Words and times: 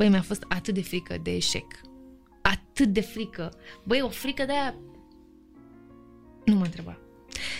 Băi, 0.00 0.08
mi-a 0.08 0.22
fost 0.22 0.44
atât 0.48 0.74
de 0.74 0.82
frică 0.82 1.16
de 1.22 1.30
eșec. 1.34 1.64
Atât 2.42 2.88
de 2.92 3.00
frică. 3.00 3.52
Băi, 3.84 4.00
o 4.02 4.08
frică 4.08 4.44
de 4.44 4.52
aia... 4.52 4.74
Nu 6.44 6.54
mă 6.54 6.64
întreba. 6.64 6.98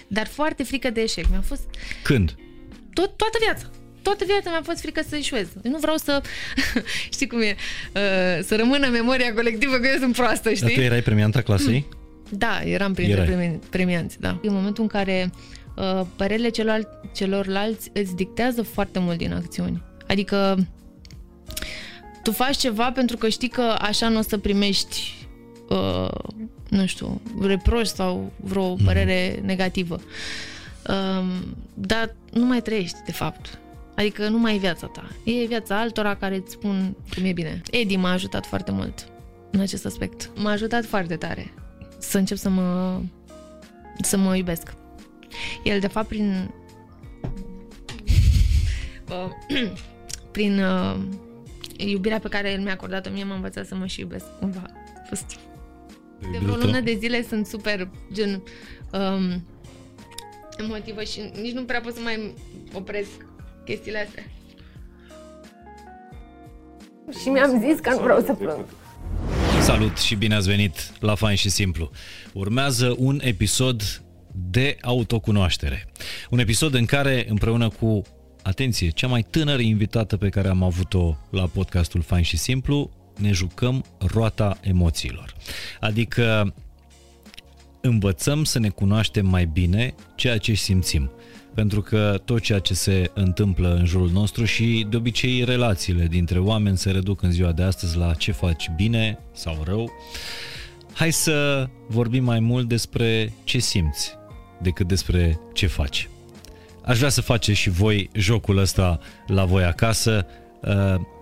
Dar 0.09 0.27
foarte 0.27 0.63
frică 0.63 0.91
de 0.91 1.01
eșec. 1.01 1.29
Mi-a 1.31 1.41
fost 1.41 1.69
Când? 2.03 2.35
tot, 2.93 3.17
toată 3.17 3.39
viața. 3.41 3.71
Toată 4.03 4.25
viața 4.27 4.51
mi-a 4.51 4.63
fost 4.63 4.81
frică 4.81 5.03
să 5.09 5.17
eșuez. 5.17 5.49
Eu 5.63 5.71
nu 5.71 5.79
vreau 5.79 5.97
să, 5.97 6.23
știi 7.15 7.27
cum 7.27 7.41
e, 7.41 7.57
uh, 7.95 8.45
să 8.45 8.57
rămână 8.57 8.89
memoria 8.89 9.35
colectivă 9.35 9.77
că 9.77 9.89
eu 9.89 9.99
sunt 9.99 10.15
proastă, 10.17 10.49
Dar 10.49 10.59
tu 10.59 10.69
știi? 10.69 10.85
erai 10.85 11.03
premianta 11.03 11.43
clasei? 11.43 11.87
Da, 12.29 12.61
eram 12.65 12.95
printre 12.95 13.21
Erai. 13.21 13.27
premi- 13.35 13.69
premianți, 13.71 14.21
da. 14.21 14.39
În 14.43 14.53
momentul 14.53 14.83
în 14.83 14.89
care 14.89 15.31
uh, 15.77 16.01
părerile 16.17 16.49
celor, 16.49 17.01
celorlalți 17.15 17.91
îți 17.93 18.15
dictează 18.15 18.63
foarte 18.63 18.99
mult 18.99 19.19
din 19.19 19.33
acțiuni. 19.33 19.83
Adică 20.09 20.67
tu 22.31 22.37
faci 22.37 22.57
ceva 22.57 22.93
pentru 22.93 23.17
că 23.17 23.29
știi 23.29 23.49
că 23.49 23.77
așa 23.81 24.09
nu 24.09 24.19
o 24.19 24.23
să 24.23 24.39
primești 24.39 25.27
uh, 25.69 26.09
nu 26.69 26.87
știu, 26.87 27.21
reproș 27.41 27.87
sau 27.87 28.33
vreo 28.37 28.75
părere 28.75 29.41
negativă. 29.45 30.01
Um, 30.89 31.57
dar 31.75 32.15
nu 32.33 32.45
mai 32.45 32.63
trăiești, 32.63 32.97
de 33.05 33.13
fapt. 33.13 33.59
Adică 33.95 34.29
nu 34.29 34.39
mai 34.39 34.55
e 34.55 34.59
viața 34.59 34.87
ta. 34.87 35.11
E 35.25 35.45
viața 35.47 35.81
altora 35.81 36.15
care 36.17 36.37
îți 36.37 36.53
spun 36.53 36.97
cum 37.15 37.25
e 37.25 37.33
bine. 37.33 37.63
Edi 37.71 37.97
m-a 37.97 38.13
ajutat 38.13 38.47
foarte 38.47 38.71
mult 38.71 39.09
în 39.51 39.61
acest 39.61 39.87
aspect. 39.87 40.31
M-a 40.37 40.51
ajutat 40.51 40.85
foarte 40.85 41.17
tare 41.17 41.53
să 41.99 42.19
încep 42.19 42.37
să 42.37 42.49
mă 42.49 43.01
să 44.01 44.17
mă 44.17 44.37
iubesc. 44.37 44.75
El, 45.65 45.81
de 45.81 45.87
fapt, 45.87 46.09
prin 46.09 46.51
uh, 49.11 49.31
prin 50.33 50.63
uh, 50.63 50.97
iubirea 51.89 52.19
pe 52.19 52.29
care 52.29 52.53
el 52.53 52.61
mi-a 52.61 52.73
acordat-o 52.73 53.11
mie, 53.11 53.25
m-a 53.25 53.35
învățat 53.35 53.67
să 53.67 53.75
mă 53.75 53.87
și 53.87 54.01
iubesc 54.01 54.25
cumva. 54.39 54.63
A 54.97 55.07
fost 55.09 55.39
de 56.33 56.39
vreo 56.39 56.57
lună 56.57 56.81
de 56.81 56.97
zile 56.99 57.23
sunt 57.23 57.47
super 57.47 57.89
gen 58.13 58.43
um, 58.93 59.47
emotivă 60.59 61.03
și 61.03 61.31
nici 61.41 61.53
nu 61.53 61.65
prea 61.65 61.81
pot 61.81 61.95
să 61.95 62.01
mai 62.01 62.35
opresc 62.73 63.11
chestiile 63.65 63.99
astea. 64.07 64.25
Și 67.21 67.29
mi-am 67.29 67.65
zis 67.67 67.81
că 67.81 67.91
nu 67.91 68.03
vreau 68.03 68.21
să 68.21 68.33
plâng. 68.33 68.65
Salut 69.61 69.99
și 69.99 70.15
bine 70.15 70.35
ați 70.35 70.49
venit 70.49 70.93
la 71.01 71.15
Fain 71.15 71.37
și 71.37 71.49
Simplu. 71.49 71.91
Urmează 72.33 72.95
un 72.99 73.21
episod 73.23 74.03
de 74.51 74.77
autocunoaștere. 74.83 75.89
Un 76.31 76.39
episod 76.39 76.75
în 76.75 76.85
care, 76.85 77.27
împreună 77.29 77.69
cu, 77.69 78.03
atenție, 78.43 78.89
cea 78.89 79.07
mai 79.07 79.23
tânără 79.31 79.63
invitată 79.63 80.17
pe 80.17 80.29
care 80.29 80.49
am 80.49 80.63
avut-o 80.63 81.17
la 81.31 81.47
podcastul 81.47 82.01
Fain 82.01 82.23
și 82.23 82.37
Simplu, 82.37 82.91
ne 83.19 83.33
jucăm 83.33 83.85
roata 83.99 84.59
emoțiilor. 84.61 85.35
Adică 85.81 86.55
învățăm 87.81 88.45
să 88.45 88.59
ne 88.59 88.69
cunoaștem 88.69 89.27
mai 89.27 89.45
bine 89.47 89.95
ceea 90.15 90.39
ce 90.39 90.55
simțim. 90.55 91.11
Pentru 91.55 91.81
că 91.81 92.21
tot 92.25 92.41
ceea 92.41 92.59
ce 92.59 92.75
se 92.75 93.11
întâmplă 93.15 93.75
în 93.75 93.85
jurul 93.85 94.11
nostru 94.11 94.45
și 94.45 94.87
de 94.91 94.97
obicei 94.97 95.45
relațiile 95.45 96.07
dintre 96.07 96.39
oameni 96.39 96.79
se 96.79 96.91
reduc 96.91 97.23
în 97.23 97.31
ziua 97.31 97.53
de 97.53 97.63
astăzi 97.63 97.97
la 97.97 98.15
ce 98.15 98.33
faci 98.33 98.71
bine 98.77 99.19
sau 99.33 99.63
rău. 99.65 99.91
Hai 100.93 101.13
să 101.13 101.69
vorbim 101.89 102.25
mai 102.25 102.41
mult 102.41 102.69
despre 102.69 103.33
ce 103.45 103.59
simți 103.59 104.15
decât 104.63 104.87
despre 104.87 105.41
ce 105.53 105.67
faci. 105.67 106.09
Aș 106.85 106.99
vrea 106.99 107.09
să 107.09 107.21
faceți 107.21 107.59
și 107.59 107.71
voi 107.71 108.11
jocul 108.15 108.59
ăsta 108.59 108.99
la 109.27 109.45
voi 109.45 109.65
acasă. 109.65 110.27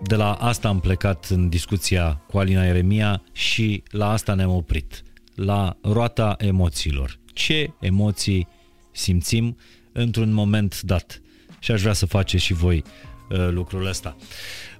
De 0.02 0.14
la 0.14 0.32
asta 0.32 0.68
am 0.68 0.80
plecat 0.80 1.26
în 1.30 1.48
discuția 1.48 2.22
cu 2.26 2.38
Alina 2.38 2.66
Eremia 2.66 3.22
și 3.32 3.82
la 3.90 4.10
asta 4.10 4.34
ne-am 4.34 4.54
oprit. 4.54 5.02
La 5.34 5.76
roata 5.82 6.36
emoțiilor. 6.38 7.18
Ce 7.32 7.70
emoții 7.80 8.48
simțim 8.92 9.56
într-un 9.92 10.32
moment 10.32 10.80
dat. 10.80 11.20
Și 11.58 11.70
aș 11.70 11.80
vrea 11.80 11.92
să 11.92 12.06
faceți 12.06 12.44
și 12.44 12.52
voi 12.52 12.84
uh, 13.30 13.48
lucrul 13.50 13.86
ăsta. 13.86 14.16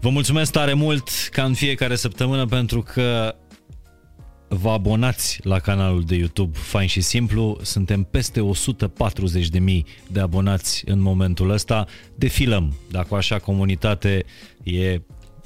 Vă 0.01 0.09
mulțumesc 0.09 0.53
tare 0.53 0.73
mult 0.73 1.09
ca 1.31 1.45
în 1.45 1.55
fiecare 1.55 1.95
săptămână 1.97 2.47
pentru 2.47 2.83
că 2.83 3.35
vă 4.49 4.71
abonați 4.71 5.41
la 5.43 5.59
canalul 5.59 6.03
de 6.03 6.15
YouTube 6.15 6.59
Fain 6.59 6.89
și 6.89 7.01
Simplu. 7.01 7.59
Suntem 7.63 8.03
peste 8.11 8.41
140.000 8.41 9.81
de 10.11 10.21
abonați 10.21 10.83
în 10.87 11.01
momentul 11.01 11.51
ăsta. 11.51 11.87
Defilăm. 12.15 12.75
Dacă 12.91 13.15
așa 13.15 13.39
comunitate 13.39 14.25
e 14.63 15.01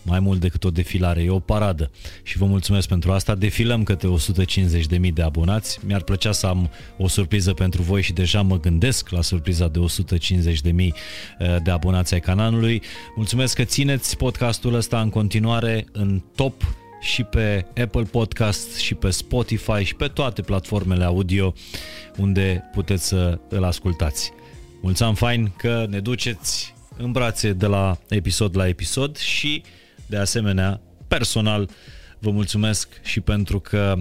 mai 0.04 0.20
mult 0.20 0.40
decât 0.40 0.64
o 0.64 0.70
defilare, 0.70 1.22
e 1.22 1.30
o 1.30 1.38
paradă. 1.38 1.90
Și 2.22 2.38
vă 2.38 2.44
mulțumesc 2.44 2.88
pentru 2.88 3.12
asta. 3.12 3.34
Defilăm 3.34 3.82
către 3.82 4.08
150.000 4.98 5.12
de 5.12 5.22
abonați. 5.22 5.78
Mi-ar 5.86 6.02
plăcea 6.02 6.32
să 6.32 6.46
am 6.46 6.70
o 6.98 7.08
surpriză 7.08 7.52
pentru 7.52 7.82
voi 7.82 8.02
și 8.02 8.12
deja 8.12 8.42
mă 8.42 8.60
gândesc 8.60 9.08
la 9.08 9.22
surpriza 9.22 9.68
de 9.68 9.78
150.000 10.72 10.88
de 11.62 11.70
abonați 11.70 12.14
ai 12.14 12.20
canalului. 12.20 12.82
Mulțumesc 13.16 13.54
că 13.54 13.64
țineți 13.64 14.16
podcastul 14.16 14.74
ăsta 14.74 15.00
în 15.00 15.10
continuare 15.10 15.86
în 15.92 16.22
top 16.34 16.74
și 17.02 17.22
pe 17.22 17.66
Apple 17.82 18.02
Podcast 18.02 18.76
și 18.76 18.94
pe 18.94 19.10
Spotify 19.10 19.82
și 19.82 19.94
pe 19.94 20.06
toate 20.06 20.42
platformele 20.42 21.04
audio 21.04 21.54
unde 22.16 22.70
puteți 22.72 23.06
să 23.06 23.38
îl 23.48 23.64
ascultați. 23.64 24.32
Mulțumim 24.82 25.14
fain 25.14 25.52
că 25.56 25.86
ne 25.88 26.00
duceți 26.00 26.74
în 26.96 27.12
brațe 27.12 27.52
de 27.52 27.66
la 27.66 27.98
episod 28.08 28.56
la 28.56 28.68
episod 28.68 29.16
și 29.16 29.62
de 30.06 30.16
asemenea, 30.16 30.80
personal, 31.08 31.70
vă 32.18 32.30
mulțumesc 32.30 32.88
și 33.02 33.20
pentru 33.20 33.60
că 33.60 33.96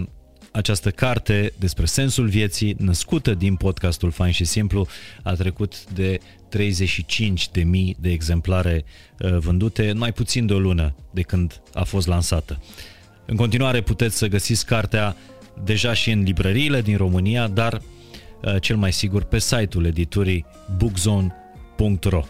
această 0.52 0.90
carte 0.90 1.52
despre 1.58 1.84
sensul 1.84 2.28
vieții, 2.28 2.76
născută 2.78 3.34
din 3.34 3.56
podcastul 3.56 4.10
Fain 4.10 4.32
și 4.32 4.44
Simplu, 4.44 4.86
a 5.22 5.32
trecut 5.32 5.84
de 5.92 6.18
35.000 6.18 7.96
de 7.98 8.10
exemplare 8.10 8.84
vândute 9.18 9.90
în 9.90 9.98
mai 9.98 10.12
puțin 10.12 10.46
de 10.46 10.52
o 10.52 10.58
lună 10.58 10.94
de 11.10 11.22
când 11.22 11.60
a 11.74 11.84
fost 11.84 12.06
lansată. 12.06 12.62
În 13.26 13.36
continuare 13.36 13.80
puteți 13.80 14.16
să 14.16 14.26
găsiți 14.26 14.66
cartea 14.66 15.16
deja 15.64 15.92
și 15.92 16.10
în 16.10 16.22
librăriile 16.22 16.82
din 16.82 16.96
România, 16.96 17.46
dar 17.46 17.80
cel 18.60 18.76
mai 18.76 18.92
sigur 18.92 19.22
pe 19.24 19.38
site-ul 19.38 19.84
editurii 19.84 20.46
bookzone.ro. 20.76 22.24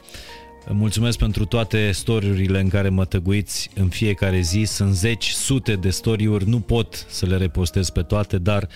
Mulțumesc 0.69 1.19
pentru 1.19 1.45
toate 1.45 1.91
storiurile 1.91 2.61
în 2.61 2.69
care 2.69 2.89
mă 2.89 3.05
tăguiți 3.05 3.71
în 3.75 3.89
fiecare 3.89 4.41
zi. 4.41 4.63
Sunt 4.65 4.95
zeci, 4.95 5.29
sute 5.29 5.75
de 5.75 5.91
storiuri, 5.91 6.49
nu 6.49 6.61
pot 6.61 7.07
să 7.09 7.27
le 7.27 7.37
repostez 7.37 7.91
pe 7.91 8.03
toate, 8.03 8.39
dar 8.39 8.69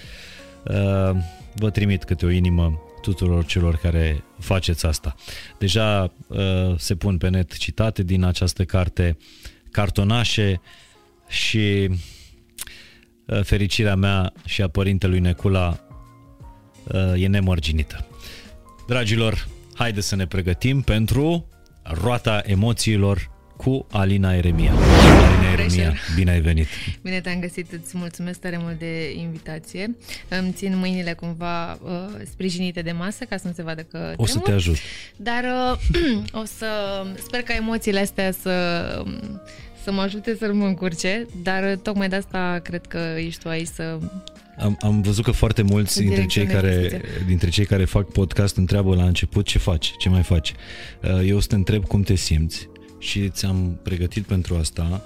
uh, 0.62 1.16
vă 1.55 1.71
trimit 1.71 2.05
câte 2.05 2.26
o 2.26 2.31
inimă 2.31 2.81
tuturor 3.00 3.44
celor 3.44 3.76
care 3.76 4.25
faceți 4.38 4.87
asta. 4.87 5.15
Deja 5.59 6.12
uh, 6.26 6.38
se 6.76 6.94
pun 6.94 7.19
pe 7.19 7.28
net 7.28 7.56
citate 7.56 8.03
din 8.03 8.25
această 8.25 8.65
carte, 8.65 9.16
cartonașe 9.71 10.60
și 11.28 11.91
uh, 13.26 13.42
fericirea 13.42 13.94
mea 13.94 14.32
și 14.44 14.62
a 14.62 14.69
părintelui 14.69 15.20
Necula 15.20 15.87
uh, 16.84 17.22
e 17.22 17.26
nemărginită. 17.26 18.06
Dragilor, 18.87 19.48
haideți 19.75 20.09
să 20.09 20.16
ne 20.16 20.26
pregătim 20.26 20.81
pentru 20.82 21.48
roata 21.82 22.42
emoțiilor 22.44 23.31
cu 23.56 23.87
Alina 23.91 24.34
Eremia. 24.34 24.72
Alina 24.72 25.50
Eremia, 25.53 25.94
bine 26.14 26.31
ai 26.31 26.41
venit! 26.41 26.66
Bine 27.03 27.20
te-am 27.20 27.41
găsit, 27.41 27.72
îți 27.72 27.97
mulțumesc 27.97 28.41
tare 28.41 28.58
mult 28.62 28.78
de 28.78 29.12
invitație. 29.12 29.97
Îmi 30.28 30.53
țin 30.53 30.76
mâinile 30.76 31.12
cumva 31.12 31.72
uh, 31.72 31.81
sprijinite 32.31 32.82
de 32.82 32.93
masă 32.93 33.25
ca 33.25 33.37
să 33.37 33.47
nu 33.47 33.53
se 33.53 33.62
vadă 33.62 33.82
că 33.82 33.98
tremur. 33.98 34.14
O 34.19 34.26
să 34.26 34.38
te 34.38 34.53
ajut. 34.53 34.76
Dar 35.16 35.44
uh, 35.44 35.78
o 36.43 36.44
să... 36.44 36.66
Sper 37.26 37.43
ca 37.43 37.54
emoțiile 37.54 38.00
astea 38.00 38.32
să 38.32 39.04
să 39.86 39.92
mă 39.92 40.00
ajute 40.00 40.36
să 40.38 40.52
mă 40.52 40.66
încurce, 40.66 41.26
dar 41.42 41.76
tocmai 41.82 42.08
de 42.08 42.16
asta 42.16 42.61
cred 42.62 42.87
că 42.87 42.99
ești 43.16 43.43
tu 43.43 43.49
aici 43.49 43.66
să 43.66 43.99
am, 44.58 44.78
am 44.81 45.00
văzut 45.00 45.25
că 45.25 45.31
foarte 45.31 45.62
mulți 45.62 46.00
dintre 46.00 46.26
cei, 46.26 46.46
care, 46.46 47.00
dintre 47.26 47.49
cei 47.49 47.64
care 47.64 47.84
fac 47.84 48.12
podcast 48.12 48.56
întreabă 48.56 48.94
la 48.94 49.05
început 49.05 49.44
ce 49.44 49.58
faci, 49.58 49.94
ce 49.99 50.08
mai 50.08 50.22
faci. 50.22 50.55
Eu 51.25 51.37
o 51.37 51.40
să 51.40 51.46
te 51.46 51.55
întreb 51.55 51.84
cum 51.84 52.02
te 52.02 52.14
simți 52.14 52.69
și 52.99 53.28
ți-am 53.28 53.78
pregătit 53.82 54.25
pentru 54.25 54.55
asta. 54.55 55.02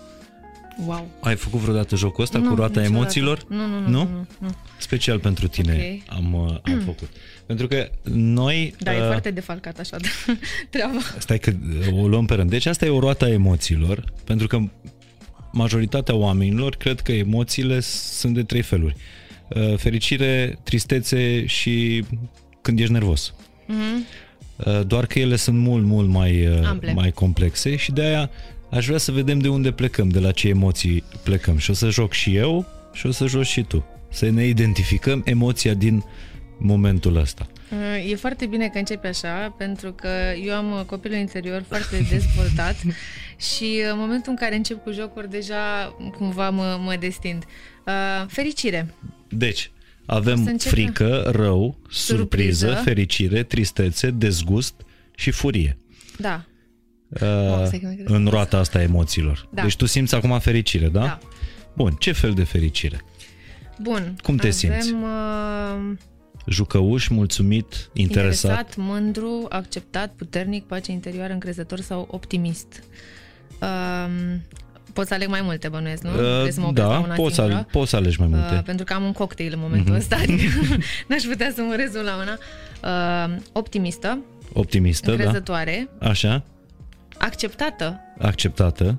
Wow. 0.87 1.11
Ai 1.21 1.37
făcut 1.37 1.61
vreodată 1.61 1.97
jocul 1.97 2.23
ăsta 2.23 2.39
nu, 2.39 2.49
cu 2.49 2.55
roata 2.55 2.81
niciodată. 2.81 2.97
emoțiilor? 2.97 3.45
Nu, 3.49 3.67
nu, 3.67 3.81
nu. 3.81 3.89
nu? 3.89 4.03
nu, 4.03 4.27
nu. 4.39 4.49
Special 4.79 5.19
pentru 5.19 5.49
tine 5.49 5.73
okay. 5.73 6.03
am, 6.09 6.35
am 6.63 6.81
făcut. 6.91 7.09
Pentru 7.47 7.67
că 7.67 7.91
noi... 8.13 8.75
Da, 8.79 8.91
uh, 8.91 8.97
e 8.99 9.01
foarte 9.01 9.31
defalcat 9.31 9.79
așa 9.79 9.97
de 9.97 10.09
treaba. 10.71 11.01
Stai 11.19 11.39
că 11.39 11.53
o 11.93 12.09
luăm 12.09 12.27
pe 12.27 12.35
rând. 12.35 12.51
Deci 12.51 12.67
asta 12.67 12.87
e 12.87 12.89
o 12.89 12.99
roată 12.99 13.25
a 13.25 13.29
emoțiilor, 13.29 14.05
pentru 14.25 14.47
că 14.47 14.61
majoritatea 15.53 16.15
oamenilor 16.15 16.77
cred 16.77 17.01
că 17.01 17.13
emoțiile 17.13 17.81
sunt 17.81 18.35
de 18.35 18.43
trei 18.43 18.63
feluri. 18.63 18.97
Uh, 19.49 19.77
fericire, 19.77 20.59
tristețe 20.63 21.47
și 21.47 22.05
când 22.61 22.79
ești 22.79 22.93
nervos. 22.93 23.35
Mm-hmm. 23.69 24.29
Uh, 24.57 24.87
doar 24.87 25.07
că 25.07 25.19
ele 25.19 25.37
sunt 25.37 25.59
mult, 25.59 25.85
mult 25.85 26.09
mai, 26.09 26.47
uh, 26.47 26.93
mai 26.95 27.11
complexe 27.11 27.77
și 27.77 27.93
de 27.93 28.03
aia 28.03 28.31
aș 28.71 28.87
vrea 28.87 28.99
să 28.99 29.13
vedem 29.13 29.39
de 29.39 29.49
unde 29.49 29.73
plecăm, 29.73 30.09
de 30.09 30.19
la 30.19 30.31
ce 30.31 30.49
emoții 30.49 31.05
plecăm. 31.23 31.57
Și 31.59 31.71
o 31.71 31.73
să 31.75 31.89
joc 31.89 32.13
și 32.13 32.37
eu 32.37 32.67
și 32.93 33.07
o 33.07 33.11
să 33.11 33.27
joci 33.27 33.47
și 33.47 33.63
tu. 33.63 33.85
Să 34.11 34.31
ne 34.31 34.47
identificăm 34.47 35.23
emoția 35.25 35.75
din 35.75 36.05
momentul 36.59 37.17
ăsta. 37.17 37.47
E 38.09 38.15
foarte 38.17 38.47
bine 38.47 38.69
că 38.69 38.79
începi 38.79 39.07
așa, 39.07 39.55
pentru 39.59 39.93
că 39.93 40.09
eu 40.45 40.55
am 40.55 40.85
copilul 40.87 41.17
interior 41.19 41.65
foarte 41.69 41.97
dezvoltat 42.11 42.77
și 43.37 43.81
în 43.93 43.99
momentul 43.99 44.31
în 44.31 44.37
care 44.37 44.57
încep 44.57 44.83
cu 44.83 44.91
jocuri, 44.93 45.31
deja 45.31 45.97
cumva 46.17 46.51
mă, 46.51 46.79
mă 46.85 46.97
destind. 47.01 47.45
Uh, 47.87 48.27
fericire. 48.29 48.95
Deci, 49.29 49.71
avem 50.07 50.45
începem. 50.47 50.59
frică, 50.59 51.31
rău, 51.35 51.79
surpriză, 51.91 52.67
Surpriză. 52.67 52.83
fericire, 52.85 53.43
tristețe, 53.43 54.11
dezgust 54.11 54.75
și 55.15 55.31
furie. 55.31 55.79
Da. 56.19 56.45
Uh, 57.11 57.21
stai 57.67 57.79
că 57.79 57.87
mi-e 57.87 58.03
greu. 58.05 58.17
în 58.17 58.27
roata 58.27 58.59
asta 58.59 58.79
a 58.79 58.83
emoțiilor. 58.83 59.49
Da. 59.51 59.63
Deci 59.63 59.77
tu 59.77 59.87
simți 59.87 60.15
acum 60.15 60.39
fericire, 60.39 60.89
da? 60.89 61.01
Da. 61.01 61.19
Bun, 61.75 61.97
ce 61.99 62.13
fel 62.13 62.33
de 62.33 62.45
fericire? 62.45 63.01
Bun. 63.83 64.17
Cum 64.23 64.37
te 64.37 64.41
avem, 64.47 64.53
simți? 64.53 64.93
Uh, 64.93 65.97
Jucăuș, 66.47 67.09
mulțumit, 67.09 67.91
interesat? 67.93 68.51
interesat, 68.51 68.77
mândru, 68.77 69.47
acceptat, 69.49 70.13
puternic, 70.17 70.65
pace 70.65 70.91
interioară, 70.93 71.33
încrezător 71.33 71.81
sau 71.81 72.09
optimist. 72.11 72.83
Uh, 73.61 74.07
pot 74.93 75.07
să 75.07 75.15
aleg 75.15 75.29
mai 75.29 75.41
multe, 75.43 75.69
bănuiesc, 75.69 76.03
nu? 76.03 76.11
Vrei 76.11 76.53
să 76.53 76.61
mă 76.61 76.67
opresc 76.67 76.87
la 76.89 76.93
da, 76.95 76.99
una 76.99 77.15
poți 77.15 77.35
să, 77.35 77.41
singură? 77.41 77.57
ale- 77.57 77.67
poți 77.73 77.91
să 77.91 77.97
alegi 77.97 78.19
mai 78.21 78.29
multe. 78.29 78.55
Uh, 78.55 78.63
pentru 78.63 78.85
că 78.85 78.93
am 78.93 79.05
un 79.05 79.13
cocktail 79.13 79.53
în 79.55 79.61
momentul 79.61 79.95
ăsta, 79.95 80.17
adică 80.17 80.43
n-aș 81.09 81.23
putea 81.23 81.53
să 81.55 81.63
mă 81.63 81.75
rezum 81.75 82.03
la 82.03 82.17
una. 82.17 82.39
Uh, 83.29 83.37
optimistă, 83.53 84.19
Optimistă, 84.53 85.07
da? 85.07 85.13
încrezătoare, 85.13 85.89
Așa, 86.01 86.45
acceptată, 87.21 88.01
acceptată. 88.19 88.99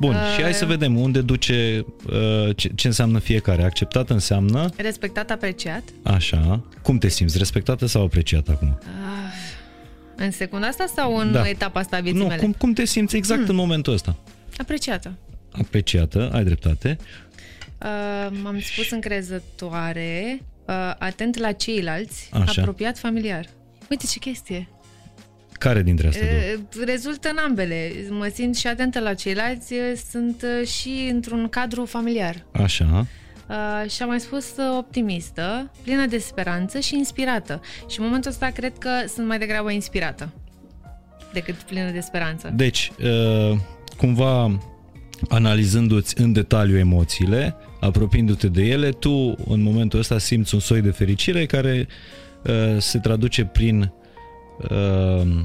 Bun, 0.00 0.14
Uh, 0.14 0.32
și 0.36 0.42
hai 0.42 0.54
să 0.54 0.64
vedem 0.66 0.96
unde 0.98 1.20
duce, 1.20 1.84
uh, 2.06 2.56
ce, 2.56 2.68
ce 2.74 2.86
înseamnă 2.86 3.18
fiecare. 3.18 3.62
Acceptată 3.64 4.12
înseamnă, 4.12 4.68
respectat, 4.76 5.30
apreciat. 5.30 5.82
așa, 6.02 6.64
cum 6.82 6.98
te 6.98 7.08
simți, 7.08 7.38
respectată 7.38 7.86
sau 7.86 8.04
apreciată 8.04 8.50
acum? 8.50 8.78
În 10.16 10.30
secunda 10.30 10.66
asta 10.66 10.84
sau 10.96 11.16
în 11.16 11.32
Da. 11.32 11.48
etapa 11.48 11.80
asta 11.80 11.96
a 11.96 12.00
vieții 12.00 12.20
Nu, 12.20 12.26
mele? 12.26 12.40
cum, 12.40 12.52
cum 12.52 12.72
te 12.72 12.84
simți 12.84 13.16
exact 13.16 13.40
Hmm. 13.40 13.50
în 13.50 13.56
momentul 13.56 13.92
ăsta? 13.92 14.16
Apreciată. 14.56 15.12
Apreciată, 15.52 16.30
ai 16.32 16.44
dreptate. 16.44 16.96
Uh, 17.82 18.36
m-am 18.42 18.60
spus 18.60 18.90
încrezătoare, 18.90 20.42
uh, 20.66 20.74
atent 20.98 21.38
la 21.38 21.52
ceilalți, 21.52 22.28
Așa. 22.32 22.60
apropiat 22.60 22.98
familiar. 22.98 23.46
Uite 23.90 24.04
ce 24.06 24.18
chestie. 24.18 24.68
Care 25.62 25.82
dintre 25.82 26.06
astea 26.06 26.26
două? 26.26 26.40
Uh, 26.78 26.84
Rezultă 26.84 27.28
în 27.28 27.36
ambele. 27.46 27.92
Mă 28.10 28.30
simt 28.34 28.56
și 28.56 28.66
atentă 28.66 29.00
la 29.00 29.14
ceilalți, 29.14 29.72
uh, 29.72 29.78
sunt 30.10 30.42
uh, 30.60 30.66
și 30.66 31.08
într-un 31.10 31.48
cadru 31.48 31.84
familiar. 31.84 32.46
Așa, 32.52 33.06
Uh, 33.48 33.90
și 33.90 34.02
am 34.02 34.08
mai 34.08 34.20
spus 34.20 34.44
uh, 34.56 34.76
optimistă, 34.78 35.70
plină 35.82 36.06
de 36.06 36.18
speranță 36.18 36.78
și 36.78 36.94
inspirată. 36.96 37.60
Și 37.88 37.98
în 37.98 38.04
momentul 38.04 38.30
ăsta 38.30 38.46
cred 38.46 38.72
că 38.78 38.90
sunt 39.14 39.26
mai 39.26 39.38
degrabă 39.38 39.70
inspirată 39.70 40.28
decât 41.32 41.54
plină 41.54 41.90
de 41.90 42.00
speranță. 42.00 42.52
deci, 42.56 42.92
uh, 42.98 43.58
cumva 43.96 44.58
analizându-ți 45.28 46.20
în 46.20 46.32
detaliu 46.32 46.78
emoțiile, 46.78 47.54
apropiindu-te 47.80 48.48
de 48.48 48.62
ele, 48.62 48.90
tu 48.90 49.34
în 49.48 49.62
momentul 49.62 49.98
ăsta 49.98 50.18
simți 50.18 50.54
un 50.54 50.60
soi 50.60 50.80
de 50.80 50.90
fericire 50.90 51.46
care 51.46 51.86
uh, 52.44 52.76
se 52.78 52.98
traduce 52.98 53.44
prin 53.44 53.92
uh, 54.70 55.44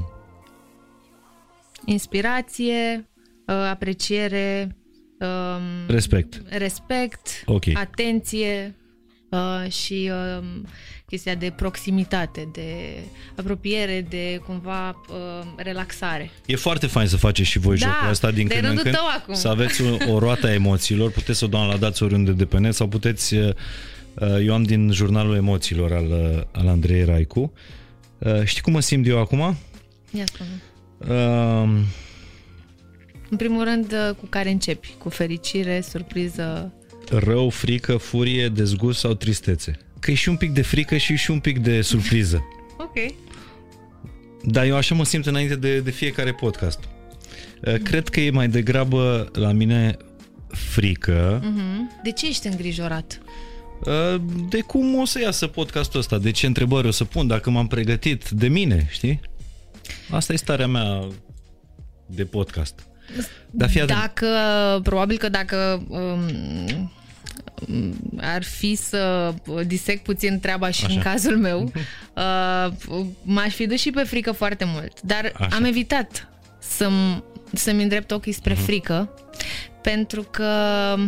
Inspirație, 1.84 3.08
uh, 3.46 3.54
apreciere, 3.70 4.76
um, 5.20 5.86
respect. 5.94 6.42
respect, 6.48 7.42
Ok. 7.46 7.64
atenție 7.74 8.74
uh, 9.28 9.70
și 9.70 10.10
um, 10.38 10.66
chestia 11.06 11.34
de 11.34 11.52
proximitate, 11.56 12.48
de 12.52 12.98
apropiere, 13.36 14.06
de 14.08 14.40
cumva 14.46 14.88
uh, 14.88 15.16
relaxare. 15.56 16.30
E 16.46 16.56
foarte 16.56 16.86
fain 16.86 17.06
să 17.06 17.16
faceți 17.16 17.48
și 17.48 17.58
voi 17.58 17.76
Da, 17.78 17.86
jocul 17.86 18.08
ăsta 18.10 18.30
din 18.30 18.46
de 18.46 18.54
când 18.54 18.64
în 18.64 18.66
rândul 18.66 18.82
când. 18.82 18.94
tău 18.94 19.06
acum. 19.16 19.34
Să 19.34 19.48
aveți 19.48 19.82
o, 19.82 20.12
o 20.14 20.18
roată 20.18 20.46
a 20.46 20.52
emoțiilor, 20.52 21.10
puteți 21.10 21.38
să 21.38 21.44
o 21.44 21.48
downloadați 21.48 22.02
oriunde 22.02 22.32
de 22.32 22.44
pe 22.44 22.58
net 22.58 22.74
sau 22.74 22.88
puteți... 22.88 23.34
uh, 23.34 23.48
uh, 24.14 24.44
Eu 24.46 24.54
am 24.54 24.62
din 24.62 24.90
jurnalul 24.92 25.36
emoțiilor 25.36 25.92
al, 25.92 26.06
uh, 26.06 26.42
al 26.52 26.68
Andrei 26.68 27.04
Raicu. 27.04 27.40
Uh, 27.40 27.50
Știi 28.44 28.62
cum 28.62 28.72
mă 28.72 28.80
simt 28.80 29.06
eu 29.06 29.18
acum? 29.18 29.56
Ia 30.10 30.24
spune. 30.26 30.62
Uh, 30.98 31.80
În 33.30 33.36
primul 33.36 33.64
rând, 33.64 33.92
uh, 33.92 34.14
cu 34.14 34.26
care 34.26 34.50
începi? 34.50 34.94
Cu 34.98 35.08
fericire, 35.08 35.80
surpriză? 35.80 36.72
Rău, 37.10 37.48
frică, 37.50 37.96
furie, 37.96 38.48
dezgust 38.48 38.98
sau 38.98 39.14
tristețe? 39.14 39.78
Că 40.00 40.10
e 40.10 40.14
și 40.14 40.28
un 40.28 40.36
pic 40.36 40.50
de 40.52 40.62
frică 40.62 40.96
și 40.96 41.16
și 41.16 41.30
un 41.30 41.40
pic 41.40 41.58
de 41.58 41.80
surpriză. 41.80 42.44
Ok. 42.80 43.14
Dar 44.44 44.64
eu 44.66 44.76
așa 44.76 44.94
mă 44.94 45.04
simt 45.04 45.26
înainte 45.26 45.54
de, 45.56 45.80
de 45.80 45.90
fiecare 45.90 46.32
podcast. 46.32 46.78
Uh, 47.64 47.74
Cred 47.82 48.08
că 48.08 48.20
e 48.20 48.30
mai 48.30 48.48
degrabă 48.48 49.30
la 49.32 49.52
mine 49.52 49.96
frică 50.48 51.40
Mhm. 51.44 51.90
De 52.02 52.10
ce 52.12 52.26
ești 52.28 52.46
îngrijorat? 52.46 53.20
Uh, 53.22 53.30
de 54.48 54.60
cum 54.60 54.94
o 54.98 55.04
să 55.04 55.20
iasă 55.20 55.46
podcastul 55.46 56.00
ăsta, 56.00 56.18
de 56.18 56.30
ce 56.30 56.46
întrebări 56.46 56.86
o 56.86 56.90
să 56.90 57.04
pun, 57.04 57.26
dacă 57.26 57.50
m-am 57.50 57.66
pregătit 57.66 58.28
de 58.28 58.48
mine, 58.48 58.86
știi? 58.90 59.20
Asta 60.10 60.32
e 60.32 60.36
starea 60.36 60.66
mea 60.66 61.06
de 62.06 62.24
podcast. 62.24 62.74
Dar 63.50 63.68
fii 63.70 63.80
atent. 63.80 63.98
Dacă, 64.00 64.26
probabil 64.82 65.18
că 65.18 65.28
dacă 65.28 65.86
um, 65.88 66.92
ar 68.16 68.42
fi 68.42 68.74
să 68.74 69.34
disec 69.66 70.02
puțin 70.02 70.40
treaba 70.40 70.70
și 70.70 70.84
Așa. 70.84 70.94
în 70.94 71.00
cazul 71.02 71.36
meu, 71.38 71.72
uh, 72.14 72.72
m-aș 73.22 73.54
fi 73.54 73.66
dus 73.66 73.80
și 73.80 73.90
pe 73.90 74.02
frică 74.02 74.32
foarte 74.32 74.64
mult. 74.64 75.00
Dar 75.02 75.32
Așa. 75.34 75.56
am 75.56 75.64
evitat 75.64 76.28
să-mi, 76.58 77.22
să-mi 77.52 77.82
îndrept 77.82 78.10
ochii 78.10 78.32
spre 78.32 78.52
Mhm. 78.54 78.62
frică, 78.62 79.10
pentru 79.82 80.22
că 80.22 80.52
uh, 80.98 81.04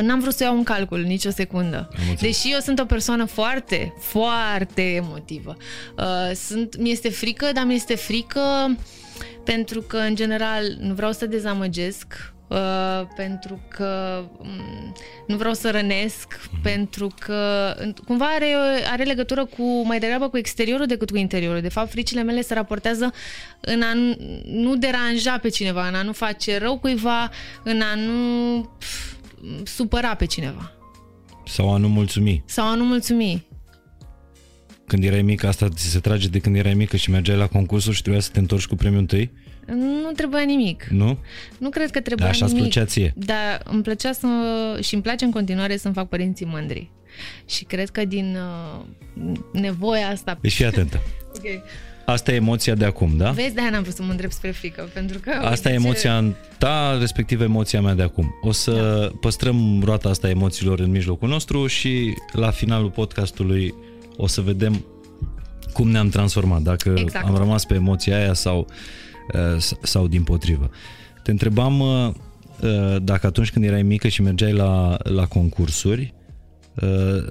n-am 0.00 0.20
vrut 0.20 0.34
să 0.34 0.42
iau 0.42 0.56
în 0.56 0.62
calcul 0.62 1.00
nicio 1.00 1.30
secundă. 1.30 1.88
înțeles. 1.90 2.20
Deși 2.20 2.52
eu 2.52 2.58
sunt 2.58 2.78
o 2.78 2.84
persoană 2.84 3.24
foarte, 3.24 3.94
foarte 4.00 4.82
emotivă. 4.82 5.56
Uh, 5.98 6.30
sunt, 6.34 6.76
mi-este 6.76 7.08
frică, 7.10 7.50
dar 7.54 7.64
mi-este 7.64 7.94
frică 7.94 8.40
pentru 9.44 9.80
că, 9.80 9.96
în 9.96 10.14
general, 10.14 10.76
nu 10.80 10.94
vreau 10.94 11.12
să 11.12 11.26
dezamăgesc, 11.26 12.32
uh, 12.48 13.02
pentru 13.16 13.60
că 13.68 14.22
um, 14.38 14.94
nu 15.26 15.36
vreau 15.36 15.54
să 15.54 15.70
rănesc, 15.70 16.40
pentru 16.62 17.08
că 17.20 17.74
în- 17.78 17.94
cumva 18.06 18.24
are, 18.26 18.54
are 18.90 19.02
legătură 19.04 19.44
cu 19.44 19.86
mai 19.86 19.98
degrabă 19.98 20.28
cu 20.28 20.36
exteriorul 20.36 20.86
decât 20.86 21.10
cu 21.10 21.16
interiorul. 21.16 21.60
De 21.60 21.68
fapt, 21.68 21.90
fricile 21.90 22.22
mele 22.22 22.40
se 22.42 22.54
raportează 22.54 23.12
în 23.60 23.82
a 23.82 23.92
nu, 23.92 24.16
nu 24.44 24.76
deranja 24.76 25.38
pe 25.38 25.48
cineva, 25.48 25.88
în 25.88 25.94
a 25.94 26.02
nu 26.02 26.12
face 26.12 26.58
rău 26.58 26.78
cuiva, 26.78 27.30
în 27.62 27.80
a 27.80 27.94
nu 27.94 28.60
pf, 28.78 29.12
supăra 29.64 30.14
pe 30.14 30.24
cineva 30.26 30.72
Sau 31.46 31.74
a 31.74 31.76
nu 31.76 31.88
mulțumi. 31.88 32.42
sau 32.46 32.66
a 32.66 32.74
nu 32.74 32.84
mulțumi. 32.84 33.46
Când 34.86 35.04
erai 35.04 35.22
mic, 35.22 35.44
asta 35.44 35.68
ți 35.68 35.84
se 35.90 35.98
trage 36.00 36.28
de 36.28 36.38
când 36.38 36.56
erai 36.56 36.74
mică 36.74 36.96
și 36.96 37.10
mergeai 37.10 37.36
la 37.36 37.46
concursuri 37.46 37.94
și 37.96 38.00
trebuia 38.02 38.22
să 38.22 38.30
te 38.32 38.38
întorci 38.38 38.66
cu 38.66 38.74
premiul 38.74 39.00
întâi? 39.00 39.30
Nu 39.66 40.10
trebuia 40.16 40.42
nimic. 40.42 40.84
Nu? 40.90 41.18
Nu 41.58 41.68
cred 41.70 41.90
că 41.90 42.00
trebuia 42.00 42.26
Dar 42.26 42.34
așa 42.34 42.44
îți 42.44 42.54
nimic. 42.54 42.70
plăcea 42.72 42.88
ție. 42.88 43.12
Dar 43.16 43.60
îmi 43.64 43.82
plăcea 43.82 44.12
să 44.12 44.26
și 44.82 44.94
îmi 44.94 45.02
place 45.02 45.24
în 45.24 45.30
continuare 45.30 45.76
să-mi 45.76 45.94
fac 45.94 46.08
părinții 46.08 46.46
mândri. 46.46 46.90
Și 47.46 47.64
cred 47.64 47.90
că 47.90 48.04
din 48.04 48.36
uh, 48.36 49.34
nevoia 49.52 50.08
asta... 50.08 50.38
Deci 50.40 50.54
fii 50.54 50.64
atentă. 50.64 51.00
Ok. 51.36 51.44
Asta 52.06 52.32
e 52.32 52.34
emoția 52.34 52.74
de 52.74 52.84
acum, 52.84 53.16
da? 53.16 53.30
Vezi, 53.30 53.54
de-aia 53.54 53.70
n-am 53.70 53.82
vrut 53.82 53.94
să 53.94 54.02
mă 54.02 54.10
îndrept 54.10 54.32
spre 54.32 54.50
frică, 54.50 54.88
pentru 54.92 55.18
că... 55.18 55.30
Asta 55.30 55.68
e 55.68 55.72
uite 55.76 55.82
ce- 55.82 56.06
emoția 56.08 56.34
ta, 56.58 56.96
respectiv 56.98 57.40
emoția 57.40 57.80
mea 57.80 57.94
de 57.94 58.02
acum. 58.02 58.34
O 58.42 58.52
să 58.52 58.72
da. 59.10 59.16
păstrăm 59.20 59.82
roata 59.84 60.08
asta 60.08 60.26
a 60.26 60.30
emoțiilor 60.30 60.78
în 60.80 60.90
mijlocul 60.90 61.28
nostru 61.28 61.66
și 61.66 62.14
la 62.32 62.50
finalul 62.50 62.90
podcastului 62.90 63.74
o 64.16 64.26
să 64.26 64.40
vedem 64.40 64.84
cum 65.72 65.90
ne-am 65.90 66.08
transformat, 66.08 66.62
dacă 66.62 66.94
Exact. 66.96 67.26
am 67.26 67.36
rămas 67.36 67.64
pe 67.64 67.74
emoția 67.74 68.16
aia 68.16 68.32
sau, 68.34 68.66
uh, 69.34 69.60
s- 69.60 69.76
sau 69.82 70.06
din 70.08 70.22
potrivă. 70.22 70.70
Te 71.22 71.30
întrebam 71.30 71.80
uh, 71.80 72.08
uh, 72.60 72.96
dacă 73.02 73.26
atunci 73.26 73.50
când 73.50 73.64
erai 73.64 73.82
mică 73.82 74.08
și 74.08 74.22
mergeai 74.22 74.52
la, 74.52 74.96
la 75.02 75.26
concursuri, 75.26 76.14
uh, 76.74 77.26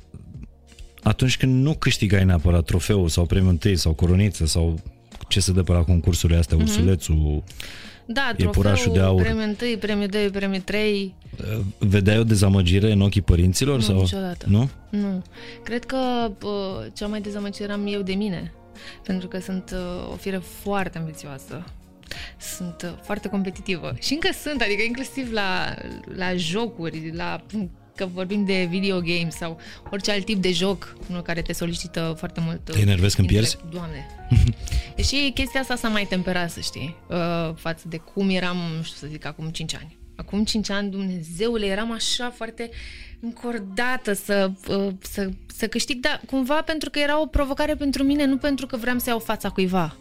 atunci 1.07 1.37
când 1.37 1.63
nu 1.63 1.73
câștigai 1.73 2.25
neapărat 2.25 2.65
trofeul 2.65 3.07
sau 3.09 3.25
premiul 3.25 3.51
întâi 3.51 3.75
sau 3.75 3.93
coroniță 3.93 4.45
sau 4.45 4.79
ce 5.27 5.39
se 5.39 5.51
dă 5.51 5.63
pe 5.63 5.71
la 5.71 5.83
concursurile 5.83 6.39
astea, 6.39 6.57
ursulețul, 6.57 7.43
Da, 8.05 8.33
Iepurașul 8.37 8.91
trofeu, 8.91 8.93
de 8.93 8.99
aur. 9.07 9.21
premiul 9.21 9.55
1, 9.61 9.77
premiul 9.77 10.07
2, 10.07 10.29
premiul 10.29 10.61
3... 10.61 11.15
Vedeai 11.77 12.19
o 12.19 12.23
dezamăgire 12.23 12.91
în 12.91 13.01
ochii 13.01 13.21
părinților? 13.21 13.75
Nu, 13.75 13.81
sau? 13.81 13.99
niciodată. 13.99 14.45
Nu? 14.49 14.69
Nu. 14.89 15.23
Cred 15.63 15.85
că 15.85 16.31
uh, 16.43 16.85
cea 16.93 17.07
mai 17.07 17.21
dezamăgită 17.21 17.63
eram 17.63 17.87
eu 17.87 18.01
de 18.01 18.13
mine. 18.13 18.53
Pentru 19.03 19.27
că 19.27 19.39
sunt 19.39 19.71
uh, 19.73 20.11
o 20.11 20.15
fire 20.15 20.37
foarte 20.37 20.97
ambițioasă. 20.97 21.63
Sunt 22.55 22.81
uh, 22.83 22.89
foarte 23.01 23.27
competitivă. 23.29 23.95
Și 23.99 24.13
încă 24.13 24.29
sunt, 24.43 24.61
adică 24.61 24.81
inclusiv 24.85 25.31
la, 25.31 25.75
la 26.15 26.35
jocuri, 26.35 27.11
la 27.13 27.41
că 27.95 28.05
vorbim 28.05 28.45
de 28.45 28.67
video 28.69 28.99
games 28.99 29.35
sau 29.35 29.59
orice 29.91 30.11
alt 30.11 30.25
tip 30.25 30.41
de 30.41 30.51
joc 30.51 30.97
unul 31.09 31.21
care 31.21 31.41
te 31.41 31.53
solicită 31.53 32.15
foarte 32.17 32.39
mult. 32.39 32.59
Te 32.63 32.79
enervezi 32.79 33.15
când 33.15 33.27
pierzi? 33.27 33.57
Doamne. 33.71 34.05
Deși 34.95 35.31
chestia 35.33 35.59
asta 35.59 35.75
s-a 35.75 35.87
mai 35.87 36.05
temperat, 36.05 36.51
să 36.51 36.59
știi, 36.59 36.95
uh, 37.07 37.55
față 37.55 37.87
de 37.87 37.97
cum 37.97 38.29
eram, 38.29 38.57
nu 38.77 38.83
știu 38.83 38.97
să 38.97 39.07
zic, 39.07 39.25
acum 39.25 39.49
5 39.49 39.75
ani. 39.75 39.97
Acum 40.15 40.43
5 40.43 40.69
ani, 40.69 40.89
Dumnezeule, 40.89 41.65
eram 41.65 41.91
așa 41.91 42.33
foarte 42.35 42.69
încordată 43.25 44.13
să, 44.13 44.51
uh, 44.67 44.87
să, 45.01 45.29
să 45.55 45.67
câștig, 45.67 45.99
dar 45.99 46.21
cumva 46.25 46.61
pentru 46.61 46.89
că 46.89 46.99
era 46.99 47.21
o 47.21 47.25
provocare 47.25 47.75
pentru 47.75 48.03
mine, 48.03 48.25
nu 48.25 48.37
pentru 48.37 48.65
că 48.65 48.77
vreau 48.77 48.99
să 48.99 49.09
iau 49.09 49.19
fața 49.19 49.49
cuiva. 49.49 49.95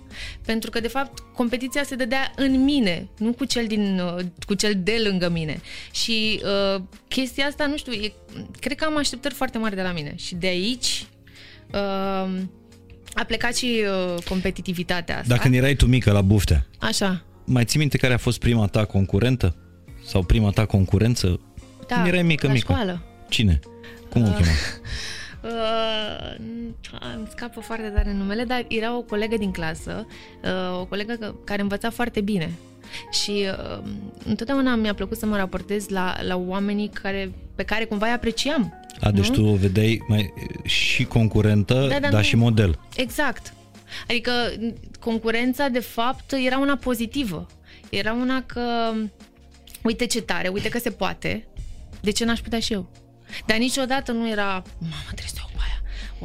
Pentru 0.45 0.71
că, 0.71 0.81
de 0.81 0.89
fapt, 0.89 1.19
competiția 1.35 1.83
se 1.83 1.95
dădea 1.95 2.33
în 2.37 2.65
mine, 2.65 3.09
nu 3.19 3.33
cu 3.33 3.45
cel, 3.45 3.67
din, 3.67 4.01
uh, 4.01 4.25
cu 4.47 4.55
cel 4.55 4.73
de 4.83 5.03
lângă 5.09 5.29
mine. 5.29 5.61
Și 5.91 6.43
uh, 6.75 6.83
chestia 7.09 7.47
asta, 7.47 7.67
nu 7.67 7.77
știu, 7.77 7.93
e, 7.93 8.13
cred 8.61 8.77
că 8.77 8.85
am 8.85 8.97
așteptări 8.97 9.35
foarte 9.35 9.59
mari 9.59 9.75
de 9.75 9.83
la 9.83 9.93
mine. 9.93 10.15
Și 10.17 10.35
de 10.35 10.47
aici... 10.47 11.07
Uh, 11.73 12.29
a 13.15 13.25
plecat 13.27 13.57
și 13.57 13.85
uh, 14.17 14.23
competitivitatea 14.23 15.15
asta. 15.15 15.29
Dacă 15.29 15.43
când 15.43 15.55
erai 15.55 15.75
tu 15.75 15.87
mică 15.87 16.13
la 16.13 16.21
buftea, 16.21 16.67
Așa. 16.79 17.25
mai 17.45 17.65
ții 17.65 17.79
minte 17.79 17.99
care 17.99 18.13
a 18.15 18.17
fost 18.17 18.39
prima 18.39 18.67
ta 18.67 18.85
concurentă? 18.85 19.57
Sau 20.05 20.23
prima 20.23 20.51
ta 20.51 20.67
concurență? 20.67 21.41
Da, 21.89 21.95
când 21.95 22.07
erai 22.07 22.23
mică, 22.23 22.47
la 22.47 22.53
mică. 22.53 22.73
școală. 22.73 23.14
Cine? 23.35 23.61
Cum 24.09 24.23
o 24.23 24.31
chema? 24.31 24.47
Uh, 25.45 26.35
îmi 27.17 27.27
scapă 27.31 27.61
foarte 27.61 27.89
tare 27.89 28.13
numele, 28.13 28.45
dar 28.45 28.65
era 28.69 28.97
o 28.97 29.03
colegă 29.03 29.37
din 29.37 29.51
clasă, 29.51 30.07
uh, 30.45 30.81
o 30.81 30.85
colegă 30.85 31.13
că, 31.21 31.35
care 31.45 31.63
învăța 31.63 31.91
foarte 31.91 32.21
bine. 32.21 32.53
Și 33.11 33.31
uh, 33.31 33.85
întotdeauna 34.25 34.75
mi-a 34.75 34.95
plăcut 34.95 35.19
să 35.19 35.27
mă 35.27 35.37
raportez 35.37 35.89
la, 35.89 36.17
la 36.23 36.37
oamenii 36.37 36.89
care, 36.89 37.33
pe 37.55 37.63
care 37.63 37.85
cumva 37.85 38.07
îi 38.07 38.13
apreciam. 38.13 38.83
A, 39.01 39.11
deci 39.11 39.29
nu? 39.29 39.35
tu 39.35 39.45
o 39.45 39.55
vedeai 39.55 40.03
mai, 40.09 40.33
și 40.63 41.05
concurentă, 41.05 41.75
Da, 41.75 41.81
dar 41.89 42.01
dar 42.01 42.11
da, 42.11 42.17
nu- 42.17 42.23
și 42.23 42.37
model. 42.37 42.79
Exact. 42.97 43.55
Adică 44.09 44.31
concurența, 45.01 45.69
de 45.69 45.81
fapt, 45.81 46.33
era 46.33 46.59
una 46.59 46.77
pozitivă. 46.77 47.47
Era 47.91 48.13
una 48.13 48.43
că, 48.43 48.93
uite 49.83 50.07
ce 50.07 50.23
tare, 50.23 50.49
uite 50.49 50.69
că 50.69 50.79
se 50.79 50.91
poate, 50.91 51.47
de 52.01 52.11
ce 52.11 52.25
n-aș 52.25 52.41
putea 52.41 52.59
și 52.59 52.73
eu? 52.73 52.91
Dar 53.47 53.57
niciodată 53.59 54.13
nu 54.13 54.29
era, 54.31 54.45
mamă, 54.79 55.05
trebuie 55.07 55.27
să 55.35 55.37
iau 55.39 55.51
pe 55.53 55.59
aia. 55.61 55.81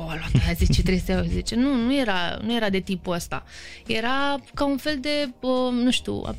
O, 0.06 0.10
a 0.10 0.16
luat 0.18 0.44
aia 0.46 0.54
10, 0.54 0.72
trebuie 0.82 1.04
să 1.06 1.12
iau 1.12 1.24
10. 1.24 1.56
Nu, 1.56 1.76
nu 1.76 1.96
era, 1.98 2.38
nu 2.42 2.56
era 2.56 2.70
de 2.70 2.80
tipul 2.80 3.14
ăsta. 3.14 3.44
Era 3.88 4.40
ca 4.54 4.66
un 4.66 4.78
fel 4.78 4.98
de, 5.02 5.30
uh, 5.40 5.72
nu 5.84 5.92
știu, 5.92 6.24
a- 6.26 6.36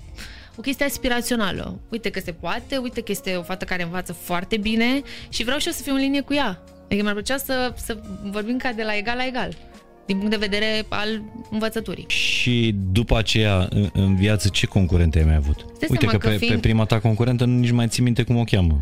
o 0.57 0.61
chestie 0.61 0.85
aspirațională. 0.85 1.79
Uite 1.89 2.11
că 2.11 2.21
se 2.21 2.33
poate, 2.33 2.77
uite 2.77 3.01
că 3.01 3.13
este 3.13 3.35
o 3.35 3.43
fată 3.43 3.65
care 3.65 3.83
învață 3.83 4.13
foarte 4.13 4.57
bine 4.57 5.03
și 5.29 5.43
vreau 5.45 5.59
și 5.59 5.67
eu 5.67 5.73
să 5.73 5.83
fiu 5.83 5.93
în 5.95 5.99
linie 6.01 6.21
cu 6.21 6.35
ea. 6.35 6.63
Adică 6.85 7.03
mi-ar 7.03 7.15
plăcea 7.15 7.37
să, 7.37 7.73
să 7.77 7.99
vorbim 8.31 8.57
ca 8.57 8.73
de 8.73 8.83
la 8.83 8.97
egal 8.97 9.17
la 9.17 9.27
egal, 9.27 9.57
din 10.07 10.17
punct 10.17 10.31
de 10.31 10.37
vedere 10.37 10.85
al 10.89 11.23
învățăturii. 11.51 12.05
Și 12.09 12.75
după 12.93 13.19
aceea, 13.19 13.67
în, 13.71 13.89
în 13.93 14.17
viață, 14.17 14.49
ce 14.49 14.67
concurente 14.67 15.19
ai 15.19 15.25
mai 15.25 15.35
avut? 15.35 15.57
Dai 15.57 15.67
Uite 15.91 15.97
seama 15.97 16.11
că, 16.11 16.17
că 16.19 16.29
pe, 16.29 16.37
fiind- 16.37 16.55
pe 16.55 16.61
prima 16.61 16.85
ta 16.85 17.01
concurentă 17.01 17.45
nici 17.45 17.71
mai 17.71 17.89
ții 17.89 18.03
minte 18.03 18.23
cum 18.23 18.37
o 18.37 18.45
cheamă. 18.45 18.81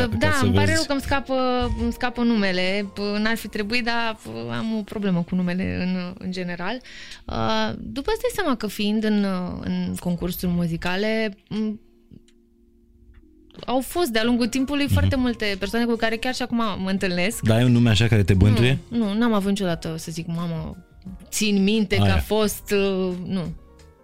Ca- 0.00 0.06
Da, 0.18 0.28
ca 0.28 0.34
să 0.34 0.44
îmi 0.44 0.54
pare 0.54 0.64
vezi. 0.66 0.76
rău 0.76 0.84
că 0.86 0.92
îmi 0.92 1.00
scapă, 1.00 1.34
îmi 1.82 1.92
scapă 1.92 2.22
numele. 2.22 2.92
P- 2.92 3.20
N-ar 3.22 3.36
fi 3.36 3.48
trebuit, 3.48 3.84
dar 3.84 4.16
p- 4.22 4.56
am 4.56 4.76
o 4.78 4.82
problemă 4.82 5.22
cu 5.22 5.34
numele 5.34 5.76
în, 5.82 6.14
în 6.18 6.30
general. 6.32 6.80
Uh, 7.24 7.72
După 7.78 8.10
îți 8.10 8.20
dai 8.20 8.30
seama 8.34 8.56
că 8.56 8.66
fiind 8.66 9.04
în, 9.04 9.24
uh, 9.24 9.52
în 9.60 9.94
concursuri 10.00 10.52
muzicale, 10.52 11.28
m- 11.30 11.74
au 13.66 13.80
fost 13.80 14.08
de-a 14.08 14.24
lungul 14.24 14.46
timpului 14.46 14.88
foarte 14.88 15.16
multe 15.16 15.56
persoane 15.58 15.84
cu 15.84 15.94
care 15.94 16.16
chiar 16.16 16.34
și 16.34 16.42
acum 16.42 16.56
mă 16.56 16.90
întâlnesc. 16.90 17.42
Dar 17.42 17.56
ai 17.56 17.64
un 17.64 17.72
nume 17.72 17.90
așa 17.90 18.06
care 18.06 18.22
te 18.22 18.34
bântuie? 18.34 18.78
Nu, 18.88 18.98
nu, 18.98 19.14
n-am 19.18 19.32
avut 19.32 19.48
niciodată 19.48 19.94
să 19.98 20.10
zic, 20.10 20.26
mamă, 20.26 20.76
țin 21.28 21.62
minte 21.62 21.96
că 21.96 22.02
Aia. 22.02 22.14
a 22.14 22.18
fost... 22.18 22.70
uh, 22.72 23.12
Nu, 23.26 23.42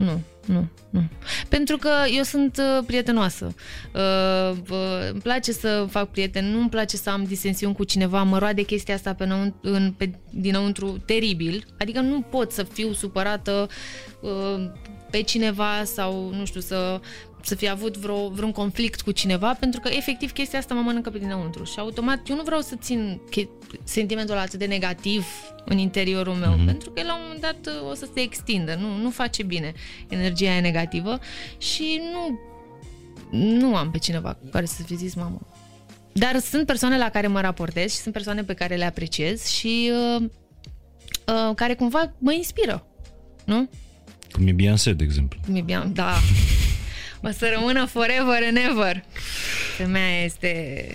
nu, 0.01 0.21
nu, 0.47 0.69
nu. 0.91 1.03
Pentru 1.49 1.77
că 1.77 1.91
eu 2.15 2.23
sunt 2.23 2.57
uh, 2.59 2.85
prietenoasă. 2.87 3.55
Uh, 3.95 4.57
uh, 4.71 5.09
îmi 5.11 5.21
place 5.21 5.53
să 5.53 5.87
fac 5.91 6.11
prieteni, 6.11 6.51
nu 6.53 6.59
îmi 6.59 6.69
place 6.69 6.97
să 6.97 7.11
am 7.11 7.25
disensiuni 7.25 7.75
cu 7.75 7.85
cineva, 7.85 8.23
mă 8.23 8.39
roade 8.39 8.63
chestia 8.63 8.95
asta 8.95 9.15
pe, 9.15 9.27
năunt- 9.27 9.61
în, 9.61 9.93
pe 9.97 10.11
dinăuntru 10.31 11.03
teribil. 11.05 11.67
Adică 11.79 12.01
nu 12.01 12.21
pot 12.21 12.53
să 12.53 12.63
fiu 12.63 12.93
supărată 12.93 13.69
uh, 14.21 14.71
pe 15.11 15.23
cineva 15.23 15.85
sau, 15.85 16.35
nu 16.35 16.45
știu, 16.45 16.61
să 16.61 17.01
să 17.47 17.55
fi 17.55 17.69
avut 17.69 17.97
vreo, 17.97 18.29
vreun 18.29 18.53
conflict 18.53 19.01
cu 19.01 19.11
cineva, 19.11 19.55
pentru 19.55 19.81
că 19.81 19.89
efectiv 19.89 20.33
chestia 20.33 20.59
asta 20.59 20.75
mă 20.75 20.81
mănâncă 20.81 21.11
pe 21.11 21.19
dinăuntru 21.19 21.65
și 21.65 21.79
automat 21.79 22.29
eu 22.29 22.37
nu 22.37 22.43
vreau 22.43 22.61
să 22.61 22.75
țin 22.77 23.21
che- 23.31 23.49
sentimentul 23.85 24.35
ăla 24.35 24.43
atât 24.43 24.59
de 24.59 24.65
negativ 24.65 25.27
în 25.65 25.79
interiorul 25.79 26.35
meu, 26.35 26.55
mm-hmm. 26.55 26.67
pentru 26.67 26.91
că 26.91 27.03
la 27.03 27.15
un 27.15 27.21
moment 27.23 27.41
dat 27.41 27.75
uh, 27.75 27.91
o 27.91 27.95
să 27.95 28.09
se 28.15 28.21
extindă, 28.21 28.75
nu, 28.75 28.97
nu 29.03 29.11
face 29.11 29.43
bine 29.43 29.73
energia 30.09 30.51
aia 30.51 30.61
negativă 30.61 31.19
și 31.59 32.01
nu, 32.13 32.39
nu 33.59 33.77
am 33.77 33.91
pe 33.91 33.99
cineva 33.99 34.35
cu 34.35 34.47
care 34.51 34.65
să 34.65 34.83
fi 34.83 34.97
zis 34.97 35.15
mamă. 35.15 35.41
Dar 36.13 36.39
sunt 36.39 36.67
persoane 36.67 36.99
la 36.99 37.09
care 37.09 37.27
mă 37.27 37.41
raportez 37.41 37.93
și 37.93 37.99
sunt 37.99 38.15
persoane 38.15 38.43
pe 38.43 38.55
care 38.55 38.77
le 38.77 38.85
apreciez 38.85 39.47
și 39.47 39.93
uh, 40.17 40.23
uh, 41.27 41.55
care 41.55 41.75
cumva 41.75 42.13
mă 42.19 42.33
inspiră, 42.33 42.87
nu? 43.45 43.69
Cum 44.33 44.47
e 44.47 44.53
Beyoncé, 44.53 44.93
de 44.93 45.05
exemplu. 45.05 45.41
Cum 45.45 45.55
e 45.55 45.61
bine, 45.61 45.91
da. 45.93 46.15
O 47.23 47.31
să 47.31 47.51
rămână 47.59 47.85
forever 47.87 48.43
and 48.49 48.59
ever. 48.71 49.05
Femeia 49.77 50.25
este... 50.25 50.87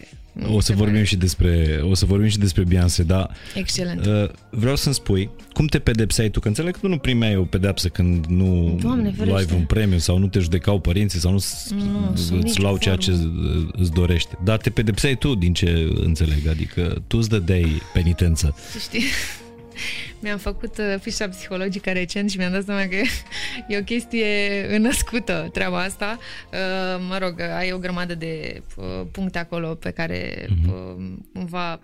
O 0.51 0.59
să 0.59 0.73
vorbim 0.73 1.03
și 1.03 1.15
despre, 1.15 1.79
o 1.83 1.93
să 1.93 2.05
vorbim 2.05 2.27
și 2.27 2.37
despre 2.37 2.63
Beyoncé, 2.63 3.03
dar 3.03 3.29
Excelent. 3.53 4.05
uh, 4.05 4.29
vreau 4.49 4.75
să-mi 4.75 4.95
spui 4.95 5.29
cum 5.53 5.65
te 5.67 5.79
pedepseai 5.79 6.29
tu, 6.29 6.39
că 6.39 6.47
înțeleg 6.47 6.73
că 6.73 6.79
tu 6.81 6.87
nu 6.87 6.97
primeai 6.97 7.35
o 7.35 7.43
pedepsă 7.43 7.87
când 7.87 8.25
nu 8.25 8.77
Doamne 8.81 9.13
luai 9.17 9.27
ferește. 9.27 9.53
un 9.53 9.63
premiu 9.65 9.97
sau 9.97 10.17
nu 10.17 10.27
te 10.27 10.39
judecau 10.39 10.79
părinții 10.79 11.19
sau 11.19 11.31
nu, 11.31 11.43
Nu, 11.75 12.15
sub 12.15 12.35
îți 12.35 12.43
nicio 12.43 12.61
luau 12.61 12.77
ceea 12.77 12.95
formă. 13.01 13.19
ce 13.19 13.79
îți 13.81 13.91
dorești. 13.91 14.29
Dar 14.43 14.57
te 14.57 14.69
pedepseai 14.69 15.15
tu, 15.17 15.35
din 15.35 15.53
ce 15.53 15.89
înțeleg, 15.95 16.47
adică 16.47 17.03
tu 17.07 17.17
îți 17.17 17.29
dădeai 17.29 17.81
penitență. 17.93 18.55
Să 18.71 18.77
știi, 18.79 19.03
mi-am 20.19 20.37
făcut 20.37 20.77
uh, 20.77 20.95
fișa 21.01 21.27
psihologică 21.27 21.91
recent 21.91 22.29
și 22.29 22.37
mi-am 22.37 22.51
dat 22.51 22.63
seama 22.63 22.85
că 22.85 22.95
e 23.73 23.77
o 23.77 23.83
chestie 23.83 24.27
născută 24.77 25.49
treaba 25.53 25.81
asta. 25.81 26.17
Uh, 26.51 27.03
Mă 27.07 27.17
rog, 27.17 27.41
ai 27.41 27.71
o 27.71 27.77
grămadă 27.77 28.15
de 28.15 28.61
uh, 28.75 29.01
puncte 29.11 29.37
acolo 29.37 29.67
pe 29.67 29.91
care 29.91 30.47
uh, 30.67 30.95
cumva, 31.33 31.79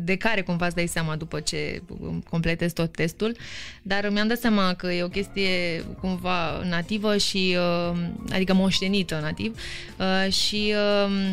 de 0.00 0.16
care 0.16 0.42
cumva 0.42 0.66
îți 0.66 0.74
dai 0.74 0.86
seama 0.86 1.16
după 1.16 1.40
ce 1.40 1.82
um, 2.00 2.22
completezi 2.30 2.74
tot 2.74 2.92
testul, 2.92 3.36
dar 3.82 4.08
mi-am 4.08 4.28
dat 4.28 4.38
seama 4.38 4.74
că 4.74 4.92
e 4.92 5.02
o 5.02 5.08
chestie 5.08 5.84
cumva 6.00 6.62
nativă 6.68 7.16
și 7.16 7.56
uh, 7.56 7.98
adică 8.32 8.54
moștenită 8.54 9.18
nativ 9.22 9.58
uh, 9.98 10.32
și 10.32 10.74
uh, 11.06 11.32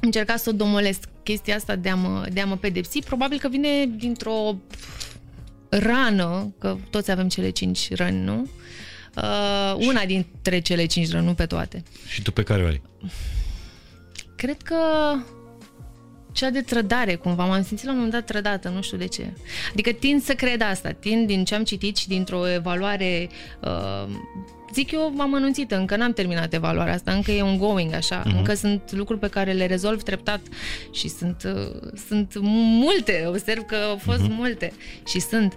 încerca 0.00 0.36
să 0.36 0.50
o 0.50 0.52
domolesc 0.52 1.08
chestia 1.22 1.56
asta 1.56 1.76
de 1.76 1.88
a 1.88 1.94
mă, 1.94 2.26
de 2.32 2.40
a 2.40 2.46
mă 2.46 2.56
pedepsi. 2.56 2.98
Probabil 2.98 3.38
că 3.38 3.48
vine 3.48 3.86
dintr-o 3.96 4.56
rană, 5.78 6.54
că 6.58 6.76
toți 6.90 7.10
avem 7.10 7.28
cele 7.28 7.50
cinci 7.50 7.94
răni, 7.94 8.24
nu? 8.24 8.48
Uh, 9.16 9.74
una 9.86 10.04
dintre 10.04 10.58
cele 10.58 10.86
cinci 10.86 11.10
răni, 11.10 11.26
nu 11.26 11.34
pe 11.34 11.46
toate. 11.46 11.82
Și 12.06 12.22
tu 12.22 12.32
pe 12.32 12.42
care 12.42 12.62
o 12.62 12.66
ai? 12.66 12.82
Cred 14.36 14.62
că 14.62 14.76
cea 16.32 16.50
de 16.50 16.60
trădare, 16.60 17.14
cumva. 17.14 17.44
M-am 17.44 17.62
simțit 17.62 17.86
la 17.86 17.90
un 17.92 17.96
moment 17.96 18.14
dat 18.14 18.26
trădată, 18.26 18.68
nu 18.68 18.82
știu 18.82 18.96
de 18.96 19.06
ce. 19.06 19.32
Adică 19.72 19.90
tind 19.90 20.22
să 20.22 20.34
cred 20.34 20.62
asta, 20.62 20.90
tind 20.90 21.26
din 21.26 21.44
ce 21.44 21.54
am 21.54 21.64
citit 21.64 21.96
și 21.96 22.08
dintr-o 22.08 22.48
evaluare, 22.48 23.28
uh, 23.60 24.08
zic 24.72 24.90
eu, 24.90 25.12
m-am 25.14 25.34
anunțit, 25.34 25.70
încă 25.70 25.96
n-am 25.96 26.12
terminat 26.12 26.52
evaluarea 26.52 26.94
asta, 26.94 27.12
încă 27.12 27.30
e 27.30 27.42
ongoing, 27.42 27.92
așa, 27.92 28.22
uh-huh. 28.22 28.36
încă 28.36 28.54
sunt 28.54 28.92
lucruri 28.92 29.20
pe 29.20 29.28
care 29.28 29.52
le 29.52 29.66
rezolv 29.66 30.02
treptat 30.02 30.40
și 30.90 31.08
sunt, 31.08 31.42
uh, 31.44 31.90
sunt 32.06 32.32
multe, 32.80 33.24
observ 33.26 33.62
că 33.62 33.74
au 33.74 33.96
fost 33.96 34.22
uh-huh. 34.22 34.36
multe 34.36 34.72
și 35.06 35.20
sunt. 35.20 35.54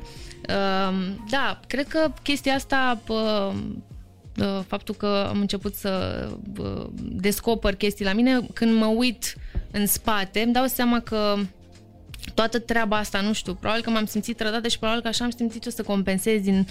Uh, 0.50 0.96
da, 1.30 1.60
cred 1.68 1.88
că 1.88 2.12
chestia 2.24 2.54
asta... 2.54 3.02
Uh, 3.08 3.54
uh, 4.40 4.60
faptul 4.68 4.96
că 4.96 5.26
am 5.30 5.40
început 5.40 5.76
să 5.76 6.28
uh, 6.60 6.86
descoper 7.02 7.76
chestii 7.76 8.06
la 8.06 8.14
mine, 8.14 8.40
când 8.54 8.78
mă 8.78 8.86
uit 8.86 9.36
în 9.72 9.88
spate, 9.88 10.42
îmi 10.42 10.54
dau 10.54 10.66
seama 10.66 11.00
că 11.00 11.36
toată 12.34 12.60
treaba 12.60 12.98
asta, 12.98 13.22
nu 13.22 13.34
știu, 13.34 13.54
probabil 13.54 13.84
că 13.84 13.90
m-am 13.90 14.06
simțit 14.06 14.38
trădată 14.38 14.68
și 14.68 14.80
probabil 14.80 15.02
că 15.02 15.08
așa 15.08 15.24
am 15.24 15.30
simțit 15.30 15.66
eu 15.66 15.72
să 15.72 15.84
compensez 15.84 16.42
din 16.42 16.58
uh, 16.58 16.66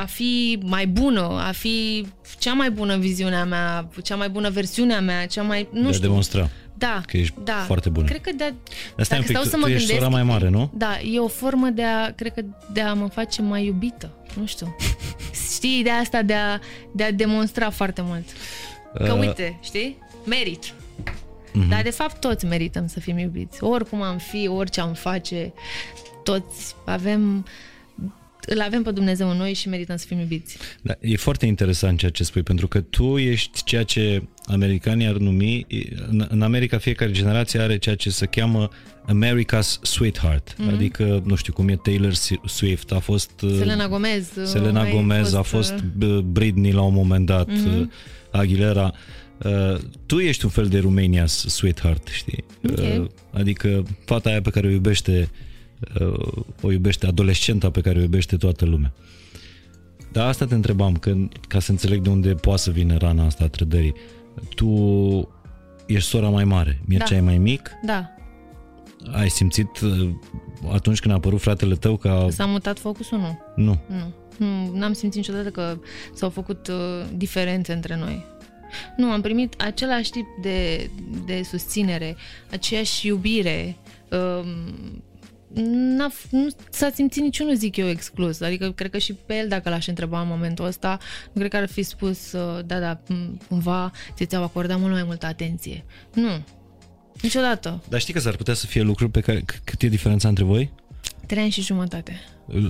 a 0.00 0.04
fi 0.04 0.58
mai 0.62 0.86
bună, 0.86 1.20
a 1.48 1.52
fi 1.52 2.06
cea 2.38 2.52
mai 2.52 2.70
bună 2.70 2.96
viziunea 2.96 3.44
mea, 3.44 3.88
cea 4.02 4.16
mai 4.16 4.28
bună 4.28 4.50
versiunea 4.50 5.00
mea, 5.00 5.26
cea 5.26 5.42
mai, 5.42 5.68
nu 5.72 5.82
de 5.82 5.88
a 5.88 5.92
știu. 5.92 6.06
demonstra. 6.06 6.48
Da, 6.74 7.00
că 7.06 7.16
ești 7.16 7.34
da. 7.44 7.62
foarte 7.66 7.88
bună. 7.88 8.06
Cred 8.06 8.20
că 8.20 8.30
de 8.36 8.44
a, 8.44 8.50
Dar 8.96 9.04
stai 9.04 9.18
un 9.18 9.24
dacă 9.26 9.26
pic, 9.26 9.30
stau 9.30 9.42
tu, 9.42 9.48
să 9.48 9.56
mă 9.56 9.62
tu 9.64 9.70
ești 9.70 9.78
gândesc, 9.86 9.98
sora 9.98 10.08
mai 10.10 10.22
mare, 10.22 10.48
nu? 10.48 10.70
Da, 10.74 10.98
e 11.12 11.18
o 11.18 11.28
formă 11.28 11.68
de 11.68 11.82
a, 11.84 12.12
cred 12.12 12.34
că, 12.34 12.42
de 12.72 12.80
a 12.80 12.92
mă 12.94 13.06
face 13.06 13.42
mai 13.42 13.64
iubită. 13.64 14.10
Nu 14.38 14.46
știu. 14.46 14.76
Știi, 15.54 15.78
ideea 15.78 15.94
asta 15.96 16.22
de 16.22 16.34
a, 16.34 16.58
de 16.92 17.04
a 17.04 17.12
demonstra 17.12 17.70
foarte 17.70 18.02
mult. 18.04 18.24
Că 18.94 19.12
Uh. 19.12 19.18
uite, 19.20 19.58
știi? 19.62 19.96
Merit. 20.26 20.74
Mhm. 21.52 21.68
Dar 21.68 21.82
de 21.82 21.90
fapt 21.90 22.20
toți 22.20 22.44
merităm 22.46 22.86
să 22.86 23.00
fim 23.00 23.18
iubiți. 23.18 23.64
Oricum 23.64 24.02
am 24.02 24.18
fi, 24.18 24.48
orice 24.48 24.80
am 24.80 24.92
face, 24.92 25.52
toți 26.24 26.74
avem 26.84 27.46
îl 28.54 28.60
avem 28.60 28.82
pe 28.82 28.90
Dumnezeu 28.90 29.30
în 29.30 29.36
noi 29.36 29.52
și 29.54 29.68
merităm 29.68 29.96
să 29.96 30.06
fim 30.06 30.18
iubiți. 30.18 30.56
Da, 30.82 30.94
e 31.00 31.16
foarte 31.16 31.46
interesant 31.46 31.98
ceea 31.98 32.10
ce 32.10 32.24
spui, 32.24 32.42
pentru 32.42 32.68
că 32.68 32.80
tu 32.80 33.18
ești 33.18 33.62
ceea 33.64 33.82
ce 33.82 34.22
americanii 34.46 35.06
ar 35.06 35.16
numi, 35.16 35.66
în, 36.10 36.26
în 36.30 36.42
America 36.42 36.78
fiecare 36.78 37.10
generație 37.10 37.60
are 37.60 37.78
ceea 37.78 37.94
ce 37.94 38.10
se 38.10 38.26
cheamă 38.26 38.68
America's 39.06 39.78
Sweetheart, 39.82 40.54
Mhm. 40.58 40.68
mm-hmm. 40.68 40.74
adică, 40.74 41.22
nu 41.24 41.34
știu 41.34 41.52
cum 41.52 41.68
e 41.68 41.76
Taylor 41.76 42.12
Swift, 42.46 42.92
a 42.92 42.98
fost... 42.98 43.30
uh, 43.42 43.54
Selena 43.58 43.88
Gomez. 43.88 44.28
Selena 44.44 44.80
ai 44.82 44.90
Gomez, 44.90 45.32
a 45.34 45.42
fost 45.42 45.74
uh, 46.00 46.08
uh, 46.08 46.18
Britney 46.18 46.72
la 46.72 46.82
un 46.82 46.94
moment 46.94 47.26
dat, 47.26 47.48
Mhm. 47.48 47.68
mm-hmm. 47.86 47.90
Aguilera. 48.30 48.92
Uh, 49.44 49.78
tu 50.06 50.18
ești 50.18 50.44
un 50.44 50.50
fel 50.50 50.66
de 50.68 50.78
Romania's 50.80 51.44
sweetheart, 51.46 52.08
știi? 52.08 52.44
Ok. 52.70 52.78
Uh, 52.78 53.06
adică 53.32 53.82
fata 54.04 54.28
aia 54.28 54.40
pe 54.40 54.50
care 54.50 54.66
o 54.66 54.70
iubește, 54.70 55.28
uh, 55.32 55.48
o 56.62 56.72
iubește 56.72 57.06
adolescenta 57.06 57.70
pe 57.70 57.80
care 57.80 57.98
o 57.98 58.02
iubește 58.02 58.36
toată 58.36 58.64
lumea. 58.64 58.92
Dar 60.12 60.26
asta 60.28 60.46
te 60.46 60.54
întrebam, 60.54 60.96
că, 60.96 61.16
ca 61.48 61.60
să 61.60 61.70
înțeleg 61.70 62.02
de 62.02 62.08
unde 62.08 62.34
poate 62.34 62.60
să 62.60 62.70
vină 62.70 62.96
rana 62.96 63.24
asta 63.24 63.44
a 63.44 63.48
trădării. 63.48 63.94
Tu 64.54 64.68
ești 65.86 66.08
sora 66.08 66.28
mai 66.28 66.44
mare, 66.44 66.80
Mircea 66.86 67.06
Da. 67.08 67.16
e 67.16 67.20
mai 67.20 67.38
mic, 67.38 67.70
Da, 67.82 68.14
ai 69.12 69.28
simțit 69.30 69.80
uh, 69.80 70.10
atunci 70.72 71.00
când 71.00 71.14
a 71.14 71.16
apărut 71.16 71.40
fratele 71.40 71.74
tău 71.74 71.96
ca... 71.96 72.26
s-a 72.30 72.46
mutat 72.46 72.78
focusul, 72.78 73.18
nu. 73.18 73.38
Nu. 73.56 73.80
Nu. 73.86 74.12
Nu, 74.38 74.76
n-am 74.78 74.92
simțit 74.92 75.18
niciodată 75.18 75.48
că 75.50 75.78
s-au 76.14 76.30
făcut 76.30 76.68
uh, 76.68 77.06
diferențe 77.16 77.72
între 77.72 77.96
noi. 77.96 78.24
Nu, 78.96 79.10
am 79.10 79.20
primit 79.20 79.54
același 79.60 80.10
tip 80.10 80.26
de, 80.42 80.90
de 81.26 81.42
susținere, 81.42 82.16
aceeași 82.50 83.06
iubire. 83.06 83.76
Um, 84.10 84.46
n-a, 85.54 86.10
f- 86.10 86.30
nu 86.30 86.46
s-a 86.70 86.90
simțit 86.94 87.22
niciunul, 87.22 87.54
zic 87.54 87.76
eu, 87.76 87.88
exclus. 87.88 88.40
Adică, 88.40 88.70
cred 88.72 88.90
că 88.90 88.98
și 88.98 89.12
pe 89.12 89.34
el, 89.34 89.48
dacă 89.48 89.68
l-aș 89.68 89.86
întreba 89.86 90.20
în 90.20 90.28
momentul 90.28 90.64
ăsta, 90.64 90.98
nu 91.32 91.38
cred 91.40 91.50
că 91.50 91.56
ar 91.56 91.68
fi 91.68 91.82
spus, 91.82 92.32
uh, 92.32 92.64
da, 92.66 92.78
da, 92.78 93.00
m- 93.00 93.46
cumva 93.48 93.90
ți 94.14 94.24
ți-au 94.24 94.42
acordat 94.42 94.78
mult 94.78 94.92
mai 94.92 95.02
multă 95.04 95.26
atenție. 95.26 95.84
Nu. 96.14 96.44
Niciodată. 97.22 97.82
Dar 97.88 98.00
știi 98.00 98.12
că 98.14 98.20
s-ar 98.20 98.36
putea 98.36 98.54
să 98.54 98.66
fie 98.66 98.82
lucruri 98.82 99.10
pe 99.10 99.20
care... 99.20 99.40
c- 99.40 99.64
Cât 99.64 99.82
e 99.82 99.88
diferența 99.88 100.28
între 100.28 100.44
voi? 100.44 100.70
Trei 101.26 101.42
ani 101.42 101.50
și 101.50 101.62
jumătate. 101.62 102.20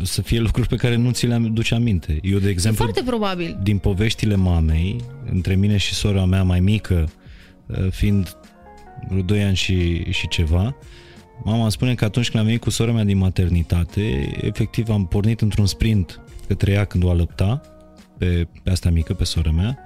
Să 0.02 0.22
fie 0.22 0.38
lucruri 0.38 0.68
pe 0.68 0.76
care 0.76 0.96
nu 0.96 1.10
ți 1.10 1.26
le 1.26 1.36
duce 1.52 1.74
aminte. 1.74 2.18
Eu, 2.22 2.38
de 2.38 2.48
exemplu, 2.48 2.84
Foarte 2.84 3.02
probabil. 3.02 3.58
din 3.62 3.78
poveștile 3.78 4.34
mamei, 4.34 4.96
între 5.30 5.54
mine 5.54 5.76
și 5.76 5.94
sora 5.94 6.24
mea 6.24 6.42
mai 6.42 6.60
mică, 6.60 7.08
uh, 7.66 7.90
fiind 7.90 8.36
vreo 9.08 9.22
2 9.22 9.42
ani 9.42 9.56
și, 9.56 10.02
și 10.12 10.28
ceva, 10.28 10.76
mama 11.44 11.62
îmi 11.62 11.70
spune 11.72 11.94
că 11.94 12.04
atunci 12.04 12.26
când 12.30 12.38
am 12.40 12.44
venit 12.46 12.60
cu 12.62 12.70
sora 12.70 12.92
mea 12.92 13.04
din 13.04 13.18
maternitate, 13.18 14.32
efectiv 14.42 14.88
am 14.88 15.06
pornit 15.06 15.40
într-un 15.40 15.66
sprint 15.66 16.20
către 16.46 16.72
ea 16.72 16.84
când 16.84 17.04
o 17.04 17.10
alăpta, 17.10 17.60
pe, 18.18 18.48
pe 18.62 18.70
asta 18.70 18.90
mică, 18.90 19.14
pe 19.14 19.24
sora 19.24 19.50
mea, 19.50 19.78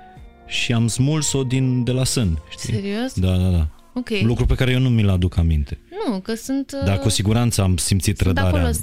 și 0.47 0.73
am 0.73 0.87
smuls-o 0.87 1.43
din, 1.45 1.85
de 1.85 1.93
la 1.93 2.05
sân. 2.05 2.39
Știi? 2.51 2.75
Serios? 2.75 3.13
Da, 3.15 3.37
da, 3.37 3.49
da. 3.49 3.69
Ok. 3.95 4.09
Un 4.21 4.27
lucru 4.27 4.47
pe 4.47 4.55
care 4.55 4.71
eu 4.73 4.79
nu 4.79 4.89
mi-l 4.89 5.09
aduc 5.09 5.37
aminte. 5.37 5.79
Nu, 6.07 6.19
că 6.21 6.35
sunt... 6.35 6.73
uh, 6.81 6.85
Dar 6.87 6.99
cu 6.99 7.09
siguranță 7.09 7.63
am 7.63 7.77
simțit 7.77 8.17
sunt 8.17 8.35
trădarea. 8.35 8.61
acolo, 8.61 8.75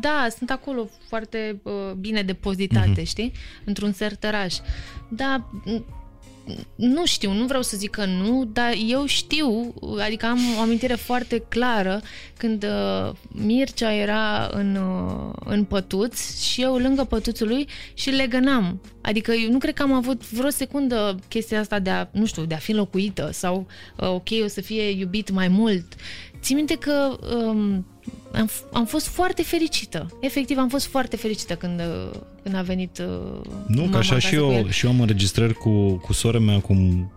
da, 0.00 0.26
sunt 0.36 0.50
acolo 0.50 0.88
foarte 1.08 1.60
uh, 1.62 1.72
bine 1.98 2.22
depozitate, 2.22 2.88
Mhm. 2.90 3.04
știi? 3.04 3.32
Într-un 3.64 3.92
sertăraș. 3.92 4.54
Da, 5.10 5.50
n- 5.66 5.82
nu 6.74 7.06
știu, 7.06 7.32
nu 7.32 7.46
vreau 7.46 7.62
să 7.62 7.76
zic 7.76 7.90
că 7.90 8.04
nu, 8.04 8.48
dar 8.52 8.74
eu 8.86 9.06
știu, 9.06 9.74
adică 9.98 10.26
am 10.26 10.38
o 10.58 10.60
amintire 10.60 10.94
foarte 10.94 11.38
clară 11.48 12.00
când 12.36 12.64
uh, 12.64 13.12
Mircea 13.28 13.92
era 13.92 14.50
în, 14.52 14.76
uh, 14.76 15.32
în 15.44 15.64
pătuț 15.64 16.40
și 16.40 16.62
eu 16.62 16.76
lângă 16.76 17.04
pătuțul 17.04 17.48
lui 17.48 17.68
și 17.94 18.10
le 18.10 18.26
gănam. 18.26 18.80
Adică 19.00 19.32
eu 19.32 19.50
nu 19.50 19.58
cred 19.58 19.74
că 19.74 19.82
am 19.82 19.92
avut 19.92 20.30
vreo 20.30 20.50
secundă 20.50 21.18
chestia 21.28 21.60
asta 21.60 21.78
de 21.78 21.90
a, 21.90 22.06
nu 22.10 22.26
știu, 22.26 22.44
de 22.44 22.54
a 22.54 22.58
fi 22.58 22.72
locuită 22.72 23.30
sau 23.32 23.66
uh, 23.96 24.08
ok, 24.08 24.28
o 24.44 24.46
să 24.46 24.60
fie 24.60 24.90
iubit 24.90 25.30
mai 25.30 25.48
mult. 25.48 25.94
Țin 26.40 26.56
minte 26.56 26.74
că 26.74 27.16
um, 27.36 27.86
am, 28.32 28.48
f- 28.48 28.72
am 28.72 28.84
fost 28.86 29.06
foarte 29.06 29.42
fericită. 29.42 30.06
Efectiv, 30.20 30.58
am 30.58 30.68
fost 30.68 30.86
foarte 30.86 31.16
fericită 31.16 31.54
când, 31.54 31.80
uh, 31.80 32.18
când 32.42 32.54
a 32.54 32.62
venit 32.62 32.98
uh, 32.98 33.40
Nu, 33.66 33.80
mama 33.80 33.90
că 33.90 33.96
așa 33.96 34.10
acasă 34.14 34.28
și 34.28 34.34
cu 34.36 34.40
eu, 34.42 34.52
el. 34.52 34.70
și 34.70 34.84
eu 34.86 34.92
am 34.92 35.00
înregistrări 35.00 35.54
cu, 35.54 35.92
cu 35.96 36.12
sora 36.12 36.38
mea, 36.38 36.60
cum 36.60 37.10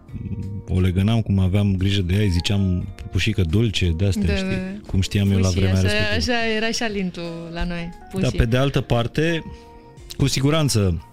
o 0.67 0.79
legănam, 0.79 1.21
cum 1.21 1.39
aveam 1.39 1.75
grijă 1.77 2.01
de 2.01 2.13
ea, 2.13 2.21
îi 2.21 2.29
ziceam 2.29 2.87
pușică 3.11 3.41
dulce, 3.41 3.93
de 3.97 4.05
astea, 4.05 4.23
Da, 4.25 4.35
știi? 4.35 4.47
da. 4.49 4.87
Cum 4.87 5.01
știam 5.01 5.31
eu 5.31 5.37
la 5.39 5.47
Pușii, 5.47 5.61
vremea 5.61 5.79
așa, 5.79 5.81
respectivă. 5.91 6.33
Așa 6.37 6.45
era 6.55 6.71
și 6.71 6.83
Alintul 6.83 7.49
la 7.53 7.63
noi. 7.63 7.89
Pușii. 8.11 8.21
Dar 8.21 8.31
pe 8.37 8.45
de 8.45 8.57
altă 8.57 8.81
parte, 8.81 9.43
cu 10.17 10.27
siguranță, 10.27 11.07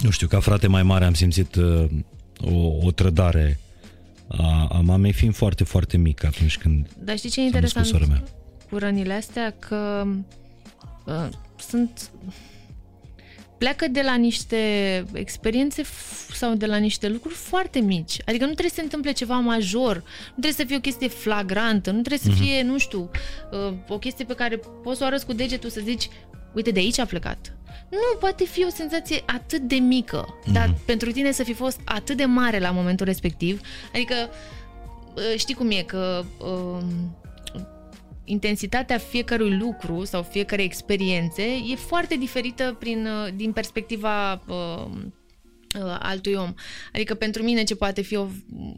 nu 0.00 0.10
știu, 0.10 0.26
ca 0.26 0.40
frate 0.40 0.66
mai 0.66 0.82
mare 0.82 1.04
am 1.04 1.14
simțit 1.14 1.54
uh, 1.54 1.84
o, 2.52 2.86
o 2.86 2.90
trădare 2.90 3.60
a, 4.28 4.66
a 4.70 4.80
mamei 4.80 5.12
fiind 5.12 5.34
foarte, 5.34 5.64
foarte 5.64 5.96
mic 5.96 6.24
atunci 6.24 6.58
când 6.58 6.86
Dar 6.98 7.16
știi 7.16 7.30
ce 7.30 7.40
e 7.40 7.50
s-a 7.50 7.60
născut 7.60 7.84
interesant 7.84 8.02
sora 8.10 8.18
mea. 8.20 8.22
cu 8.70 8.76
rănile 8.78 9.12
astea? 9.12 9.54
Că 9.58 10.06
uh, 11.06 11.28
sunt... 11.68 12.10
Pleacă 13.58 13.88
de 13.88 14.00
la 14.02 14.14
niște 14.14 14.56
experiențe 15.12 15.82
f- 15.82 16.32
sau 16.34 16.54
de 16.54 16.66
la 16.66 16.76
niște 16.76 17.08
lucruri 17.08 17.34
foarte 17.34 17.78
mici. 17.78 18.16
Adică 18.24 18.44
nu 18.44 18.50
trebuie 18.50 18.68
să 18.68 18.74
se 18.74 18.82
întâmple 18.82 19.12
ceva 19.12 19.34
major, 19.38 19.96
nu 19.96 20.30
trebuie 20.30 20.52
să 20.52 20.64
fie 20.64 20.76
o 20.76 20.80
chestie 20.80 21.08
flagrantă, 21.08 21.90
nu 21.90 22.00
trebuie 22.00 22.34
să 22.34 22.40
fie, 22.42 22.62
nu 22.62 22.78
știu, 22.78 23.10
uh, 23.68 23.74
o 23.88 23.98
chestie 23.98 24.24
pe 24.24 24.34
care 24.34 24.60
poți 24.82 24.98
să 24.98 25.04
o 25.04 25.06
arăți 25.06 25.26
cu 25.26 25.32
degetul 25.32 25.70
să 25.70 25.80
zici, 25.84 26.08
uite, 26.56 26.70
de 26.70 26.78
aici 26.78 26.98
a 26.98 27.04
plecat. 27.04 27.56
Nu, 27.90 28.18
poate 28.18 28.44
fi 28.44 28.64
o 28.64 28.68
senzație 28.68 29.22
atât 29.26 29.60
de 29.60 29.74
mică, 29.74 30.38
dar 30.52 30.74
pentru 30.84 31.10
tine 31.10 31.32
să 31.32 31.42
fi 31.42 31.52
fost 31.52 31.80
atât 31.84 32.16
de 32.16 32.24
mare 32.24 32.58
la 32.58 32.70
momentul 32.70 33.06
respectiv, 33.06 33.60
adică 33.92 34.14
uh, 35.14 35.38
știi 35.38 35.54
cum 35.54 35.70
e, 35.70 35.82
că 35.82 36.24
um, 36.38 37.16
intensitatea 38.24 38.98
fiecărui 38.98 39.56
lucru 39.56 40.04
sau 40.04 40.22
fiecare 40.22 40.62
experiențe 40.62 41.42
e 41.42 41.74
foarte 41.74 42.16
diferită 42.16 42.76
prin, 42.78 43.06
uh, 43.06 43.32
din 43.34 43.52
perspectiva 43.52 44.32
uh, 44.32 44.86
uh, 45.80 45.96
altui 45.98 46.34
om. 46.34 46.54
Adică 46.92 47.14
pentru 47.14 47.42
mine 47.42 47.62
ce 47.62 47.76
poate 47.76 48.00
fi 48.00 48.16
o, 48.16 48.26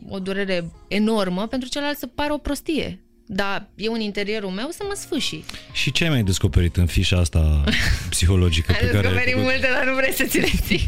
o 0.09 0.19
durere 0.19 0.73
enormă, 0.89 1.47
pentru 1.47 1.69
celălalt 1.69 1.99
să 1.99 2.07
pară 2.07 2.33
o 2.33 2.39
prostie. 2.39 3.03
Dar 3.31 3.69
eu 3.77 3.93
în 3.93 4.01
interiorul 4.01 4.51
meu 4.51 4.69
să 4.71 4.83
mă 4.89 4.95
sfâși. 4.97 5.43
Și 5.73 5.93
ce 5.93 6.05
ai 6.05 6.11
mai 6.11 6.23
descoperit 6.23 6.77
în 6.77 6.87
fișa 6.87 7.19
asta 7.19 7.65
psihologică 8.11 8.73
pe 8.73 8.85
Ai 8.85 8.91
care... 8.91 9.01
descoperit 9.01 9.27
ai 9.27 9.33
făcut? 9.33 9.51
multe, 9.51 9.69
dar 9.75 9.85
nu 9.87 9.95
vrei 9.95 10.13
să 10.13 10.25
ți 10.25 10.39
le 10.39 10.49
zic. 10.67 10.81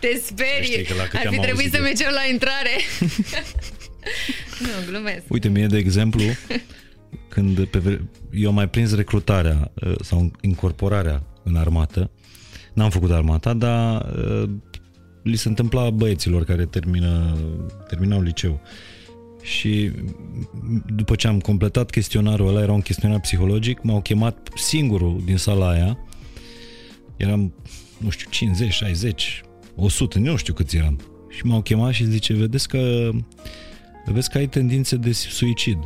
Te 0.00 0.20
sperii. 0.24 0.70
Știi 0.72 0.84
că 0.84 0.94
la 0.94 1.02
câte 1.02 1.16
Ar 1.16 1.28
fi 1.28 1.36
am 1.36 1.42
trebuit 1.42 1.50
auzit 1.56 1.70
să 1.70 1.76
eu. 1.76 1.82
mergem 1.82 2.10
la 2.14 2.24
intrare. 2.32 2.70
nu, 4.64 4.68
glumesc. 4.90 5.22
Uite, 5.28 5.48
mie, 5.48 5.66
de 5.66 5.78
exemplu, 5.78 6.22
când 7.28 7.64
pe, 7.66 7.78
vre- 7.78 8.04
eu 8.32 8.48
am 8.48 8.54
mai 8.54 8.68
prins 8.68 8.94
recrutarea 8.94 9.70
uh, 9.74 9.94
sau 10.00 10.30
incorporarea 10.40 11.22
în 11.42 11.56
armată, 11.56 12.10
n-am 12.72 12.90
făcut 12.90 13.10
armata, 13.10 13.52
dar 13.52 14.02
uh, 14.16 14.50
li 15.22 15.36
se 15.36 15.48
întâmpla 15.48 15.90
băieților 15.90 16.44
care 16.44 16.64
termină, 16.66 17.36
terminau 17.88 18.20
liceu. 18.22 18.60
Și 19.44 19.90
m- 19.90 20.84
după 20.94 21.14
ce 21.14 21.26
am 21.26 21.40
completat 21.40 21.90
chestionarul 21.90 22.48
ăla, 22.48 22.60
era 22.62 22.72
un 22.72 22.80
chestionar 22.80 23.20
psihologic, 23.20 23.82
m-au 23.82 24.00
chemat 24.00 24.48
singurul 24.54 25.20
din 25.24 25.36
sala 25.36 25.68
aia. 25.68 25.98
Eram, 27.16 27.54
nu 27.98 28.10
știu, 28.10 28.30
50, 28.30 28.72
60, 28.72 29.42
100, 29.76 30.18
nu 30.18 30.36
știu 30.36 30.54
câți 30.54 30.76
eram. 30.76 31.00
Și 31.30 31.46
m-au 31.46 31.62
chemat 31.62 31.92
și 31.92 32.04
zice, 32.04 32.32
vedeți 32.34 32.68
că 32.68 33.10
vezi 34.04 34.30
că 34.30 34.38
ai 34.38 34.46
tendințe 34.46 34.96
de 34.96 35.12
suicid. 35.12 35.78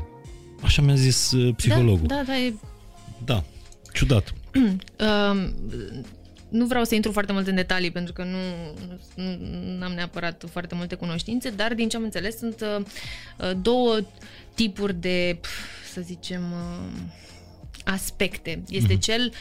Așa 0.63 0.83
mi-a 0.83 0.95
zis 0.95 1.31
uh, 1.33 1.55
psihologul. 1.57 2.07
Da, 2.07 2.15
da, 2.15 2.23
da, 2.27 2.39
e 2.39 2.53
da. 3.25 3.45
Ciudat. 3.93 4.33
Um, 4.99 5.55
nu 6.49 6.67
vreau 6.67 6.85
să 6.85 6.95
intru 6.95 7.13
foarte 7.13 7.33
mult 7.33 7.47
în 7.47 7.55
detalii 7.55 7.91
pentru 7.91 8.13
că 8.13 8.25
nu, 8.25 8.39
nu 9.79 9.85
am 9.85 9.93
neapărat 9.93 10.45
foarte 10.51 10.75
multe 10.75 10.95
cunoștințe, 10.95 11.51
dar 11.51 11.75
din 11.75 11.89
ce 11.89 11.97
am 11.97 12.03
înțeles 12.03 12.37
sunt 12.39 12.61
uh, 12.61 12.85
uh, 13.39 13.51
două 13.63 13.99
tipuri 14.55 14.95
de, 14.95 15.39
pf, 15.41 15.51
să 15.93 16.01
zicem, 16.01 16.43
uh, 16.53 17.01
aspecte. 17.85 18.63
Este 18.69 18.93
Mhm. 18.93 19.01
cel 19.03 19.33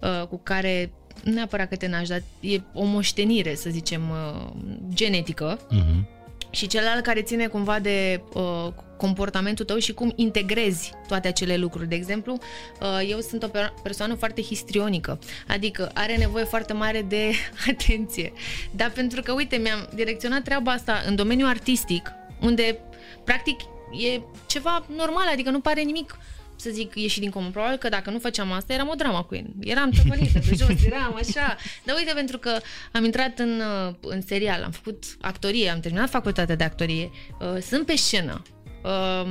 uh, 0.00 0.26
cu 0.26 0.40
care 0.42 0.92
nu 1.24 1.32
neapărat 1.32 1.68
că 1.68 1.76
te 1.76 1.86
naști, 1.86 2.08
dar 2.08 2.22
e 2.40 2.60
o 2.72 2.84
moștenire, 2.84 3.54
să 3.54 3.70
zicem, 3.70 4.02
uh, 4.10 4.46
genetică, 4.94 5.58
Uh-huh. 5.66 6.18
și 6.50 6.66
celălalt 6.66 7.02
care 7.04 7.22
ține 7.22 7.46
cumva 7.46 7.78
de 7.78 8.22
uh, 8.34 8.68
comportamentul 9.00 9.64
tău 9.64 9.78
și 9.78 9.92
cum 9.92 10.12
integrezi 10.16 10.92
toate 11.08 11.28
acele 11.28 11.56
lucruri. 11.56 11.88
De 11.88 11.94
exemplu, 11.94 12.38
uh, 12.80 13.08
eu 13.08 13.20
sunt 13.20 13.42
o 13.42 13.48
persoană 13.82 14.14
foarte 14.14 14.42
histrionică, 14.42 15.18
adică 15.48 15.90
are 15.94 16.16
nevoie 16.16 16.44
foarte 16.44 16.72
mare 16.72 17.02
de 17.02 17.30
atenție. 17.70 18.32
Dar 18.70 18.90
pentru 18.90 19.22
că, 19.22 19.32
uite, 19.32 19.56
mi-am 19.56 19.88
direcționat 19.94 20.42
treaba 20.42 20.72
asta 20.72 21.02
în 21.06 21.14
domeniul 21.14 21.48
artistic, 21.48 22.12
unde, 22.40 22.78
practic, 23.24 23.60
e 23.92 24.20
ceva 24.46 24.86
normal, 24.96 25.28
adică 25.32 25.50
nu 25.50 25.60
pare 25.60 25.82
nimic 25.82 26.18
să 26.56 26.70
zic, 26.72 26.94
ieși 26.94 27.20
din 27.20 27.30
comun. 27.30 27.50
Probabil 27.50 27.76
că 27.76 27.88
dacă 27.88 28.10
nu 28.10 28.18
făceam 28.18 28.52
asta, 28.52 28.72
eram 28.72 28.88
o 28.88 28.94
drama 28.94 29.22
cu 29.22 29.34
el. 29.34 29.46
Eram 29.60 29.90
tăpănită 29.90 30.38
pe 30.48 30.54
jos, 30.54 30.84
eram 30.84 31.14
așa. 31.14 31.56
Dar 31.84 31.96
uite, 31.96 32.12
pentru 32.14 32.38
că 32.38 32.58
am 32.92 33.04
intrat 33.04 33.38
în, 33.38 33.60
uh, 33.88 33.94
în 34.00 34.20
serial, 34.20 34.62
am 34.62 34.70
făcut 34.70 35.04
actorie, 35.20 35.68
am 35.68 35.80
terminat 35.80 36.10
facultatea 36.10 36.54
de 36.54 36.64
actorie, 36.64 37.10
uh, 37.40 37.62
sunt 37.62 37.86
pe 37.86 37.96
scenă, 37.96 38.42
Uh, 38.82 39.30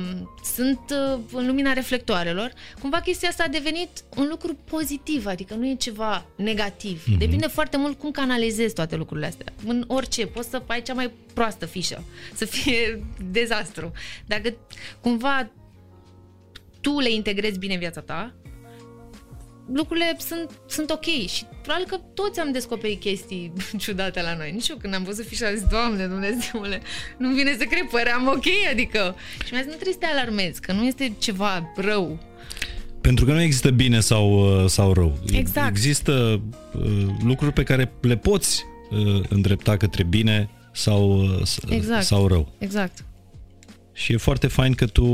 sunt 0.54 0.80
uh, 0.90 1.20
în 1.32 1.46
lumina 1.46 1.72
reflectoarelor, 1.72 2.52
cumva 2.80 3.00
chestia 3.00 3.28
asta 3.28 3.44
a 3.44 3.48
devenit 3.48 4.04
un 4.16 4.26
lucru 4.28 4.58
pozitiv, 4.64 5.26
adică 5.26 5.54
nu 5.54 5.66
e 5.66 5.74
ceva 5.74 6.26
negativ. 6.36 7.04
Mm-hmm. 7.04 7.18
Depinde 7.18 7.46
foarte 7.46 7.76
mult 7.76 7.98
cum 7.98 8.10
canalizezi 8.10 8.74
toate 8.74 8.96
lucrurile 8.96 9.26
astea. 9.26 9.52
În 9.66 9.84
orice, 9.86 10.26
poți 10.26 10.48
să 10.48 10.62
ai 10.66 10.82
cea 10.82 10.94
mai 10.94 11.10
proastă 11.34 11.66
fișă, 11.66 12.04
să 12.34 12.44
fie 12.44 13.04
dezastru. 13.30 13.92
Dacă 14.26 14.54
cumva 15.00 15.50
tu 16.80 16.98
le 16.98 17.10
integrezi 17.10 17.58
bine 17.58 17.72
în 17.72 17.78
viața 17.78 18.00
ta, 18.00 18.34
lucrurile 19.72 20.16
sunt, 20.18 20.50
sunt 20.68 20.90
ok 20.90 21.04
și 21.04 21.44
probabil 21.62 21.86
că 21.88 21.96
toți 22.14 22.40
am 22.40 22.52
descoperit 22.52 23.00
chestii 23.00 23.52
ciudate 23.82 24.22
la 24.22 24.36
noi. 24.36 24.50
Nici 24.52 24.68
eu 24.68 24.76
când 24.76 24.94
am 24.94 25.02
văzut 25.02 25.26
fișa 25.26 25.46
am 25.46 25.54
zis, 25.54 25.64
Doamne 25.64 26.06
Dumnezeule, 26.06 26.80
nu 27.18 27.28
vine 27.28 27.56
să 27.58 27.64
cred, 27.64 27.86
păream 27.90 28.26
ok, 28.26 28.46
adică... 28.70 29.14
Și 29.46 29.52
mi-a 29.52 29.62
zis, 29.62 29.70
nu 29.70 29.78
trebuie 29.78 29.92
să 29.92 29.98
te 29.98 30.06
alarmezi, 30.06 30.60
că 30.60 30.72
nu 30.72 30.86
este 30.86 31.12
ceva 31.18 31.72
rău. 31.76 32.18
Pentru 33.00 33.24
că 33.24 33.32
nu 33.32 33.40
există 33.40 33.70
bine 33.70 34.00
sau, 34.00 34.62
uh, 34.62 34.68
sau 34.68 34.92
rău. 34.92 35.18
Exact. 35.32 35.68
Există 35.68 36.42
uh, 36.74 37.06
lucruri 37.24 37.52
pe 37.52 37.62
care 37.62 37.92
le 38.00 38.16
poți 38.16 38.64
uh, 38.90 39.22
îndrepta 39.28 39.76
către 39.76 40.02
bine 40.02 40.50
sau, 40.72 41.18
uh, 41.18 41.42
exact. 41.68 42.04
sau 42.04 42.26
rău. 42.26 42.52
Exact. 42.58 43.04
Și 43.92 44.12
e 44.12 44.16
foarte 44.16 44.46
fain 44.46 44.74
că 44.74 44.86
tu 44.86 45.06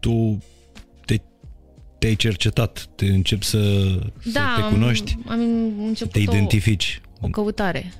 tu 0.00 0.38
te, 0.38 0.44
te-ai 1.98 2.14
cercetat, 2.14 2.88
te 2.94 3.06
începi 3.06 3.44
să, 3.44 3.58
da, 4.32 4.54
să 4.56 4.62
te 4.62 4.68
cunoști, 4.68 5.16
am, 5.26 5.32
am 5.32 5.40
început 5.86 5.96
să 5.96 6.06
te 6.06 6.18
identifici. 6.18 7.00
O, 7.20 7.26
o 7.26 7.28
căutare 7.28 7.92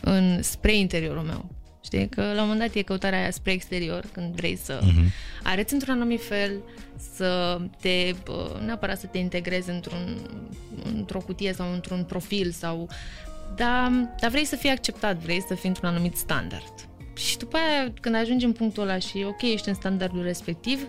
în, 0.00 0.42
spre 0.42 0.76
interiorul 0.76 1.22
meu. 1.22 1.50
Știi? 1.84 2.08
Că 2.08 2.22
la 2.22 2.42
un 2.42 2.48
moment 2.48 2.58
dat 2.58 2.74
e 2.74 2.82
căutarea 2.82 3.20
aia 3.20 3.30
spre 3.30 3.52
exterior, 3.52 4.04
când 4.12 4.34
vrei 4.34 4.56
să 4.56 4.80
uh-huh. 4.82 5.42
arăți 5.42 5.72
într-un 5.72 5.94
anumit 5.94 6.22
fel, 6.24 6.52
să 7.14 7.60
te, 7.80 8.14
neapărat 8.64 9.00
să 9.00 9.06
te 9.06 9.18
integrezi 9.18 9.70
într-un, 9.70 10.16
într-o 10.94 11.18
cutie 11.18 11.52
sau 11.52 11.72
într-un 11.72 12.04
profil 12.04 12.50
sau 12.50 12.88
dar, 13.56 14.08
dar 14.20 14.30
vrei 14.30 14.44
să 14.44 14.56
fii 14.56 14.70
acceptat, 14.70 15.16
vrei 15.16 15.44
să 15.48 15.54
fii 15.54 15.68
într-un 15.68 15.88
anumit 15.88 16.16
standard. 16.16 16.74
Și 17.16 17.38
după 17.38 17.56
aia, 17.56 17.92
când 18.00 18.14
ajungi 18.14 18.44
în 18.44 18.52
punctul 18.52 18.82
ăla 18.82 18.98
și 18.98 19.24
ok, 19.26 19.42
ești 19.42 19.68
în 19.68 19.74
standardul 19.74 20.22
respectiv, 20.22 20.86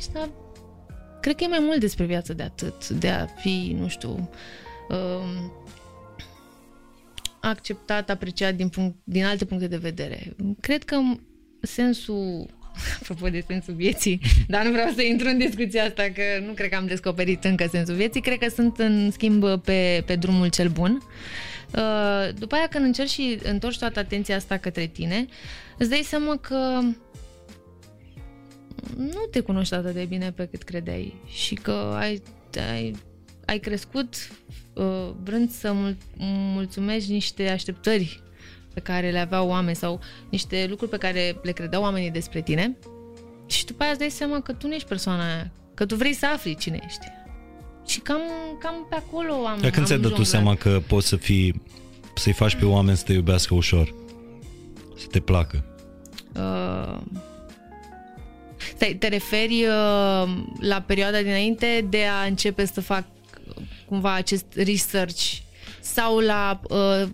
și 0.00 0.08
da, 0.12 0.28
cred 1.24 1.36
că 1.36 1.44
e 1.44 1.46
mai 1.46 1.58
mult 1.62 1.80
despre 1.80 2.04
viață 2.04 2.32
de 2.32 2.42
atât, 2.42 2.88
de 2.88 3.08
a 3.08 3.26
fi, 3.26 3.76
nu 3.78 3.88
știu, 3.88 4.30
um, 4.88 5.52
acceptat, 7.40 8.10
apreciat 8.10 8.54
din, 8.54 8.68
punct, 8.68 8.96
din 9.04 9.24
alte 9.24 9.44
puncte 9.44 9.66
de 9.66 9.76
vedere. 9.76 10.34
Cred 10.60 10.84
că 10.84 10.96
sensul 11.60 12.46
apropo 13.00 13.28
de 13.28 13.44
sensul 13.46 13.74
vieții, 13.74 14.20
dar 14.48 14.64
nu 14.64 14.70
vreau 14.70 14.92
să 14.94 15.02
intru 15.02 15.28
în 15.28 15.38
discuția 15.38 15.84
asta, 15.84 16.02
că 16.02 16.44
nu 16.46 16.52
cred 16.52 16.68
că 16.68 16.76
am 16.76 16.86
descoperit 16.86 17.44
încă 17.44 17.66
sensul 17.70 17.94
vieții, 17.94 18.20
cred 18.20 18.38
că 18.38 18.48
sunt 18.48 18.78
în 18.78 19.10
schimb 19.10 19.44
pe, 19.62 20.02
pe 20.06 20.16
drumul 20.16 20.48
cel 20.48 20.68
bun. 20.68 21.02
Uh, 21.74 22.34
după 22.38 22.54
aia 22.54 22.66
când 22.70 22.84
încerci 22.84 23.10
și 23.10 23.38
întorci 23.42 23.78
toată 23.78 23.98
atenția 23.98 24.36
asta 24.36 24.56
către 24.56 24.86
tine, 24.86 25.26
îți 25.78 25.90
dai 25.90 26.02
seama 26.04 26.36
că 26.36 26.80
nu 28.96 29.26
te 29.30 29.40
cunoști 29.40 29.74
atât 29.74 29.94
de 29.94 30.04
bine 30.04 30.30
pe 30.30 30.46
cât 30.46 30.62
credeai 30.62 31.14
și 31.26 31.54
că 31.54 31.94
ai, 31.96 32.22
ai, 32.70 32.94
ai 33.46 33.58
crescut 33.58 34.14
uh, 34.72 35.10
vrând 35.22 35.50
să 35.50 35.72
mul- 35.72 35.96
mulțumești 36.54 37.12
niște 37.12 37.48
așteptări 37.48 38.22
pe 38.74 38.80
care 38.80 39.10
le 39.10 39.18
aveau 39.18 39.48
oameni 39.48 39.76
sau 39.76 40.00
niște 40.30 40.66
lucruri 40.68 40.90
pe 40.90 40.96
care 40.96 41.36
le 41.42 41.52
credeau 41.52 41.82
oamenii 41.82 42.10
despre 42.10 42.42
tine 42.42 42.76
și 43.46 43.64
după 43.64 43.82
aia 43.82 43.90
îți 43.90 44.00
dai 44.00 44.10
seama 44.10 44.40
că 44.40 44.52
tu 44.52 44.66
nu 44.66 44.74
ești 44.74 44.88
persoana 44.88 45.34
aia, 45.34 45.50
că 45.74 45.86
tu 45.86 45.94
vrei 45.94 46.12
să 46.12 46.26
afli 46.26 46.56
cine 46.56 46.80
ești. 46.86 47.06
Și 47.86 48.00
cam, 48.00 48.20
cam 48.58 48.86
pe 48.88 48.94
acolo 48.94 49.32
am 49.32 49.58
Dar 49.60 49.70
când 49.70 49.86
ți-ai 49.86 49.98
dat 49.98 50.12
tu 50.12 50.22
seama 50.22 50.54
că 50.54 50.82
poți 50.86 51.08
să 51.08 51.16
fii, 51.16 51.62
să-i 52.14 52.32
faci 52.32 52.54
pe 52.54 52.64
oameni 52.64 52.96
să 52.96 53.04
te 53.04 53.12
iubească 53.12 53.54
ușor? 53.54 53.94
Să 54.96 55.06
te 55.10 55.20
placă? 55.20 55.64
Uh, 56.36 57.00
stai, 58.74 58.94
te 58.94 59.08
referi 59.08 59.64
uh, 59.64 60.30
la 60.60 60.80
perioada 60.86 61.22
dinainte 61.22 61.86
de 61.88 62.04
a 62.04 62.26
începe 62.26 62.66
să 62.66 62.80
fac 62.80 63.04
cumva 63.86 64.14
acest 64.14 64.44
research 64.54 65.22
sau 65.80 66.18
la 66.18 66.60
uh, 66.68 67.08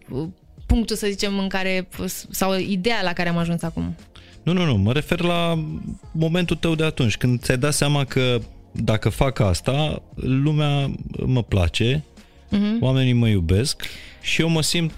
punctul, 0.66 0.96
să 0.96 1.06
zicem, 1.10 1.38
în 1.38 1.48
care, 1.48 1.88
sau 2.30 2.58
ideea 2.58 3.02
la 3.02 3.12
care 3.12 3.28
am 3.28 3.36
ajuns 3.36 3.62
acum? 3.62 3.96
Nu, 4.42 4.52
nu, 4.52 4.64
nu, 4.64 4.76
mă 4.76 4.92
refer 4.92 5.20
la 5.20 5.64
momentul 6.12 6.56
tău 6.56 6.74
de 6.74 6.84
atunci, 6.84 7.16
când 7.16 7.40
ți-ai 7.40 7.58
dat 7.58 7.74
seama 7.74 8.04
că 8.04 8.40
dacă 8.72 9.08
fac 9.08 9.38
asta, 9.38 10.02
lumea 10.14 10.90
mă 11.26 11.42
place, 11.42 12.04
uh-huh. 12.46 12.80
oamenii 12.80 13.12
mă 13.12 13.28
iubesc 13.28 13.82
și 14.20 14.40
eu 14.40 14.48
mă 14.48 14.62
simt 14.62 14.92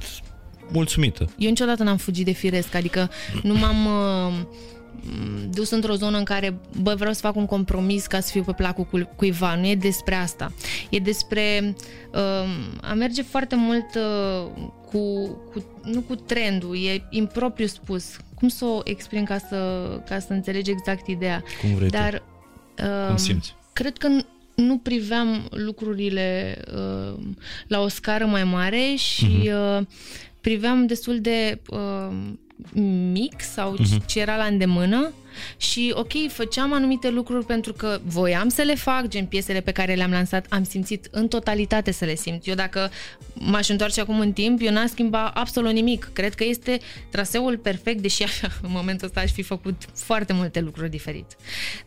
mulțumită. 0.73 1.31
Eu 1.39 1.49
niciodată 1.49 1.83
n-am 1.83 1.97
fugit 1.97 2.25
de 2.25 2.33
firesc, 2.33 2.75
adică 2.75 3.11
nu 3.43 3.55
m-am 3.55 3.87
uh, 3.87 4.47
dus 5.51 5.71
într-o 5.71 5.95
zonă 5.95 6.19
în 6.19 6.25
care, 6.25 6.61
bă, 6.81 6.95
vreau 6.95 7.13
să 7.13 7.21
fac 7.21 7.37
un 7.37 7.47
compromis 7.47 8.07
ca 8.07 8.21
să 8.21 8.31
fiu 8.31 8.43
pe 8.43 8.53
placul 8.53 8.85
cu, 8.85 9.11
cuiva. 9.17 9.55
Nu 9.55 9.67
e 9.67 9.75
despre 9.75 10.15
asta. 10.15 10.53
E 10.91 10.99
despre 10.99 11.75
uh, 12.13 12.81
a 12.81 12.93
merge 12.95 13.23
foarte 13.23 13.57
mult 13.57 13.95
uh, 13.95 14.51
cu, 14.91 15.29
cu, 15.53 15.65
nu 15.85 16.01
cu 16.01 16.15
trendul, 16.15 16.77
e 16.77 17.07
impropriu 17.11 17.67
spus. 17.67 18.17
Cum 18.35 18.49
să 18.49 18.65
o 18.65 18.81
exprim 18.85 19.25
ca 19.25 19.39
să, 19.39 19.57
ca 20.09 20.19
să 20.19 20.33
înțelegi 20.33 20.71
exact 20.71 21.07
ideea? 21.07 21.43
Cum 21.61 21.75
vrei 21.75 21.89
Dar, 21.89 22.23
Uh, 22.79 23.07
Cum 23.07 23.17
simți? 23.17 23.55
Cred 23.73 23.99
că 23.99 24.09
nu 24.55 24.79
priveam 24.79 25.49
lucrurile 25.51 26.59
uh, 26.75 27.23
la 27.67 27.81
o 27.81 27.89
scară 27.89 28.25
mai 28.25 28.45
mare 28.45 28.95
și 28.97 29.49
uh-huh. 29.49 29.79
uh, 29.79 29.87
priveam 30.41 30.87
destul 30.87 31.21
de 31.21 31.61
uh, 31.71 32.17
mic 33.13 33.41
sau 33.41 33.77
uh-huh. 33.77 34.07
ce 34.07 34.21
era 34.21 34.37
la 34.37 34.45
îndemână 34.45 35.13
și 35.57 35.93
ok, 35.95 36.13
făceam 36.29 36.73
anumite 36.73 37.11
lucruri 37.11 37.47
pentru 37.47 37.73
că 37.73 38.01
voiam 38.05 38.49
să 38.49 38.63
le 38.63 38.75
fac, 38.75 39.07
gen 39.09 39.27
piesele 39.27 39.61
pe 39.61 39.73
care 39.73 39.95
le-am 39.95 40.11
lansat, 40.11 40.47
am 40.49 40.65
simțit 40.65 41.09
în 41.11 41.29
totalitate 41.29 41.91
să 41.91 42.05
le 42.05 42.15
simt. 42.15 42.47
Eu 42.47 42.55
dacă 42.55 42.91
m-aș 43.35 43.69
întoarce 43.69 44.01
acum 44.01 44.21
în 44.21 44.33
timp, 44.33 44.61
eu 44.63 44.73
n-aș 44.73 44.89
schimba 44.89 45.29
absolut 45.29 45.73
nimic. 45.73 46.11
Cred 46.13 46.35
că 46.35 46.45
este 46.45 46.81
traseul 47.11 47.59
perfect, 47.59 48.01
deși 48.01 48.23
în 48.63 48.71
momentul 48.73 49.07
ăsta 49.07 49.21
aș 49.21 49.31
fi 49.31 49.43
făcut 49.43 49.83
foarte 49.95 50.33
multe 50.33 50.61
lucruri 50.61 50.91
diferit. 50.91 51.27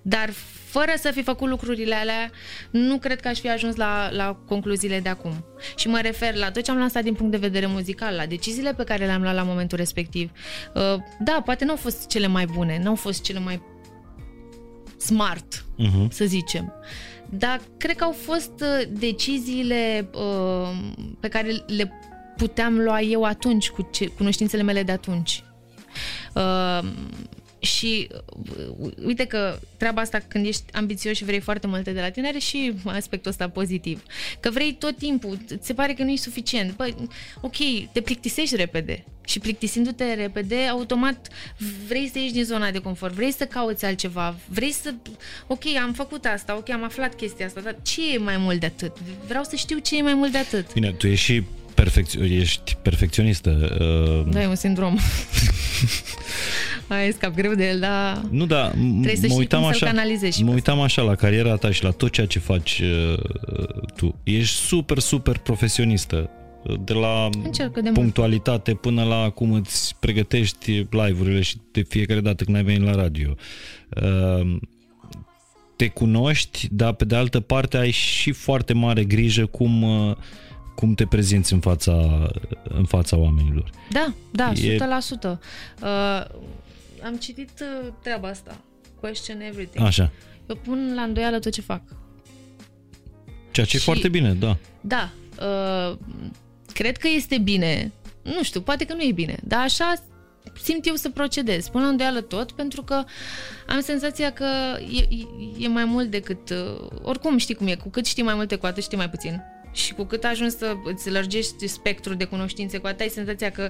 Dar 0.01 0.29
fără 0.77 0.93
să 0.99 1.11
fi 1.11 1.23
făcut 1.23 1.49
lucrurile 1.49 1.95
alea, 1.95 2.31
nu 2.69 2.97
cred 2.97 3.19
că 3.19 3.27
aș 3.27 3.39
fi 3.39 3.49
ajuns 3.49 3.75
la, 3.75 4.09
la 4.11 4.37
concluziile 4.47 4.99
de 4.99 5.09
acum. 5.09 5.45
Și 5.75 5.87
mă 5.87 5.99
refer 6.01 6.35
la 6.35 6.51
tot 6.51 6.63
ce 6.63 6.71
am 6.71 6.77
lansat 6.77 7.03
din 7.03 7.13
punct 7.13 7.31
de 7.31 7.37
vedere 7.37 7.65
muzical, 7.65 8.15
la 8.15 8.25
deciziile 8.25 8.73
pe 8.73 8.83
care 8.83 9.05
le-am 9.05 9.21
luat 9.21 9.35
la 9.35 9.43
momentul 9.43 9.77
respectiv. 9.77 10.31
Uh, 10.73 10.81
da, 11.19 11.41
poate 11.45 11.65
nu 11.65 11.71
au 11.71 11.77
fost 11.77 12.07
cele 12.07 12.27
mai 12.27 12.45
bune, 12.45 12.79
nu 12.83 12.89
au 12.89 12.95
fost 12.95 13.21
cele 13.21 13.34
mai 13.39 13.61
smart, 14.97 15.65
uh-huh. 15.79 16.07
să 16.09 16.25
zicem. 16.25 16.73
Dar 17.29 17.61
cred 17.77 17.95
că 17.95 18.03
au 18.03 18.11
fost 18.11 18.51
uh, 18.61 18.87
deciziile 18.89 20.09
uh, 20.13 20.77
pe 21.19 21.27
care 21.27 21.63
le 21.67 21.91
puteam 22.37 22.79
lua 22.79 23.01
eu 23.01 23.23
atunci, 23.23 23.69
cu 23.69 23.87
ce, 23.91 24.07
cunoștințele 24.07 24.61
mele 24.61 24.83
de 24.83 24.91
atunci. 24.91 25.43
Uh, 26.33 26.79
și 27.65 28.07
uh, 28.79 28.91
uite 29.05 29.25
că 29.25 29.59
treaba 29.77 30.01
asta 30.01 30.19
când 30.27 30.45
ești 30.45 30.63
ambițios 30.71 31.15
și 31.15 31.23
vrei 31.23 31.39
foarte 31.39 31.67
multe 31.67 31.91
de 31.91 31.99
la 31.99 32.09
tine 32.09 32.27
are 32.27 32.39
și 32.39 32.73
aspectul 32.85 33.31
ăsta 33.31 33.49
pozitiv. 33.49 34.03
Că 34.39 34.49
vrei 34.49 34.73
tot 34.73 34.97
timpul, 34.97 35.37
ți 35.47 35.65
se 35.65 35.73
pare 35.73 35.93
că 35.93 36.03
nu 36.03 36.11
e 36.11 36.15
suficient. 36.15 36.71
Păi, 36.71 36.95
ok, 37.41 37.55
te 37.91 38.01
plictisești 38.01 38.55
repede. 38.55 39.03
Și 39.27 39.39
plictisindu-te 39.39 40.13
repede, 40.13 40.55
automat 40.55 41.27
vrei 41.87 42.09
să 42.09 42.19
ieși 42.19 42.33
din 42.33 42.43
zona 42.43 42.71
de 42.71 42.79
confort, 42.79 43.13
vrei 43.13 43.31
să 43.31 43.45
cauți 43.45 43.85
altceva, 43.85 44.35
vrei 44.47 44.71
să... 44.71 44.93
Ok, 45.47 45.65
am 45.83 45.93
făcut 45.93 46.25
asta, 46.25 46.55
ok, 46.55 46.69
am 46.69 46.83
aflat 46.83 47.15
chestia 47.15 47.45
asta, 47.45 47.61
dar 47.61 47.75
ce 47.81 48.13
e 48.13 48.17
mai 48.17 48.37
mult 48.37 48.59
de 48.59 48.65
atât? 48.65 48.97
Vreau 49.27 49.43
să 49.43 49.55
știu 49.55 49.77
ce 49.77 49.97
e 49.97 50.01
mai 50.01 50.13
mult 50.13 50.31
de 50.31 50.37
atât. 50.37 50.73
Bine, 50.73 50.91
tu 50.91 51.07
ești 51.07 51.25
și 51.25 51.43
perfecț- 51.75 52.29
ești 52.39 52.75
perfecționistă. 52.81 53.77
Uh, 54.25 54.33
Da, 54.33 54.41
e 54.41 54.47
un 54.47 54.55
sindrom. 54.55 54.97
Ai 56.87 57.11
scap 57.11 57.33
greu 57.35 57.53
de 57.53 57.67
el, 57.67 57.79
dar 57.79 58.21
Nu, 58.29 58.45
da, 58.45 58.69
m- 58.71 58.73
trebuie 58.73 59.15
să 59.15 59.21
mă 59.21 59.27
știi 59.27 59.37
uitam 59.37 59.59
cum 59.59 59.69
așa, 59.69 59.77
să-l 59.77 59.87
canalizezi 59.87 60.37
și 60.37 60.43
mă 60.43 60.49
pe 60.49 60.55
uitam 60.55 60.79
așa 60.81 61.01
la 61.01 61.15
cariera 61.15 61.55
ta 61.55 61.71
și 61.71 61.83
la 61.83 61.89
tot 61.91 62.11
ceea 62.11 62.27
ce 62.27 62.39
faci 62.39 62.81
uh, 63.13 63.19
tu. 63.95 64.19
Ești 64.23 64.55
super, 64.55 64.99
super 64.99 65.37
profesionistă. 65.37 66.29
De 66.83 66.93
la 66.93 67.29
Încerc 67.43 67.73
de 67.73 67.79
mult. 67.81 67.93
punctualitate 67.93 68.73
până 68.73 69.03
la 69.03 69.29
cum 69.29 69.51
îți 69.51 69.95
pregătești 69.99 70.71
live-urile 70.89 71.41
și 71.41 71.55
de 71.71 71.85
fiecare 71.89 72.19
dată 72.19 72.43
când 72.43 72.57
ai 72.57 72.63
venit 72.63 72.83
la 72.83 72.95
radio. 72.95 73.35
Uh, 74.01 74.55
te 75.75 75.87
cunoști, 75.87 76.67
dar 76.71 76.93
pe 76.93 77.05
de 77.05 77.15
altă 77.15 77.39
parte 77.39 77.77
ai 77.77 77.91
și 77.91 78.31
foarte 78.31 78.73
mare 78.73 79.03
grijă 79.03 79.45
cum, 79.45 79.81
uh, 79.81 80.15
cum 80.75 80.93
te 80.93 81.05
prezinți 81.05 81.53
în 81.53 81.59
fața, 81.59 82.27
în 82.63 82.85
fața 82.85 83.17
oamenilor. 83.17 83.69
Da, 83.91 84.13
da, 84.31 84.51
100%. 84.51 84.55
E- 84.63 85.37
Uh, 85.81 86.25
am 87.03 87.15
citit 87.19 87.49
uh, 87.61 87.91
treaba 88.03 88.27
asta. 88.27 88.57
Question 88.99 89.41
everything. 89.41 89.85
Așa. 89.85 90.11
Eu 90.47 90.55
pun 90.55 90.91
la 90.95 91.01
îndoială 91.01 91.39
tot 91.39 91.51
ce 91.51 91.61
fac. 91.61 91.81
Ceea 93.51 93.65
ce 93.65 93.75
e 93.75 93.79
Și- 93.79 93.85
foarte 93.85 94.09
bine, 94.09 94.33
da. 94.33 94.57
Da, 94.81 95.09
uh, 95.41 95.97
cred 96.73 96.97
că 96.97 97.07
este 97.15 97.37
bine. 97.37 97.91
Nu 98.21 98.43
știu, 98.43 98.61
poate 98.61 98.85
că 98.85 98.93
nu 98.93 99.01
e 99.01 99.11
bine, 99.11 99.37
dar 99.43 99.59
așa 99.59 99.93
simt 100.63 100.85
eu 100.87 100.95
să 100.95 101.09
procedez. 101.09 101.67
Pun 101.67 101.81
la 101.81 101.87
îndoială 101.87 102.21
tot, 102.21 102.51
pentru 102.51 102.81
că 102.83 103.03
am 103.67 103.79
senzația 103.81 104.31
că 104.31 104.45
e, 104.91 104.97
e, 105.15 105.25
e 105.59 105.67
mai 105.67 105.85
mult 105.85 106.09
decât... 106.11 106.49
Uh, 106.49 106.87
oricum 107.01 107.37
știi 107.37 107.55
cum 107.55 107.67
e, 107.67 107.75
cu 107.75 107.89
cât 107.89 108.05
știi 108.05 108.23
mai 108.23 108.35
multe, 108.35 108.55
cu 108.55 108.65
atât 108.65 108.83
știi 108.83 108.97
mai 108.97 109.09
puțin. 109.09 109.41
Și 109.75 109.93
cu 109.93 110.03
cât 110.03 110.23
ajungi 110.23 110.55
să 110.55 110.75
îți 110.83 111.09
lărgești 111.09 111.67
spectrul 111.67 112.15
de 112.15 112.25
cunoștințe, 112.25 112.77
cu 112.77 112.87
atât 112.87 112.99
ai 112.99 113.09
senzația 113.09 113.51
că 113.51 113.69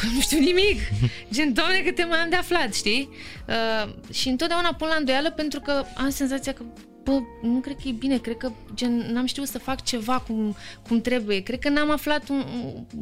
Păi 0.00 0.10
nu 0.14 0.20
știu 0.20 0.38
nimic. 0.38 0.80
Gen, 1.34 1.52
doamne, 1.52 1.78
câte 1.78 2.04
mai 2.04 2.18
am 2.18 2.30
de 2.30 2.36
aflat, 2.36 2.74
știi? 2.74 3.08
Uh, 3.48 4.12
și 4.12 4.28
întotdeauna 4.28 4.74
pun 4.74 4.88
la 4.88 4.94
îndoială 4.94 5.30
pentru 5.30 5.60
că 5.60 5.84
am 5.96 6.10
senzația 6.10 6.52
că 6.52 6.62
bă, 7.04 7.20
nu 7.42 7.58
cred 7.58 7.76
că 7.82 7.88
e 7.88 7.92
bine, 7.92 8.18
cred 8.18 8.36
că 8.36 8.52
gen, 8.74 9.06
n-am 9.12 9.26
știut 9.26 9.46
să 9.46 9.58
fac 9.58 9.84
ceva 9.84 10.18
cum, 10.18 10.56
cum 10.88 11.00
trebuie, 11.00 11.42
cred 11.42 11.58
că 11.58 11.68
n-am 11.68 11.90
aflat 11.90 12.28
un, 12.28 12.44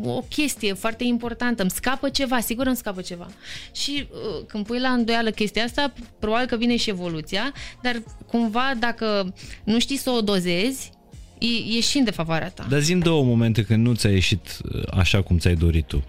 o 0.05 0.21
chestie 0.21 0.73
foarte 0.73 1.05
importantă, 1.05 1.63
îmi 1.63 1.71
scapă 1.71 2.09
ceva, 2.09 2.41
sigur 2.41 2.67
îmi 2.67 2.77
scapă 2.77 3.01
ceva. 3.01 3.27
Și 3.73 4.09
uh, 4.11 4.45
când 4.47 4.67
pui 4.67 4.79
la 4.79 4.89
îndoială 4.89 5.31
chestia 5.31 5.65
asta, 5.65 5.93
probabil 6.19 6.47
că 6.47 6.57
vine 6.57 6.77
și 6.77 6.91
evoluția, 6.91 7.53
dar 7.83 8.03
cumva 8.27 8.73
dacă 8.79 9.35
nu 9.65 9.79
știi 9.79 9.97
să 9.97 10.11
o 10.11 10.21
dozezi, 10.21 10.91
e, 11.39 11.77
e 11.77 11.81
și 11.81 11.99
în 11.99 12.05
defavoarea 12.05 12.49
ta. 12.49 12.67
Dar 12.69 12.81
zi 12.81 12.95
două 12.95 13.25
momente 13.25 13.63
când 13.63 13.87
nu 13.87 13.95
ți-a 13.95 14.11
ieșit 14.11 14.59
uh, 14.73 14.83
așa 14.91 15.23
cum 15.23 15.39
ți-ai 15.39 15.55
dorit 15.55 15.87
tu. 15.87 16.05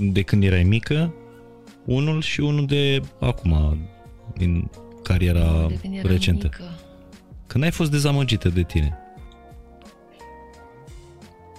De 0.00 0.22
când 0.22 0.42
erai 0.42 0.62
mică, 0.62 1.14
unul 1.84 2.20
și 2.22 2.40
unul 2.40 2.66
de 2.66 3.02
acum, 3.20 3.78
din 4.36 4.70
cariera 5.02 5.66
de 5.68 5.78
când 5.80 5.94
eram 5.94 6.10
recentă. 6.10 6.48
mică. 6.50 6.78
Când 7.46 7.64
ai 7.64 7.70
fost 7.70 7.90
dezamăgită 7.90 8.48
de 8.48 8.62
tine. 8.62 8.98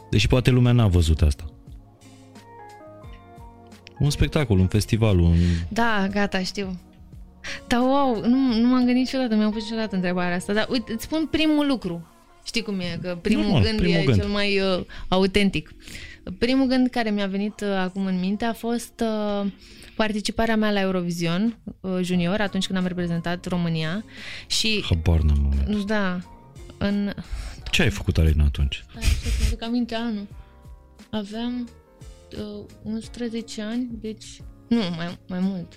Deși 0.10 0.28
poate 0.28 0.50
lumea 0.50 0.72
n-a 0.72 0.88
văzut 0.88 1.22
asta. 1.22 1.46
Un 4.00 4.10
spectacol, 4.10 4.60
un 4.60 4.68
festival, 4.68 5.20
un... 5.20 5.36
Da, 5.70 6.08
gata, 6.12 6.44
știu. 6.44 6.80
Dar 7.68 7.80
wow, 7.80 8.22
nu, 8.26 8.60
nu 8.60 8.68
m-am 8.68 8.78
gândit 8.86 8.96
niciodată, 8.96 9.36
mi-am 9.36 9.52
pus 9.52 9.64
niciodată 9.64 9.96
întrebarea 9.96 10.36
asta. 10.36 10.54
Dar 10.54 10.68
uite, 10.70 10.92
îți 10.92 11.04
spun 11.04 11.28
primul 11.32 11.68
lucru. 11.68 12.08
Știi 12.46 12.62
cum 12.62 12.80
e, 12.80 13.00
că 13.02 13.18
primul 13.22 13.44
Normal, 13.44 13.64
gând 13.64 13.80
primul 13.80 14.00
e 14.00 14.04
gând. 14.04 14.20
cel 14.20 14.28
mai 14.28 14.60
uh, 14.60 14.86
autentic. 15.08 15.74
Primul 16.38 16.68
gând 16.68 16.90
care 16.90 17.10
mi-a 17.10 17.28
venit 17.28 17.62
uh, 17.62 17.70
acum 17.78 18.06
în 18.06 18.20
minte 18.20 18.46
a 18.46 18.54
fost 18.54 19.04
uh, 19.04 19.52
participarea 19.96 20.56
mea 20.56 20.72
la 20.72 20.80
Eurovision 20.80 21.58
uh, 21.80 22.00
Junior, 22.02 22.40
atunci 22.42 22.66
când 22.66 22.80
am 22.80 22.86
reprezentat 22.86 23.46
România. 23.46 24.06
Și, 24.48 24.84
Habar 24.90 25.20
n-am 25.20 25.38
moment. 25.42 25.68
nu 25.68 25.84
da, 25.84 26.20
în... 26.78 27.14
Ce 27.72 27.82
ai 27.82 27.90
făcut, 27.90 28.18
Alina, 28.18 28.44
atunci? 28.44 28.84
Stai, 28.90 29.02
așa, 29.02 29.30
să 29.30 29.38
mă 29.42 29.50
duc 29.50 29.62
aminte 29.62 29.96
anul. 29.96 30.28
Aveam 31.10 31.70
uh, 32.58 32.66
11 32.84 33.62
ani, 33.62 33.88
deci... 33.92 34.42
Nu, 34.68 34.82
mai, 34.96 35.18
mai 35.28 35.40
mult. 35.40 35.74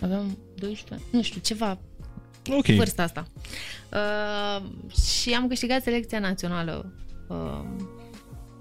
Aveam 0.00 0.38
12 0.54 0.94
ani. 0.94 1.02
Nu 1.10 1.22
știu, 1.22 1.40
ceva 1.40 1.78
Ok. 2.50 2.66
vârsta 2.66 3.02
asta. 3.02 3.26
Uh, 3.92 4.64
și 5.00 5.34
am 5.34 5.48
câștigat 5.48 5.82
selecția 5.82 6.18
națională 6.18 6.92
uh, 7.28 7.36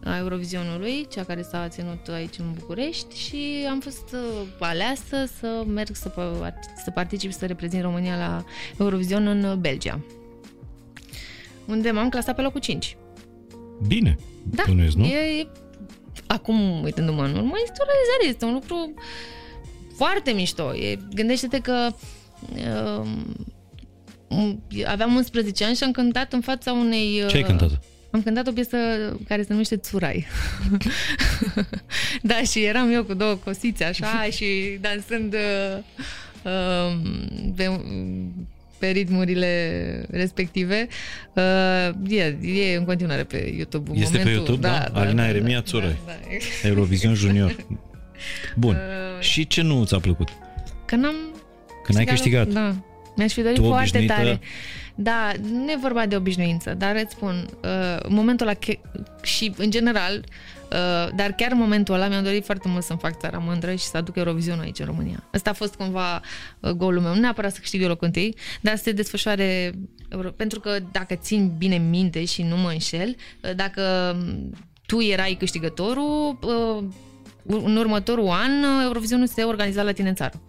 a 0.03 0.17
Eurovizionului, 0.17 1.07
cea 1.11 1.23
care 1.23 1.41
s-a 1.41 1.67
ținut 1.67 2.07
aici 2.07 2.37
în 2.37 2.45
București 2.53 3.17
și 3.17 3.65
am 3.69 3.79
fost 3.79 4.13
uh, 4.13 4.47
aleasă 4.59 5.31
să 5.39 5.63
merg 5.67 5.95
să, 5.95 6.09
par- 6.09 6.59
să 6.83 6.91
particip 6.91 7.31
și 7.31 7.37
să 7.37 7.45
reprezint 7.45 7.81
România 7.81 8.17
la 8.17 8.43
Eurovision 8.79 9.27
în 9.27 9.43
uh, 9.43 9.55
Belgia. 9.55 9.99
Unde 11.65 11.91
m-am 11.91 12.09
clasat 12.09 12.35
pe 12.35 12.41
locul 12.41 12.59
5. 12.59 12.97
Bine. 13.87 14.17
Da, 14.43 14.63
Bănuiesc, 14.67 14.95
nu? 14.95 15.05
e, 15.05 15.39
e, 15.39 15.47
acum 16.27 16.83
uitându-mă 16.83 17.23
în 17.23 17.35
urmă, 17.35 17.53
este 17.63 17.79
o 17.79 17.85
realizare, 17.85 18.27
este 18.27 18.45
un 18.45 18.53
lucru 18.53 18.93
foarte 19.95 20.31
mișto. 20.31 20.75
E, 20.75 20.99
gândește-te 21.13 21.59
că 21.59 21.89
um, 22.99 23.35
aveam 24.85 25.15
11 25.15 25.65
ani 25.65 25.75
și 25.75 25.83
am 25.83 25.91
cântat 25.91 26.33
în 26.33 26.41
fața 26.41 26.71
unei... 26.71 27.23
Ce 27.27 27.35
ai 27.35 27.41
uh, 27.41 27.47
cântat? 27.47 27.79
Am 28.15 28.21
cântat 28.21 28.47
o 28.47 28.51
piesă 28.51 28.77
care 29.27 29.41
se 29.41 29.47
numește 29.51 29.77
Țurai. 29.77 30.25
da, 32.21 32.41
și 32.41 32.63
eram 32.63 32.91
eu 32.91 33.03
cu 33.03 33.13
două 33.13 33.33
cosițe 33.33 33.83
așa 33.83 34.23
și 34.37 34.77
dansând 34.81 35.33
uh, 35.33 35.77
uh, 36.43 36.97
pe, 37.55 37.79
pe 38.77 38.87
ritmurile 38.87 40.05
respective. 40.09 40.87
Uh, 41.33 42.11
e, 42.17 42.37
e 42.41 42.75
în 42.75 42.85
continuare 42.85 43.23
pe 43.23 43.53
YouTube. 43.57 43.89
în 43.89 43.97
Este 44.01 44.17
pe 44.17 44.23
momentul, 44.23 44.45
YouTube, 44.45 44.67
da? 44.67 44.99
Alina 44.99 45.27
Eremia 45.27 45.61
Țurai. 45.61 45.97
Da, 46.05 46.11
da. 46.11 46.67
Eurovision 46.67 47.13
Junior. 47.13 47.55
Bun. 48.55 48.77
Uh, 49.15 49.21
Și 49.21 49.47
ce 49.47 49.61
nu 49.61 49.85
ți-a 49.85 49.99
plăcut? 49.99 50.29
Că 50.85 50.95
n-am 50.95 51.15
Când 51.83 51.97
ai 51.97 52.05
câștigat? 52.05 52.47
Da. 52.47 52.75
Mi-aș 53.15 53.33
fi 53.33 53.41
dorit 53.41 53.57
Tu 53.57 53.63
foarte 53.67 53.97
obișnuită? 53.97 54.13
tare. 54.13 54.39
Da, 54.95 55.31
nu 55.51 55.71
e 55.71 55.77
vorba 55.81 56.05
de 56.05 56.15
obișnuință, 56.15 56.73
dar 56.73 56.95
îți 56.95 57.11
spun, 57.13 57.47
uh, 57.63 57.97
în 57.99 58.13
momentul 58.13 58.47
ăla 58.47 58.55
che- 58.57 58.81
și 59.21 59.53
în 59.57 59.71
general, 59.71 60.23
uh, 60.71 61.09
dar 61.15 61.31
chiar 61.31 61.51
în 61.51 61.57
momentul 61.57 61.93
ăla 61.93 62.07
mi-am 62.07 62.23
dorit 62.23 62.45
foarte 62.45 62.67
mult 62.67 62.83
să-mi 62.83 62.99
fac 62.99 63.19
țara 63.19 63.37
mândră 63.37 63.71
și 63.71 63.83
să 63.83 63.97
aduc 63.97 64.15
Eurovision 64.15 64.59
aici 64.59 64.79
în 64.79 64.85
România. 64.85 65.23
Ăsta 65.33 65.49
a 65.49 65.53
fost 65.53 65.75
cumva 65.75 66.21
uh, 66.59 66.69
golul 66.71 67.01
meu. 67.01 67.13
Nu 67.13 67.19
neapărat 67.19 67.53
să 67.53 67.59
câștig 67.59 67.81
eu 67.81 67.87
locul 67.87 68.07
întâi, 68.07 68.35
dar 68.61 68.75
să 68.75 68.83
se 68.83 68.91
desfășoare 68.91 69.71
Euro- 70.09 70.31
pentru 70.31 70.59
că 70.59 70.77
dacă 70.91 71.15
țin 71.15 71.53
bine 71.57 71.77
minte 71.77 72.25
și 72.25 72.43
nu 72.43 72.57
mă 72.57 72.69
înșel, 72.69 73.15
uh, 73.43 73.55
dacă 73.55 74.15
tu 74.85 75.01
erai 75.01 75.35
câștigătorul, 75.39 76.39
uh, 76.41 76.83
în 77.45 77.75
următorul 77.77 78.27
an 78.29 78.51
uh, 78.63 78.83
Eurovisionul 78.83 79.27
se 79.27 79.43
organiza 79.43 79.81
la 79.83 79.91
tine 79.91 80.09
în 80.09 80.15
țară. 80.15 80.41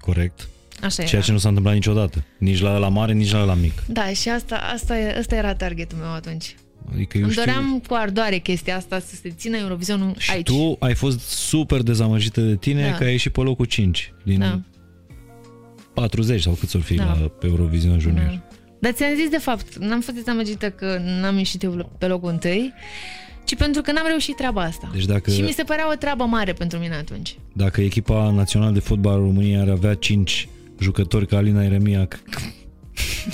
Corect. 0.00 0.48
Așa 0.82 0.94
Ceea 1.02 1.08
era. 1.12 1.20
ce 1.20 1.32
nu 1.32 1.38
s-a 1.38 1.48
întâmplat 1.48 1.74
niciodată. 1.74 2.24
Nici 2.38 2.60
la 2.60 2.76
la 2.78 2.88
mare, 2.88 3.12
nici 3.12 3.32
la 3.32 3.44
la 3.44 3.54
mic. 3.54 3.82
Da, 3.86 4.06
și 4.08 4.28
asta, 4.28 4.56
asta, 4.74 4.98
e- 4.98 5.16
asta 5.18 5.34
era 5.36 5.54
targetul 5.54 5.98
meu 5.98 6.12
atunci. 6.12 6.54
Adică 6.92 7.16
eu 7.18 7.22
Îmi 7.22 7.32
știu... 7.32 7.44
doream 7.44 7.82
cu 7.88 7.94
ardoare 7.94 8.38
chestia 8.38 8.76
asta 8.76 8.98
să 8.98 9.14
se 9.14 9.30
țină 9.30 9.56
Eurovizionul 9.56 10.14
Și 10.18 10.30
aici. 10.30 10.46
tu 10.46 10.76
ai 10.78 10.94
fost 10.94 11.20
super 11.28 11.80
dezamăgită 11.82 12.40
de 12.40 12.56
tine 12.56 12.88
Da. 12.90 12.96
că 12.96 13.04
ai 13.04 13.10
ieșit 13.10 13.32
pe 13.32 13.40
locul 13.40 13.64
5 13.64 14.12
din 14.24 14.38
Da. 14.38 14.60
40 15.94 16.40
sau 16.42 16.52
cât 16.52 16.68
s-or 16.68 16.80
fi 16.80 16.94
Da. 16.94 17.04
la 17.04 17.12
pe 17.12 17.46
Eurovision 17.46 17.98
Junior. 17.98 18.24
Da. 18.26 18.56
Dar 18.78 18.92
ți-am 18.92 19.14
zis 19.16 19.28
de 19.28 19.38
fapt, 19.38 19.76
n-am 19.76 20.00
fost 20.00 20.16
dezamăgită 20.16 20.70
că 20.70 21.00
n-am 21.20 21.36
ieșit 21.36 21.62
eu 21.62 21.92
pe 21.98 22.06
locul 22.06 22.30
întâi, 22.30 22.72
ci 23.44 23.56
pentru 23.56 23.82
că 23.82 23.92
n-am 23.92 24.04
reușit 24.08 24.36
treaba 24.36 24.62
asta. 24.62 24.90
Deci 24.94 25.04
dacă, 25.04 25.30
Și 25.30 25.40
mi 25.40 25.50
se 25.52 25.62
părea 25.62 25.90
o 25.92 25.94
treabă 25.94 26.24
mare 26.24 26.52
pentru 26.52 26.78
mine 26.78 26.94
atunci. 26.94 27.36
dacă 27.52 27.80
echipa 27.80 28.30
națională 28.30 28.72
de 28.72 28.80
fotbal 28.80 29.12
a 29.12 29.16
României 29.16 29.56
ar 29.60 29.68
avea 29.68 29.94
5 29.94 30.48
jucători 30.82 31.26
ca 31.26 31.36
Alina 31.36 31.64
Eremia, 31.64 32.08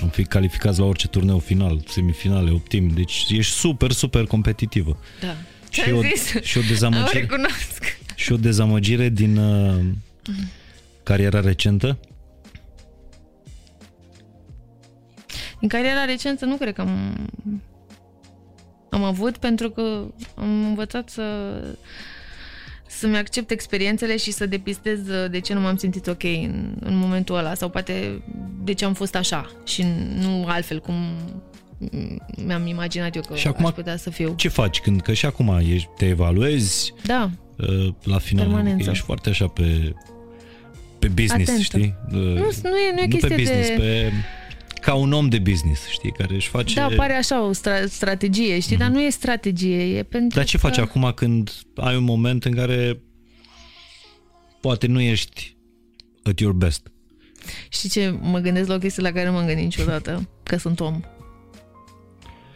am 0.03 0.09
fi 0.09 0.25
calificați 0.25 0.79
la 0.79 0.85
orice 0.85 1.09
turneu 1.09 1.39
final, 1.39 1.83
semifinale, 1.87 2.51
optim. 2.51 2.89
Deci 2.89 3.27
ești 3.29 3.53
super, 3.53 3.91
super 3.91 4.25
competitivă. 4.25 4.99
Da. 5.21 5.35
Și 5.71 5.83
Ți-am 5.83 5.97
o, 5.97 6.03
zis. 6.03 6.43
și 6.43 6.59
o 6.59 6.61
Am 6.61 6.67
dezamăgire, 6.69 7.19
recunosc. 7.21 7.99
și 8.15 8.33
o 8.33 8.37
dezamăgire 8.37 9.09
din 9.09 9.37
uh, 9.37 9.81
cariera 11.03 11.41
recentă. 11.41 11.99
În 15.61 15.69
cariera 15.69 16.05
recentă 16.05 16.45
nu 16.45 16.57
cred 16.57 16.75
că 16.75 16.81
am, 16.81 17.17
am 18.91 19.03
avut, 19.05 19.37
pentru 19.37 19.71
că 19.71 20.05
am 20.35 20.65
învățat 20.67 21.09
să 21.09 21.23
să-mi 22.99 23.17
accept 23.17 23.51
experiențele 23.51 24.17
și 24.17 24.31
să 24.31 24.47
depistez 24.47 24.99
de 25.31 25.41
ce 25.41 25.55
nu 25.55 25.61
m-am 25.61 25.77
simțit 25.77 26.07
ok 26.07 26.23
în, 26.23 26.77
în 26.81 26.97
momentul 26.97 27.37
ăla 27.37 27.55
sau 27.55 27.69
poate 27.69 28.23
de 28.65 28.73
ce 28.75 28.85
am 28.85 28.95
fost 28.95 29.15
așa 29.15 29.51
și 29.67 29.85
nu 30.21 30.45
altfel 30.47 30.81
cum 30.81 30.95
mi-am 32.47 32.67
imaginat 32.67 33.15
eu 33.15 33.23
că 33.29 33.35
Și 33.37 33.47
acum 33.47 33.67
aș 33.67 33.73
putea 33.73 33.97
să 33.97 34.11
fiu. 34.11 34.33
Ce 34.37 34.49
faci 34.49 34.81
când, 34.81 35.01
că 35.01 35.13
și 35.13 35.27
acum 35.27 35.59
ești, 35.73 35.89
te 35.97 36.07
evaluezi, 36.07 36.93
Da, 37.07 37.31
uh, 37.57 37.89
la 38.05 38.19
final 38.19 38.47
Permanență. 38.47 38.91
ești 38.91 39.05
foarte 39.05 39.29
așa 39.29 39.47
pe, 39.47 39.95
pe 40.99 41.09
business, 41.09 41.51
Atentă. 41.51 41.61
știi? 41.63 41.95
Uh, 42.09 42.15
nu, 42.15 42.51
nu 42.63 42.77
e, 42.77 42.93
nu 42.95 43.01
e 43.01 43.05
nu 43.05 43.09
chestie 43.09 43.29
pe 43.29 43.35
business, 43.35 43.69
de... 43.69 43.75
pe 43.77 44.13
ca 44.81 44.95
un 44.95 45.13
om 45.13 45.29
de 45.29 45.39
business, 45.39 45.87
știi, 45.87 46.13
care 46.13 46.35
își 46.35 46.49
face... 46.49 46.75
Da, 46.75 46.89
pare 46.97 47.13
așa 47.13 47.43
o 47.43 47.51
stra- 47.53 47.85
strategie, 47.89 48.59
știi, 48.61 48.77
dar 48.77 48.89
nu 48.89 49.01
e 49.01 49.11
strategie, 49.11 49.83
e 49.99 50.03
pentru 50.03 50.19
Mhm. 50.27 50.35
Dar 50.35 50.45
ce 50.45 50.59
că... 50.59 50.67
faci 50.67 50.79
acum 50.79 51.13
când 51.15 51.51
ai 51.75 51.97
un 51.97 52.05
moment 52.05 52.45
în 52.45 52.55
care 52.55 53.01
poate 54.61 54.87
nu 54.87 55.01
ești 55.01 55.57
at 56.23 56.39
your 56.41 56.53
best? 56.55 56.87
Știi 57.69 57.89
ce 57.89 58.09
mă 58.21 58.39
gândesc 58.39 58.69
la 58.69 58.75
o 58.75 58.79
chestie 58.79 59.03
la 59.03 59.13
care 59.13 59.27
nu 59.27 59.33
m-am 59.33 59.47
gândit 59.47 59.65
niciodată? 59.65 60.29
Că 60.43 60.57
sunt 60.57 60.81
om. 60.81 61.01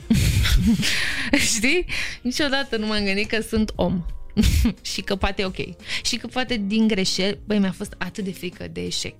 Știi? 1.55 1.85
Niciodată 2.23 2.77
nu 2.77 2.87
m-am 2.87 3.05
gândit 3.05 3.29
că 3.29 3.41
sunt 3.41 3.73
om. 3.77 4.05
și 4.93 5.01
că 5.01 5.17
poate 5.17 5.43
e 5.43 5.45
ok. 5.45 5.57
Și 6.05 6.17
că 6.17 6.27
poate 6.27 6.63
din 6.67 6.87
greșeli, 6.87 7.39
băi, 7.47 7.59
mi-a 7.59 7.73
fost 7.73 7.95
atât 7.99 8.25
de 8.25 8.33
frică 8.33 8.67
de 8.73 8.81
eșec. 8.85 9.15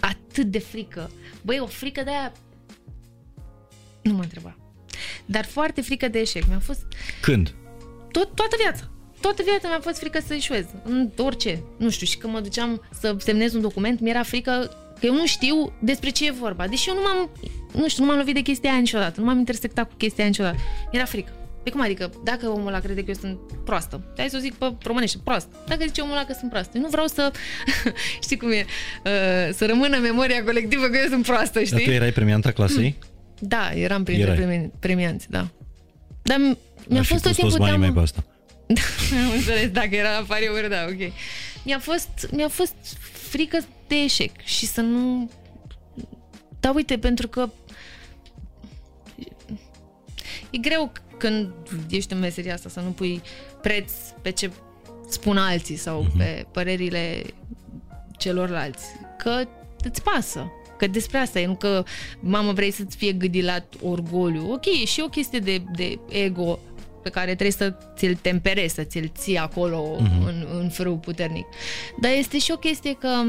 Atât 0.00 0.46
de 0.46 0.58
frică. 0.58 1.10
Băi, 1.42 1.58
o 1.60 1.66
frică 1.66 2.02
de 2.02 2.10
aia... 2.10 2.32
Nu 4.02 4.12
mă 4.12 4.22
întreba. 4.22 4.56
Dar 5.26 5.44
foarte 5.44 5.80
frică 5.80 6.08
de 6.08 6.18
eșec. 6.18 6.46
Mi-a 6.48 6.58
fost 6.58 6.86
Când? 7.20 7.54
tot, 8.10 8.34
toată 8.34 8.56
viața. 8.58 8.90
Toată 9.20 9.42
viața 9.42 9.68
mi-a 9.68 9.80
fost 9.80 9.98
frică 9.98 10.20
să 10.26 10.34
eșuez. 10.34 10.64
În 10.84 11.10
orice. 11.18 11.62
Nu 11.76 11.90
știu, 11.90 12.06
și 12.06 12.16
când 12.16 12.32
mă 12.32 12.40
duceam 12.40 12.82
să 13.00 13.16
semnez 13.18 13.54
un 13.54 13.60
document, 13.60 14.00
mi-era 14.00 14.22
frică 14.22 14.76
că 15.00 15.06
eu 15.06 15.14
nu 15.14 15.26
știu 15.26 15.72
despre 15.80 16.10
ce 16.10 16.26
e 16.26 16.30
vorba. 16.30 16.66
Deși 16.66 16.88
eu 16.88 16.94
nu 16.94 17.00
m-am, 17.00 17.30
nu 17.72 17.88
știu, 17.88 18.02
nu 18.02 18.08
m-am 18.08 18.18
lovit 18.18 18.34
de 18.34 18.40
chestia 18.40 18.70
aia 18.70 18.78
niciodată. 18.78 19.20
Nu 19.20 19.26
m-am 19.26 19.38
intersectat 19.38 19.88
cu 19.88 19.94
chestia 19.96 20.24
aia 20.24 20.32
niciodată. 20.32 20.56
Mi-era 20.90 21.06
frică. 21.06 21.32
Pe 21.62 21.70
cum 21.70 21.80
adică, 21.80 22.12
dacă 22.24 22.48
omul 22.48 22.66
ăla 22.66 22.78
crede 22.80 23.00
că 23.00 23.10
eu 23.10 23.16
sunt 23.20 23.38
proastă, 23.64 24.12
hai 24.16 24.28
să 24.28 24.36
o 24.36 24.40
zic 24.40 24.54
pe 24.54 24.72
românește, 24.82 25.18
proastă. 25.24 25.50
Dacă 25.66 25.84
zice 25.86 26.00
omul 26.00 26.12
ăla 26.14 26.24
că 26.24 26.32
sunt 26.38 26.50
proastă, 26.50 26.72
eu 26.76 26.82
nu 26.82 26.88
vreau 26.88 27.06
să, 27.06 27.32
știi 28.24 28.36
cum 28.36 28.50
e, 28.50 28.64
uh, 29.04 29.54
să 29.54 29.66
rămână 29.66 29.96
în 29.96 30.02
memoria 30.02 30.44
colectivă 30.44 30.86
că 30.86 30.96
eu 31.02 31.08
sunt 31.08 31.24
proastă, 31.26 31.58
Dar 31.58 31.68
tu 31.68 31.76
știi? 31.78 31.94
erai 31.94 32.12
premianta 32.12 32.50
clasei? 32.52 32.98
Da, 33.38 33.70
eram 33.74 34.02
printre 34.04 34.30
Erai. 34.30 34.36
premi- 34.44 34.70
premianți, 34.78 35.30
da. 35.30 35.48
Dar 36.22 36.38
mi- 36.38 36.58
mi-a 36.88 36.98
Ar 36.98 37.04
fi 37.04 37.12
fost 37.12 37.22
tot 37.24 37.32
pus 37.32 37.40
toți 37.40 37.54
timpul 37.54 37.58
banii 37.58 37.72
teamă... 37.78 37.84
mai 37.84 37.94
pe 37.94 38.00
asta. 38.00 38.24
Am 39.26 39.30
înțeles, 39.36 39.70
dacă 39.70 39.94
era 39.94 40.10
la 40.18 40.24
pariuri, 40.26 40.68
da, 40.68 40.84
ok. 40.88 41.12
Mi-a 41.64 41.78
fost, 41.78 42.28
mi-a 42.32 42.48
fost 42.48 42.74
frică 43.28 43.58
de 43.88 43.94
eșec 43.94 44.30
și 44.44 44.66
să 44.66 44.80
nu... 44.80 45.30
Da, 46.60 46.70
uite, 46.74 46.98
pentru 46.98 47.28
că 47.28 47.48
e 50.50 50.58
greu 50.58 50.92
când 51.20 51.52
ești 51.90 52.12
în 52.12 52.18
meseria 52.18 52.54
asta 52.54 52.68
să 52.68 52.80
nu 52.80 52.90
pui 52.90 53.22
preț 53.62 53.92
pe 54.22 54.30
ce 54.30 54.50
spun 55.08 55.36
alții 55.36 55.76
sau 55.76 56.00
Mhm. 56.02 56.16
pe 56.16 56.46
părerile 56.52 57.22
celorlalți. 58.18 58.84
Că 59.18 59.42
îți 59.84 60.02
pasă. 60.02 60.52
Că 60.78 60.86
despre 60.86 61.18
asta 61.18 61.40
e, 61.40 61.46
nu 61.46 61.54
că, 61.54 61.84
mamă, 62.20 62.52
vrei 62.52 62.70
să-ți 62.70 62.96
fie 62.96 63.12
gâdilat 63.12 63.74
orgoliu. 63.82 64.52
Ok, 64.52 64.66
e 64.66 64.84
și 64.84 65.00
o 65.04 65.08
chestie 65.08 65.38
de, 65.38 65.62
de 65.76 65.98
ego 66.08 66.58
pe 67.02 67.10
care 67.10 67.26
trebuie 67.26 67.50
să 67.50 67.74
ți-l 67.96 68.14
temperezi, 68.20 68.74
să 68.74 68.82
ți-l 68.82 69.12
ții 69.18 69.36
acolo 69.38 69.96
uh-huh. 69.96 70.26
în, 70.26 70.46
în 70.52 70.68
frâu 70.68 70.96
puternic. 70.98 71.46
Dar 72.00 72.10
este 72.12 72.38
și 72.38 72.50
o 72.52 72.56
chestie 72.56 72.92
că 72.94 73.22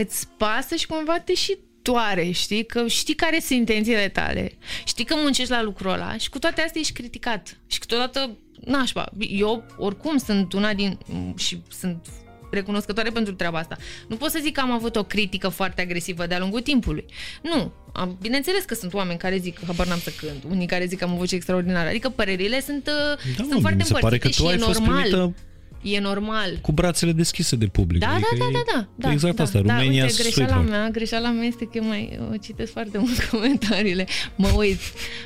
îți 0.00 0.28
pasă 0.36 0.74
și 0.74 0.86
cumva 0.86 1.18
te 1.18 1.34
și 1.34 1.58
doare, 1.82 2.30
știi? 2.30 2.66
Că 2.66 2.86
știi 2.86 3.14
care 3.14 3.40
sunt 3.40 3.58
intențiile 3.58 4.08
tale. 4.08 4.52
Știi 4.84 5.04
că 5.04 5.14
muncești 5.22 5.50
la 5.50 5.62
lucrul 5.62 5.92
ăla 5.92 6.16
și 6.16 6.28
cu 6.28 6.38
toate 6.38 6.62
astea 6.62 6.80
ești 6.80 6.92
criticat. 6.92 7.56
Și 7.66 7.78
câteodată, 7.78 8.36
nașpa, 8.64 9.12
eu 9.18 9.64
oricum 9.76 10.16
sunt 10.16 10.52
una 10.52 10.74
din... 10.74 10.98
și 11.36 11.62
sunt 11.78 12.06
recunoscătoare 12.50 13.10
pentru 13.10 13.34
treaba 13.34 13.58
asta. 13.58 13.76
Nu 14.08 14.16
pot 14.16 14.30
să 14.30 14.38
zic 14.42 14.54
că 14.54 14.60
am 14.60 14.70
avut 14.70 14.96
o 14.96 15.04
critică 15.04 15.48
foarte 15.48 15.80
agresivă 15.80 16.26
de-a 16.26 16.38
lungul 16.38 16.60
timpului. 16.60 17.04
Nu. 17.42 17.72
Am, 17.92 18.18
bineînțeles 18.20 18.64
că 18.64 18.74
sunt 18.74 18.94
oameni 18.94 19.18
care 19.18 19.36
zic 19.36 19.58
că 19.58 19.64
habar 19.66 19.86
n-am 19.86 19.98
să 19.98 20.10
cânt, 20.16 20.42
unii 20.48 20.66
care 20.66 20.86
zic 20.86 20.98
că 20.98 21.04
am 21.04 21.12
o 21.12 21.16
voce 21.16 21.34
extraordinară. 21.34 21.88
Adică 21.88 22.08
părerile 22.08 22.60
sunt, 22.60 22.86
uh, 22.86 23.18
Da, 23.36 23.42
sunt 23.42 23.52
mă, 23.52 23.60
foarte 23.60 23.78
mi 23.78 23.84
se 23.84 23.92
pare 23.92 24.18
că 24.18 24.26
împărțite 24.26 24.42
tu 24.42 24.48
și 24.48 24.48
ai 24.48 24.54
e 24.54 24.58
fost 24.58 24.78
normal. 24.78 25.00
primită 25.00 25.34
E 25.82 26.00
normal. 26.00 26.58
cu 26.60 26.72
brațele 26.72 27.12
deschise 27.12 27.56
de 27.56 27.66
public. 27.66 28.00
Da, 28.00 28.08
adică 28.12 28.34
da, 28.38 28.44
e- 28.44 28.50
da, 28.52 28.62
da, 28.74 28.86
da. 28.94 29.12
Exact 29.12 29.36
da, 29.36 29.42
asta, 29.42 29.60
da, 29.60 29.76
România 29.78 30.02
uite, 30.04 30.22
greșeala 30.22 30.48
sweetheart. 30.48 30.68
mea, 30.68 30.88
greșeala 30.90 31.30
mea 31.30 31.44
este 31.44 31.64
că 31.64 31.70
eu 31.74 31.84
mai 31.84 32.18
eu 32.30 32.36
citesc 32.36 32.72
foarte 32.72 32.98
mult 32.98 33.22
comentariile. 33.30 34.06
Mă 34.36 34.48
uit. 34.56 34.78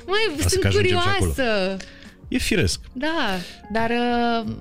Mai 0.06 0.18
Asta 0.36 0.48
sunt 0.48 0.60
că 0.60 0.66
ajungem 0.66 0.98
și 0.98 1.06
acolo. 1.08 1.30
curioasă. 1.32 1.76
E 2.28 2.38
firesc. 2.38 2.80
Da, 2.92 3.38
dar 3.72 3.90
uh, 3.90 4.52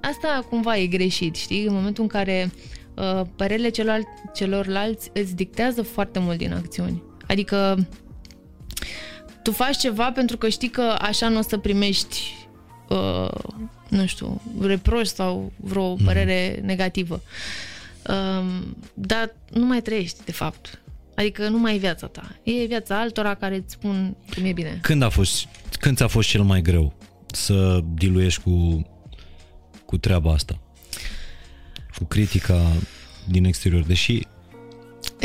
asta 0.00 0.46
cumva 0.48 0.76
e 0.76 0.86
greșit, 0.86 1.34
știi? 1.36 1.64
În 1.66 1.74
momentul 1.74 2.02
în 2.02 2.08
care 2.08 2.52
uh, 2.94 3.20
părerile 3.36 3.68
celor, 3.68 4.00
celorlalți 4.34 5.10
îți 5.14 5.34
dictează 5.34 5.82
foarte 5.82 6.18
mult 6.18 6.38
din 6.38 6.52
acțiuni. 6.52 7.02
Adică 7.28 7.86
tu 9.42 9.52
faci 9.52 9.76
ceva 9.76 10.12
pentru 10.12 10.36
că 10.36 10.48
știi 10.48 10.68
că 10.68 10.96
așa 11.00 11.28
nu 11.28 11.38
o 11.38 11.42
să 11.42 11.58
primești 11.58 12.34
uh, 12.88 13.28
nu 13.92 14.06
știu, 14.06 14.40
reproș 14.60 15.06
sau 15.06 15.52
vreo 15.56 15.94
părere 15.94 16.60
negativă. 16.62 17.22
Um, 18.08 18.76
dar 18.94 19.34
nu 19.50 19.66
mai 19.66 19.82
trăiești, 19.82 20.24
de 20.24 20.32
fapt. 20.32 20.80
Adică 21.14 21.48
nu 21.48 21.58
mai 21.58 21.74
e 21.74 21.78
viața 21.78 22.06
ta. 22.06 22.36
E 22.42 22.64
viața 22.64 23.00
altora 23.00 23.34
care 23.34 23.56
îți 23.56 23.72
spun 23.72 24.16
cum 24.34 24.44
e 24.44 24.52
bine. 24.52 24.78
Când 24.82 25.02
a 25.02 25.08
fost, 25.08 25.46
când 25.78 25.96
ți-a 25.96 26.06
fost 26.06 26.28
cel 26.28 26.42
mai 26.42 26.62
greu 26.62 26.94
să 27.26 27.80
diluiești 27.94 28.42
cu, 28.42 28.86
cu 29.84 29.96
treaba 29.96 30.32
asta? 30.32 30.58
Cu 31.98 32.04
critica 32.04 32.72
din 33.28 33.44
exterior, 33.44 33.82
deși 33.82 34.12
Re- 34.12 34.26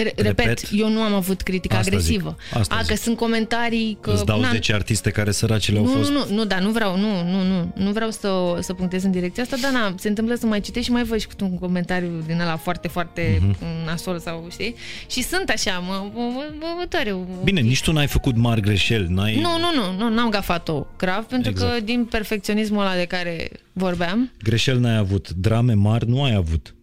repet, 0.03 0.25
Repet, 0.25 0.59
eu 0.71 0.89
nu 0.89 1.01
am 1.01 1.13
avut 1.13 1.41
critică 1.41 1.75
asta 1.75 1.89
agresivă. 1.91 2.35
zic, 2.49 2.57
asta 2.57 2.75
A, 2.75 2.81
zic. 2.81 2.89
că 2.95 3.01
sunt 3.01 3.17
comentarii 3.17 3.97
că... 4.01 4.11
îți 4.11 4.25
dau 4.25 4.39
na, 4.39 4.49
10 4.51 4.73
artiste 4.73 5.09
care 5.09 5.31
săracele 5.31 5.77
au 5.77 5.83
nu, 5.83 5.89
fost... 5.91 6.09
nu, 6.11 6.25
nu, 6.29 6.35
nu, 6.35 6.45
da, 6.45 6.59
nu 6.59 6.69
vreau, 6.71 6.97
nu, 6.97 7.23
nu, 7.23 7.43
nu, 7.43 7.71
nu 7.75 7.91
vreau 7.91 8.09
să, 8.11 8.57
să 8.59 8.73
punctez 8.73 9.03
în 9.03 9.11
direcția 9.11 9.43
asta, 9.43 9.55
dar 9.61 9.71
na, 9.71 9.93
se 9.97 10.07
întâmplă 10.07 10.35
să 10.35 10.45
mai 10.45 10.59
citești 10.61 10.85
și 10.87 10.91
mai 10.93 11.03
văd 11.03 11.19
și 11.19 11.27
câte 11.27 11.43
un 11.43 11.57
comentariu 11.59 12.23
din 12.25 12.39
ăla 12.41 12.55
foarte, 12.57 12.87
foarte 12.87 13.41
Mhm. 13.41 13.55
uh-huh. 13.55 13.85
nasol 13.85 14.19
sau, 14.19 14.47
știi? 14.51 14.75
Și 15.09 15.21
sunt 15.23 15.49
așa, 15.49 15.79
mă, 15.87 16.03
mă, 16.13 16.21
mă, 16.33 16.43
mă, 16.59 16.65
mă 16.77 16.85
tare. 16.89 17.15
Bine, 17.43 17.59
nici 17.61 17.81
tu 17.81 17.91
n-ai 17.91 18.07
făcut 18.07 18.35
mari 18.37 18.61
greșeli, 18.61 19.07
n-ai... 19.09 19.35
Nu, 19.35 19.49
nu, 19.57 19.81
nu, 19.81 19.97
nu, 19.97 20.13
n-am 20.15 20.29
gafat-o 20.29 20.85
grav, 20.97 21.23
pentru 21.23 21.51
Exact. 21.51 21.73
că 21.73 21.79
din 21.79 22.05
perfecționismul 22.05 22.81
ăla 22.81 22.95
de 22.95 23.05
care 23.05 23.49
vorbeam, 23.73 24.31
Greșeli 24.43 24.79
n-ai 24.79 24.97
avut, 24.97 25.29
drame 25.29 25.73
mari 25.73 26.07
nu 26.09 26.23
ai 26.23 26.33
avut. 26.33 26.75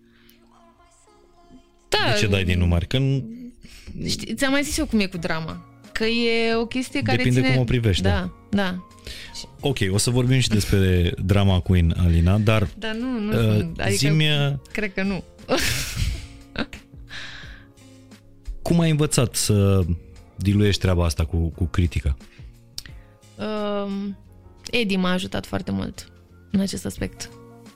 Da, 2.07 2.13
De 2.13 2.19
ce 2.19 2.27
dai 2.27 2.45
din 2.45 2.59
număr? 2.59 2.85
Că 2.85 2.99
nu- 2.99 3.25
Știi, 4.07 4.35
ți-am 4.35 4.53
mai 4.53 4.63
zis 4.63 4.77
eu 4.79 4.87
cum 4.87 5.01
e 5.01 5.07
cu 5.07 5.17
drama. 5.17 5.65
Că 5.93 6.05
e 6.05 6.55
o 6.55 6.67
chestie 6.67 7.03
care 7.03 7.17
Depinde 7.17 7.41
ține... 7.41 7.53
cum 7.53 7.61
o 7.61 7.65
privești, 7.65 8.03
Da, 8.03 8.31
da. 8.51 8.87
Ok, 9.61 9.77
o 9.91 9.97
să 9.99 10.11
vorbim 10.11 10.39
și 10.39 10.49
despre 10.49 11.13
drama 11.25 11.61
Queen, 11.61 11.95
Alina, 11.99 12.39
dar 12.39 12.69
Dar 12.79 12.95
nu, 12.95 13.19
nu 13.19 13.33
uh, 13.33 13.57
sunt. 13.57 13.81
Adică, 13.81 13.97
zi-mi 13.97 14.29
uh, 14.29 14.53
cred 14.73 14.95
că 14.95 15.03
nu. 15.03 15.25
cum 18.63 18.81
ai 18.81 18.91
învățat 18.91 19.35
să 19.35 19.85
diluiești 20.37 20.81
treaba 20.81 21.05
asta 21.05 21.25
cu, 21.25 21.37
cu 21.37 21.65
critica? 21.65 22.17
Um, 23.37 24.17
Edi 24.71 24.97
m-a 24.97 25.13
ajutat 25.13 25.47
foarte 25.47 25.71
mult 25.71 26.09
în 26.51 26.61
acest 26.61 26.87
aspect. 26.87 27.31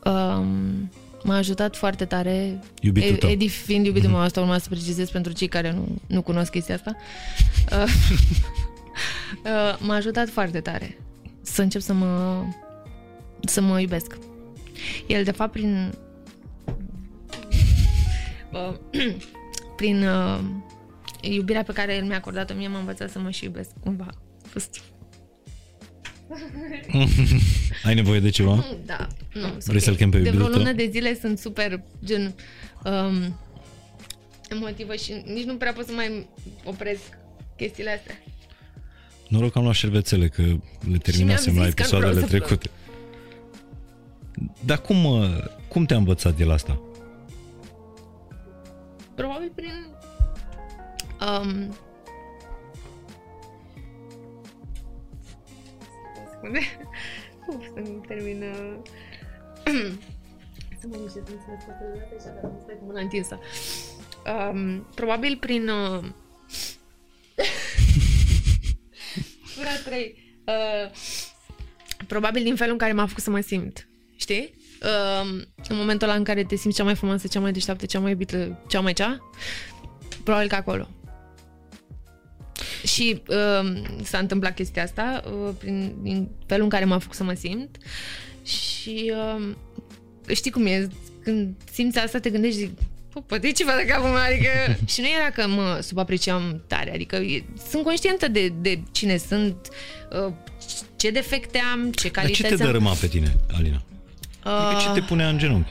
Um, 0.05 0.91
m-a 1.29 1.37
ajutat 1.37 1.77
foarte 1.77 2.05
tare. 2.05 2.61
Iubitul 2.81 3.17
tău. 3.17 3.31
Edi 3.31 3.49
fiind 3.49 3.87
iubitul 3.87 4.11
meu, 4.11 4.21
asta 4.21 4.41
urma 4.41 4.59
să 4.59 4.69
precizez 4.69 5.11
pentru 5.11 5.33
cei 5.33 5.49
care 5.49 5.73
nu, 5.73 5.89
nu 6.07 6.23
cunosc 6.23 6.51
chestia 6.51 6.75
asta. 6.75 6.97
Uh, 7.73 7.85
uh, 9.45 9.79
m-a 9.79 9.95
ajutat 9.95 10.29
foarte 10.29 10.61
tare 10.61 10.99
să 11.43 11.63
încep 11.63 11.81
să 11.81 11.93
mă 11.93 12.43
să 13.41 13.61
mă 13.61 13.81
iubesc. 13.81 14.19
El, 15.07 15.25
de 15.25 15.31
fapt, 15.31 15.53
prin 15.53 15.95
uh, 18.53 18.75
prin 19.77 20.07
uh, 20.07 20.41
iubirea 21.21 21.63
pe 21.63 21.73
care 21.73 21.95
el 21.95 22.05
mi-a 22.05 22.17
acordat-o 22.17 22.55
mie, 22.55 22.69
m-a 22.69 22.79
învățat 22.79 23.11
să 23.11 23.19
mă 23.19 23.31
și 23.31 23.45
iubesc 23.45 23.71
cumva. 23.81 24.07
A 24.45 24.49
fost 24.49 24.83
Ai 27.85 27.95
nevoie 27.95 28.21
de 28.21 28.31
ceva? 28.31 28.65
Da, 28.87 29.07
nu. 29.33 29.41
sunt 29.41 29.65
Vrei 29.65 29.77
ok. 29.77 29.83
să-l 29.83 29.95
chem 29.97 30.11
pe 30.11 30.19
De 30.19 30.31
vreo 30.31 30.41
iubitul 30.41 30.59
lună 30.59 30.75
tău? 30.75 30.85
de 30.85 30.91
zile 30.93 31.19
sunt 31.21 31.39
super, 31.39 31.81
gen, 32.05 32.35
um, 32.85 33.39
emotivă 34.51 34.95
și 34.95 35.23
nici 35.27 35.45
nu 35.45 35.55
prea 35.57 35.73
pot 35.73 35.87
să 35.87 35.93
mai 35.93 36.29
opresc 36.65 37.19
chestiile 37.57 37.91
astea. 37.91 38.15
Noroc 39.29 39.53
că 39.53 39.59
am 39.59 39.65
luat 39.65 39.77
șervețele, 39.77 40.29
că 40.29 40.43
le 40.91 40.99
terminasem 41.03 41.53
mi-am 41.53 41.65
la 41.65 41.71
zis 41.71 41.75
că 41.75 41.83
nu 41.83 41.87
episoadele 41.89 42.11
vreau 42.13 42.27
să 42.29 42.37
trecute. 42.37 42.71
Dar 44.65 44.81
cum, 44.81 45.05
uh, 45.05 45.45
cum 45.69 45.85
te-a 45.85 45.97
învățat 45.97 46.41
el 46.41 46.51
asta? 46.51 46.81
Probabil 49.15 49.53
prin 49.55 49.87
um, 51.21 51.77
spune? 56.39 56.61
Uf, 57.49 57.65
să-mi 57.75 58.01
termină... 58.07 58.47
să 60.81 60.87
mă 60.87 60.97
miște, 61.03 61.23
să 61.27 61.33
mă 61.49 61.57
scoate 61.61 61.85
de 61.93 61.99
dată 61.99 62.15
și 62.21 62.27
așa, 62.29 62.53
stai 62.63 62.77
cu 62.79 62.85
mâna 62.85 63.01
întinsă. 63.01 63.39
Um, 64.53 64.87
probabil 64.95 65.37
prin... 65.41 65.69
Uh... 65.69 66.05
Tura 69.55 69.77
3. 69.85 70.43
Uh, 70.47 70.91
probabil 72.07 72.43
din 72.43 72.57
felul 72.57 72.73
în 72.73 72.79
care 72.79 72.93
m-a 72.93 73.07
făcut 73.07 73.23
să 73.23 73.31
mă 73.31 73.41
simt. 73.41 73.89
Știi? 74.17 74.55
Uh, 74.83 75.43
în 75.69 75.77
momentul 75.77 76.09
ăla 76.09 76.17
în 76.17 76.25
care 76.25 76.45
te 76.45 76.57
simți 76.57 76.77
cea 76.77 76.85
mai 76.85 76.95
frumoasă, 76.95 77.27
cea 77.27 77.41
mai 77.41 77.53
deșteaptă, 77.53 77.87
cea 77.87 78.01
mai 78.01 78.11
iubită, 78.11 78.65
cea 78.69 78.81
mai 78.81 78.93
cea, 78.93 79.31
probabil 80.25 80.49
că 80.49 80.55
acolo. 80.55 80.89
Și 82.87 83.23
uh, 83.29 83.83
s-a 84.03 84.19
întâmplat 84.19 84.55
chestia 84.55 84.83
asta 84.83 85.23
uh, 85.27 85.55
prin 85.59 85.95
din 86.03 86.29
felul 86.47 86.63
în 86.63 86.69
care 86.69 86.85
m-a 86.85 86.99
făcut 86.99 87.17
să 87.17 87.25
mă 87.25 87.33
simt 87.33 87.77
și 88.45 89.13
uh, 89.15 89.55
știi 90.35 90.51
cum 90.51 90.67
e, 90.67 90.89
când 91.23 91.55
simți 91.73 91.99
asta 91.99 92.19
te 92.19 92.31
gândești 92.31 92.59
zic, 92.59 92.71
poate 93.27 93.47
e 93.47 93.51
ceva 93.51 93.73
de 93.77 93.85
capul 93.85 94.09
meu, 94.09 94.23
adică... 94.23 94.49
și 94.93 95.01
nu 95.01 95.07
era 95.07 95.31
că 95.31 95.49
mă 95.49 95.79
subapreciam 95.83 96.63
tare, 96.67 96.95
adică 96.95 97.17
e, 97.17 97.45
sunt 97.71 97.85
conștientă 97.85 98.29
de, 98.29 98.53
de 98.61 98.81
cine 98.93 99.17
sunt, 99.17 99.57
uh, 100.27 100.33
ce 100.97 101.11
defecte 101.11 101.61
am, 101.73 101.91
ce 101.91 102.11
calități 102.11 102.41
Dar 102.41 102.51
ce 102.51 102.57
te 102.57 102.63
am. 102.63 102.71
dărâma 102.71 102.93
pe 102.93 103.07
tine, 103.07 103.37
Alina? 103.57 103.83
Adică 104.43 104.81
ce 104.83 105.01
te 105.01 105.07
punea 105.07 105.29
în 105.29 105.39
genunchi? 105.39 105.71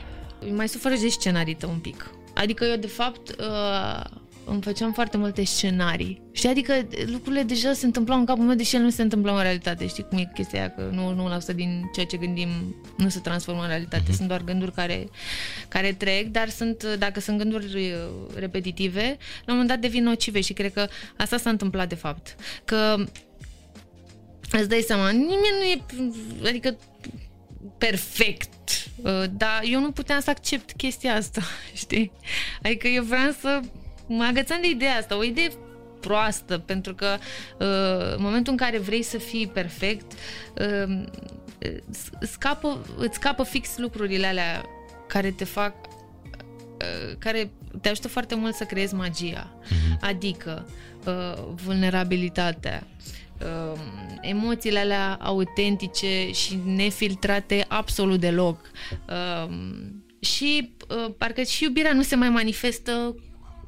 mai 0.54 0.68
sufăr 0.68 0.92
de 1.00 1.08
scenarită 1.08 1.66
un 1.66 1.78
pic. 1.78 2.10
Adică 2.34 2.64
eu, 2.64 2.76
de 2.76 2.86
fapt, 2.86 3.36
uh, 3.40 4.04
îmi 4.50 4.62
făceam 4.62 4.92
foarte 4.92 5.16
multe 5.16 5.44
scenarii. 5.44 6.22
Știi, 6.32 6.48
adică 6.48 6.86
lucrurile 7.06 7.42
deja 7.42 7.72
se 7.72 7.86
întâmplau 7.86 8.18
în 8.18 8.24
capul 8.24 8.44
meu, 8.44 8.54
deși 8.54 8.74
ele 8.74 8.84
nu 8.84 8.90
se 8.90 9.02
întâmplau 9.02 9.36
în 9.36 9.42
realitate. 9.42 9.86
Știi 9.86 10.04
cum 10.08 10.18
e 10.18 10.30
chestia 10.34 10.58
aia, 10.58 10.70
că 10.70 10.90
99% 11.52 11.54
din 11.54 11.90
ceea 11.94 12.06
ce 12.06 12.16
gândim 12.16 12.48
nu 12.96 13.08
se 13.08 13.20
transformă 13.20 13.60
în 13.60 13.68
realitate. 13.68 14.12
Uh-huh. 14.12 14.16
Sunt 14.16 14.28
doar 14.28 14.42
gânduri 14.42 14.72
care, 14.72 15.08
care 15.68 15.92
trec, 15.92 16.26
dar 16.26 16.48
sunt, 16.48 16.84
dacă 16.98 17.20
sunt 17.20 17.38
gânduri 17.38 17.64
uh, 17.64 17.98
repetitive, 18.34 19.16
la 19.44 19.52
un 19.52 19.58
moment 19.58 19.68
dat 19.68 19.78
devin 19.78 20.02
nocive 20.02 20.40
și 20.40 20.52
cred 20.52 20.72
că 20.72 20.88
asta 21.16 21.36
s-a 21.36 21.50
întâmplat 21.50 21.88
de 21.88 21.94
fapt. 21.94 22.36
Că 22.64 22.96
îți 24.50 24.68
dai 24.68 24.84
seama, 24.86 25.10
nimeni 25.10 25.56
nu 25.58 25.64
e, 25.64 26.48
adică 26.48 26.76
perfect, 27.78 28.68
uh, 28.96 29.24
dar 29.30 29.60
eu 29.64 29.80
nu 29.80 29.90
puteam 29.90 30.20
să 30.20 30.30
accept 30.30 30.72
chestia 30.76 31.14
asta, 31.14 31.42
știi? 31.82 32.12
Adică 32.62 32.88
eu 32.88 33.02
vreau 33.02 33.30
să 33.40 33.60
mă 34.08 34.24
agățam 34.24 34.58
de 34.60 34.68
ideea 34.68 34.96
asta, 34.96 35.16
o 35.16 35.24
idee 35.24 35.50
proastă, 36.00 36.58
pentru 36.58 36.94
că 36.94 37.16
uh, 37.58 38.14
în 38.16 38.22
momentul 38.22 38.52
în 38.52 38.58
care 38.58 38.78
vrei 38.78 39.02
să 39.02 39.18
fii 39.18 39.46
perfect, 39.46 40.12
uh, 40.60 41.04
scapă, 42.20 42.86
îți 42.96 43.14
scapă 43.14 43.42
fix 43.42 43.76
lucrurile 43.76 44.26
alea 44.26 44.64
care 45.06 45.30
te 45.30 45.44
fac 45.44 45.74
care 47.18 47.50
te 47.80 47.88
ajută 47.88 48.08
foarte 48.08 48.34
mult 48.34 48.54
să 48.54 48.64
creezi 48.64 48.94
magia. 48.94 49.54
Mm-hmm. 49.64 50.00
Adică 50.00 50.68
vulnerabilitatea, 51.64 52.86
uh, 53.40 53.80
emoțiile 54.20 54.78
alea 54.78 55.18
autentice 55.20 56.30
și 56.32 56.58
nefiltrate 56.64 57.64
absolut 57.68 58.20
deloc. 58.20 58.70
Uh, 59.08 59.54
și 60.20 60.72
uh, 60.88 61.12
parcă 61.18 61.42
și 61.42 61.64
iubirea 61.64 61.92
nu 61.92 62.02
se 62.02 62.16
mai 62.16 62.28
manifestă 62.28 63.14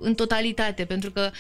în 0.01 0.15
totalitate, 0.15 0.85
pentru 0.85 1.11
că 1.11 1.31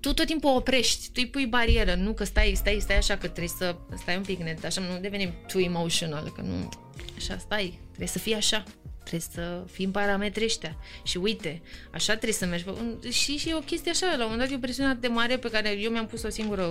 tu 0.00 0.12
tot 0.12 0.26
timpul 0.26 0.56
oprești, 0.56 1.06
tu 1.06 1.12
îi 1.14 1.26
pui 1.26 1.46
barieră, 1.46 1.94
nu 1.94 2.12
că 2.12 2.24
stai, 2.24 2.52
stai, 2.56 2.78
stai 2.80 2.96
așa, 2.96 3.16
că 3.16 3.26
trebuie 3.26 3.54
să 3.58 3.76
stai 3.96 4.16
un 4.16 4.22
pic 4.22 4.38
net, 4.38 4.64
așa 4.64 4.80
nu 4.80 5.00
devenim 5.00 5.32
too 5.52 5.60
emotional, 5.60 6.32
că 6.36 6.42
nu, 6.42 6.68
așa 7.16 7.36
stai, 7.38 7.78
trebuie 7.86 8.08
să 8.08 8.18
fii 8.18 8.34
așa, 8.34 8.64
trebuie 9.04 9.28
să 9.32 9.62
fii 9.72 9.84
în 9.84 9.90
parametrii 9.90 10.44
ăștia. 10.44 10.76
Și 11.02 11.16
uite, 11.16 11.62
așa 11.92 12.12
trebuie 12.12 12.32
să 12.32 12.46
mergi. 12.46 12.64
Și, 13.10 13.36
și 13.36 13.48
e 13.48 13.54
o 13.54 13.58
chestie 13.58 13.90
așa, 13.90 14.06
la 14.06 14.24
un 14.24 14.30
moment 14.30 14.40
dat 14.40 14.50
e 14.50 14.54
o 14.54 14.58
presiune 14.58 14.88
atât 14.88 15.00
de 15.00 15.08
mare 15.08 15.36
pe 15.36 15.50
care 15.50 15.78
eu 15.80 15.90
mi-am 15.90 16.06
pus 16.06 16.22
o 16.22 16.30
singură 16.30 16.62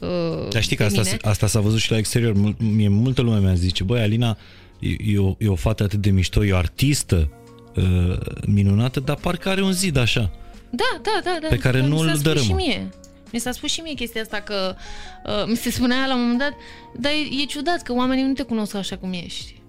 uh, 0.00 0.48
Dar 0.50 0.62
știi 0.62 0.76
că 0.76 0.84
asta, 0.84 1.16
asta 1.20 1.46
s-a 1.46 1.60
văzut 1.60 1.80
și 1.80 1.90
la 1.90 1.96
exterior. 1.96 2.56
Mie 2.58 2.88
multă 2.88 3.22
lume 3.22 3.38
mi-a 3.38 3.54
zice, 3.54 3.84
băi, 3.84 4.00
Alina, 4.00 4.38
e, 4.78 5.12
e, 5.12 5.18
o, 5.18 5.34
e 5.38 5.48
o 5.48 5.54
fată 5.54 5.82
atât 5.82 6.00
de 6.00 6.10
mișto, 6.10 6.44
e 6.44 6.52
o 6.52 6.56
artistă 6.56 7.30
uh, 7.74 8.18
minunată, 8.46 9.00
dar 9.00 9.16
parcă 9.16 9.48
are 9.48 9.62
un 9.62 9.72
zid 9.72 9.96
așa. 9.96 10.32
Da, 10.74 11.00
da, 11.02 11.20
da. 11.24 11.38
da. 11.40 11.48
Pe 11.48 11.58
care 11.58 11.80
nu 11.80 11.98
îl 11.98 12.18
dărâmă. 12.22 12.44
Și 12.44 12.52
mie. 12.52 12.90
Mi 13.32 13.38
s-a 13.38 13.52
spus 13.52 13.70
și 13.70 13.80
mie 13.80 13.94
chestia 13.94 14.20
asta 14.20 14.40
că 14.40 14.74
uh, 15.26 15.44
mi 15.46 15.56
se 15.56 15.70
spunea 15.70 16.06
la 16.06 16.14
un 16.14 16.20
moment 16.20 16.38
dat, 16.38 16.52
dar 16.96 17.12
e, 17.12 17.42
e 17.42 17.44
ciudat 17.44 17.82
că 17.82 17.92
oamenii 17.92 18.24
nu 18.24 18.32
te 18.32 18.42
cunosc 18.42 18.74
așa 18.74 18.96
cum 18.96 19.12
ești. 19.12 19.60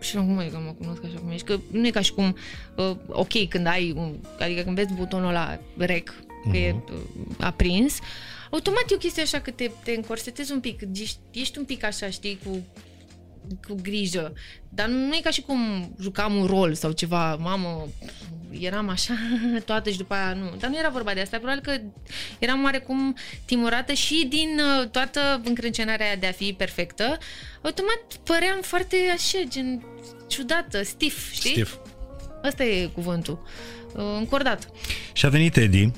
Și 0.00 0.16
nu 0.16 0.22
cum 0.22 0.38
e 0.38 0.44
că 0.44 0.58
mă 0.64 0.74
cunosc 0.78 1.04
așa 1.04 1.18
cum 1.18 1.30
ești? 1.30 1.46
Că 1.46 1.60
nu 1.70 1.86
e 1.86 1.90
ca 1.90 2.00
și 2.00 2.12
cum, 2.12 2.36
uh, 2.76 2.96
ok, 3.08 3.48
când 3.48 3.66
ai, 3.66 3.92
un, 3.96 4.14
adică 4.38 4.62
când 4.62 4.76
vezi 4.76 4.92
butonul 4.92 5.32
la 5.32 5.60
rec, 5.76 6.08
că 6.08 6.50
uh-huh. 6.50 6.54
e 6.54 6.72
mhm. 6.72 6.84
uh, 6.92 7.36
aprins, 7.40 7.98
automat 8.50 8.84
e 8.90 8.94
o 8.94 8.98
chestie 8.98 9.22
așa 9.22 9.40
că 9.40 9.50
te, 9.50 9.70
te 9.84 9.90
încorsetezi 9.90 10.52
un 10.52 10.60
pic, 10.60 10.80
ești, 10.94 11.18
ești 11.30 11.58
un 11.58 11.64
pic 11.64 11.84
așa, 11.84 12.10
știi, 12.10 12.38
cu 12.44 12.64
cu 13.68 13.74
grijă. 13.82 14.32
Dar 14.68 14.86
nu 14.86 15.14
e 15.14 15.20
ca 15.22 15.30
și 15.30 15.40
cum 15.40 15.92
jucam 16.00 16.34
un 16.34 16.46
rol 16.46 16.74
sau 16.74 16.90
ceva, 16.90 17.34
mamă, 17.34 17.86
eram 18.60 18.88
așa 18.88 19.14
toată 19.64 19.90
și 19.90 19.96
după 19.96 20.14
aia 20.14 20.32
nu. 20.32 20.54
Dar 20.58 20.70
nu 20.70 20.78
era 20.78 20.88
vorba 20.88 21.14
de 21.14 21.20
asta, 21.20 21.36
probabil 21.36 21.62
că 21.62 21.80
eram 22.38 22.62
oarecum 22.62 23.16
timorată 23.44 23.92
și 23.92 24.26
din 24.28 24.60
uh, 24.80 24.88
toată 24.88 25.40
încrâncenarea 25.44 26.06
aia 26.06 26.16
de 26.16 26.26
a 26.26 26.32
fi 26.32 26.52
perfectă, 26.52 27.18
automat 27.62 28.02
păream 28.24 28.58
foarte 28.62 28.96
așa, 29.14 29.38
gen 29.48 29.84
ciudată, 30.26 30.82
stif, 30.82 31.32
știi? 31.32 31.50
Stif. 31.50 31.76
Asta 32.42 32.64
e 32.64 32.86
cuvântul. 32.86 33.46
Uh, 33.94 34.02
încordat. 34.18 34.68
Și 35.12 35.26
a 35.26 35.28
venit 35.28 35.56
Edi. 35.56 35.90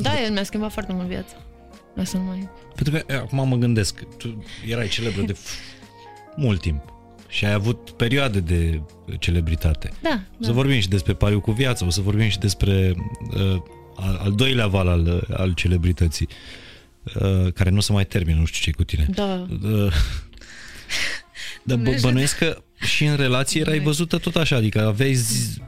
Da, 0.00 0.22
el 0.22 0.32
mi-a 0.32 0.42
schimbat 0.42 0.72
foarte 0.72 0.92
mult 0.92 1.06
viața. 1.06 1.36
Asta 1.96 2.18
nu 2.18 2.24
mai... 2.24 2.48
Pentru 2.74 3.02
că 3.06 3.14
acum 3.14 3.48
mă 3.48 3.56
gândesc, 3.56 4.02
tu 4.16 4.44
erai 4.66 4.88
celebră 4.88 5.22
de 5.22 5.36
mult 6.36 6.60
timp 6.60 6.92
și 7.28 7.44
ai 7.44 7.52
avut 7.52 7.90
perioade 7.90 8.40
de 8.40 8.80
celebritate. 9.18 9.92
Da. 10.02 10.20
O 10.32 10.42
să 10.42 10.48
da. 10.48 10.52
vorbim 10.52 10.80
și 10.80 10.88
despre 10.88 11.12
pariu 11.12 11.40
cu 11.40 11.50
viața, 11.50 11.86
o 11.86 11.90
să 11.90 12.00
vorbim 12.00 12.28
și 12.28 12.38
despre 12.38 12.94
uh, 13.34 13.62
al, 13.96 14.20
al 14.22 14.32
doilea 14.32 14.66
val 14.66 14.88
al, 14.88 15.26
al 15.36 15.52
celebrității, 15.52 16.28
uh, 17.14 17.52
care 17.52 17.70
nu 17.70 17.80
se 17.80 17.92
mai 17.92 18.06
termină, 18.06 18.38
nu 18.38 18.44
știu 18.44 18.70
ce 18.70 18.76
cu 18.76 18.84
tine. 18.84 19.06
Da. 19.10 19.46
Uh, 19.62 19.92
dar 21.62 21.78
bă, 21.78 21.96
bănuiesc 22.00 22.38
că 22.38 22.62
și 22.80 23.04
în 23.04 23.16
relație 23.16 23.60
erai 23.60 23.78
văzută 23.78 24.18
tot 24.18 24.36
așa, 24.36 24.56
adică 24.56 24.86
aveai 24.86 25.14
zi, 25.14 25.60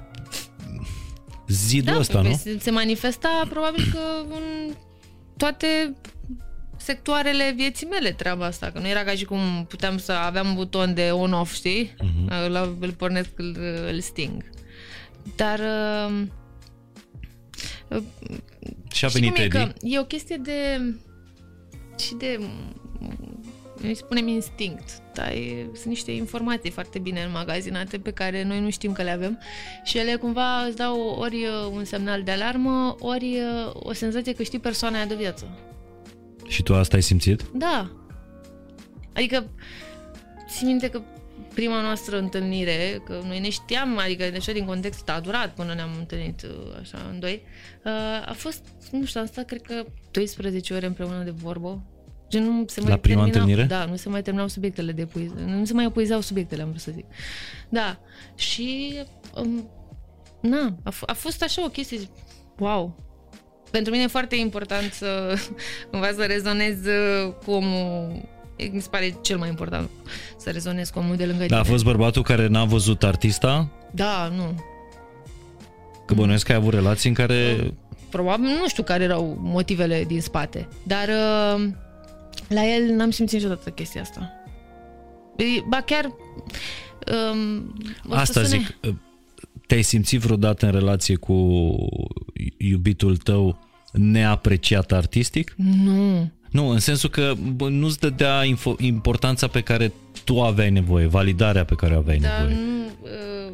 zidul 1.48 1.92
da, 1.92 1.98
ăsta, 1.98 2.20
nu? 2.20 2.40
Se 2.58 2.70
manifesta 2.70 3.46
probabil 3.48 3.84
că 3.92 4.00
în 4.30 4.74
toate 5.36 5.96
sectoarele 6.84 7.52
vieții 7.56 7.86
mele 7.86 8.12
treaba 8.12 8.44
asta, 8.44 8.70
că 8.70 8.78
nu 8.78 8.88
era 8.88 9.02
ca 9.04 9.10
și 9.10 9.24
cum 9.24 9.66
puteam 9.68 9.98
să 9.98 10.12
aveam 10.12 10.46
un 10.48 10.54
buton 10.54 10.94
de 10.94 11.10
on-off, 11.10 11.54
știi? 11.54 11.94
Uh-huh. 11.94 12.48
La, 12.48 12.74
îl 12.80 12.92
pornesc, 12.92 13.30
îl, 13.36 13.56
îl 13.92 14.00
sting. 14.00 14.50
Dar... 15.36 15.60
Uh, 17.88 18.02
și 18.92 19.04
a 19.04 19.08
venit 19.08 19.38
Eddie? 19.38 19.48
Că 19.48 19.72
e 19.80 19.98
o 19.98 20.04
chestie 20.04 20.36
de... 20.36 20.94
și 21.98 22.14
de 22.14 22.40
noi 23.82 23.94
spunem 23.94 24.28
instinct, 24.28 25.02
dar 25.14 25.30
e, 25.30 25.66
sunt 25.72 25.86
niște 25.86 26.10
informații 26.10 26.70
foarte 26.70 26.98
bine 26.98 27.22
înmagazinate 27.22 27.98
pe 27.98 28.10
care 28.10 28.42
noi 28.42 28.60
nu 28.60 28.70
știm 28.70 28.92
că 28.92 29.02
le 29.02 29.10
avem 29.10 29.40
și 29.84 29.98
ele 29.98 30.14
cumva 30.14 30.64
îți 30.66 30.76
dau 30.76 31.00
ori 31.00 31.44
uh, 31.44 31.70
un 31.72 31.84
semnal 31.84 32.22
de 32.22 32.30
alarmă, 32.30 32.96
ori 32.98 33.36
uh, 33.36 33.70
o 33.74 33.92
senzație 33.92 34.34
că 34.34 34.42
știi 34.42 34.58
persoana 34.58 34.96
aia 34.96 35.06
de 35.06 35.14
viață. 35.14 35.58
Și 36.48 36.62
tu 36.62 36.74
asta 36.74 36.96
ai 36.96 37.02
simțit? 37.02 37.42
Da. 37.54 37.90
Adică, 39.14 39.46
țin 40.48 40.66
minte 40.66 40.88
că 40.88 41.02
prima 41.54 41.80
noastră 41.80 42.18
întâlnire, 42.18 43.02
că 43.04 43.20
noi 43.26 43.40
ne 43.40 43.48
știam, 43.50 43.98
adică 43.98 44.30
deja 44.30 44.52
din 44.52 44.64
context 44.64 45.08
a 45.08 45.20
durat 45.20 45.54
până 45.54 45.74
ne-am 45.74 45.90
întâlnit 45.98 46.42
uh, 46.42 46.76
așa 46.80 46.98
în 47.12 47.20
doi, 47.20 47.42
uh, 47.84 47.92
a 48.28 48.32
fost, 48.36 48.64
nu 48.92 49.04
știu, 49.04 49.20
am 49.20 49.26
stat 49.26 49.44
cred 49.44 49.62
că 49.62 49.84
12 50.10 50.74
ore 50.74 50.86
împreună 50.86 51.22
de 51.22 51.30
vorbă. 51.30 51.82
Gen, 52.28 52.42
nu 52.44 52.64
se 52.66 52.80
mai 52.80 52.90
La 52.90 52.96
prima 52.96 53.22
terminau, 53.22 53.42
întâlnire? 53.42 53.74
Da, 53.76 53.84
nu 53.84 53.96
se 53.96 54.08
mai 54.08 54.22
terminau 54.22 54.48
subiectele 54.48 54.92
de 54.92 55.06
poezie, 55.06 55.34
nu 55.46 55.64
se 55.64 55.72
mai 55.72 55.84
epuizau 55.84 56.20
subiectele, 56.20 56.62
am 56.62 56.68
vrut 56.68 56.80
să 56.80 56.90
zic. 56.90 57.04
Da, 57.68 58.00
și 58.34 58.94
um, 59.34 59.68
na, 60.40 60.76
a, 60.82 60.90
f- 60.92 61.06
a 61.06 61.12
fost 61.12 61.42
așa 61.42 61.64
o 61.64 61.68
chestie, 61.68 61.98
wow, 62.58 62.96
pentru 63.74 63.92
mine 63.92 64.04
e 64.04 64.06
foarte 64.18 64.36
important 64.36 64.92
să 64.92 65.34
cumva 65.90 66.10
să 66.16 66.24
rezonez 66.24 66.76
uh, 66.86 67.32
cu 67.44 67.50
omul 67.50 68.12
mi 68.72 68.80
se 68.80 68.88
pare 68.90 69.16
cel 69.22 69.38
mai 69.38 69.48
important 69.48 69.90
să 70.36 70.50
rezonez 70.50 70.90
cu 70.90 70.98
omul 70.98 71.16
de 71.16 71.26
lângă 71.26 71.46
Da, 71.46 71.58
a 71.58 71.62
fost 71.62 71.84
bărbatul 71.84 72.22
care 72.22 72.46
n-a 72.46 72.64
văzut 72.64 73.02
artista? 73.04 73.68
Da, 73.90 74.32
nu. 74.36 74.64
Că 76.06 76.14
bănuiesc 76.14 76.46
că 76.46 76.52
ai 76.52 76.58
avut 76.58 76.72
relații 76.72 77.08
în 77.08 77.14
care... 77.14 77.72
Probabil, 78.10 78.46
nu 78.60 78.68
știu 78.68 78.82
care 78.82 79.02
erau 79.04 79.38
motivele 79.40 80.04
din 80.06 80.20
spate, 80.20 80.68
dar 80.82 81.08
uh, 81.08 81.66
La 82.48 82.64
el 82.66 82.94
n-am 82.94 83.10
simțit 83.10 83.36
niciodată 83.38 83.70
chestia 83.70 84.00
asta. 84.00 84.32
E- 85.36 85.62
Ba 85.68 85.80
chiar... 85.80 86.04
Um, 87.34 87.74
o 88.08 88.12
să 88.14 88.18
Asta 88.20 88.42
sune- 88.44 88.56
zic, 88.58 88.76
te-ai 89.66 89.82
simțit 89.82 90.20
vreodată 90.20 90.66
în 90.66 90.72
relație 90.72 91.14
cu 91.16 91.34
iubitul 92.56 93.16
tău 93.16 93.58
neapreciat 93.92 94.92
artistic? 94.92 95.54
Nu. 95.56 96.30
Nu, 96.50 96.68
în 96.68 96.78
sensul 96.78 97.10
că 97.10 97.32
bă, 97.54 97.68
nu-ți 97.68 97.98
dădea 98.00 98.42
info- 98.44 98.78
importanța 98.80 99.46
pe 99.46 99.60
care 99.60 99.92
tu 100.24 100.42
aveai 100.42 100.70
nevoie, 100.70 101.06
validarea 101.06 101.64
pe 101.64 101.74
care 101.74 101.94
o 101.94 101.98
aveai 101.98 102.18
Dar 102.18 102.38
nevoie. 102.40 102.56
nu... 102.66 102.84
Uh, 103.02 103.52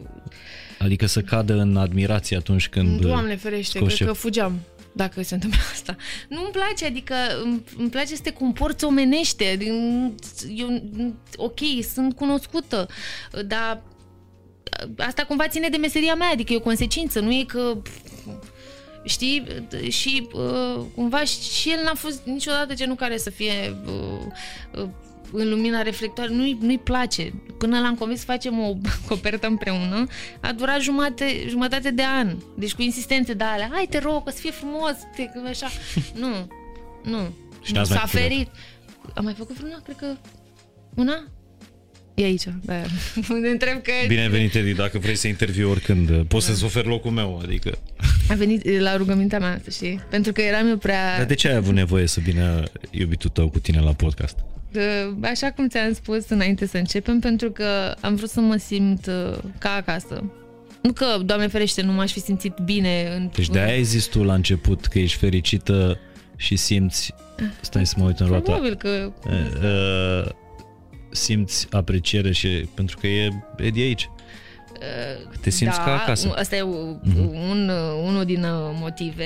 Adică 0.78 1.06
să 1.06 1.20
cadă 1.20 1.54
în 1.60 1.76
admirație 1.76 2.36
atunci 2.36 2.68
când... 2.68 3.00
Doamne 3.00 3.36
ferește, 3.36 3.78
scoți 3.78 3.84
cred 3.94 3.96
ce- 3.96 4.04
că 4.04 4.12
fugeam 4.12 4.58
dacă 4.92 5.22
se 5.22 5.34
întâmplă 5.34 5.58
asta. 5.72 5.96
Nu 6.28 6.40
îmi 6.42 6.50
place, 6.52 6.86
adică 6.86 7.14
îmi, 7.44 7.62
îmi 7.78 7.90
place 7.90 8.14
să 8.14 8.20
te 8.22 8.30
comporți 8.32 8.84
omenește. 8.84 9.54
Din- 9.58 10.14
Eu, 10.56 10.82
ok, 11.36 11.58
sunt 11.92 12.14
cunoscută, 12.14 12.88
dar 13.46 13.82
asta 14.96 15.24
cumva 15.24 15.48
ține 15.48 15.68
de 15.68 15.76
meseria 15.76 16.14
mea, 16.14 16.28
adică 16.28 16.52
e 16.52 16.56
o 16.56 16.60
consecință, 16.60 17.20
nu 17.20 17.32
e 17.32 17.44
că 17.46 17.76
știi, 19.04 19.66
și 19.88 20.28
uh, 20.32 20.84
cumva 20.94 21.24
și 21.24 21.70
el 21.70 21.84
n-a 21.84 21.94
fost 21.94 22.22
niciodată 22.24 22.74
genul 22.74 22.96
care 22.96 23.16
să 23.16 23.30
fie 23.30 23.76
uh, 23.86 24.82
uh, 24.82 24.88
în 25.32 25.48
lumina 25.48 25.82
reflectoare, 25.82 26.30
nu-i, 26.30 26.58
nu-i 26.60 26.78
place. 26.78 27.32
Până 27.58 27.80
l-am 27.80 27.94
convins 27.94 28.18
să 28.18 28.24
facem 28.24 28.58
o 28.58 28.76
copertă 29.08 29.46
împreună, 29.46 30.06
a 30.40 30.52
durat 30.52 30.80
jumate, 30.80 31.44
jumătate 31.48 31.90
de 31.90 32.04
an. 32.04 32.36
Deci 32.56 32.74
cu 32.74 32.82
insistențe 32.82 33.32
de 33.32 33.44
alea, 33.44 33.70
hai 33.72 33.86
te 33.90 33.98
rog, 33.98 34.24
că 34.24 34.30
să 34.30 34.38
fie 34.40 34.50
frumos, 34.50 34.94
te, 35.16 35.24
că 35.24 35.42
așa. 35.48 35.68
Nu, 36.22 36.48
nu. 37.02 37.32
Și 37.62 37.72
nu 37.72 37.78
n-ați 37.78 37.90
s-a 37.90 37.96
mai 37.96 38.06
făcut 38.06 38.20
ferit. 38.20 38.48
Am 39.14 39.24
mai 39.24 39.34
făcut 39.34 39.56
vreuna? 39.56 39.80
Cred 39.84 39.96
că 39.96 40.16
una? 40.94 41.24
E 42.20 42.24
aici, 42.24 42.44
da. 42.64 42.74
Ne 43.42 43.48
întreb 43.48 43.82
că... 43.82 43.92
Bine 44.06 44.20
ai 44.20 44.28
venit, 44.28 44.54
Edi, 44.54 44.72
dacă 44.72 44.98
vrei 44.98 45.14
să 45.14 45.28
interviu 45.28 45.70
oricând, 45.70 46.24
poți 46.24 46.46
să-ți 46.46 46.64
oferi 46.64 46.86
locul 46.88 47.10
meu, 47.10 47.40
adică... 47.42 47.78
A 48.28 48.34
venit 48.34 48.80
la 48.80 48.96
rugămintea 48.96 49.38
mea, 49.38 49.60
să 49.64 49.70
știi? 49.70 50.00
Pentru 50.10 50.32
că 50.32 50.40
eram 50.40 50.68
eu 50.68 50.76
prea... 50.76 51.16
Dar 51.16 51.26
de 51.26 51.34
ce 51.34 51.48
ai 51.48 51.54
avut 51.54 51.74
nevoie 51.74 52.06
să 52.06 52.20
vină 52.20 52.62
iubitul 52.90 53.30
tău 53.30 53.48
cu 53.48 53.58
tine 53.58 53.80
la 53.80 53.92
podcast? 53.92 54.36
Uh, 54.74 54.82
Așa 55.22 55.50
cum 55.50 55.68
ți-am 55.68 55.92
spus 55.92 56.28
înainte 56.28 56.66
să 56.66 56.76
începem, 56.76 57.18
pentru 57.18 57.50
că 57.50 57.94
am 58.00 58.14
vrut 58.14 58.30
să 58.30 58.40
mă 58.40 58.56
simt 58.56 59.06
uh, 59.06 59.38
ca 59.58 59.70
acasă. 59.70 60.24
Nu 60.82 60.92
că, 60.92 61.06
Doamne 61.24 61.46
ferește, 61.46 61.82
nu 61.82 61.92
m-aș 61.92 62.12
fi 62.12 62.20
simțit 62.20 62.54
bine 62.64 63.12
în... 63.16 63.30
Deci 63.34 63.48
de-aia 63.48 63.72
ai 63.72 63.82
zis 63.82 64.04
tu 64.04 64.22
la 64.22 64.34
început 64.34 64.86
că 64.86 64.98
ești 64.98 65.18
fericită 65.18 65.98
și 66.36 66.56
simți... 66.56 67.14
Stai 67.60 67.86
să 67.86 67.94
mă 67.98 68.04
uit 68.04 68.18
în 68.18 68.26
roata. 68.26 68.42
Probabil 68.42 68.74
că... 68.74 69.12
Uh, 69.26 69.32
uh, 70.24 70.30
simți 71.10 71.66
apreciere 71.70 72.32
și 72.32 72.48
pentru 72.74 72.96
că 73.00 73.06
e 73.06 73.28
Edi 73.56 73.80
aici. 73.80 74.10
Te 75.40 75.50
simți 75.50 75.76
da, 75.76 75.84
ca 75.84 76.00
acasă. 76.00 76.26
Mhm. 76.26 76.38
Asta 76.38 76.56
e 76.56 76.62
un, 76.62 76.98
un, 77.50 77.68
unul 78.04 78.24
din 78.24 78.42
uh, 78.42 78.70
motive. 78.80 79.24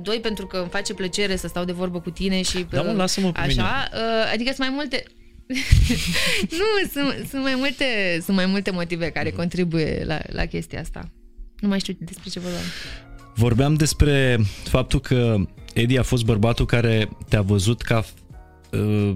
Doi, 0.00 0.18
pentru 0.22 0.46
că 0.46 0.56
îmi 0.56 0.68
face 0.68 0.94
plăcere 0.94 1.36
să 1.36 1.48
stau 1.48 1.64
de 1.64 1.72
vorbă 1.72 2.00
cu 2.00 2.10
tine 2.10 2.42
și... 2.42 2.66
Da, 2.70 2.82
mă, 2.82 2.90
uh, 2.90 2.96
lasă-mă 2.96 3.32
pe 3.32 3.38
Așa, 3.40 3.48
mine. 3.48 3.62
uh, 3.62 4.30
adică 4.32 4.52
sunt 4.54 4.58
mai 4.68 4.70
multe... 4.74 5.04
nu, 6.58 6.88
sunt, 6.92 7.28
sunt, 7.28 7.42
mai 7.42 7.54
multe, 7.56 7.84
sunt 8.24 8.36
mai 8.36 8.46
multe 8.46 8.70
motive 8.70 9.10
care 9.10 9.28
Mhm. 9.28 9.36
contribuie 9.38 10.02
la, 10.06 10.20
la 10.26 10.44
chestia 10.44 10.80
asta. 10.80 11.10
Nu 11.58 11.68
mai 11.68 11.78
știu 11.78 11.96
despre 11.98 12.30
ce 12.30 12.40
vorbeam. 12.40 12.62
Vorbeam 13.34 13.74
despre 13.74 14.38
faptul 14.64 15.00
că 15.00 15.36
Edi 15.74 15.98
a 15.98 16.02
fost 16.02 16.24
bărbatul 16.24 16.66
care 16.66 17.08
te-a 17.28 17.40
văzut 17.42 17.82
ca 17.82 18.04
uh, 18.70 19.12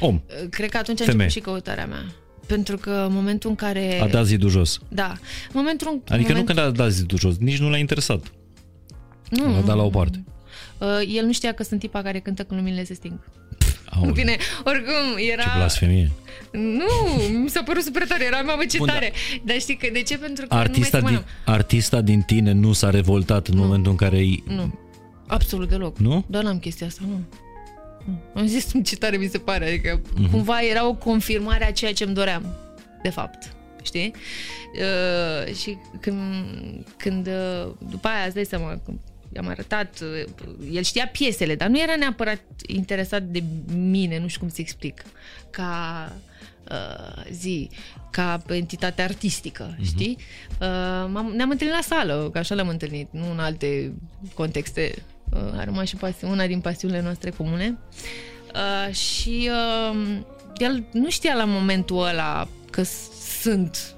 om. 0.00 0.14
Uh, 0.14 0.48
Cred 0.50 0.70
că 0.70 0.76
atunci 0.76 1.00
a 1.00 1.04
Femeie. 1.04 1.24
început 1.24 1.42
și 1.42 1.50
căutarea 1.50 1.86
mea. 1.86 2.04
Pentru 2.46 2.76
că 2.76 3.04
în 3.08 3.14
momentul 3.14 3.50
în 3.50 3.56
care... 3.56 4.00
A 4.00 4.06
dat 4.06 4.24
zidul 4.26 4.50
jos. 4.50 4.78
Da. 4.88 5.08
În 5.08 5.18
momentul 5.52 5.88
în 5.90 6.00
Adică 6.08 6.28
moment... 6.32 6.48
nu 6.48 6.54
când 6.54 6.66
a 6.66 6.70
dat 6.70 6.90
zidul 6.90 7.18
jos, 7.18 7.36
nici 7.38 7.58
nu 7.58 7.70
l-a 7.70 7.76
interesat. 7.76 8.32
Nu, 9.30 9.52
L-a 9.54 9.60
dat 9.60 9.76
la 9.76 9.82
o 9.82 9.88
parte. 9.88 10.24
Uh, 10.78 10.86
el 11.14 11.24
nu 11.24 11.32
știa 11.32 11.52
că 11.52 11.62
sunt 11.62 11.80
tipa 11.80 12.02
care 12.02 12.18
cântă 12.20 12.42
când 12.42 12.60
luminile 12.60 12.84
se 12.84 12.94
sting. 12.94 13.18
Aoleu, 13.90 14.12
Bine, 14.20 14.36
oricum, 14.64 14.92
era... 15.32 15.42
Ce 15.42 15.48
blasfemie. 15.56 16.10
Nu, 16.52 17.22
mi 17.42 17.48
s-a 17.50 17.62
părut 17.62 17.82
super 17.82 18.06
tare, 18.06 18.24
era 18.24 18.40
mamă 18.40 18.64
ce 18.64 18.76
Bun, 18.78 18.86
da. 18.86 18.92
tare. 18.92 19.12
Dar 19.44 19.58
știi 19.58 19.76
că 19.76 19.88
de 19.92 20.02
ce? 20.02 20.18
Pentru 20.18 20.46
că 20.46 20.54
Artista 20.54 20.96
nu 20.98 21.02
mai 21.02 21.12
din, 21.12 21.20
semănăm. 21.24 21.54
artista 21.56 22.00
din 22.00 22.20
tine 22.20 22.52
nu 22.52 22.72
s-a 22.72 22.90
revoltat 22.90 23.46
în 23.48 23.58
momentul 23.58 23.90
în 23.90 23.96
care 23.96 24.16
îi... 24.16 24.42
Nu, 24.46 24.78
absolut 25.26 25.68
deloc. 25.68 25.98
Nu? 25.98 26.24
Doar 26.26 26.44
n-am 26.44 26.58
chestia 26.58 26.86
asta, 26.86 27.02
nu. 27.08 27.20
Nu. 28.04 28.18
Am 28.34 28.46
zis 28.46 28.72
ce 28.84 28.96
tare 28.96 29.16
mi 29.16 29.26
se 29.28 29.38
pare, 29.38 29.66
adică 29.66 30.00
Mhm. 30.14 30.26
uh-huh. 30.26 30.30
cumva 30.30 30.62
era 30.62 30.86
o 30.88 30.94
confirmare 30.94 31.64
a 31.66 31.72
ceea 31.72 31.92
ce 31.92 32.04
îmi 32.04 32.14
doream, 32.14 32.46
de 33.02 33.08
fapt. 33.08 33.54
Știi? 33.82 34.12
Uh, 34.74 35.54
și 35.54 35.76
când, 36.00 36.18
când 36.96 37.26
uh, 37.26 37.70
după 37.90 38.08
aia 38.08 38.24
îți 38.24 38.34
dai 38.34 38.44
seama, 38.44 38.80
când 38.84 38.98
i-am 39.34 39.48
arătat, 39.48 40.00
uh, 40.00 40.24
el 40.72 40.82
știa 40.82 41.06
piesele, 41.12 41.54
dar 41.54 41.68
nu 41.68 41.80
era 41.80 41.96
neapărat 41.96 42.40
interesat 42.66 43.22
de 43.22 43.42
mine, 43.76 44.18
nu 44.18 44.26
știu 44.28 44.40
cum 44.40 44.48
să 44.48 44.56
explic, 44.60 45.02
ca 45.50 46.12
uh, 46.70 47.24
zi, 47.32 47.70
ca 48.10 48.42
entitate 48.48 49.02
artistică, 49.02 49.74
uh-huh. 49.74 49.84
știi? 49.84 50.16
Uh, 50.60 50.66
m-am, 51.12 51.32
ne-am 51.36 51.50
întâlnit 51.50 51.76
la 51.76 51.82
sală, 51.96 52.28
că 52.32 52.38
așa 52.38 52.54
l-am 52.54 52.68
întâlnit, 52.68 53.08
nu 53.10 53.30
în 53.30 53.38
alte 53.38 53.92
contexte. 54.34 54.94
Uh, 55.32 55.58
a 55.58 55.64
rămas 55.64 55.88
și 55.88 55.96
pasi- 55.96 56.24
una 56.24 56.46
din 56.46 56.60
pasiunile 56.60 57.00
noastre 57.02 57.30
comune. 57.30 57.78
Uh, 58.54 58.94
și 58.94 59.50
uh, 59.92 59.98
el 60.56 60.84
nu 60.92 61.10
știa 61.10 61.34
la 61.34 61.44
momentul 61.44 62.06
ăla 62.06 62.48
că 62.70 62.82
s- 62.82 63.10
sunt 63.40 63.94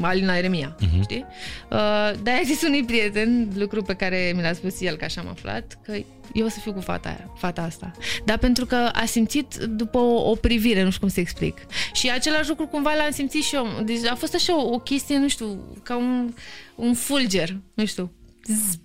Alina 0.00 0.36
Eremia, 0.36 0.76
uh-huh. 0.76 1.00
știi? 1.02 1.24
Uh, 1.70 2.12
dar 2.22 2.34
a 2.34 2.40
zis 2.44 2.62
unui 2.62 2.84
prieten, 2.84 3.48
lucru 3.56 3.82
pe 3.82 3.94
care 3.94 4.32
mi 4.36 4.42
l-a 4.42 4.52
spus 4.52 4.80
el, 4.80 4.96
că 4.96 5.04
așa 5.04 5.20
am 5.20 5.28
aflat, 5.28 5.78
că 5.82 5.92
eu 6.32 6.46
o 6.46 6.48
să 6.48 6.58
fiu 6.60 6.72
cu 6.72 6.80
fata 6.80 7.08
aia, 7.08 7.30
fata 7.36 7.62
asta. 7.62 7.90
Dar 8.24 8.38
pentru 8.38 8.66
că 8.66 8.74
a 8.92 9.04
simțit 9.04 9.54
după 9.56 9.98
o, 9.98 10.30
o 10.30 10.34
privire, 10.34 10.82
nu 10.82 10.88
știu 10.88 11.00
cum 11.00 11.08
să 11.08 11.20
explic. 11.20 11.58
Și 11.92 12.10
același 12.10 12.48
lucru 12.48 12.66
cumva 12.66 12.94
l-am 12.94 13.10
simțit 13.10 13.42
și 13.42 13.54
eu. 13.54 13.66
Deci 13.84 14.04
a 14.06 14.14
fost 14.14 14.34
așa 14.34 14.64
o, 14.64 14.72
o 14.72 14.78
chestie, 14.78 15.18
nu 15.18 15.28
știu, 15.28 15.76
ca 15.82 15.96
un, 15.96 16.32
un 16.74 16.94
fulger, 16.94 17.56
nu 17.74 17.84
știu. 17.86 18.12
Zzz. 18.44 18.78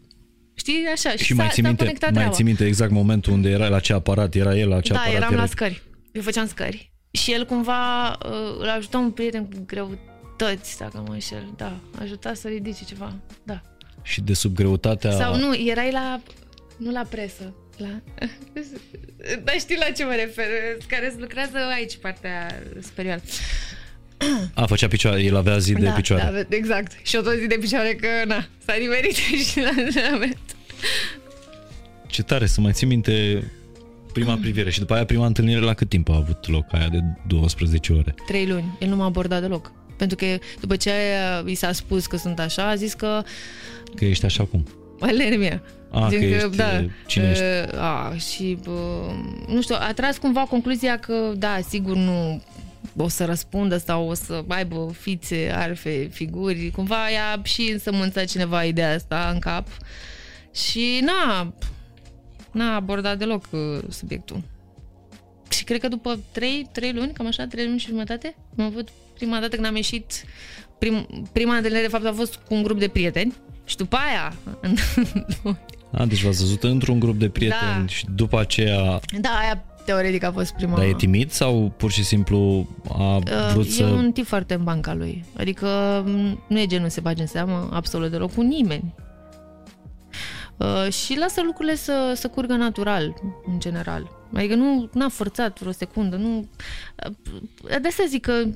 Știi, 0.55 0.85
așa. 0.93 1.09
Și 1.15 1.25
s-a- 1.25 1.33
mai 1.43 1.47
ții, 1.51 1.61
s-a 1.61 1.67
minte, 1.67 1.83
conectat 1.83 2.09
mai 2.09 2.17
treaba. 2.17 2.33
ții 2.35 2.43
minte 2.43 2.65
exact 2.65 2.91
momentul 2.91 3.33
unde 3.33 3.49
era 3.49 3.67
la 3.67 3.79
ce 3.79 3.93
aparat 3.93 4.35
era 4.35 4.55
el, 4.57 4.69
la 4.69 4.81
ce 4.81 4.93
Da, 4.93 4.99
aparat 4.99 5.15
eram 5.17 5.31
era... 5.33 5.41
la 5.41 5.47
scări. 5.47 5.81
Eu 6.11 6.21
făceam 6.21 6.47
scări. 6.47 6.91
Și 7.11 7.31
el 7.31 7.45
cumva 7.45 8.09
uh, 8.11 8.57
îl 8.59 8.69
ajuta 8.69 8.97
un 8.97 9.11
prieten 9.11 9.45
cu 9.45 9.63
greutăți, 9.65 10.77
dacă 10.77 10.91
nu 10.97 11.03
mă 11.07 11.13
înșel. 11.13 11.53
Da, 11.57 11.79
ajuta 12.01 12.33
să 12.33 12.47
ridice 12.47 12.83
ceva. 12.85 13.15
Da. 13.43 13.61
Și 14.01 14.21
de 14.21 14.33
sub 14.33 14.55
greutatea... 14.55 15.11
Sau 15.11 15.35
nu, 15.37 15.55
erai 15.55 15.91
la... 15.91 16.21
Nu 16.77 16.91
la 16.91 17.01
presă. 17.09 17.53
La... 17.77 17.87
Dar 19.43 19.55
știi 19.59 19.77
la 19.77 19.91
ce 19.91 20.03
mă 20.05 20.13
refer? 20.15 20.45
Care 20.87 21.09
se 21.09 21.19
lucrează 21.19 21.57
aici, 21.75 21.97
partea 21.97 22.63
superioară. 22.81 23.21
A, 24.53 24.65
făcea 24.65 24.87
picioare, 24.87 25.21
el 25.23 25.35
avea 25.35 25.57
zi 25.57 25.73
de 25.73 25.85
da, 25.85 25.91
picioare. 25.91 26.45
Da, 26.49 26.55
exact. 26.55 26.91
Și 27.03 27.15
o 27.15 27.21
tot 27.21 27.33
zi 27.33 27.47
de 27.47 27.57
picioare 27.59 27.93
că, 28.01 28.07
na, 28.27 28.47
s-a 28.65 28.73
nimerit 28.79 29.15
și 29.49 29.59
la 29.59 29.69
antrenament. 29.83 30.37
Ce 32.07 32.23
tare, 32.23 32.45
să 32.45 32.61
mai 32.61 32.71
ții 32.71 32.87
minte 32.87 33.43
prima 34.13 34.37
privire 34.41 34.69
și 34.69 34.79
după 34.79 34.93
aia 34.93 35.05
prima 35.05 35.25
întâlnire 35.25 35.59
la 35.59 35.73
cât 35.73 35.89
timp 35.89 36.09
a 36.09 36.15
avut 36.15 36.49
loc 36.49 36.65
aia 36.73 36.87
de 36.87 36.99
12 37.27 37.93
ore? 37.93 38.15
Trei 38.27 38.47
luni. 38.47 38.77
El 38.79 38.87
nu 38.89 38.95
m-a 38.95 39.05
abordat 39.05 39.41
deloc. 39.41 39.71
Pentru 39.97 40.17
că 40.17 40.25
după 40.59 40.75
ce 40.75 40.91
uh, 41.43 41.51
i 41.51 41.55
s-a 41.55 41.71
spus 41.71 42.05
că 42.05 42.17
sunt 42.17 42.39
așa, 42.39 42.69
a 42.69 42.75
zis 42.75 42.93
că 42.93 43.23
Că 43.95 44.05
ești 44.05 44.25
așa 44.25 44.43
cum? 44.43 44.67
Alermia. 44.99 45.61
A, 45.91 46.07
că 46.07 46.15
ești, 46.15 46.57
cine 47.05 47.29
ești? 47.29 47.43
uh, 47.73 47.79
A, 47.79 48.13
și, 48.33 48.57
uh, 48.67 49.13
nu 49.47 49.61
știu, 49.61 49.75
a 49.79 49.93
tras 49.93 50.17
cumva 50.17 50.41
concluzia 50.41 50.97
că, 50.97 51.31
da, 51.37 51.59
sigur 51.69 51.95
nu 51.95 52.43
o 52.97 53.07
să 53.07 53.25
răspundă 53.25 53.77
sau 53.77 54.07
o 54.09 54.13
să 54.13 54.43
aibă 54.47 54.91
fițe, 54.99 55.51
arfe, 55.55 56.09
figuri. 56.11 56.71
Cumva 56.71 57.09
i-a 57.09 57.41
și 57.43 57.69
însămânțat 57.71 58.25
cineva 58.25 58.63
ideea 58.63 58.93
asta 58.93 59.29
în 59.33 59.39
cap. 59.39 59.67
Și 60.53 61.01
n-a, 61.05 61.53
n-a 62.51 62.75
abordat 62.75 63.17
deloc 63.17 63.45
uh, 63.51 63.79
subiectul. 63.89 64.41
Și 65.49 65.63
cred 65.63 65.79
că 65.79 65.87
după 65.87 66.19
3, 66.31 66.69
3 66.71 66.93
luni, 66.93 67.11
cam 67.13 67.27
așa, 67.27 67.47
3 67.47 67.65
luni 67.65 67.79
și 67.79 67.87
jumătate, 67.87 68.35
am 68.57 68.65
avut 68.65 68.89
prima 69.13 69.39
dată 69.39 69.55
când 69.55 69.67
am 69.67 69.75
ieșit, 69.75 70.23
prim, 70.79 71.07
prima 71.31 71.55
întâlnire 71.55 71.83
de 71.83 71.89
fapt 71.89 72.05
a 72.05 72.11
fost 72.13 72.35
cu 72.35 72.53
un 72.53 72.63
grup 72.63 72.79
de 72.79 72.87
prieteni 72.87 73.33
și 73.65 73.75
după 73.75 73.95
aia 74.09 74.33
A, 75.91 76.05
deci 76.05 76.21
v-ați 76.21 76.39
văzut 76.39 76.63
într-un 76.63 76.99
grup 76.99 77.19
de 77.19 77.29
prieteni 77.29 77.79
Da. 77.79 77.87
și 77.87 78.05
după 78.15 78.39
aceea... 78.39 78.99
Da, 79.19 79.29
aia 79.29 79.63
teoretic 79.85 80.23
a 80.23 80.31
fost 80.31 80.53
prima... 80.53 80.75
Dar 80.75 80.85
e 80.85 80.93
timid 80.93 81.31
sau 81.31 81.73
pur 81.77 81.91
și 81.91 82.03
simplu 82.03 82.67
a 82.89 83.19
vrut 83.51 83.65
Uh, 83.65 83.71
să... 83.71 83.83
E 83.83 83.85
un 83.85 84.11
tip 84.11 84.25
foarte 84.25 84.53
în 84.53 84.63
banca 84.63 84.93
lui. 84.93 85.25
Adică 85.37 85.67
m, 86.05 86.43
nu 86.47 86.59
e 86.59 86.65
genul 86.65 86.87
să 86.87 86.93
se 86.93 87.01
bage 87.01 87.21
în 87.21 87.27
seamă 87.27 87.69
absolut 87.73 88.11
deloc 88.11 88.33
cu 88.33 88.41
nimeni. 88.41 88.93
Uh, 88.97 89.03
Uh, 90.57 90.91
și 90.91 91.17
lasă 91.17 91.41
lucrurile 91.41 91.75
să, 91.75 92.13
să 92.15 92.27
curgă 92.27 92.53
natural, 92.53 93.15
în 93.45 93.59
general. 93.59 94.11
Adică 94.33 94.55
nu 94.55 94.89
n-a 94.93 95.09
forțat 95.09 95.59
vreo 95.59 95.71
secundă, 95.71 96.15
nu... 96.15 96.37
Uh, 96.39 97.79
de 97.81 97.87
asta 97.87 98.03
zic 98.07 98.21
că 98.21 98.31
a 98.31 98.51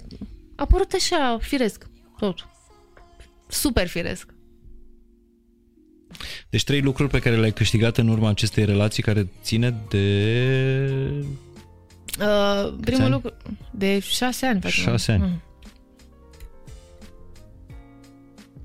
apărut 0.55 0.93
așa, 0.93 1.37
firesc, 1.41 1.89
tot. 2.17 2.47
Super 3.47 3.87
firesc. 3.87 4.33
Deci 6.49 6.63
trei 6.63 6.81
lucruri 6.81 7.09
pe 7.09 7.19
care 7.19 7.35
le-ai 7.35 7.51
câștigat 7.51 7.97
în 7.97 8.07
urma 8.07 8.29
acestei 8.29 8.65
relații 8.65 9.03
care 9.03 9.27
ține 9.41 9.75
de... 9.89 10.05
Uh, 12.19 12.73
primul 12.81 13.01
ani? 13.01 13.11
lucru, 13.11 13.33
de 13.71 13.99
șase 13.99 14.45
ani. 14.45 14.61
Fatima. 14.61 14.83
Șase 14.83 15.11
ani. 15.11 15.23
Mm. 15.23 15.41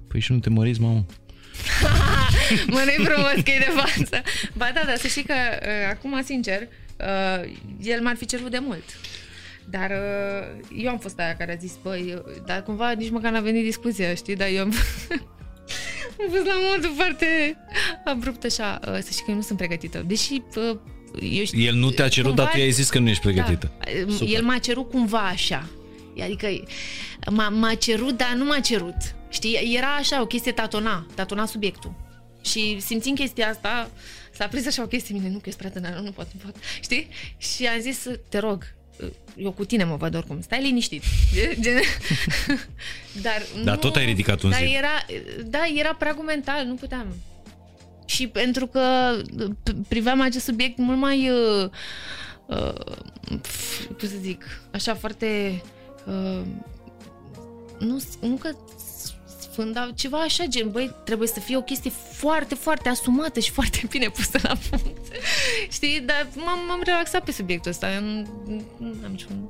Păi 0.08 0.20
și 0.20 0.32
nu 0.32 0.38
te 0.38 0.50
măriți, 0.50 0.80
mamă. 0.80 1.06
Mă, 2.66 2.82
nu-i 2.84 3.06
frumos 3.06 3.32
că 3.32 3.50
e 3.50 3.58
de 3.58 3.72
față. 3.74 4.22
Ba 4.56 4.70
da, 4.74 4.82
dar 4.86 4.96
să 4.96 5.06
știi 5.06 5.22
că, 5.22 5.34
uh, 5.34 5.90
acum, 5.90 6.22
sincer, 6.24 6.60
uh, 6.62 7.52
el 7.82 8.02
m-ar 8.02 8.16
fi 8.16 8.26
cerut 8.26 8.50
de 8.50 8.58
mult. 8.58 8.84
Dar 9.70 9.90
uh, 9.90 10.60
eu 10.76 10.90
am 10.90 10.98
fost 10.98 11.18
aia 11.18 11.36
care 11.36 11.52
a 11.52 11.56
zis, 11.56 11.72
băi, 11.82 12.14
uh, 12.14 12.42
dar 12.46 12.62
cumva 12.62 12.90
nici 12.90 13.10
măcar 13.10 13.32
n-a 13.32 13.40
venit 13.40 13.64
discuția, 13.64 14.14
știi? 14.14 14.36
Dar 14.36 14.48
eu 14.48 14.62
am, 14.62 14.72
am 16.20 16.30
fost 16.30 16.46
la 16.46 16.54
modul 16.74 16.92
foarte 16.94 17.56
abrupt 18.04 18.44
așa. 18.44 18.80
Uh, 18.86 18.92
să 18.92 19.08
știi 19.10 19.24
că 19.24 19.30
eu 19.30 19.36
nu 19.36 19.42
sunt 19.42 19.58
pregătită. 19.58 20.04
Deși 20.06 20.42
uh, 20.56 20.78
eu 21.20 21.44
știu, 21.44 21.60
El 21.62 21.74
nu 21.74 21.90
te-a 21.90 22.08
cerut, 22.08 22.30
cumva- 22.30 22.42
dar 22.42 22.52
tu 22.52 22.58
i-ai 22.58 22.70
zis 22.70 22.88
că 22.90 22.98
nu 22.98 23.08
ești 23.08 23.22
pregătită. 23.22 23.72
Da. 23.78 24.12
Super. 24.12 24.34
El 24.34 24.42
m-a 24.42 24.58
cerut 24.58 24.90
cumva 24.90 25.26
așa. 25.26 25.68
Adică 26.22 26.48
m-a, 27.30 27.48
m-a 27.48 27.74
cerut, 27.74 28.16
dar 28.16 28.32
nu 28.36 28.44
m-a 28.44 28.60
cerut. 28.60 28.96
Știi? 29.28 29.74
Era 29.76 29.94
așa, 29.94 30.20
o 30.20 30.26
chestie 30.26 30.52
tatona, 30.52 31.06
tatona 31.14 31.46
subiectul. 31.46 31.94
Și 32.44 32.80
simțind 32.80 33.16
chestia 33.18 33.48
asta, 33.48 33.90
s-a 34.32 34.46
prins 34.46 34.66
așa 34.66 34.82
o 34.82 34.86
chestie 34.86 35.14
în 35.14 35.20
mine, 35.20 35.32
nu 35.32 35.38
că 35.38 35.48
ești 35.48 35.58
prea 35.58 35.70
tânără, 35.70 36.00
nu 36.04 36.10
pot, 36.10 36.26
nu 36.32 36.40
pot. 36.44 36.54
Știi? 36.82 37.08
Și 37.38 37.66
am 37.66 37.80
zis, 37.80 38.06
te 38.28 38.38
rog, 38.38 38.74
eu 39.36 39.50
cu 39.52 39.64
tine 39.64 39.84
mă 39.84 39.96
văd 39.96 40.14
oricum, 40.14 40.40
stai 40.40 40.62
liniștit. 40.62 41.02
Gen... 41.60 41.74
dar 43.22 43.42
Dar 43.64 43.74
nu, 43.74 43.80
tot 43.80 43.96
ai 43.96 44.04
ridicat 44.04 44.42
un 44.42 44.50
dar 44.50 44.58
zid. 44.58 44.74
Era, 44.74 45.06
da, 45.44 45.60
era 45.74 45.94
pragul 45.94 46.24
mental, 46.24 46.64
nu 46.64 46.74
puteam. 46.74 47.06
Și 48.06 48.26
pentru 48.26 48.66
că 48.66 49.16
p- 49.38 49.88
priveam 49.88 50.20
acest 50.20 50.44
subiect 50.44 50.78
mult 50.78 50.98
mai 50.98 51.30
uh, 51.30 51.68
uh, 52.46 52.94
pf, 53.40 53.84
cum 53.86 54.08
să 54.08 54.14
zic, 54.20 54.44
așa 54.70 54.94
foarte 54.94 55.62
uh, 56.06 56.42
nu, 57.78 58.02
nu 58.20 58.34
că 58.34 58.50
sfânt, 59.52 59.72
dar 59.74 59.92
ceva 59.94 60.18
așa 60.18 60.44
gen, 60.44 60.70
băi, 60.70 60.94
trebuie 61.04 61.28
să 61.28 61.40
fie 61.40 61.56
o 61.56 61.62
chestie 61.62 61.90
foarte, 62.12 62.54
foarte 62.54 62.88
asumată 62.88 63.40
și 63.40 63.50
foarte 63.50 63.80
bine 63.92 64.08
pusă 64.08 64.38
la 64.42 64.56
punct. 64.70 64.98
Știi? 65.76 66.00
Dar 66.06 66.28
m-am, 66.36 66.58
m-am 66.68 66.80
relaxat 66.84 67.24
pe 67.24 67.32
subiectul 67.32 67.70
ăsta. 67.70 67.92
Eu 67.94 68.00
Nu, 68.00 68.24
nu 68.78 68.94
am 69.04 69.10
niciun... 69.10 69.48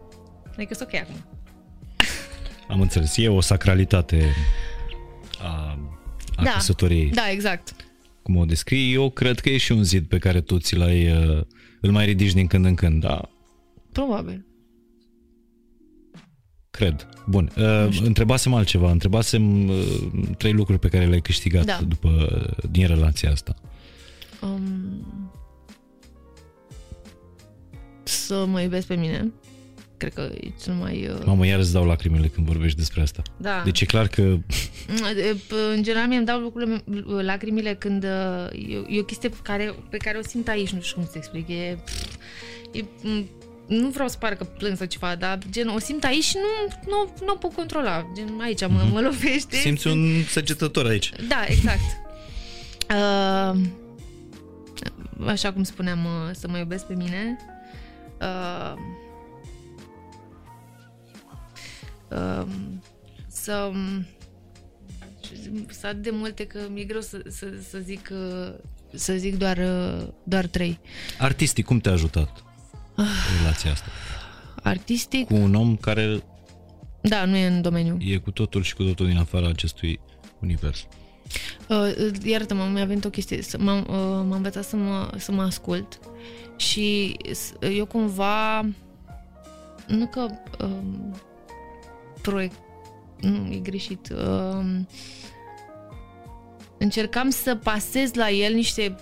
Adică 0.53 0.75
sunt 0.75 0.89
ok 0.93 1.01
acum. 1.01 1.15
Am 2.69 2.81
înțeles. 2.81 3.17
E 3.17 3.29
o 3.29 3.41
sacralitate 3.41 4.35
a, 5.43 5.79
a 6.37 6.43
Da. 6.43 6.51
căsătoriei. 6.51 7.11
Da, 7.11 7.31
exact. 7.31 7.75
Cum 8.23 8.37
o 8.37 8.45
descrii, 8.45 8.93
eu 8.93 9.11
cred 9.11 9.41
că 9.41 9.49
e 9.49 9.57
și 9.57 9.73
un 9.73 9.85
zid 9.85 10.07
pe 10.09 10.19
care 10.19 10.41
tu 10.41 10.59
ți 10.59 10.77
l-ai, 10.77 11.11
uh, 11.13 11.41
îl 11.81 11.91
mai 11.91 12.05
ridici 12.05 12.33
din 12.33 12.47
când 12.47 12.65
în 12.65 12.75
când, 12.75 13.01
da? 13.03 13.29
Probabil. 13.93 14.47
Cred. 16.79 17.09
Bun. 17.27 17.51
Uh, 17.57 17.99
întrebasem 18.05 18.55
altceva. 18.55 18.91
Întrebasem 18.91 19.69
uh, 19.69 19.77
trei 20.39 20.53
lucruri 20.53 20.79
pe 20.79 20.89
care 20.89 21.07
le-ai 21.07 21.21
câștigat 21.21 21.65
Da. 21.65 21.81
după, 21.89 22.41
din 22.71 22.87
relația 22.87 23.31
asta. 23.31 23.55
Um, 24.43 25.07
să 28.03 28.45
mă 28.47 28.61
iubesc 28.61 28.87
pe 28.87 28.95
mine. 28.95 29.33
Cred 29.97 30.15
că 30.15 30.21
e 30.41 30.49
cel 30.63 30.75
mai... 30.75 31.09
Uh, 31.19 31.25
Mamă, 31.25 31.47
iar 31.47 31.59
îți 31.59 31.73
dau 31.73 31.85
lacrimile 31.87 32.27
când 32.27 32.47
vorbești 32.47 32.77
despre 32.79 33.01
asta. 33.03 33.23
da. 33.37 33.63
Deci 33.65 33.81
e 33.81 33.85
clar 33.85 34.09
că 34.09 34.21
E, 34.21 35.35
p- 35.35 35.75
În 35.75 35.83
general, 35.83 36.07
mie 36.09 36.17
îmi 36.17 36.27
dau 36.27 36.41
lucrurile, 36.41 36.83
lacrimile 37.23 37.75
când 37.75 38.05
uh, 38.05 38.69
e, 38.89 38.97
e 38.97 39.01
o 39.01 39.05
chestie 39.05 39.29
pe 39.29 39.37
care, 39.43 39.75
pe 39.91 39.97
care 39.97 40.19
o 40.19 40.23
simt 40.23 40.49
aici, 40.49 40.71
nu 40.71 40.81
știu 40.81 40.97
cum 40.97 41.05
să 41.11 41.13
explic. 41.17 41.49
E, 41.49 41.79
e, 42.73 42.81
m- 42.83 43.27
nu 43.73 43.89
vreau 43.89 44.09
să 44.09 44.17
pară 44.19 44.35
că 44.35 44.45
plâng 44.45 44.77
sau 44.77 44.87
ceva, 44.87 45.15
dar 45.15 45.39
gen, 45.51 45.69
o 45.69 45.79
simt 45.79 46.05
aici 46.05 46.25
și 46.25 46.37
nu, 46.37 46.75
nu, 46.87 47.15
nu 47.27 47.33
o 47.33 47.37
pot 47.37 47.53
controla. 47.53 48.11
Gen, 48.15 48.41
aici 48.41 48.61
mă, 48.61 48.89
mă 48.93 49.01
lovește. 49.01 49.57
simți 49.57 49.87
un 49.87 50.23
săgetător 50.29 50.87
aici. 50.87 51.13
Da, 51.29 51.45
exact. 51.47 51.81
Uh, 52.91 53.61
așa 55.27 55.53
cum 55.53 55.63
spuneam, 55.63 56.05
uh, 56.05 56.31
să 56.33 56.49
mă 56.49 56.59
iubesc 56.59 56.87
pe 56.87 56.95
mine. 56.95 57.37
Uh, 58.21 58.75
uh, 62.09 62.47
să 63.29 63.71
să 65.71 65.87
atât 65.87 66.03
de 66.03 66.11
multe 66.13 66.47
că 66.47 66.59
mi-e 66.71 66.85
greu 66.85 67.01
să, 67.01 67.23
să, 67.29 67.47
să 67.69 67.79
zic 67.79 68.11
uh, 68.13 68.53
să 68.95 69.13
zic 69.13 69.37
doar, 69.37 69.59
uh, 69.59 70.09
doar 70.23 70.47
trei. 70.47 70.79
Artistic, 71.19 71.65
cum 71.65 71.79
te-a 71.79 71.93
ajutat 71.93 72.52
relația 73.41 73.71
asta? 73.71 73.87
Artistic, 74.63 75.27
Cu 75.27 75.35
un 75.35 75.55
om 75.55 75.77
care 75.77 76.23
da, 77.01 77.25
nu 77.25 77.37
e 77.37 77.47
în 77.47 77.63
domeniu. 77.63 77.97
e 78.01 78.17
cu 78.17 78.31
totul 78.31 78.63
și 78.63 78.75
cu 78.75 78.83
totul 78.83 79.07
din 79.07 79.19
afara 79.19 79.49
acestui 79.49 80.01
univers. 80.41 80.87
Uh, 81.69 82.11
iartă-mă, 82.25 82.65
mi-a 82.73 82.85
venit 82.85 83.05
o 83.05 83.11
chestie. 83.11 83.43
Să, 83.43 83.59
m-am, 83.59 83.79
uh, 83.79 83.87
m-am 83.97 84.31
învățat 84.33 84.65
să 84.65 84.77
mă, 84.77 85.11
să 85.17 85.33
mă 85.33 85.43
ascult 85.43 85.99
și 86.57 87.17
s- 87.33 87.53
eu 87.61 87.87
cumva 87.87 88.61
nu 89.87 90.07
că 90.07 90.27
um, 90.65 91.17
proiect 92.23 92.57
nu, 93.21 93.53
e 93.53 93.57
greșit. 93.57 94.09
Um, 94.27 94.89
încercam 96.79 97.31
să 97.31 97.55
pasez 97.55 98.13
la 98.15 98.31
el 98.31 98.55
niște 98.55 98.95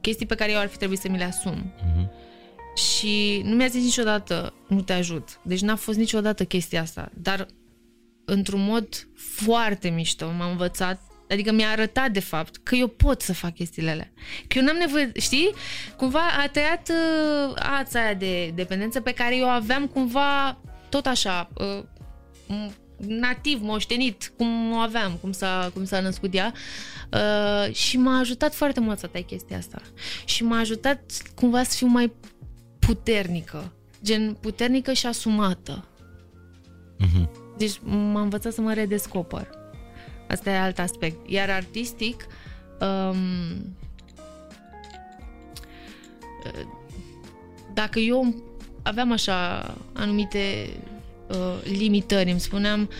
chestii 0.00 0.26
pe 0.26 0.34
care 0.34 0.52
eu 0.52 0.58
ar 0.58 0.68
fi 0.68 0.76
trebuit 0.76 0.98
să 0.98 1.08
mi 1.08 1.16
le 1.18 1.24
asum. 1.24 1.72
Mhm. 1.94 2.10
Și 2.74 3.40
nu 3.44 3.54
mi-a 3.54 3.66
zis 3.66 3.82
niciodată, 3.82 4.54
nu 4.68 4.82
te 4.82 4.92
ajut. 4.92 5.40
Deci 5.42 5.60
n-a 5.60 5.76
fost 5.76 5.98
niciodată 5.98 6.44
chestia 6.44 6.80
asta. 6.80 7.10
Dar 7.14 7.46
într-un 8.24 8.64
mod 8.64 9.08
foarte 9.14 9.88
mișto 9.88 10.26
m-am 10.38 10.50
învățat 10.50 11.10
Adică 11.30 11.52
mi-a 11.52 11.70
arătat, 11.70 12.10
de 12.10 12.20
fapt, 12.20 12.56
că 12.56 12.74
eu 12.74 12.86
pot 12.86 13.22
să 13.22 13.32
fac 13.32 13.54
chestiile 13.54 13.90
alea. 13.90 14.10
Că 14.48 14.58
eu 14.58 14.64
n-am 14.64 14.76
nevoie, 14.76 15.12
știi? 15.20 15.54
Cumva 15.96 16.26
a 16.42 16.48
tăiat 16.48 16.88
uh, 16.88 17.54
ața 17.78 18.00
aia 18.00 18.14
de 18.14 18.52
dependență 18.54 19.00
pe 19.00 19.12
care 19.12 19.36
eu 19.36 19.48
aveam 19.48 19.86
cumva 19.86 20.58
tot 20.88 21.06
așa, 21.06 21.50
uh, 21.54 21.82
m- 22.46 22.74
nativ, 23.06 23.62
moștenit, 23.62 24.32
cum 24.36 24.72
o 24.72 24.76
aveam, 24.76 25.18
cum 25.20 25.32
s-a, 25.32 25.70
cum 25.74 25.84
s-a 25.84 26.00
născut 26.00 26.34
ea. 26.34 26.52
Uh, 27.12 27.74
și 27.74 27.96
m-a 27.96 28.18
ajutat 28.18 28.54
foarte 28.54 28.80
mult 28.80 28.98
să 28.98 29.06
tai 29.06 29.22
chestia 29.22 29.56
asta. 29.56 29.82
Și 30.24 30.44
m-a 30.44 30.58
ajutat 30.58 31.00
cumva 31.34 31.62
să 31.62 31.76
fiu 31.76 31.86
mai 31.86 32.12
puternică. 32.94 33.72
Gen 34.04 34.36
puternică 34.40 34.92
și 34.92 35.06
asumată. 35.06 35.84
Mhm. 36.98 37.30
Deci 37.56 37.80
m-a 37.84 38.20
învățat 38.20 38.52
să 38.52 38.60
mă 38.60 38.72
redescoper. 38.72 39.48
Asta 40.28 40.50
e 40.50 40.58
alt 40.58 40.78
aspect. 40.78 41.28
Iar 41.28 41.50
artistic, 41.50 42.26
um, 42.80 43.16
dacă 47.74 47.98
eu 47.98 48.34
aveam 48.82 49.12
așa 49.12 49.60
anumite 49.92 50.70
uh, 51.28 51.62
limitări, 51.78 52.30
îmi 52.30 52.40
spuneam, 52.40 52.86
d- 52.86 52.90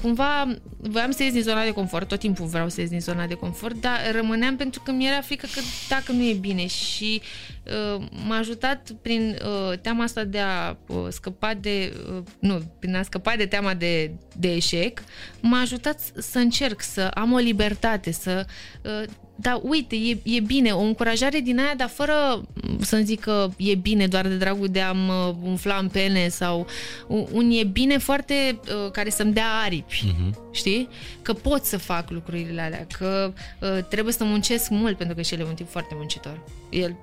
cumva 0.00 0.54
voiam 0.76 1.10
să 1.10 1.22
ies 1.22 1.32
din 1.32 1.42
zona 1.42 1.64
de 1.64 1.70
confort, 1.70 2.08
tot 2.08 2.18
timpul 2.18 2.46
vreau 2.46 2.68
să 2.68 2.80
ies 2.80 2.90
din 2.90 3.00
zona 3.00 3.26
de 3.26 3.34
confort, 3.34 3.80
dar 3.80 3.98
rămâneam 4.12 4.56
pentru 4.56 4.82
că 4.84 4.92
mi-era 4.92 5.20
frică 5.20 5.46
că 5.54 5.60
dacă 5.88 6.12
nu 6.12 6.22
e 6.22 6.32
bine 6.32 6.66
și 6.66 7.22
uh, 7.64 8.04
m-a 8.26 8.36
ajutat 8.36 8.90
prin 9.02 9.38
uh, 9.44 9.78
teama 9.78 10.02
asta 10.02 10.24
de 10.24 10.38
a 10.38 10.76
uh, 10.86 11.06
scăpa 11.08 11.54
de, 11.54 11.92
uh, 12.16 12.22
nu, 12.38 12.62
prin 12.78 12.96
a 12.96 13.02
scăpa 13.02 13.34
de 13.36 13.46
teama 13.46 13.74
de, 13.74 14.10
de 14.36 14.52
eșec, 14.52 15.02
m-a 15.40 15.60
ajutat 15.60 16.00
să 16.16 16.38
încerc, 16.38 16.82
să 16.82 17.10
am 17.14 17.32
o 17.32 17.38
libertate, 17.38 18.12
să 18.12 18.46
uh, 18.82 19.08
da, 19.36 19.60
uite, 19.62 19.96
e, 19.96 20.18
e 20.22 20.40
bine, 20.40 20.70
o 20.70 20.80
încurajare 20.80 21.40
din 21.40 21.58
aia, 21.58 21.74
dar 21.76 21.88
fără 21.88 22.42
m, 22.54 22.82
să-mi 22.82 23.04
zic 23.04 23.20
că 23.20 23.48
e 23.56 23.74
bine 23.74 24.06
doar 24.06 24.28
de 24.28 24.36
dragul 24.36 24.68
de 24.68 24.80
a 24.80 24.92
mă 24.92 25.34
umfla 25.42 25.76
în 25.76 25.88
pene 25.88 26.28
sau 26.28 26.66
un, 27.06 27.26
un 27.32 27.50
e 27.50 27.64
bine 27.64 27.98
foarte 27.98 28.60
uh, 28.60 28.90
care 28.90 29.10
să-mi 29.24 29.36
dea 29.36 29.50
aripi, 29.64 30.02
Mhm. 30.18 30.52
știi? 30.52 30.88
Că 31.22 31.32
pot 31.32 31.64
să 31.64 31.76
fac 31.78 32.10
lucrurile 32.10 32.60
alea, 32.60 32.86
că 32.98 33.32
uh, 33.60 33.84
trebuie 33.88 34.12
să 34.12 34.24
muncesc 34.24 34.70
mult 34.70 34.96
pentru 34.96 35.16
că 35.16 35.22
și 35.22 35.34
el 35.34 35.40
e 35.40 35.44
un 35.44 35.54
tip 35.54 35.68
foarte 35.70 35.94
muncitor. 35.96 36.40
El 36.70 36.96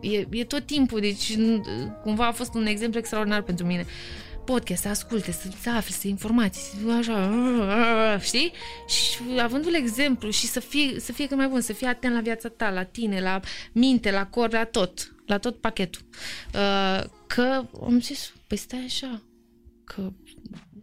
e, 0.00 0.26
e 0.30 0.44
tot 0.44 0.66
timpul, 0.66 1.00
deci 1.00 1.32
n- 1.36 1.60
cumva 2.02 2.26
a 2.26 2.32
fost 2.32 2.54
un 2.54 2.66
exemplu 2.66 2.98
extraordinar 2.98 3.42
pentru 3.42 3.66
mine. 3.66 3.86
podcast, 4.44 4.82
să 4.82 4.88
asculte, 4.88 5.32
să 5.32 5.70
afle, 5.70 5.94
să 5.94 6.08
informații, 6.08 6.62
așa, 6.98 8.18
știi? 8.22 8.52
Și 8.88 9.40
avându-l 9.40 9.74
exemplu 9.74 10.30
și 10.30 10.46
să 10.46 10.60
fie, 10.60 11.00
să 11.00 11.12
fie 11.12 11.26
cât 11.26 11.36
mai 11.36 11.48
bun, 11.48 11.60
să 11.60 11.72
fie 11.72 11.86
atent 11.86 12.14
la 12.14 12.20
viața 12.20 12.48
ta, 12.48 12.70
la 12.70 12.82
tine, 12.82 13.20
la 13.20 13.40
minte, 13.72 14.10
la 14.10 14.26
cor, 14.26 14.52
la 14.52 14.64
tot, 14.64 15.14
la 15.26 15.38
tot 15.38 15.60
pachetul. 15.60 16.00
Uh, 16.54 17.04
că 17.26 17.62
am 17.84 18.00
zis, 18.00 18.32
păi 18.46 18.56
stai 18.56 18.82
așa, 18.86 19.22
că 19.84 20.12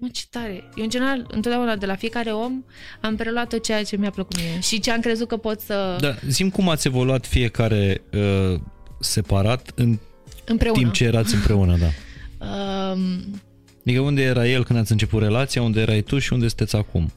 mă, 0.02 0.08
ce 0.12 0.24
tare. 0.30 0.64
Eu, 0.76 0.84
în 0.84 0.90
general, 0.90 1.18
întotdeauna, 1.32 1.76
de 1.76 1.86
la 1.86 1.96
fiecare 1.96 2.32
om, 2.32 2.64
am 3.02 3.16
preluat 3.16 3.50
tot 3.50 3.64
ceea 3.64 3.84
ce 3.84 3.96
mi-a 3.98 4.10
plăcut 4.10 4.36
mie 4.38 4.60
și 4.62 4.80
ce 4.80 4.92
am 4.92 5.00
crezut 5.00 5.28
că 5.28 5.38
pot 5.38 5.60
să... 5.60 5.98
Da, 6.00 6.16
zim 6.28 6.50
cum 6.50 6.70
ați 6.70 6.88
evoluat 6.88 7.26
fiecare 7.26 8.02
uh, 8.14 8.60
separat 9.00 9.72
în 9.76 9.98
împreună. 10.46 10.78
timp 10.80 10.92
ce 10.94 11.04
erați 11.04 11.36
împreună, 11.36 11.78
da. 11.78 11.88
Um, 12.92 13.40
Adică 13.86 14.00
unde 14.02 14.22
era 14.22 14.48
el 14.48 14.64
când 14.64 14.80
ați 14.80 14.92
început 14.92 15.22
relația, 15.22 15.62
unde 15.62 15.82
erai 15.82 16.02
tu 16.02 16.20
și 16.20 16.34
unde 16.34 16.48
sunteți 16.48 16.76
acum? 16.76 17.12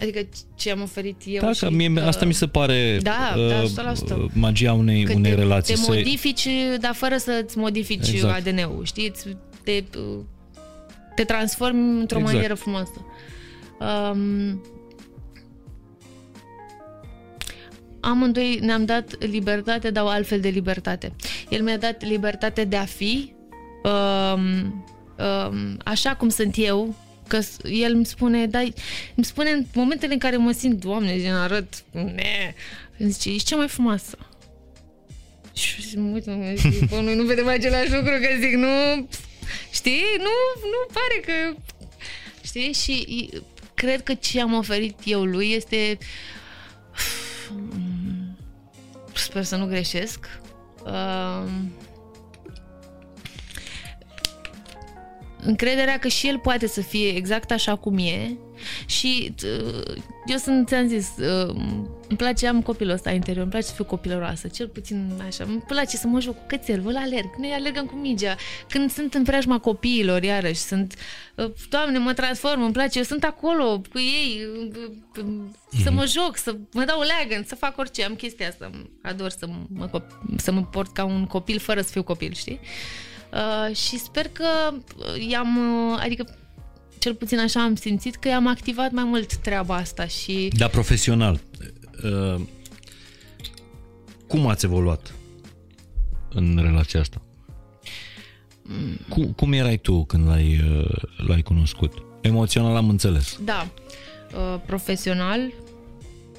adică 0.00 0.20
ce 0.56 0.70
am 0.70 0.82
oferit 0.82 1.16
eu 1.26 1.40
Da, 1.40 1.52
și 1.52 1.60
că 1.60 1.70
mie, 1.70 1.92
că- 1.92 2.00
asta 2.00 2.24
mi 2.24 2.32
se 2.34 2.46
pare 2.46 2.98
Da, 3.02 3.34
uh, 3.36 3.48
da, 3.74 3.92
100%. 3.92 4.16
uh, 4.16 4.24
magia 4.32 4.72
unei, 4.72 5.02
că 5.04 5.12
unei 5.12 5.30
te, 5.34 5.36
relații. 5.38 5.74
Te 5.74 5.80
să- 5.80 5.86
modifici, 5.92 6.46
dar 6.80 6.94
fără 6.94 7.16
să-ți 7.16 7.58
modifici 7.58 8.08
Exact. 8.08 8.46
ADN-ul, 8.46 8.80
știți? 8.84 9.26
Îți- 9.26 9.36
Te, 9.64 9.82
te 11.20 11.26
transformi 11.26 12.00
într-o 12.00 12.18
Exact. 12.18 12.34
manieră 12.34 12.54
frumoasă. 12.54 13.06
Um, 13.80 14.62
amândoi 18.00 18.58
ne-am 18.62 18.84
dat 18.84 19.24
libertate, 19.26 19.90
dar 19.90 20.04
o 20.04 20.08
altfel 20.08 20.40
de 20.40 20.48
libertate. 20.48 21.12
El 21.48 21.62
mi-a 21.62 21.76
dat 21.78 22.04
libertate 22.04 22.64
de 22.64 22.76
a 22.76 22.84
fi 22.84 23.32
um, 23.84 24.84
um, 25.52 25.76
așa 25.84 26.14
cum 26.16 26.28
sunt 26.28 26.54
eu, 26.58 26.94
că 27.28 27.40
s- 27.40 27.56
el 27.64 27.94
îmi 27.94 28.06
spune, 28.06 28.46
da, 28.46 28.58
îmi 29.14 29.24
spune 29.24 29.50
în 29.50 29.64
momentele 29.74 30.12
în 30.12 30.18
care 30.18 30.36
mă 30.36 30.52
simt, 30.52 30.80
Doamne, 30.80 31.18
gen 31.20 31.34
arăt, 31.34 31.84
ne, 31.92 32.54
îmi 32.98 33.10
zice, 33.10 33.30
ești 33.30 33.48
cea 33.48 33.56
mai 33.56 33.68
frumoasă. 33.68 34.18
Și 35.52 35.98
mă 35.98 36.10
uit, 36.14 36.26
mă 36.26 36.52
zic, 36.56 36.88
bă, 36.88 37.00
noi 37.00 37.16
nu 37.16 37.22
vedem 37.24 37.46
același 37.48 37.92
lucru, 37.94 38.10
că 38.20 38.26
zic, 38.40 38.54
nu, 38.54 38.68
știi, 39.72 40.02
nu, 40.18 40.60
nu 40.70 40.92
pare 40.92 41.20
că, 41.24 41.56
știi, 42.42 42.72
și 42.72 42.92
i- 42.92 43.30
cred 43.74 44.02
că 44.02 44.14
ce 44.14 44.40
am 44.40 44.52
oferit 44.54 44.98
eu 45.04 45.24
lui 45.24 45.52
este, 45.52 45.98
sper 49.14 49.42
să 49.42 49.56
nu 49.56 49.66
greșesc, 49.66 50.40
um, 50.84 51.72
încrederea 55.42 55.98
că 55.98 56.08
și 56.08 56.28
el 56.28 56.38
poate 56.38 56.66
să 56.66 56.80
fie 56.80 57.08
exact 57.08 57.50
așa 57.50 57.76
cum 57.76 57.98
e 57.98 58.36
și 58.86 59.34
uh, 59.44 59.94
eu 60.26 60.36
sunt, 60.36 60.68
ți-am 60.68 60.86
zis, 60.86 61.08
uh, 61.18 61.54
îmi 62.08 62.18
place, 62.18 62.46
am 62.46 62.62
copilul 62.62 62.92
ăsta 62.92 63.10
interior, 63.10 63.42
îmi 63.42 63.50
place 63.50 63.66
să 63.66 63.72
fiu 63.74 63.84
copilăroasă, 63.84 64.48
cel 64.48 64.68
puțin 64.68 65.12
așa, 65.26 65.44
îmi 65.44 65.62
place 65.66 65.96
să 65.96 66.06
mă 66.06 66.20
joc 66.20 66.36
cu 66.36 66.44
cățel, 66.46 66.80
vă 66.80 66.92
alerg, 66.94 67.34
noi 67.38 67.50
alergăm 67.50 67.86
cu 67.86 67.94
mingea, 67.94 68.36
când 68.68 68.90
sunt 68.90 69.14
în 69.14 69.22
preajma 69.22 69.58
copiilor, 69.58 70.22
iarăși, 70.22 70.60
sunt, 70.60 70.94
uh, 71.34 71.50
doamne, 71.68 71.98
mă 71.98 72.12
transform, 72.12 72.62
îmi 72.62 72.72
place, 72.72 72.98
eu 72.98 73.04
sunt 73.04 73.24
acolo 73.24 73.80
cu 73.92 73.98
ei, 73.98 74.46
uh, 74.56 75.24
uh, 75.24 75.24
să 75.82 75.90
mă 75.90 76.06
joc, 76.06 76.36
să 76.36 76.56
mă 76.72 76.84
dau 76.84 77.00
leagăn, 77.00 77.44
să 77.46 77.54
fac 77.54 77.78
orice, 77.78 78.04
am 78.04 78.14
chestia 78.14 78.48
asta, 78.48 78.70
ador 79.02 79.30
să 79.30 79.48
mă, 79.68 79.88
cop- 79.88 80.36
să 80.36 80.52
mă 80.52 80.62
port 80.62 80.92
ca 80.92 81.04
un 81.04 81.26
copil 81.26 81.58
fără 81.58 81.80
să 81.80 81.90
fiu 81.90 82.02
copil, 82.02 82.32
știi? 82.32 82.60
Uh, 83.32 83.76
și 83.76 83.98
sper 83.98 84.28
că 84.28 84.72
uh, 84.72 85.28
i-am, 85.28 85.56
uh, 85.92 85.98
adică 86.00 86.38
cel 87.00 87.14
puțin 87.14 87.38
așa 87.38 87.62
am 87.62 87.74
simțit 87.74 88.16
că 88.16 88.28
i-am 88.28 88.46
activat 88.46 88.90
mai 88.90 89.04
mult 89.04 89.36
treaba 89.36 89.74
asta 89.74 90.06
și 90.06 90.50
Da, 90.56 90.66
profesional. 90.66 91.40
Uh, 92.04 92.40
cum 94.26 94.46
ați 94.46 94.64
evoluat 94.64 95.14
în 96.34 96.58
relația 96.62 97.00
asta? 97.00 97.22
Cum, 99.08 99.32
cum 99.32 99.52
erai 99.52 99.76
tu 99.76 100.04
când 100.04 100.26
l-ai, 100.26 100.60
uh, 100.78 101.02
l-ai 101.26 101.42
cunoscut? 101.42 101.92
Emoțional 102.20 102.76
am 102.76 102.88
înțeles. 102.88 103.38
da, 103.44 103.68
uh, 104.34 104.60
profesional 104.66 105.40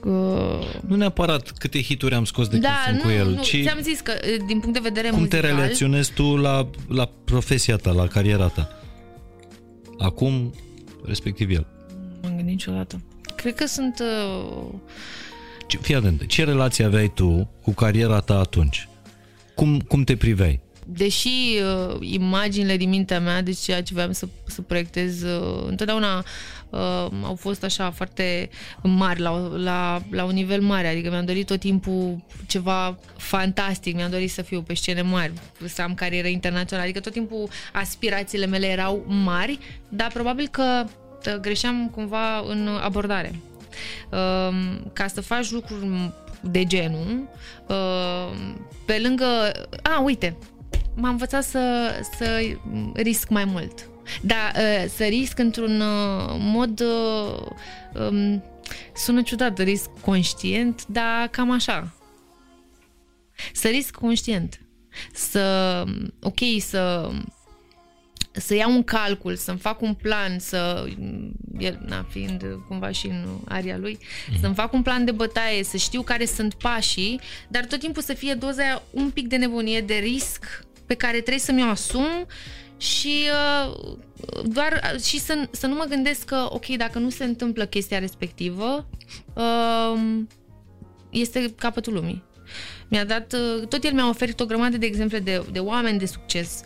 uh, 0.04 0.82
Nu 0.88 0.96
neapărat 0.96 1.52
câte 1.52 1.82
hituri 1.82 2.16
am 2.16 2.26
scos 2.26 2.48
de 2.48 2.58
da, 2.58 2.70
când 2.86 2.98
sunt 2.98 2.98
nu, 2.98 3.04
cu 3.04 3.10
el, 3.10 3.36
nu, 3.36 3.42
ci 3.42 3.62
ți-am 3.62 3.82
zis 3.82 4.00
că 4.00 4.14
uh, 4.24 4.46
din 4.46 4.60
punct 4.60 4.74
de 4.74 4.80
vedere 4.84 5.10
cum 5.10 5.28
te 5.28 5.36
muzical, 5.36 5.58
relaționezi 5.60 6.14
tu 6.14 6.36
la, 6.36 6.70
la 6.88 7.10
profesia 7.26 7.76
ta, 7.76 7.92
la 7.92 8.08
cariera 8.08 8.48
ta. 8.48 8.81
Acum, 10.02 10.54
respectiv 11.06 11.50
el. 11.50 11.68
M-am 12.22 12.30
gândit 12.36 12.46
niciodată. 12.46 13.02
Cred 13.36 13.56
că 13.56 13.66
sunt 13.66 14.00
uh, 14.00 14.68
Ce- 15.68 15.78
Fii 15.78 15.96
atent, 15.96 16.28
ce 16.28 16.44
relație 16.44 16.86
aveai 16.86 17.12
tu 17.14 17.50
cu 17.62 17.72
cariera 17.72 18.20
ta 18.20 18.40
atunci? 18.40 18.88
Cum, 19.56 19.80
cum 19.80 20.04
te 20.04 20.16
priveai? 20.16 20.60
Deși 20.94 21.28
uh, 21.28 21.98
imaginile 22.00 22.78
din 22.78 22.90
mintea 22.90 23.20
mea, 23.20 23.42
deci 23.42 23.58
ceea 23.58 23.84
ce 23.84 23.94
voiam 23.94 24.12
să, 24.12 24.28
să 24.46 24.62
proiectez, 24.62 25.22
uh, 25.22 25.64
întotdeauna 25.68 26.18
uh, 26.70 27.08
au 27.24 27.36
fost 27.36 27.64
așa 27.64 27.92
foarte 27.92 28.50
mari, 28.82 29.20
la, 29.20 29.52
la, 29.56 30.02
la 30.12 30.24
un 30.24 30.34
nivel 30.34 30.62
mare, 30.62 30.88
adică 30.88 31.10
mi-am 31.10 31.26
dorit 31.26 31.46
tot 31.46 31.60
timpul 31.60 32.24
ceva 32.48 32.98
fantastic, 33.18 33.96
mi-am 33.96 34.10
dorit 34.10 34.32
să 34.32 34.42
fiu 34.42 34.62
pe 34.62 34.74
scene 34.74 35.02
mari, 35.02 35.34
să 35.66 35.82
am 35.82 35.94
carieră 35.94 36.28
internațională, 36.28 36.88
adică 36.88 37.04
tot 37.04 37.14
timpul 37.14 37.50
aspirațiile 37.74 38.46
mele 38.46 38.68
erau 38.68 39.06
mari, 39.08 39.60
dar 39.90 40.12
probabil 40.12 40.48
că 40.48 40.84
uh, 40.86 41.34
greșeam 41.34 41.90
cumva 41.90 42.40
în 42.48 42.68
abordare. 42.82 43.40
Uh, 44.10 44.78
ca 44.94 45.08
să 45.08 45.22
faci 45.22 45.52
lucruri 45.52 46.12
de 46.42 46.66
genul, 46.66 47.28
uh, 47.68 48.32
pe 48.86 49.00
lângă... 49.00 49.52
A, 49.82 50.02
uite, 50.02 50.38
m-a 50.96 51.10
învățat 51.10 51.44
să, 51.44 51.94
să 52.18 52.56
risc 52.94 53.30
mai 53.30 53.46
mult. 53.46 53.90
Da, 54.22 54.52
uh, 54.56 54.86
să 54.96 55.04
risc 55.04 55.40
într-un 55.40 55.82
uh, 55.82 56.36
mod 56.38 56.80
uh, 56.80 57.46
um, 58.10 58.44
sună 58.96 59.22
ciudat, 59.22 59.58
risc 59.60 59.90
conștient, 60.02 60.86
dar 60.88 61.28
cam 61.28 61.52
așa. 61.52 61.94
Să 63.54 63.68
risc 63.68 63.96
conștient. 63.96 64.62
Să, 65.14 65.84
ok, 66.22 66.40
să 66.60 67.12
să 68.32 68.56
iau 68.56 68.72
un 68.72 68.84
calcul, 68.84 69.36
să-mi 69.36 69.58
fac 69.58 69.82
un 69.82 69.94
plan, 69.94 70.40
să, 70.40 70.90
el, 71.60 71.80
na, 71.88 72.06
fiind 72.10 72.44
cumva 72.68 72.92
și 72.92 73.08
în 73.08 73.26
aria 73.48 73.78
lui, 73.78 73.98
mm-hmm. 73.98 74.40
să-mi 74.42 74.54
fac 74.54 74.74
un 74.74 74.82
plan 74.82 75.06
de 75.06 75.12
bătaie, 75.12 75.64
să 75.64 75.78
știu 75.78 76.02
care 76.02 76.26
sunt 76.26 76.54
pașii, 76.54 77.20
dar 77.48 77.66
tot 77.66 77.80
timpul 77.80 78.02
să 78.02 78.14
fie 78.14 78.34
doza 78.34 78.62
aia 78.62 78.82
un 78.92 79.10
pic 79.10 79.28
de 79.28 79.36
nebunie, 79.36 79.82
de 79.82 79.94
risc 79.94 80.66
pe 80.92 80.98
care 80.98 81.18
trebuie 81.18 81.40
să 81.40 81.52
mi-o 81.52 81.66
asum 81.70 82.26
și 82.78 83.18
uh, 83.66 83.96
doar 84.44 84.96
și 85.04 85.20
să, 85.20 85.48
să 85.52 85.68
nu 85.68 85.76
mă 85.76 85.86
gândesc 85.90 86.26
că, 86.26 86.48
ok, 86.50 86.66
dacă 86.66 87.00
nu 87.00 87.10
se 87.10 87.24
întâmplă 87.24 87.66
chestia 87.66 88.00
respectivă, 88.00 88.88
uh, 89.34 90.02
este 91.10 91.54
capătul 91.58 91.94
lumii. 91.94 92.24
Mi-a 92.88 93.06
dat, 93.06 93.34
uh, 93.34 93.68
tot 93.68 93.84
el 93.84 93.94
mi-a 93.94 94.08
oferit 94.08 94.40
o 94.40 94.46
grămadă 94.46 94.78
de 94.78 94.86
exemple 94.86 95.20
de, 95.20 95.46
de 95.52 95.60
oameni 95.60 96.00
de 96.00 96.06
succes 96.06 96.62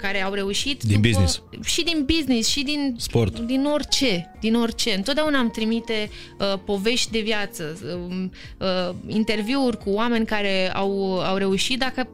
care 0.00 0.22
au 0.22 0.32
reușit 0.32 0.82
Din 0.82 1.00
business. 1.00 1.42
și 1.64 1.84
din 1.84 2.04
business 2.06 2.48
și 2.48 2.62
din 2.62 2.94
Sport. 2.98 3.38
din 3.38 3.64
orice, 3.64 4.32
din 4.40 4.54
orice. 4.54 4.94
Întotdeauna 4.94 5.38
am 5.38 5.50
trimite 5.50 6.10
uh, 6.38 6.58
povești 6.64 7.10
de 7.10 7.20
viață, 7.20 7.78
uh, 8.08 8.24
uh, 8.58 8.94
interviuri 9.06 9.78
cu 9.78 9.90
oameni 9.90 10.26
care 10.26 10.72
au, 10.74 11.20
au 11.20 11.36
reușit, 11.36 11.78
dacă 11.78 12.08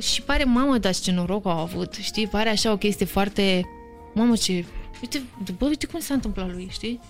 și 0.00 0.22
pare, 0.22 0.44
mamă, 0.44 0.78
dar 0.78 0.94
ce 0.94 1.12
noroc 1.12 1.46
au 1.46 1.58
avut, 1.58 1.94
știi? 1.94 2.26
Pare 2.26 2.48
așa 2.48 2.72
o 2.72 2.76
chestie 2.76 3.06
foarte, 3.06 3.64
mamă, 4.14 4.36
ce, 4.36 4.64
uite, 5.02 5.22
bă, 5.58 5.66
uite 5.66 5.86
cum 5.86 6.00
s-a 6.00 6.14
întâmplat 6.14 6.52
lui, 6.52 6.68
știi? 6.70 7.00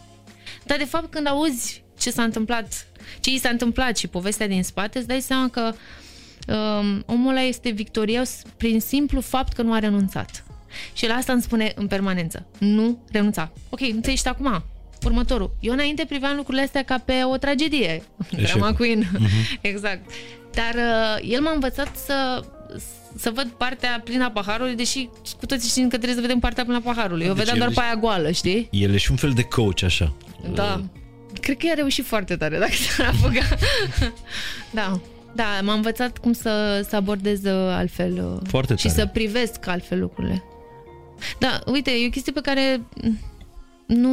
Dar 0.65 0.79
de 0.79 0.85
fapt 0.85 1.11
când 1.11 1.27
auzi 1.27 1.83
ce 1.99 2.11
s-a 2.11 2.23
întâmplat, 2.23 2.87
ce 3.21 3.31
i 3.31 3.39
s-a 3.39 3.49
întâmplat 3.49 3.97
și 3.97 4.07
povestea 4.07 4.49
din 4.49 4.63
spate, 4.63 4.99
îți 4.99 5.07
dai 5.07 5.21
seama 5.21 5.49
că 5.49 5.73
um, 6.49 7.03
omul 7.07 7.31
ăla 7.31 7.41
este 7.41 7.71
victorios 7.71 8.43
prin 8.57 8.81
simplu 8.81 9.21
fapt 9.21 9.53
că 9.53 9.63
nu 9.63 9.73
a 9.73 9.79
renunțat. 9.79 10.45
Și 10.93 11.07
la 11.07 11.15
asta 11.15 11.33
îmi 11.33 11.43
spune 11.43 11.73
în 11.77 11.87
permanență, 11.87 12.47
nu 12.59 12.99
renunța. 13.13 13.51
Ok, 13.69 13.81
nu 13.81 14.01
ești 14.05 14.29
acum, 14.29 14.65
următorul. 15.05 15.57
Eu 15.61 15.73
înainte 15.73 16.05
priveam 16.09 16.37
lucrurile 16.37 16.63
astea 16.65 16.83
ca 16.83 16.99
pe 16.99 17.13
o 17.25 17.37
tragedie. 17.37 18.03
Drama 18.31 18.73
queen. 18.73 19.03
Uh-huh. 19.03 19.61
exact. 19.71 20.11
Dar 20.55 20.75
uh, 20.75 21.31
el 21.31 21.41
m-a 21.41 21.53
învățat 21.53 21.97
să 21.97 22.45
să 23.19 23.31
văd 23.31 23.47
partea 23.47 24.01
plină 24.05 24.25
a 24.25 24.31
paharului, 24.31 24.75
deși 24.75 25.09
cu 25.39 25.47
toții 25.47 25.69
știm 25.69 25.83
că 25.83 25.97
trebuie 25.97 26.15
să 26.15 26.21
vedem 26.21 26.39
partea 26.39 26.63
plină 26.65 26.79
a 26.79 26.93
paharului. 26.93 27.27
Eu 27.27 27.33
Deci 27.35 27.45
vedeam 27.45 27.57
el 27.57 27.61
doar 27.61 27.71
ești- 27.71 27.81
pe 27.81 27.87
aia 27.87 27.97
goală, 28.01 28.31
știi? 28.31 28.69
El 28.71 28.95
e 28.95 28.97
și 28.97 29.11
un 29.11 29.17
fel 29.17 29.31
de 29.31 29.43
coach, 29.43 29.83
așa. 29.83 30.13
Da. 30.55 30.83
Cred 31.41 31.57
că 31.57 31.67
i-a 31.67 31.75
reușit 31.75 32.05
foarte 32.05 32.37
tare 32.37 32.59
dacă 32.59 32.73
s-ar 32.73 33.07
apuca. 33.07 33.41
da. 34.71 35.01
Da, 35.35 35.61
m-a 35.63 35.73
învățat 35.75 36.19
cum 36.19 36.33
să, 36.33 36.85
să 36.89 36.97
abordez 36.97 37.45
uh, 37.45 37.53
altfel 37.53 38.13
uh, 38.43 38.49
Foarte 38.49 38.75
și 38.75 38.87
tare. 38.87 38.99
să 39.01 39.07
privesc 39.07 39.67
altfel 39.67 40.01
lucrurile. 40.01 40.43
Da, 41.39 41.61
uite, 41.67 41.91
e 41.91 42.07
o 42.07 42.11
chestie 42.11 42.33
pe 42.33 42.41
care 42.41 42.83
nu, 43.87 44.11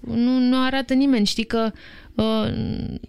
nu, 0.00 0.38
nu 0.38 0.64
arată 0.64 0.94
nimeni. 0.94 1.26
Știi 1.26 1.44
că 1.44 1.70
uh, 2.14 2.52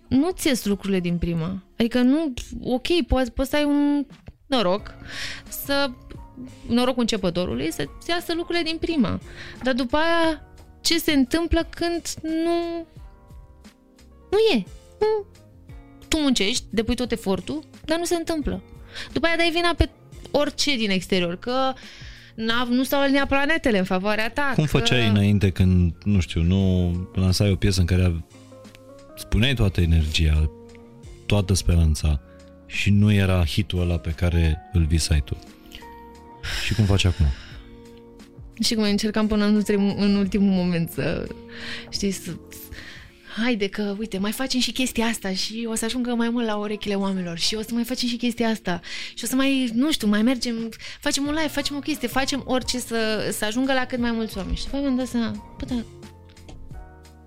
nu 0.08 0.30
ți 0.32 0.48
ies 0.48 0.66
lucrurile 0.66 1.00
din 1.00 1.18
prima. 1.18 1.64
Adică 1.78 2.02
nu, 2.02 2.34
ok, 2.64 2.88
poți, 3.08 3.32
poți 3.32 3.50
să 3.50 3.56
ai 3.56 3.64
un 3.64 4.06
noroc 4.48 4.94
să 5.48 5.90
norocul 6.68 7.02
începătorului 7.02 7.72
să-ți 7.72 8.10
iasă 8.10 8.34
lucrurile 8.34 8.64
din 8.64 8.78
prima. 8.78 9.20
Dar 9.64 9.74
după 9.74 9.98
aia 9.98 10.42
ce 10.82 10.98
se 10.98 11.12
întâmplă 11.12 11.68
când 11.70 12.02
nu 12.22 12.86
nu 14.32 14.38
e. 14.58 14.64
Nu. 15.00 15.26
Tu 16.16 16.22
muncești, 16.22 16.64
depui 16.70 16.96
tot 16.96 17.12
efortul, 17.12 17.64
dar 17.86 17.98
nu 17.98 18.04
se 18.04 18.16
întâmplă. 18.16 18.62
După 19.14 19.26
aia 19.26 19.36
dai 19.36 19.52
vina 19.54 19.74
pe 19.78 19.90
orice 20.32 20.76
din 20.76 20.90
exterior, 20.90 21.36
că 21.36 21.74
nu 22.70 22.84
s-au 22.84 23.02
aliniat 23.02 23.28
planetele 23.28 23.78
în 23.78 23.84
favoarea 23.84 24.30
ta. 24.30 24.52
Cum 24.56 24.64
că... 24.64 24.70
făceai 24.70 25.08
înainte 25.08 25.50
când, 25.50 25.94
nu 26.04 26.20
știu, 26.20 26.42
nu 26.42 26.92
lansai 27.14 27.52
o 27.52 27.56
piesă 27.56 27.80
în 27.80 27.86
care 27.86 28.26
spuneai 29.18 29.54
toată 29.54 29.82
energia, 29.82 30.52
toată 31.26 31.54
speranța 31.54 32.22
și 32.66 32.90
nu 32.90 33.14
era 33.14 33.46
hitul 33.46 33.82
ăla 33.82 33.98
pe 33.98 34.12
care 34.12 34.70
îl 34.74 34.86
visai 34.86 35.22
tu? 35.26 35.38
Și 36.66 36.74
cum 36.74 36.86
faci 36.86 37.06
acum? 37.06 37.26
Și 38.62 38.74
cum 38.74 38.84
încercam 38.84 39.28
până 39.28 39.46
în 39.46 39.56
ultimul, 39.56 39.96
în 39.98 40.16
ultimul 40.16 40.54
moment 40.54 40.90
să, 40.90 41.28
știi, 41.90 42.12
să, 42.12 42.32
haide 43.44 43.68
că, 43.68 43.96
uite, 44.00 44.18
mai 44.18 44.32
facem 44.32 44.60
și 44.60 44.72
chestia 44.72 45.06
asta 45.06 45.34
și 45.34 45.68
o 45.70 45.76
să 45.76 45.86
ajungă 45.86 46.16
mai 46.16 46.30
mult 46.30 46.46
la 46.46 46.56
urechile 46.56 46.96
oamenilor 46.96 47.38
și 47.38 47.56
o 47.56 47.62
să 47.62 47.74
mai 47.74 47.84
facem 47.84 48.08
și 48.08 48.16
chestia 48.16 48.50
asta 48.50 48.80
și 49.14 49.24
o 49.24 49.28
să 49.28 49.36
mai, 49.36 49.72
nu 49.74 49.92
știu, 49.92 50.08
mai 50.08 50.22
mergem, 50.22 50.70
facem 51.00 51.28
un 51.28 51.34
live, 51.34 51.48
facem 51.48 51.76
o 51.76 51.80
chestie, 51.80 52.08
facem 52.08 52.44
orice 52.46 52.80
să, 52.80 53.30
să 53.38 53.46
ajungă 53.46 53.74
la 53.74 53.86
cât 53.86 54.00
mai 54.00 54.12
mulți 54.12 54.38
oameni. 54.38 54.56
Și 54.56 54.64
după 54.64 54.78
mi-am 54.78 54.96
dat 54.96 55.08
seama, 55.08 55.56
bă, 55.58 55.66
dar 55.66 55.86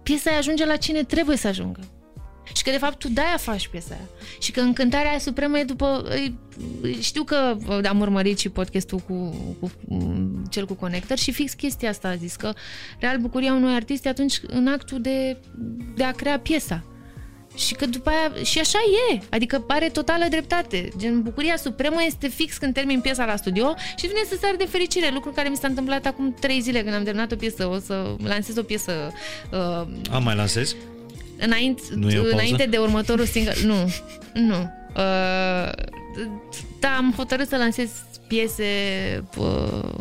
piesa 0.03 0.31
aia 0.31 0.39
ajunge 0.39 0.67
la 0.67 0.77
cine 0.77 1.03
trebuie 1.03 1.37
să 1.37 1.49
ajungă. 1.49 1.98
Și 2.55 2.63
că 2.63 2.71
de 2.71 2.79
fapt 2.79 2.99
tu 2.99 3.09
de-aia 3.09 3.37
faci 3.37 3.69
piesa 3.69 3.95
aia. 3.95 4.09
Și 4.41 4.51
că 4.51 4.61
încântarea 4.61 5.11
aia 5.11 5.19
supremă 5.19 5.59
e 5.59 5.65
după... 5.65 6.05
Știu 7.01 7.23
că 7.23 7.57
am 7.89 8.01
urmărit 8.01 8.39
și 8.39 8.49
podcastul 8.49 8.99
cu, 8.99 9.35
cu 9.61 9.71
cel 10.51 10.67
cu 10.67 10.75
Connector 10.75 11.19
și 11.19 11.33
fix 11.33 11.53
chestia 11.53 11.89
asta 11.89 12.09
a 12.09 12.15
zis, 12.15 12.37
că 12.37 12.53
real 12.99 13.19
bucuria 13.19 13.53
unui 13.53 13.75
artist 13.75 14.05
e 14.05 14.09
atunci 14.09 14.41
în 14.47 14.67
actul 14.67 15.01
de, 15.01 15.37
de 15.97 16.05
a 16.05 16.11
crea 16.13 16.39
piesa. 16.39 16.85
Și 17.57 17.75
că 17.75 17.87
după 17.87 18.11
aia, 18.11 18.45
și 18.45 18.59
așa 18.59 18.79
e, 19.13 19.19
adică 19.31 19.59
pare 19.59 19.89
totală 19.89 20.25
dreptate. 20.31 20.89
Gen, 20.97 21.23
bucuria 21.23 21.57
supremă 21.57 21.97
este 22.07 22.29
fix 22.29 22.57
când 22.57 22.75
termin 22.75 23.01
piesa 23.01 23.25
la 23.25 23.37
studio 23.37 23.75
și 23.97 24.07
vine 24.07 24.21
să 24.29 24.37
sar 24.41 24.55
de 24.59 24.65
fericire, 24.65 25.11
lucru 25.13 25.31
care 25.31 25.49
mi 25.49 25.57
s-a 25.57 25.69
întâmplat 25.69 26.07
acum 26.07 26.35
trei 26.41 26.61
zile 26.61 26.83
când 26.83 26.95
am 26.95 27.03
terminat 27.03 27.33
o 27.33 27.37
piesă, 27.37 27.67
o 27.67 27.79
să 27.79 28.15
lansez 28.23 28.57
o 28.57 28.63
piesă. 28.63 29.13
Uh, 29.53 29.87
Am 30.11 30.23
mai 30.23 30.37
lansezi? 30.37 30.77
Înainte, 31.39 31.83
înainte 32.33 32.67
de 32.67 32.77
următorul 32.77 33.27
single, 33.27 33.55
nu, 33.65 33.93
nu. 34.33 34.73
Uh, 34.97 35.73
da, 36.81 36.97
am 36.97 37.13
hotărât 37.17 37.49
să 37.49 37.57
lansez 37.57 37.91
piese 38.27 38.65
uh, 39.37 39.93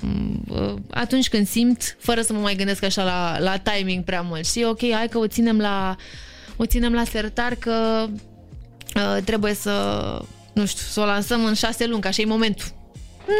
uh, 0.48 0.74
atunci 0.90 1.30
când 1.30 1.48
simt, 1.48 1.98
fără 2.00 2.22
să 2.22 2.34
mă 2.34 2.40
mai 2.40 2.56
gândesc 2.56 2.84
așa 2.84 3.04
la, 3.04 3.38
la 3.40 3.58
timing 3.58 4.04
prea 4.04 4.22
mult. 4.22 4.46
Și 4.48 4.66
ok, 4.68 4.92
hai 4.92 5.08
că 5.10 5.18
o 5.18 5.28
ținem 5.28 5.60
la 5.60 5.96
o 6.58 6.66
ținem 6.66 6.94
la 6.94 7.04
sertar 7.04 7.56
că 7.56 8.08
uh, 8.96 9.24
trebuie 9.24 9.54
să, 9.54 9.72
nu 10.54 10.66
știu, 10.66 10.84
să 10.90 11.00
o 11.00 11.06
lansăm 11.06 11.46
în 11.46 11.54
șase 11.54 11.86
luni, 11.86 12.02
că 12.02 12.08
așa 12.08 12.22
e 12.22 12.26
momentul. 12.26 12.68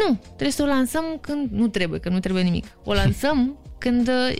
Nu, 0.06 0.20
trebuie 0.26 0.50
să 0.50 0.62
o 0.62 0.66
lansăm 0.66 1.04
când 1.20 1.50
nu 1.50 1.68
trebuie, 1.68 2.00
că 2.00 2.08
nu 2.08 2.20
trebuie 2.20 2.42
nimic. 2.42 2.66
O 2.84 2.92
lansăm 2.94 3.58
când 3.84 4.08
uh, 4.08 4.36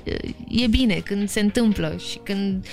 e 0.49 0.67
bine, 0.67 0.95
când 0.95 1.29
se 1.29 1.41
întâmplă 1.41 1.97
și 2.11 2.19
când 2.23 2.67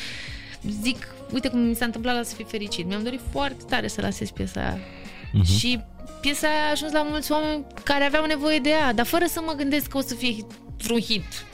zic, 0.82 1.08
uite 1.34 1.50
cum 1.50 1.60
mi 1.60 1.76
s-a 1.76 1.86
întâmplat 1.86 2.16
la 2.16 2.24
Să 2.24 2.36
fii 2.36 2.46
fericit. 2.46 2.86
Mi-am 2.88 3.04
dorit 3.04 3.22
foarte 3.32 3.64
tare 3.70 3.88
să 3.88 4.02
lasez 4.02 4.30
piesa 4.30 4.60
aia. 4.60 4.78
Uh-huh. 4.78 5.58
Și 5.58 5.80
piesa 6.22 6.48
aia 6.48 6.68
a 6.68 6.72
ajuns 6.72 6.92
la 6.92 7.04
mulți 7.04 7.32
oameni 7.32 7.66
care 7.84 8.04
aveau 8.04 8.26
nevoie 8.26 8.60
de 8.60 8.70
ea, 8.70 8.94
dar 8.94 9.06
fără 9.06 9.26
să 9.28 9.42
mă 9.46 9.54
gândesc 9.58 9.88
că 9.88 9.98
o 9.98 10.02
să 10.02 10.16
fie 10.16 10.36
vreun 10.78 11.00
hit. 11.00 11.46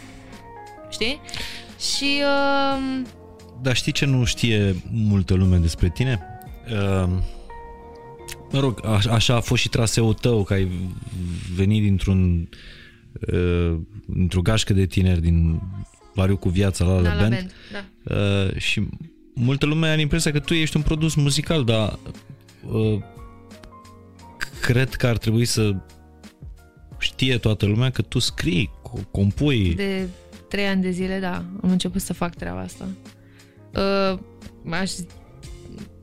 Știi? 0.89 1.21
Și... 1.79 2.21
Uh, 2.21 3.01
dar 3.61 3.75
știi 3.75 3.91
ce 3.91 4.05
nu 4.05 4.23
știe 4.23 4.75
multă 4.91 5.33
lume 5.33 5.57
despre 5.57 5.89
tine? 5.89 6.19
Uh, 6.71 7.09
mă 8.51 8.59
rog, 8.59 8.85
aș, 8.85 9.05
așa 9.05 9.35
a 9.35 9.39
fost 9.39 9.61
și 9.61 9.69
traseul 9.69 10.13
tău, 10.13 10.43
că 10.43 10.53
ai 10.53 10.67
venit 11.55 11.81
dintr-un 11.81 12.49
uh, 13.33 13.79
într-o 14.15 14.41
gașcă 14.41 14.73
de 14.73 14.85
tineri 14.85 15.21
din 15.21 15.61
Variu 16.13 16.37
cu 16.37 16.49
viața 16.49 16.85
la, 16.85 16.93
la, 16.93 17.01
la 17.01 17.15
band, 17.15 17.31
band 17.31 17.51
da. 17.71 18.15
uh, 18.15 18.57
și 18.57 18.87
multă 19.33 19.65
lume 19.65 19.87
are 19.87 20.01
impresia 20.01 20.31
că 20.31 20.39
tu 20.39 20.53
ești 20.53 20.75
un 20.75 20.81
produs 20.81 21.15
muzical, 21.15 21.63
dar 21.63 21.99
uh, 22.71 23.01
cred 24.61 24.93
că 24.93 25.07
ar 25.07 25.17
trebui 25.17 25.45
să 25.45 25.75
știe 26.99 27.37
toată 27.37 27.65
lumea 27.65 27.89
că 27.89 28.01
tu 28.01 28.19
scrii, 28.19 28.71
compui. 29.11 29.73
De 29.75 30.07
trei 30.49 30.67
ani 30.67 30.81
de 30.81 30.89
zile, 30.89 31.19
da, 31.19 31.35
am 31.35 31.69
început 31.69 32.01
să 32.01 32.13
fac 32.13 32.35
treaba 32.35 32.59
asta. 32.59 32.87
Uh, 33.75 34.19
aș, 34.69 34.91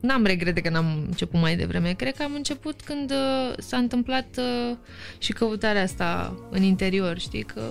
n-am 0.01 0.23
regrete 0.23 0.61
că 0.61 0.69
n-am 0.69 1.03
început 1.07 1.39
mai 1.39 1.55
devreme. 1.55 1.93
Cred 1.93 2.15
că 2.15 2.23
am 2.23 2.33
început 2.33 2.81
când 2.81 3.11
uh, 3.11 3.53
s-a 3.57 3.77
întâmplat 3.77 4.27
uh, 4.37 4.77
și 5.17 5.33
căutarea 5.33 5.81
asta 5.81 6.35
în 6.49 6.63
interior, 6.63 7.19
știi, 7.19 7.43
că 7.43 7.61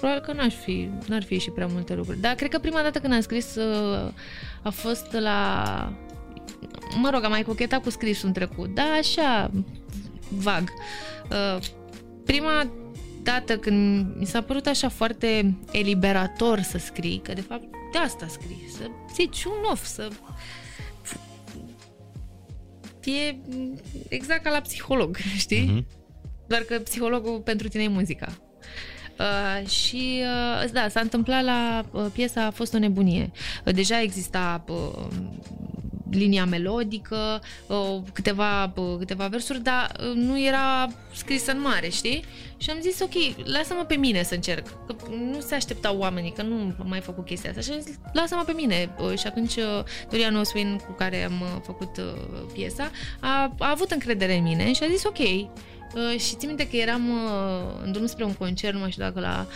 probabil 0.00 0.22
că 0.22 0.32
n-aș 0.32 0.54
fi, 0.54 0.88
n-ar 1.06 1.22
fi 1.22 1.38
și 1.38 1.50
prea 1.50 1.66
multe 1.66 1.94
lucruri. 1.94 2.20
Dar 2.20 2.34
cred 2.34 2.50
că 2.50 2.58
prima 2.58 2.82
dată 2.82 2.98
când 2.98 3.12
am 3.12 3.20
scris 3.20 3.54
uh, 3.54 4.12
a 4.62 4.70
fost 4.70 5.12
la... 5.12 5.92
Mă 7.00 7.10
rog, 7.10 7.24
am 7.24 7.30
mai 7.30 7.42
cochetat 7.42 7.82
cu 7.82 7.90
scrisul 7.90 8.26
în 8.28 8.34
trecut, 8.34 8.74
da, 8.74 8.82
așa, 8.82 9.50
vag. 10.28 10.68
Uh, 11.30 11.62
prima 12.24 12.70
dată 13.22 13.58
când 13.58 14.06
mi 14.16 14.26
s-a 14.26 14.42
părut 14.42 14.66
așa 14.66 14.88
foarte 14.88 15.58
eliberator 15.72 16.60
să 16.60 16.78
scrii, 16.78 17.20
că 17.24 17.32
de 17.32 17.40
fapt 17.40 17.64
de 17.92 17.98
asta 17.98 18.26
scrii, 18.28 18.68
să 18.76 18.90
zici 19.14 19.44
un 19.44 19.70
of, 19.70 19.84
să 19.84 20.08
fie 23.00 23.40
exact 24.08 24.42
ca 24.42 24.50
la 24.50 24.60
psiholog, 24.60 25.16
știi? 25.44 25.66
Uh-huh. 25.66 25.98
Doar 26.46 26.62
că 26.62 26.78
psihologul 26.78 27.40
pentru 27.40 27.68
tine 27.68 27.82
e 27.82 27.88
muzica. 27.88 28.28
Uh, 29.20 29.68
și 29.68 30.22
uh, 30.62 30.70
da, 30.72 30.88
s-a 30.88 31.00
întâmplat 31.00 31.44
la 31.44 31.84
uh, 31.90 32.06
piesa 32.12 32.44
A 32.44 32.50
fost 32.50 32.74
o 32.74 32.78
nebunie. 32.78 33.30
Uh, 33.64 33.74
deja 33.74 34.00
exista 34.00 34.64
uh, 34.68 35.06
linia 36.10 36.44
melodică, 36.44 37.42
uh, 37.66 37.98
câteva, 38.12 38.72
uh, 38.76 38.96
câteva 38.98 39.26
versuri, 39.26 39.62
dar 39.62 39.92
uh, 40.00 40.14
nu 40.14 40.40
era 40.40 40.88
scrisă 41.14 41.52
în 41.52 41.60
mare, 41.60 41.88
știi? 41.88 42.24
Și 42.56 42.70
am 42.70 42.78
zis, 42.80 43.00
ok, 43.00 43.12
lasă-mă 43.44 43.84
pe 43.84 43.94
mine 43.94 44.22
să 44.22 44.34
încerc. 44.34 44.86
Că 44.86 44.94
nu 45.32 45.40
se 45.40 45.54
așteptau 45.54 45.98
oamenii, 45.98 46.32
că 46.32 46.42
nu 46.42 46.54
am 46.54 46.86
mai 46.88 47.00
făcut 47.00 47.24
chestia 47.24 47.50
asta. 47.50 47.62
Și 47.62 47.70
am 47.70 47.80
zis, 47.80 47.94
lasă-mă 48.12 48.42
pe 48.46 48.52
mine. 48.52 48.90
Și 49.18 49.26
atunci 49.26 49.54
Dorian 50.10 50.36
Oswin, 50.36 50.80
cu 50.86 50.92
care 50.92 51.24
am 51.24 51.62
făcut 51.64 51.90
piesa, 52.52 52.90
a, 53.20 53.54
a 53.58 53.70
avut 53.70 53.90
încredere 53.90 54.36
în 54.36 54.42
mine 54.42 54.72
și 54.72 54.82
a 54.82 54.86
zis, 54.90 55.04
ok. 55.04 55.18
Și 56.18 56.34
țin 56.36 56.48
minte 56.48 56.68
că 56.68 56.76
eram 56.76 57.02
în 57.84 57.92
drum 57.92 58.06
spre 58.06 58.24
un 58.24 58.34
concert, 58.34 58.74
nu 58.74 58.80
mai 58.80 58.90
știu 58.90 59.02
dacă 59.02 59.20
la 59.20 59.46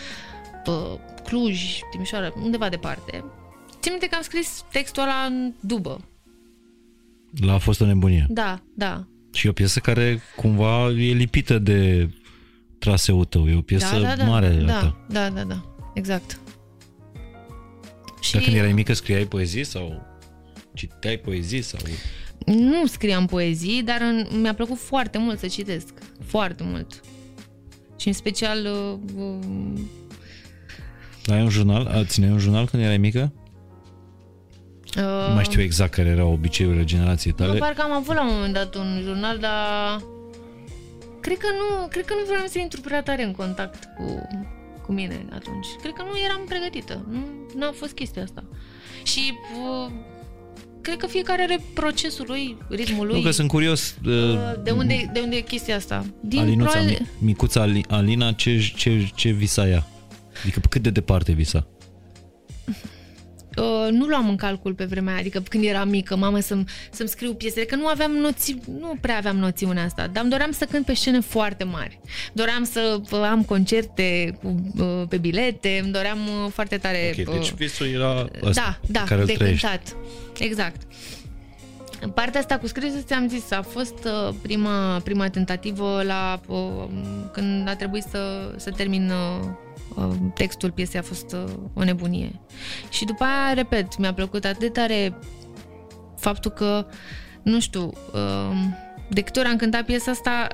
Cluj, 1.23 1.79
Timișoara, 1.91 2.33
undeva 2.43 2.69
departe. 2.69 3.23
Țin 3.79 3.91
minte 3.91 4.07
că 4.07 4.15
am 4.15 4.21
scris 4.21 4.63
textul 4.71 5.03
ăla 5.03 5.25
în 5.27 5.53
dubă 5.59 5.99
la 7.39 7.53
A 7.53 7.57
fost 7.57 7.81
o 7.81 7.85
nebunie. 7.85 8.25
Da, 8.29 8.61
da. 8.75 9.07
Și 9.33 9.47
o 9.47 9.51
piesă 9.51 9.79
care 9.79 10.21
cumva 10.35 10.89
e 10.89 11.13
lipită 11.13 11.59
de 11.59 12.09
traseul 12.79 13.25
tău. 13.25 13.49
E 13.49 13.55
o 13.55 13.61
piesă 13.61 13.99
da, 13.99 14.07
da, 14.07 14.15
da, 14.15 14.23
mare 14.23 14.49
da, 14.49 14.79
ta. 14.79 15.05
Da, 15.09 15.29
da, 15.29 15.43
da. 15.43 15.65
Exact. 15.93 16.39
Și... 18.21 18.33
Dar 18.33 18.41
când 18.41 18.55
erai 18.55 18.73
mică 18.73 18.93
scriai 18.93 19.25
poezii 19.25 19.63
sau 19.63 20.05
citeai 20.73 21.17
poezii 21.17 21.61
sau... 21.61 21.79
Nu 22.45 22.85
scriam 22.85 23.25
poezii, 23.25 23.83
dar 23.83 24.01
în, 24.01 24.41
mi-a 24.41 24.53
plăcut 24.53 24.77
foarte 24.77 25.17
mult 25.17 25.39
să 25.39 25.47
citesc. 25.47 25.93
Foarte 26.25 26.63
mult. 26.63 27.01
Și 27.95 28.07
în 28.07 28.13
special... 28.13 28.65
Uh, 28.65 29.23
uh... 29.23 29.79
Ai 31.27 31.41
un 31.41 31.49
jurnal? 31.49 32.05
Țineai 32.05 32.31
un 32.31 32.39
jurnal 32.39 32.67
când 32.67 32.83
erai 32.83 32.97
mică? 32.97 33.33
Uh, 34.97 35.27
nu 35.27 35.33
mai 35.33 35.43
știu 35.43 35.61
exact 35.61 35.93
care 35.93 36.09
erau 36.09 36.31
obiceiurile 36.31 36.83
generației 36.83 37.33
tale. 37.33 37.51
Nu, 37.51 37.57
parcă 37.57 37.81
am 37.81 37.91
avut 37.91 38.15
la 38.15 38.21
un 38.21 38.33
moment 38.33 38.53
dat 38.53 38.75
un 38.75 38.99
jurnal, 39.03 39.37
dar 39.37 40.03
cred 41.19 41.37
că 41.37 41.47
nu, 41.47 41.87
cred 41.87 42.05
că 42.05 42.13
nu 42.13 42.25
vreau 42.25 42.45
să 42.47 42.59
intru 42.59 42.81
prea 42.81 43.03
tare 43.03 43.23
în 43.23 43.31
contact 43.31 43.83
cu, 43.97 44.27
cu 44.85 44.91
mine 44.91 45.25
atunci. 45.33 45.67
Cred 45.81 45.93
că 45.93 46.03
nu 46.03 46.17
eram 46.25 46.41
pregătită. 46.47 47.05
Nu, 47.09 47.19
n-a 47.55 47.71
fost 47.71 47.91
chestia 47.93 48.23
asta. 48.23 48.43
Și 49.03 49.33
uh, 49.85 49.91
cred 50.85 50.97
că 50.97 51.07
fiecare 51.07 51.41
are 51.41 51.61
procesul 51.73 52.25
lui, 52.27 52.57
ritmul 52.69 53.05
lui. 53.07 53.15
Nu 53.15 53.21
că 53.21 53.31
sunt 53.31 53.47
curios. 53.47 53.95
Uh, 54.05 54.13
de 54.63 54.71
unde, 54.71 55.09
de 55.13 55.19
unde 55.19 55.35
e 55.35 55.41
chestia 55.41 55.75
asta? 55.75 56.05
Din 56.19 56.39
Alinuța, 56.39 56.69
probabil... 56.69 57.07
micuța 57.19 57.67
Alina, 57.87 58.31
ce, 58.31 58.71
ce, 58.75 59.09
ce 59.15 59.29
visa 59.29 59.67
ea? 59.67 59.87
Adică 60.41 60.59
cât 60.69 60.81
de 60.81 60.89
departe 60.89 61.31
visa? 61.31 61.67
Uh, 63.57 63.87
nu 63.91 64.05
luam 64.05 64.29
în 64.29 64.35
calcul 64.35 64.73
pe 64.73 64.85
vremea 64.85 65.11
aia, 65.13 65.21
adică 65.21 65.43
când 65.49 65.63
eram 65.63 65.89
mică, 65.89 66.15
mamă, 66.15 66.39
să-mi, 66.39 66.63
să-mi 66.91 67.09
scriu 67.09 67.33
piesele, 67.33 67.65
că 67.65 67.75
nu 67.75 67.87
aveam 67.87 68.11
noții, 68.11 68.61
nu 68.79 68.97
prea 69.01 69.17
aveam 69.17 69.37
noțiunea 69.37 69.83
asta, 69.83 70.07
dar 70.07 70.21
îmi 70.21 70.31
doream 70.31 70.51
să 70.51 70.65
cânt 70.65 70.85
pe 70.85 70.93
scene 70.93 71.19
foarte 71.19 71.63
mari. 71.63 71.99
Doream 72.33 72.63
să 72.63 73.01
am 73.29 73.43
concerte 73.43 74.37
cu, 74.41 74.71
uh, 74.77 75.03
pe 75.09 75.17
bilete, 75.17 75.79
îmi 75.83 75.91
doream 75.91 76.17
uh, 76.17 76.51
foarte 76.51 76.77
tare... 76.77 77.15
Ok, 77.27 77.33
deci 77.33 77.53
visul 77.53 77.87
era 77.87 78.27
ăsta, 78.43 78.79
Da, 78.81 78.99
da, 78.99 79.03
care 79.03 79.23
de 79.23 79.33
trăiești. 79.33 79.65
cântat. 79.67 79.95
Exact. 80.39 80.81
În 82.01 82.09
partea 82.09 82.39
asta 82.39 82.57
cu 82.57 82.67
scrisul, 82.67 83.01
ți-am 83.01 83.27
zis, 83.27 83.51
a 83.51 83.61
fost 83.61 84.07
prima, 84.41 84.99
prima 84.99 85.29
tentativă 85.29 86.03
la 86.03 86.41
când 87.31 87.67
a 87.67 87.75
trebuit 87.75 88.03
să, 88.11 88.53
să 88.55 88.71
termin 88.71 89.11
Uh, 89.11 89.64
textul 90.33 90.71
piesei 90.71 90.99
a 90.99 91.03
fost 91.03 91.33
uh, 91.33 91.53
o 91.73 91.83
nebunie. 91.83 92.39
Și 92.89 93.05
după 93.05 93.23
aia, 93.23 93.53
repet, 93.53 93.97
mi-a 93.97 94.13
plăcut 94.13 94.45
atât 94.45 94.59
de 94.59 94.69
tare 94.69 95.17
faptul 96.17 96.51
că, 96.51 96.85
nu 97.43 97.59
știu, 97.59 97.91
uh, 98.13 98.57
de 99.09 99.21
câte 99.21 99.39
ori 99.39 99.47
am 99.47 99.55
cântat 99.55 99.85
piesa 99.85 100.11
asta, 100.11 100.47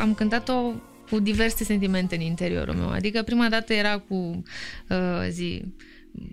am 0.00 0.14
cântat-o 0.14 0.72
cu 1.10 1.20
diverse 1.20 1.64
sentimente 1.64 2.14
în 2.14 2.20
interiorul 2.20 2.74
meu. 2.74 2.88
Adică 2.88 3.22
prima 3.22 3.48
dată 3.48 3.72
era 3.72 3.98
cu 3.98 4.42
zi, 5.28 5.62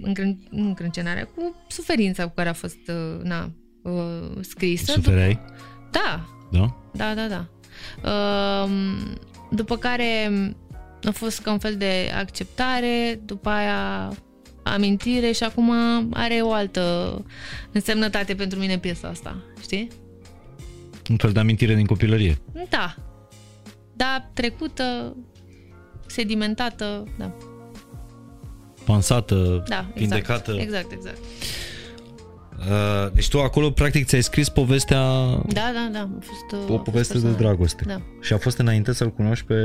încrân, 0.01 0.39
încrâncenarea, 0.49 1.25
cu 1.35 1.55
suferința 1.67 2.23
cu 2.23 2.33
care 2.35 2.49
a 2.49 2.53
fost 2.53 2.91
na, 3.23 3.51
scrisă. 4.41 4.91
Suferai? 4.91 5.39
Da. 5.91 6.25
Da? 6.51 6.75
Da, 6.93 7.13
da, 7.13 7.27
da. 7.27 7.47
După 9.51 9.77
care 9.77 10.31
a 11.03 11.11
fost 11.11 11.41
ca 11.41 11.51
un 11.51 11.59
fel 11.59 11.75
de 11.75 12.11
acceptare, 12.17 13.19
după 13.25 13.49
aia 13.49 14.11
amintire 14.63 15.31
și 15.31 15.43
acum 15.43 15.71
are 16.13 16.39
o 16.41 16.51
altă 16.51 17.13
însemnătate 17.71 18.35
pentru 18.35 18.59
mine 18.59 18.77
piesa 18.77 19.07
asta, 19.07 19.37
știi? 19.61 19.87
Un 21.09 21.17
fel 21.17 21.31
de 21.31 21.39
amintire 21.39 21.75
din 21.75 21.85
copilărie. 21.85 22.37
Da. 22.69 22.95
Da, 23.93 24.29
trecută, 24.33 25.15
sedimentată, 26.05 27.07
da. 27.17 27.35
Pansată, 28.85 29.63
da, 29.67 29.79
exact, 29.79 29.97
vindecată. 29.97 30.55
Exact, 30.59 30.91
exact. 30.91 31.17
Uh, 32.59 33.11
deci 33.13 33.29
tu 33.29 33.41
acolo 33.41 33.71
practic 33.71 34.05
ți-ai 34.05 34.23
scris 34.23 34.49
povestea 34.49 34.99
Da, 35.47 35.71
da, 35.73 35.89
da, 35.91 35.99
a 35.99 36.09
fost 36.21 36.63
uh, 36.69 36.75
o 36.75 36.77
poveste 36.77 37.17
de 37.17 37.31
dragoste. 37.31 37.83
Da. 37.87 38.01
Și 38.21 38.33
a 38.33 38.37
fost 38.37 38.57
înainte 38.57 38.93
să-l 38.93 39.11
cunoști 39.11 39.45
pe 39.45 39.55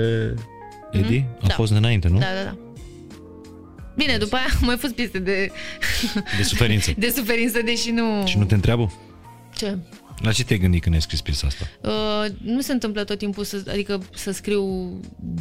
Edi? 0.99 1.21
Mm-hmm. 1.21 1.41
A 1.41 1.47
da. 1.47 1.55
fost 1.55 1.73
înainte, 1.73 2.09
nu? 2.09 2.19
Da, 2.19 2.27
da, 2.35 2.43
da. 2.45 2.57
Bine, 3.97 4.17
după 4.17 4.37
aia 4.37 4.47
mai 4.61 4.77
fost 4.77 4.95
piste 4.95 5.19
de... 5.19 5.51
De 6.37 6.43
suferință. 6.43 6.93
de 6.99 7.13
suferință, 7.17 7.63
deși 7.63 7.91
nu... 7.91 8.27
Și 8.27 8.39
nu 8.39 8.45
te 8.45 8.55
întreabă? 8.55 8.93
Ce? 9.55 9.79
La 10.23 10.33
ce 10.33 10.45
te-ai 10.45 10.59
gândit 10.59 10.83
când 10.83 10.95
ai 10.95 11.01
scris 11.01 11.21
piesa 11.21 11.47
asta? 11.47 11.65
Uh, 11.81 12.31
nu 12.43 12.61
se 12.61 12.73
întâmplă 12.73 13.05
tot 13.05 13.19
timpul 13.19 13.45
să, 13.45 13.63
adică 13.69 14.03
să 14.15 14.33
scriu 14.33 14.91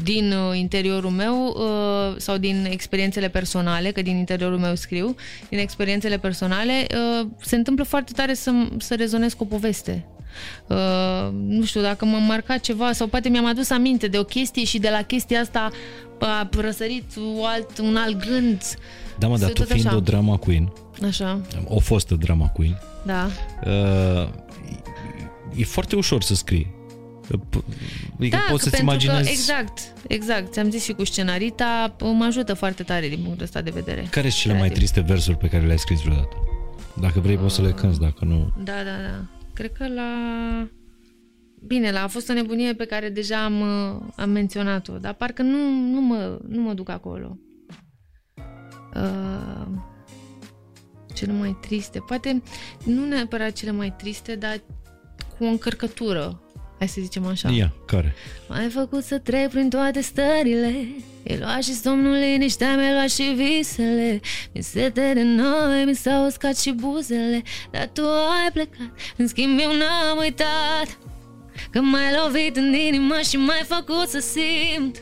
din 0.04 0.32
uh, 0.32 0.58
interiorul 0.58 1.10
meu 1.10 1.46
uh, 1.46 2.16
sau 2.18 2.38
din 2.38 2.68
experiențele 2.70 3.30
personale, 3.30 3.92
că 3.92 4.02
din 4.02 4.18
interiorul 4.18 4.58
meu 4.58 4.76
scriu, 4.76 5.16
din 5.50 5.60
experiențele 5.60 6.18
personale, 6.18 6.88
uh, 7.22 7.28
se 7.42 7.56
întâmplă 7.56 7.84
foarte 7.84 8.12
tare 8.16 8.34
să, 8.34 8.52
să 8.78 8.96
rezonez 8.96 9.34
cu 9.34 9.44
o 9.44 9.46
poveste. 9.46 10.06
Uh, 10.68 10.78
nu 11.32 11.64
știu, 11.64 11.82
dacă 11.82 12.06
m-a 12.06 12.18
marcat 12.18 12.60
ceva 12.60 12.92
sau 12.92 13.08
poate 13.08 13.30
mi-am 13.30 13.46
adus 13.46 13.70
aminte 13.70 14.08
de 14.08 14.18
o 14.18 14.24
chestie 14.24 14.64
și 14.64 14.80
de 14.80 14.90
la 14.90 15.02
chestia 15.02 15.40
asta 15.40 15.70
a 16.20 16.50
răsărit 16.58 17.16
un 17.16 17.46
alt, 17.46 17.78
un 17.78 17.96
alt 17.96 18.26
gând. 18.26 18.62
Da, 19.20 19.28
mă, 19.28 19.38
dar 19.38 19.52
tu 19.52 19.64
fiind 19.64 19.86
așa. 19.86 19.96
o 19.96 20.00
drama 20.00 20.38
queen, 20.38 20.74
așa. 21.06 21.42
o 21.68 21.80
fostă 21.80 22.16
drama 22.16 22.48
queen, 22.48 22.82
da. 23.06 23.30
Uh, 23.66 24.30
e 25.56 25.64
foarte 25.64 25.96
ușor 25.96 26.22
să 26.22 26.36
scrii. 26.36 26.82
Adică 28.18 28.36
da, 28.36 28.46
poți 28.50 28.64
să-ți 28.64 28.82
imaginezi... 28.82 29.24
Că, 29.24 29.30
exact, 29.30 29.80
exact. 30.08 30.52
Ți-am 30.52 30.70
zis 30.70 30.84
și 30.84 30.92
cu 30.92 31.06
scenarita, 31.06 31.96
mă 32.00 32.24
ajută 32.24 32.54
foarte 32.54 32.84
tare 32.84 33.08
din 33.08 33.20
punctul 33.24 33.44
ăsta 33.44 33.62
de 33.62 33.70
vedere. 33.74 34.08
Care 34.10 34.30
sunt 34.30 34.42
cele 34.42 34.60
mai 34.60 34.70
triste 34.70 35.02
versuri 35.02 35.38
pe 35.38 35.48
care 35.48 35.66
le-ai 35.66 35.80
scris 35.80 36.02
vreodată? 36.02 36.36
Dacă 37.02 37.20
vrei, 37.20 37.36
uh, 37.36 37.42
poți 37.42 37.56
să 37.56 37.62
le 37.62 37.72
cânti, 37.72 38.00
dacă 38.00 38.26
nu... 38.26 38.54
Da, 38.64 38.74
da, 38.84 39.10
da. 39.10 39.43
Cred 39.54 39.72
că 39.72 39.88
la... 39.88 40.12
Bine, 41.66 41.92
la 41.92 42.04
a 42.04 42.08
fost 42.08 42.30
o 42.30 42.34
nebunie 42.34 42.74
pe 42.74 42.86
care 42.86 43.10
deja 43.10 43.44
am, 43.44 43.62
am 44.16 44.30
menționat-o, 44.30 44.98
dar 44.98 45.14
parcă 45.14 45.42
nu, 45.42 45.70
nu, 45.70 46.02
mă, 46.02 46.40
nu 46.48 46.62
mă 46.62 46.74
duc 46.74 46.90
acolo. 46.90 47.38
Uh, 48.96 49.68
cele 51.14 51.32
mai 51.32 51.58
triste, 51.62 52.00
poate 52.00 52.42
nu 52.86 53.06
neapărat 53.06 53.52
cele 53.52 53.72
mai 53.72 53.94
triste, 53.98 54.36
dar 54.36 54.64
cu 55.38 55.44
o 55.44 55.48
încărcătură, 55.48 56.43
hai 56.84 56.92
să 56.92 57.02
zicem 57.02 57.26
așa. 57.26 57.50
Ia, 57.50 57.74
care? 57.86 58.16
M-ai 58.48 58.70
făcut 58.70 59.04
să 59.04 59.18
trec 59.18 59.50
prin 59.50 59.70
toate 59.70 60.02
stările. 60.02 60.88
E 61.24 61.38
luat 61.38 61.64
și 61.64 61.74
somnul 61.74 62.14
liniștea, 62.14 62.76
mi-a 62.76 62.92
luat 62.92 63.10
și 63.10 63.24
visele. 63.24 64.20
Mi 64.54 64.62
sete 64.62 65.12
de 65.14 65.24
noi, 65.24 65.84
mi 65.86 65.96
s-au 65.96 66.26
uscat 66.26 66.58
și 66.58 66.72
buzele. 66.72 67.42
Dar 67.72 67.90
tu 67.94 68.02
ai 68.02 68.52
plecat, 68.54 68.92
în 69.18 69.28
schimb 69.28 69.60
eu 69.60 69.72
n-am 69.72 70.18
uitat 70.20 70.98
Că 71.70 71.82
m-ai 71.82 72.14
lovit 72.24 72.56
în 72.56 72.74
inimă 72.74 73.16
și 73.30 73.38
m-ai 73.38 73.64
făcut 73.68 74.08
să 74.08 74.20
simt. 74.20 74.98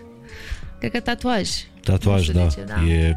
Cred 0.79 0.91
că 0.91 0.99
tatuaj. 0.99 1.49
Tatuaj, 1.83 2.27
da. 2.27 2.47
Ce, 2.47 2.61
da. 2.61 2.81
E... 2.87 3.15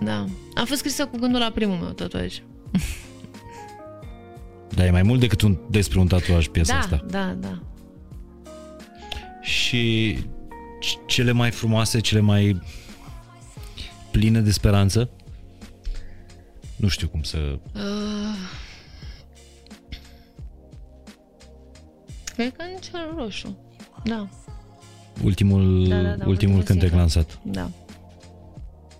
Da, 0.00 0.26
a 0.54 0.64
fost 0.64 0.78
scrisă 0.78 1.06
cu 1.06 1.18
gândul 1.18 1.40
la 1.40 1.50
primul 1.50 1.76
meu 1.76 1.90
tatuaj 1.90 2.34
Dar 4.74 4.86
e 4.86 4.90
mai 4.90 5.02
mult 5.02 5.20
decât 5.20 5.40
un, 5.40 5.58
despre 5.70 5.98
un 5.98 6.06
tatuaj 6.06 6.46
piesa 6.46 6.72
da, 6.72 6.78
asta 6.78 7.04
Da, 7.10 7.36
da 7.40 7.62
Și 9.40 10.16
cele 11.06 11.32
mai 11.32 11.50
frumoase, 11.50 12.00
cele 12.00 12.20
mai 12.20 12.60
pline 14.10 14.40
de 14.40 14.50
speranță? 14.50 15.10
Nu 16.76 16.88
știu 16.88 17.08
cum 17.08 17.22
să... 17.22 17.58
Uh, 17.74 17.80
cred 22.34 22.56
că 22.56 22.62
în 22.62 22.80
cel 22.80 23.14
roșu. 23.16 23.58
Da. 24.04 24.28
Ultimul, 25.22 25.88
da, 25.88 26.02
da, 26.02 26.16
da, 26.16 26.26
ultimul 26.26 26.62
cântec 26.62 26.92
lansat. 26.92 27.38
Da. 27.44 27.70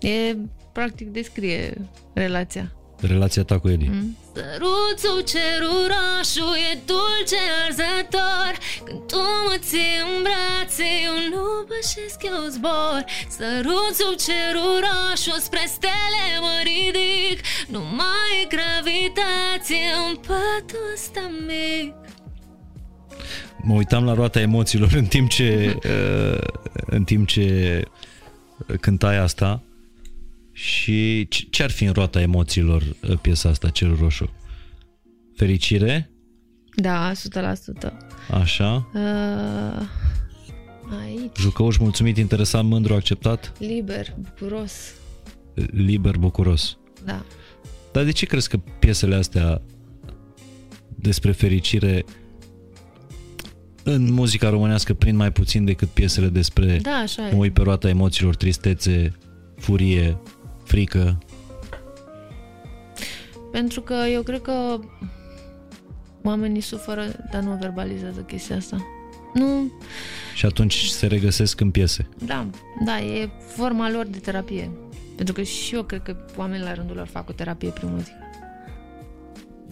E, 0.07 0.37
practic, 0.71 1.07
descrie 1.07 1.89
relația. 2.13 2.71
Relația 2.99 3.43
ta 3.43 3.59
cu 3.59 3.69
Eddie. 3.69 3.89
Mm. 3.89 4.15
Săruțul 4.35 5.19
cerurașu 5.31 6.47
e 6.69 6.71
dulce 6.89 7.41
arzător. 7.63 8.53
Când 8.85 8.99
tu 9.11 9.23
mă 9.45 9.55
ții 9.67 9.95
în 10.03 10.13
brațe, 10.25 10.87
eu 11.07 11.17
nu 11.33 11.45
pășesc, 11.69 12.19
eu 12.31 12.41
zbor. 12.55 13.01
Săruțul 13.37 14.13
cerurașu 14.25 15.35
spre 15.47 15.63
stele 15.75 16.25
mă 16.45 16.55
ridic. 16.69 17.37
Nu 17.73 17.79
mai 17.99 18.31
e 18.41 18.51
gravitație 18.55 19.85
în 20.07 20.15
patul 20.15 20.85
ăsta 20.93 21.25
mic. 21.47 21.93
Mă 23.57 23.73
uitam 23.73 24.05
la 24.05 24.13
roata 24.13 24.39
emoțiilor 24.39 24.91
în 24.93 25.05
timp 25.05 25.29
ce, 25.29 25.49
uh, 25.93 26.47
în 26.85 27.03
timp 27.03 27.27
ce 27.27 27.47
cântai 28.79 29.17
asta 29.17 29.63
și 30.53 31.27
ce 31.27 31.63
ar 31.63 31.71
fi 31.71 31.83
în 31.83 31.93
roata 31.93 32.21
emoțiilor 32.21 32.81
uh, 32.81 33.17
piesa 33.21 33.49
asta, 33.49 33.69
Cerul 33.69 33.97
Roșu? 33.99 34.29
Fericire? 35.35 36.11
Da, 36.75 37.11
100%. 37.11 37.91
Așa. 38.31 38.89
Uh, 38.93 39.87
aici. 41.01 41.37
Jucăuș 41.39 41.77
mulțumit, 41.77 42.17
interesant, 42.17 42.69
mândru, 42.69 42.93
acceptat? 42.93 43.53
Liber, 43.59 44.15
bucuros. 44.19 44.73
Liber, 45.71 46.17
bucuros. 46.17 46.77
Da. 47.05 47.25
Dar 47.91 48.03
de 48.03 48.11
ce 48.11 48.25
crezi 48.25 48.49
că 48.49 48.57
piesele 48.79 49.15
astea 49.15 49.61
despre 50.95 51.31
fericire 51.31 52.05
în 53.83 54.11
muzica 54.11 54.49
românească 54.49 54.93
prind 54.93 55.17
mai 55.17 55.31
puțin 55.31 55.65
decât 55.65 55.89
piesele 55.89 56.27
despre 56.27 56.79
da, 56.81 56.91
așa 56.91 57.21
mă 57.31 57.37
uit 57.37 57.53
pe 57.53 57.61
roata 57.61 57.89
emoțiilor, 57.89 58.35
tristețe, 58.35 59.11
furie, 59.57 60.17
frică? 60.63 61.17
Pentru 63.51 63.81
că 63.81 63.93
eu 63.93 64.21
cred 64.21 64.41
că 64.41 64.79
oamenii 66.23 66.61
suferă, 66.61 67.05
dar 67.31 67.41
nu 67.41 67.57
verbalizează 67.61 68.19
chestia 68.19 68.55
asta. 68.55 68.85
Nu. 69.33 69.71
Și 70.35 70.45
atunci 70.45 70.85
se 70.85 71.07
regăsesc 71.07 71.59
în 71.59 71.71
piese. 71.71 72.09
Da, 72.25 72.47
da, 72.85 72.99
e 72.99 73.29
forma 73.55 73.89
lor 73.91 74.05
de 74.05 74.17
terapie. 74.17 74.71
Pentru 75.15 75.33
că 75.33 75.41
și 75.41 75.75
eu 75.75 75.83
cred 75.83 76.01
că 76.03 76.15
oamenii 76.35 76.65
la 76.65 76.73
rândul 76.73 76.95
lor 76.95 77.07
fac 77.07 77.29
o 77.29 77.33
terapie 77.33 77.69
prin 77.69 77.89
muzică. 77.91 78.17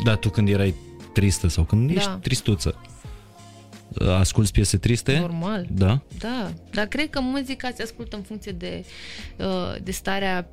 Da, 0.04 0.16
tu 0.16 0.30
când 0.30 0.50
erai 0.50 0.74
tristă 1.14 1.48
sau 1.48 1.64
când 1.64 1.88
Da. 1.88 1.94
ești 1.94 2.10
tristuță, 2.10 2.82
asculți 4.00 4.52
piese 4.52 4.78
triste? 4.78 5.20
Normal. 5.20 5.68
Da? 5.72 6.02
Da, 6.18 6.54
dar 6.72 6.86
cred 6.86 7.10
că 7.10 7.22
muzica 7.22 7.70
se 7.76 7.84
ascultă 7.84 8.16
în 8.16 8.22
funcție 8.22 8.52
de, 8.52 8.86
uh, 9.38 9.76
de 9.84 9.92
starea 9.92 10.50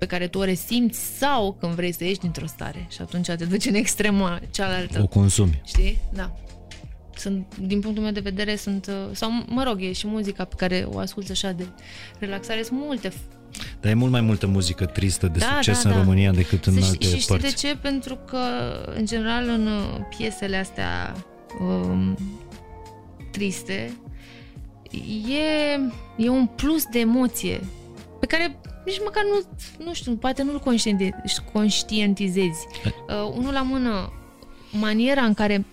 pe 0.00 0.06
care 0.06 0.26
tu 0.28 0.38
o 0.38 0.44
resimți 0.44 0.98
sau 1.18 1.56
când 1.60 1.72
vrei 1.72 1.92
să 1.92 2.04
ieși 2.04 2.18
dintr-o 2.18 2.46
stare 2.46 2.86
și 2.90 3.00
atunci 3.00 3.26
te 3.26 3.44
duci 3.44 3.64
în 3.66 3.74
extrema 3.74 4.40
cealaltă. 4.50 5.02
O 5.02 5.06
consumi. 5.06 5.60
Știi? 5.64 5.98
Da. 6.12 6.36
Sunt, 7.16 7.56
din 7.58 7.80
punctul 7.80 8.02
meu 8.02 8.12
de 8.12 8.20
vedere, 8.20 8.56
sunt, 8.56 8.86
uh, 8.86 8.94
sau 9.12 9.30
mă 9.46 9.62
rog, 9.62 9.82
e 9.82 9.92
și 9.92 10.06
muzica 10.06 10.44
pe 10.44 10.54
care 10.56 10.86
o 10.92 10.98
ascult 10.98 11.30
așa 11.30 11.50
de 11.50 11.66
relaxare. 12.18 12.62
Sunt 12.62 12.78
multe. 12.82 13.12
Dar 13.80 13.90
e 13.90 13.94
mult 13.94 14.10
mai 14.10 14.20
multă 14.20 14.46
muzică 14.46 14.86
tristă 14.86 15.26
de 15.26 15.38
Da, 15.38 15.46
succes 15.46 15.82
da, 15.82 15.88
în 15.88 15.94
da. 15.94 16.00
România 16.02 16.32
decât 16.32 16.64
în 16.66 16.76
și, 16.76 16.82
alte 16.84 17.06
și 17.06 17.16
știi 17.16 17.24
părți. 17.36 17.44
de 17.60 17.68
ce? 17.68 17.76
Pentru 17.76 18.14
că, 18.16 18.38
în 18.96 19.06
general, 19.06 19.48
în 19.48 19.66
uh, 19.66 20.00
piesele 20.16 20.56
astea 20.56 21.14
um, 21.60 22.18
triste, 23.30 23.92
e, 25.28 25.78
e 26.24 26.28
un 26.28 26.46
plus 26.46 26.84
de 26.84 26.98
emoție 26.98 27.60
pe 28.20 28.26
care 28.26 28.60
nici 28.84 29.00
măcar 29.04 29.22
nu, 29.24 29.66
nu 29.84 29.94
știu, 29.94 30.16
poate 30.16 30.42
nu-l 30.42 30.60
conștienti- 30.60 31.52
conștientizezi. 31.52 32.66
Uh, 32.84 33.32
unul 33.36 33.52
la 33.52 33.62
mână, 33.62 34.12
maniera 34.70 35.24
în 35.24 35.34
care 35.34 35.64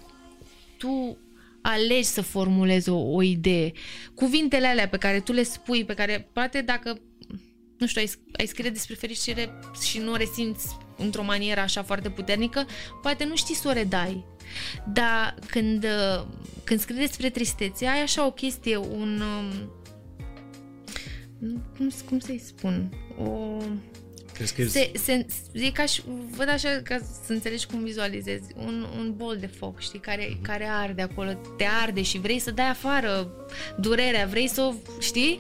tu 0.78 1.18
alegi 1.62 2.04
să 2.04 2.22
formulezi 2.22 2.90
o, 2.90 2.98
o 2.98 3.22
idee, 3.22 3.72
cuvintele 4.16 4.68
alea 4.68 4.88
pe 4.88 4.98
care 4.98 5.20
tu 5.20 5.32
le 5.32 5.44
spui, 5.44 5.86
pe 5.86 5.94
care 5.94 6.30
poate 6.34 6.62
dacă 6.62 7.00
nu 7.78 7.88
știu, 7.88 8.02
ai, 8.02 8.12
ai 8.32 8.46
scrie 8.46 8.70
despre 8.70 8.96
fericire 8.96 9.60
și 9.82 9.98
nu 10.00 10.12
o 10.12 10.16
resimți 10.16 10.78
într-o 10.98 11.24
manieră 11.24 11.60
așa 11.60 11.84
foarte 11.84 12.10
puternică, 12.10 12.66
poate 13.02 13.26
nu 13.26 13.36
știi 13.36 13.56
să 13.56 13.68
o 13.68 13.72
redai. 13.72 14.26
Dar 14.94 15.36
când, 15.48 15.84
uh, 15.84 16.26
când 16.64 16.80
scrii 16.80 16.98
despre 17.00 17.30
tristețe, 17.30 17.88
ai 17.88 18.02
așa 18.02 18.26
o 18.26 18.32
chestie, 18.32 18.78
un... 18.78 19.22
um, 19.22 19.72
Cum, 21.78 21.92
cum 22.10 22.20
să-i 22.20 22.42
spun? 22.46 22.90
O... 23.24 23.58
Crezi 24.34 24.56
că 24.56 24.64
Se, 24.68 24.92
se, 24.96 25.26
e 25.52 25.72
ca 25.72 25.86
și, 25.86 26.02
văd 26.36 26.50
așa 26.50 26.70
ca 26.84 26.98
să 27.26 27.34
înțelegi 27.34 27.66
cum 27.66 27.84
vizualizezi, 27.84 28.44
un, 28.66 28.86
un 29.00 29.14
bol 29.16 29.38
de 29.40 29.46
foc, 29.48 29.80
știi, 29.80 30.00
care, 30.00 30.38
care 30.42 30.68
arde 30.70 31.02
acolo, 31.02 31.32
te 31.58 31.66
arde 31.84 32.02
și 32.02 32.20
vrei 32.20 32.40
să 32.40 32.52
dai 32.52 32.70
afară 32.70 33.28
durerea, 33.80 34.26
vrei 34.26 34.48
să 34.48 34.62
o, 34.62 34.74
știi? 35.00 35.40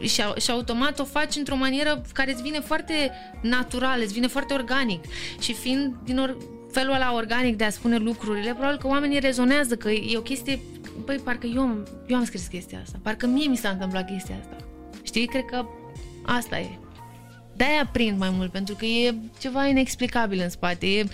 Și, 0.00 0.22
au- 0.22 0.34
și 0.40 0.50
automat 0.50 0.98
o 0.98 1.04
faci 1.04 1.36
într-o 1.36 1.56
manieră 1.56 2.02
care 2.12 2.32
îți 2.32 2.42
vine 2.42 2.60
foarte 2.60 3.10
natural, 3.42 4.00
îți 4.00 4.12
vine 4.12 4.26
foarte 4.26 4.54
organic. 4.54 5.04
Și 5.40 5.52
fiind 5.52 5.94
din 6.04 6.18
or, 6.18 6.36
felul 6.72 6.94
ăla 6.94 7.14
organic 7.14 7.56
de 7.56 7.64
a 7.64 7.70
spune 7.70 7.96
lucrurile, 7.96 8.52
probabil 8.52 8.78
că 8.78 8.86
oamenii 8.86 9.20
rezonează 9.20 9.76
că 9.76 9.90
e 9.90 10.16
o 10.16 10.22
chestie, 10.22 10.60
băi, 11.04 11.16
parcă 11.24 11.46
eu, 11.46 11.60
am- 11.60 11.86
eu 12.06 12.16
am 12.16 12.24
scris 12.24 12.46
chestia 12.46 12.80
asta, 12.82 12.98
parcă 13.02 13.26
mie 13.26 13.46
mi 13.48 13.56
s-a 13.56 13.68
întâmplat 13.68 14.06
chestia 14.10 14.36
asta. 14.40 14.56
Știi? 15.02 15.26
Cred 15.26 15.44
că 15.50 15.64
asta 16.22 16.58
e. 16.58 16.66
De-aia 17.56 17.88
prind 17.92 18.18
mai 18.18 18.30
mult, 18.30 18.50
pentru 18.52 18.74
că 18.74 18.84
e 18.84 19.14
ceva 19.40 19.66
inexplicabil 19.66 20.40
în 20.42 20.48
spate. 20.50 20.86
E... 20.86 21.04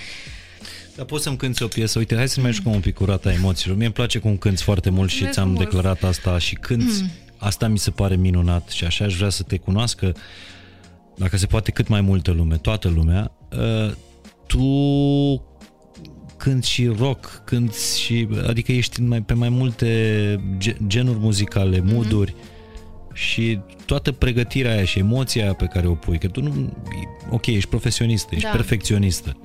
Dar 0.96 1.04
poți 1.06 1.22
să-mi 1.22 1.36
cânti 1.36 1.62
o 1.62 1.66
piesă? 1.66 1.98
Uite, 1.98 2.14
hai 2.16 2.28
să 2.28 2.40
mergi 2.40 2.62
cu 2.62 2.68
un 2.70 2.80
pic 2.80 2.94
cu 2.94 3.04
rata 3.04 3.32
emoțiilor. 3.32 3.76
Mie 3.76 3.86
îmi 3.86 3.94
place 3.94 4.18
cum 4.18 4.36
cânti 4.36 4.62
foarte 4.62 4.90
mult 4.90 5.10
și 5.10 5.22
Mulțumesc 5.22 5.34
ți-am 5.38 5.48
frumos. 5.48 5.64
declarat 5.64 6.02
asta 6.02 6.38
și 6.38 6.54
cânti. 6.54 7.04
Asta 7.36 7.68
mi 7.68 7.78
se 7.78 7.90
pare 7.90 8.16
minunat 8.16 8.68
și 8.68 8.84
așa 8.84 9.04
aș 9.04 9.16
vrea 9.16 9.28
să 9.28 9.42
te 9.42 9.56
cunoască, 9.56 10.14
dacă 11.16 11.36
se 11.36 11.46
poate, 11.46 11.70
cât 11.70 11.88
mai 11.88 12.00
multă 12.00 12.30
lume, 12.30 12.56
toată 12.56 12.88
lumea. 12.88 13.32
Uh, 13.52 13.92
Tu 14.46 14.62
cânti 16.36 16.68
și 16.68 16.86
rock, 16.86 17.42
cânti 17.44 17.98
și... 18.00 18.28
Adică 18.46 18.72
ești 18.72 19.00
în 19.00 19.08
mai, 19.08 19.22
pe 19.22 19.34
mai 19.34 19.48
multe 19.48 19.86
ge- 20.58 20.76
genuri 20.86 21.18
muzicale, 21.18 21.80
mooduri 21.80 22.34
și 23.18 23.60
toată 23.86 24.12
pregătirea 24.12 24.72
aia 24.72 24.84
și 24.84 24.98
emoția 24.98 25.42
aia 25.42 25.52
pe 25.54 25.64
care 25.64 25.86
o 25.86 25.94
pui, 25.94 26.18
că 26.18 26.28
tu 26.28 26.42
nu... 26.42 26.72
Ok, 27.30 27.46
ești 27.46 27.68
profesionistă, 27.68 28.28
ești 28.34 28.46
Da. 28.46 28.50
perfecționistă, 28.52 29.40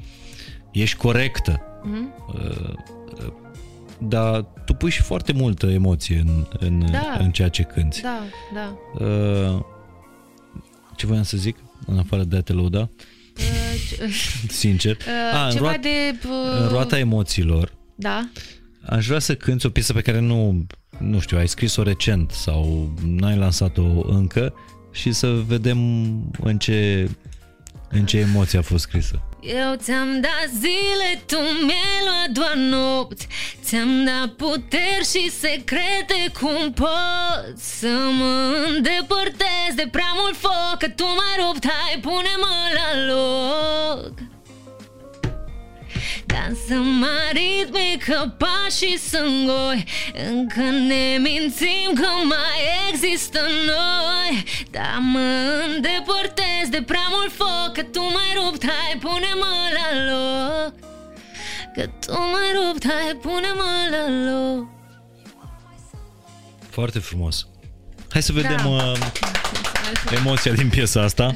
ești 0.72 0.98
corectă, 0.98 1.62
uh, 2.34 2.74
dar 3.98 4.42
tu 4.66 4.74
pui 4.74 4.90
și 4.90 5.02
foarte 5.02 5.32
multă 5.34 5.66
emoție 5.68 6.18
în, 6.26 6.46
în, 6.60 6.92
Da. 6.92 7.18
în 7.20 7.32
ceea 7.32 7.50
ce 7.50 7.64
cânti. 7.64 8.02
Da, 8.02 8.20
da. 8.54 8.78
Uh, 9.06 9.60
ce 10.96 11.06
voiam 11.06 11.24
să 11.24 11.38
zic, 11.38 11.58
în 11.86 11.98
afară 11.98 12.24
de 12.24 12.36
a 12.36 12.42
te 12.42 12.54
lăuda, 12.54 12.90
Uh, 13.38 13.98
ce- 13.98 14.10
sincer? 14.64 14.96
uh, 14.96 15.04
Ah, 15.34 15.46
în, 15.46 15.52
ceva 15.52 15.66
roat, 15.68 15.80
de... 15.82 15.90
Uh, 16.26 16.60
în 16.62 16.68
roata 16.68 17.00
emoțiilor, 17.00 17.74
Da. 17.96 18.30
Aș 18.86 19.08
vrea 19.08 19.20
să 19.20 19.36
cânti 19.36 19.66
o 19.66 19.70
piesă 19.70 19.94
pe 19.94 20.02
care 20.02 20.20
nu, 20.20 20.66
nu 21.00 21.20
știu, 21.20 21.38
ai 21.38 21.48
scris-o 21.48 21.84
recent 21.84 22.32
sau 22.32 22.94
n-ai 23.06 23.38
lansat-o 23.38 24.08
încă 24.08 24.54
și 24.92 25.12
să 25.12 25.28
vedem 25.48 25.80
în 26.44 26.58
ce, 26.58 27.10
în 27.90 28.06
ce 28.06 28.18
emoție 28.18 28.60
a 28.60 28.62
fost 28.62 28.84
scrisă. 28.84 29.22
Eu 29.42 29.76
ți-am 29.76 30.22
dat 30.22 30.50
zile, 30.60 31.22
tu 31.26 31.38
mi-ai 31.66 32.00
luat 32.08 32.30
doar 32.32 32.56
nopți. 32.56 33.28
Ți-am 33.64 34.04
dat 34.06 34.28
puteri 34.28 35.10
și 35.12 35.30
secrete 35.30 36.32
Cum 36.40 36.74
pot 36.74 37.54
să 37.56 37.94
mă 38.18 38.56
îndepărtez 38.68 39.72
de 39.76 39.88
prea 39.92 40.12
mult 40.16 40.36
foc? 40.36 40.76
Că 40.80 40.90
tu 40.90 41.04
m-ai 41.04 41.36
rupt, 41.46 41.66
hai 41.68 42.00
pune-mă 42.02 42.56
la 42.78 43.14
loc 43.14 44.33
Dansăm 46.34 47.06
aritmică, 47.30 48.36
pașii 48.38 48.98
sunt 49.10 49.46
goi 49.46 49.84
Încă 50.30 50.62
ne 50.62 51.18
mințim 51.28 51.90
că 51.96 52.08
mai 52.34 52.60
există 52.92 53.40
noi 53.66 54.44
Dar 54.72 54.98
mă 55.00 55.28
îndepărtez 55.68 56.66
de 56.70 56.82
prea 56.82 57.08
mult 57.10 57.32
foc 57.32 57.72
Că 57.74 57.84
tu 57.84 58.02
m-ai 58.02 58.34
rupt, 58.44 58.66
hai 58.66 58.98
pune-mă 59.00 59.54
la 59.78 59.88
loc 60.12 60.74
Că 61.76 61.84
tu 62.06 62.14
m-ai 62.14 62.52
rupt, 62.58 62.86
hai 62.88 63.18
pune-mă 63.22 63.72
la 63.92 64.32
loc 64.32 64.68
Foarte 66.70 67.00
frumos. 67.00 67.48
Hai 68.12 68.24
să 68.24 68.32
vedem 68.32 68.58
Da. 68.64 68.70
uh, 68.70 68.98
emoția 70.18 70.52
din 70.54 70.70
piesa 70.70 71.02
asta. 71.02 71.36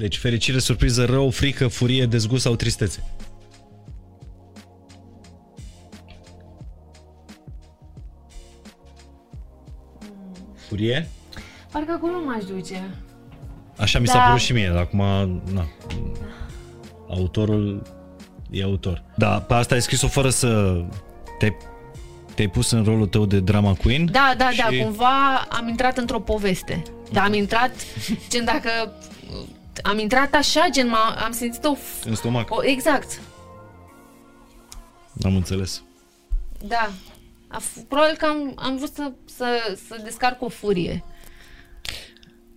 Deci 0.00 0.16
fericire, 0.18 0.58
surpriză, 0.58 1.04
rău, 1.04 1.30
frică, 1.30 1.68
furie, 1.68 2.06
dezgust 2.06 2.42
sau 2.42 2.56
tristețe. 2.56 3.02
Furie? 10.68 11.08
Parcă 11.72 11.92
acolo 11.92 12.12
nu 12.12 12.24
m-aș 12.24 12.44
duce 12.44 12.94
Așa 13.76 13.98
mi 13.98 14.06
s-a 14.06 14.18
Da. 14.18 14.24
părut 14.24 14.40
și 14.40 14.52
mie, 14.52 14.68
dar 14.68 14.80
acum, 14.80 14.98
na, 15.52 15.66
autorul 17.08 17.82
e 18.50 18.62
autor. 18.62 19.02
Da, 19.16 19.40
pe 19.40 19.54
asta 19.54 19.74
ai 19.74 19.82
scris-o 19.82 20.08
fără 20.08 20.30
să 20.30 20.80
te 21.38 21.52
te-ai 22.34 22.48
pus 22.48 22.70
în 22.70 22.84
rolul 22.84 23.06
tău 23.06 23.26
de 23.26 23.40
drama 23.40 23.74
queen? 23.74 24.04
Da, 24.12 24.34
da, 24.36 24.48
da, 24.56 24.70
Și- 24.70 24.82
cumva 24.82 25.46
am 25.50 25.68
intrat 25.68 25.98
într-o 25.98 26.20
poveste. 26.20 26.82
Da, 27.12 27.22
am 27.22 27.32
intrat, 27.34 27.70
gen 28.30 28.44
dacă 28.44 28.68
am 29.82 29.98
intrat 29.98 30.34
așa, 30.34 30.68
gen 30.72 30.88
m-a, 30.88 31.14
am 31.24 31.32
simțit 31.32 31.64
o, 31.64 31.76
f- 31.76 32.04
În 32.04 32.14
stomac. 32.14 32.50
o 32.50 32.64
exact. 32.64 33.20
Am 35.22 35.36
înțeles. 35.36 35.82
Da. 36.66 36.90
A 37.48 37.60
f- 37.60 37.86
probabil 37.88 38.16
că 38.16 38.26
am, 38.26 38.52
am 38.56 38.76
vrut 38.76 38.94
să, 38.94 39.12
să, 39.36 39.76
să 39.88 40.00
descarc 40.04 40.42
o 40.42 40.48
furie. 40.48 41.04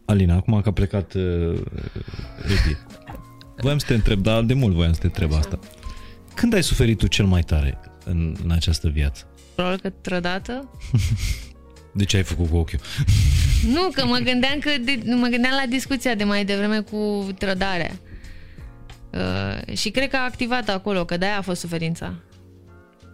Alina, 0.05 0.35
acum 0.35 0.61
că 0.61 0.69
a 0.69 0.73
plecat 0.73 1.13
uh, 1.13 1.59
Edi, 2.43 2.77
voiam 3.57 3.77
să 3.77 3.85
te 3.87 3.93
întreb, 3.93 4.19
dar 4.21 4.41
de 4.43 4.53
mult 4.53 4.73
voiam 4.73 4.93
să 4.93 4.99
te 4.99 5.05
întreb 5.05 5.33
asta. 5.33 5.59
Când 6.33 6.53
ai 6.53 6.63
suferit 6.63 6.97
tu 6.97 7.07
cel 7.07 7.25
mai 7.25 7.41
tare 7.41 7.79
în, 8.05 8.35
în 8.43 8.51
această 8.51 8.87
viață? 8.89 9.25
Probabil 9.55 9.79
că 9.79 9.89
trădată. 9.89 10.69
De 11.95 12.03
ce 12.03 12.17
ai 12.17 12.23
făcut 12.23 12.49
cu 12.49 12.55
ochiul? 12.57 12.79
Nu, 13.67 13.89
că 13.93 14.05
mă 14.05 14.17
gândeam 14.17 14.59
că 14.59 14.69
de, 14.81 14.99
mă 15.05 15.27
gândeam 15.27 15.53
la 15.61 15.65
discuția 15.69 16.15
de 16.15 16.23
mai 16.23 16.45
devreme 16.45 16.79
cu 16.79 17.27
trădarea. 17.37 17.91
Uh, 19.09 19.75
și 19.77 19.89
cred 19.89 20.09
că 20.09 20.15
a 20.15 20.23
activat 20.23 20.69
acolo, 20.69 21.05
că 21.05 21.17
de-aia 21.17 21.37
a 21.37 21.41
fost 21.41 21.59
suferința. 21.59 22.13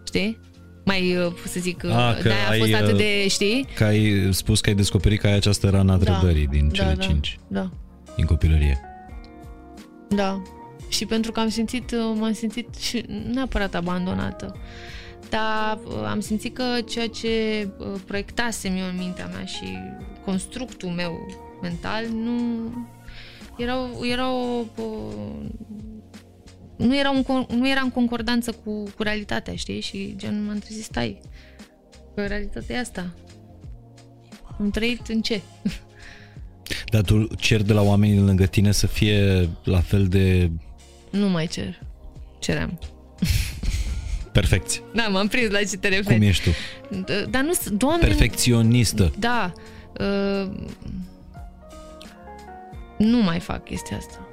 Știi? 0.06 0.38
Mai, 0.84 1.16
uh, 1.16 1.32
să 1.46 1.60
zic, 1.60 1.82
uh, 1.84 1.90
Ah, 1.90 2.16
că 2.16 2.22
de-aia 2.22 2.46
a 2.46 2.50
ai, 2.50 2.58
fost 2.58 2.72
atât 2.74 2.92
uh, 2.92 2.96
de, 2.96 3.28
știi? 3.28 3.66
Că 3.74 3.84
ai 3.84 4.28
spus 4.30 4.60
că 4.60 4.68
ai 4.68 4.74
descoperit 4.74 5.20
că 5.20 5.26
ai 5.26 5.34
această 5.34 5.68
rană 5.70 5.92
a 5.92 5.96
trădării 5.96 6.46
din 6.46 6.68
da, 6.68 6.72
cele 6.72 6.94
da, 6.94 7.02
cinci 7.04 7.38
Da, 7.48 7.70
din 8.16 8.24
copilărie. 8.24 8.80
da. 10.08 10.42
Și 10.88 11.06
pentru 11.06 11.32
că 11.32 11.40
am 11.40 11.48
simțit, 11.48 11.90
uh, 11.90 11.98
m-am 12.18 12.32
simțit 12.32 12.74
și 12.74 13.04
neapărat 13.32 13.74
abandonată. 13.74 14.56
Dar 15.30 15.78
uh, 15.86 16.04
am 16.06 16.20
simțit 16.20 16.54
că 16.54 16.64
ceea 16.88 17.08
ce 17.08 17.68
uh, 17.78 17.86
proiectasem 18.06 18.76
eu 18.76 18.86
în 18.86 18.96
mintea 18.98 19.26
mea 19.26 19.44
și 19.44 19.64
constructul 20.24 20.88
meu 20.88 21.26
mental 21.62 22.04
nu... 22.06 22.34
Era, 23.58 23.78
o- 23.80 24.06
era 24.06 24.32
o, 24.32 24.58
o 24.82 24.84
nu 26.76 26.98
era, 26.98 27.10
un, 27.10 27.22
con- 27.24 27.46
nu 27.54 27.68
era 27.68 27.80
în 27.80 27.90
concordanță 27.90 28.52
cu, 28.52 28.82
cu 28.82 29.02
realitatea, 29.02 29.54
știi? 29.54 29.80
Și 29.80 30.14
gen 30.16 30.44
m-am 30.46 30.58
trezit, 30.58 30.84
stai, 30.84 31.20
că 32.14 32.26
realitatea 32.26 32.76
e 32.76 32.78
asta. 32.80 33.14
Am 34.58 34.70
trăit 34.70 35.06
în 35.08 35.20
ce? 35.20 35.40
Dar 36.92 37.02
tu 37.02 37.26
cer 37.36 37.62
de 37.62 37.72
la 37.72 37.82
oamenii 37.82 38.18
lângă 38.20 38.46
tine 38.46 38.72
să 38.72 38.86
fie 38.86 39.48
la 39.64 39.80
fel 39.80 40.06
de 40.06 40.50
Nu 41.10 41.28
mai 41.28 41.46
cer. 41.46 41.80
Ceream. 42.38 42.78
perfecți. 44.32 44.82
Da, 44.94 45.06
m-am 45.08 45.26
prins 45.28 45.50
la 45.50 45.58
ce 45.58 45.76
te 45.76 45.88
Cum 45.88 45.96
referi. 45.96 46.26
ești 46.26 46.50
tu? 46.50 46.50
D- 46.96 47.30
Dar 47.30 47.42
nu, 47.42 47.52
s- 47.52 47.68
doamne... 47.72 48.06
Perfecționistă. 48.06 49.12
Da. 49.18 49.52
Uh, 50.00 50.50
nu 52.98 53.22
mai 53.22 53.40
fac 53.40 53.64
chestia 53.64 53.96
asta. 53.96 54.28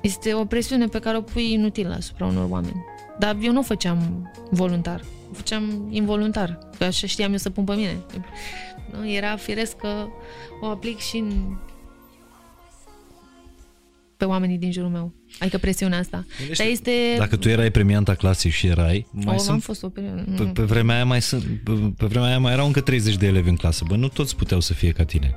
Este 0.00 0.34
o 0.34 0.44
presiune 0.44 0.86
pe 0.86 0.98
care 0.98 1.16
o 1.16 1.20
pui 1.20 1.52
inutil 1.52 1.90
asupra 1.90 2.26
unor 2.26 2.46
oameni. 2.50 2.84
Dar 3.18 3.36
eu 3.42 3.52
nu 3.52 3.58
o 3.58 3.62
făceam 3.62 4.30
voluntar. 4.50 5.00
O 5.30 5.34
făceam 5.34 5.86
involuntar. 5.90 6.58
Că 6.78 6.84
așa 6.84 7.06
știam 7.06 7.30
eu 7.32 7.38
să 7.38 7.50
pun 7.50 7.64
pe 7.64 7.74
mine. 7.74 7.96
Nu? 8.98 9.10
Era 9.10 9.36
firesc 9.36 9.76
că 9.76 10.06
o 10.60 10.66
aplic 10.66 10.98
și 10.98 11.16
în 11.16 11.56
pe 14.16 14.24
oamenii 14.24 14.58
din 14.58 14.72
jurul 14.72 14.90
meu. 14.90 15.12
Adică 15.38 15.58
presiunea 15.58 15.98
asta. 15.98 16.26
Dar 16.56 16.66
este... 16.66 16.90
Dacă 17.16 17.36
tu 17.36 17.48
erai 17.48 17.70
premianta 17.70 18.14
clasei 18.14 18.50
și 18.50 18.66
erai, 18.66 19.06
mai 19.10 19.24
o, 19.26 19.30
am 19.30 19.38
sunt 19.38 19.62
fost 19.62 19.82
o 19.82 19.88
perioadă. 19.88 20.24
Pe, 20.36 20.42
nu. 20.42 20.48
pe 20.48 20.62
vremea 20.62 20.94
aia 20.94 21.04
mai 21.04 21.22
sunt, 21.22 21.42
pe, 21.42 21.72
pe 21.96 22.06
vremea 22.06 22.28
aia 22.28 22.38
mai 22.38 22.52
erau 22.52 22.66
încă 22.66 22.80
30 22.80 23.16
de 23.16 23.26
elevi 23.26 23.48
în 23.48 23.56
clasă. 23.56 23.84
Bă, 23.88 23.96
nu 23.96 24.08
toți 24.08 24.36
puteau 24.36 24.60
să 24.60 24.72
fie 24.72 24.90
ca 24.90 25.04
tine. 25.04 25.36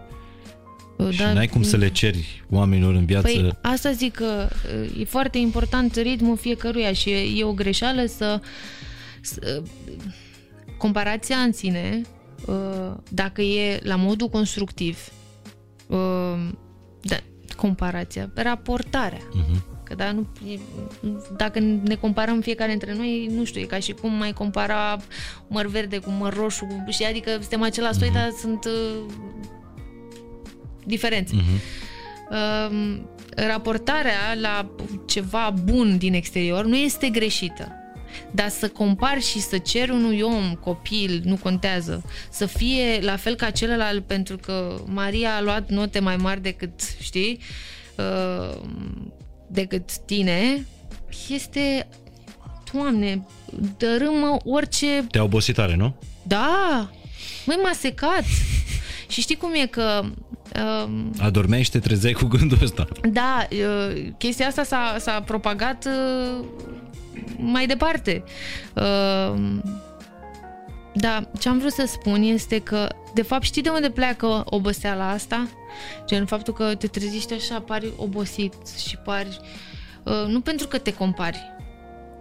și 1.10 1.18
Dar- 1.18 1.34
n-ai 1.34 1.48
cum 1.48 1.64
să 1.64 1.78
le 1.78 1.90
ceri 1.90 2.44
oamenilor 2.50 2.94
în 2.94 3.06
viață. 3.06 3.28
Păi 3.28 3.52
asta 3.62 3.92
zic 3.92 4.14
că 4.14 4.50
e 5.00 5.04
foarte 5.04 5.38
important 5.38 5.96
ritmul 5.96 6.38
fiecăruia 6.38 6.94
și 6.94 7.10
e, 7.10 7.40
e 7.40 7.44
o 7.44 7.54
greșeală 7.54 8.06
să, 8.06 8.42
să 9.22 9.64
comparația 10.78 11.38
în 11.38 11.52
sine 11.52 12.02
uh, 12.46 12.94
dacă 13.10 13.42
e 13.42 13.80
la 13.84 13.96
modul 13.96 14.30
constructiv 14.30 14.98
uh, 15.88 16.50
da, 17.02 17.18
comparația, 17.58 18.30
raportarea 18.34 19.22
Mhm. 19.34 19.64
Că 19.84 19.96
da, 19.96 20.12
nu, 20.12 20.26
e- 20.52 20.60
dacă 21.38 21.60
ne 21.60 21.96
comparăm 21.96 22.42
fiecare 22.42 22.70
dintre 22.70 22.94
noi, 22.96 23.30
nu 23.36 23.44
știu, 23.44 23.62
e 23.62 23.66
ca 23.66 23.80
și 23.80 23.92
cum 23.92 24.14
mai 24.14 24.34
compara 24.34 24.98
măr 25.48 25.66
verde 25.66 25.98
cu 25.98 26.10
măr 26.10 26.34
roșu, 26.34 26.66
cu- 26.66 26.92
și 26.92 27.04
adică 27.04 27.30
suntem 27.40 27.62
același 27.62 27.98
soi, 28.00 28.10
dar 28.14 28.30
sunt 28.40 28.66
uh, 28.66 29.14
diferențe. 30.86 31.36
Mhm. 31.36 31.62
Uh, 32.30 33.00
raportarea 33.48 34.34
la 34.42 34.70
ceva 35.06 35.54
bun 35.64 35.98
din 35.98 36.14
exterior 36.14 36.66
nu 36.66 36.76
este 36.76 37.10
greșită. 37.10 37.72
Dar 38.32 38.50
să 38.50 38.70
compari 38.70 39.22
și 39.24 39.40
să 39.40 39.58
ceri 39.58 39.92
unui 39.92 40.22
om, 40.22 40.54
copil, 40.54 41.22
nu 41.24 41.36
contează, 41.36 42.04
să 42.30 42.46
fie 42.46 43.00
la 43.02 43.16
fel 43.16 43.36
ca 43.36 43.50
celălalt 43.50 44.06
pentru 44.06 44.38
că 44.38 44.82
Maria 44.86 45.36
a 45.36 45.42
luat 45.42 45.70
note 45.70 46.00
mai 46.00 46.16
mari 46.16 46.42
decât, 46.42 46.72
știi, 47.02 47.40
uh, 47.96 48.60
decât 49.48 49.98
tine, 49.98 50.66
este, 51.30 51.88
Doamne, 52.74 53.26
dărâmă 53.78 54.38
orice 54.44 55.06
Te-a 55.12 55.24
obosit 55.24 55.56
tare, 55.56 55.76
nu? 55.76 55.96
da, 56.24 56.90
măi, 57.46 57.56
m-a 57.64 57.72
secat. 57.74 58.24
și 59.08 59.22
știi 59.22 59.36
cum 59.36 59.52
e 59.54 59.66
că... 59.66 60.02
Uh, 60.56 60.90
Adormeai 61.20 61.64
și 61.64 61.72
te 61.72 61.80
trezeai 61.80 62.14
cu 62.14 62.26
gândul 62.26 62.58
ăsta. 62.64 62.88
da, 63.12 63.48
uh, 63.52 64.06
chestia 64.18 64.48
asta 64.48 64.64
s-a, 64.64 64.96
s-a 65.00 65.22
propagat 65.22 65.86
uh, 65.86 66.46
mai 67.38 67.66
departe. 67.66 68.24
Uh, 68.74 69.60
da, 70.94 71.30
ce 71.40 71.50
am 71.50 71.60
vrut 71.60 71.72
să 71.72 71.86
spun 71.86 72.22
este 72.22 72.60
că, 72.60 72.88
de 73.14 73.22
fapt, 73.22 73.44
știi 73.44 73.62
de 73.62 73.70
unde 73.70 73.90
pleacă 73.90 74.44
oboseala 74.46 75.10
asta? 75.10 75.48
Gen, 76.06 76.26
faptul 76.26 76.54
că 76.54 76.76
te 76.76 76.88
trezești 76.88 77.34
așa, 77.34 77.62
pari 77.62 77.94
obosit 77.98 78.54
și 78.88 78.98
pari... 78.98 79.40
Uh, 80.04 80.26
nu 80.28 80.42
pentru 80.42 80.68
că 80.68 80.78
te 80.78 80.94
compari, 80.94 81.40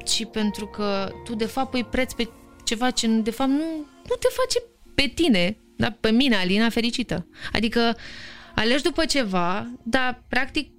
ci 0.04 0.24
pentru 0.24 0.66
că 0.66 1.12
tu, 1.24 1.34
de 1.34 1.44
fapt, 1.44 1.70
pui 1.70 1.84
preț 1.84 2.12
pe 2.12 2.28
ceva 2.64 2.90
ce, 2.90 3.06
de 3.06 3.30
fapt, 3.30 3.50
nu, 3.50 3.64
nu 4.08 4.14
te 4.18 4.28
face 4.30 4.62
pe 4.94 5.12
tine, 5.14 5.56
dar 5.76 5.96
pe 6.00 6.10
mine, 6.10 6.36
Alina, 6.36 6.68
fericită. 6.68 7.26
Adică 7.52 7.96
alergi 8.54 8.82
după 8.82 9.04
ceva, 9.04 9.70
dar, 9.82 10.22
practic, 10.28 10.70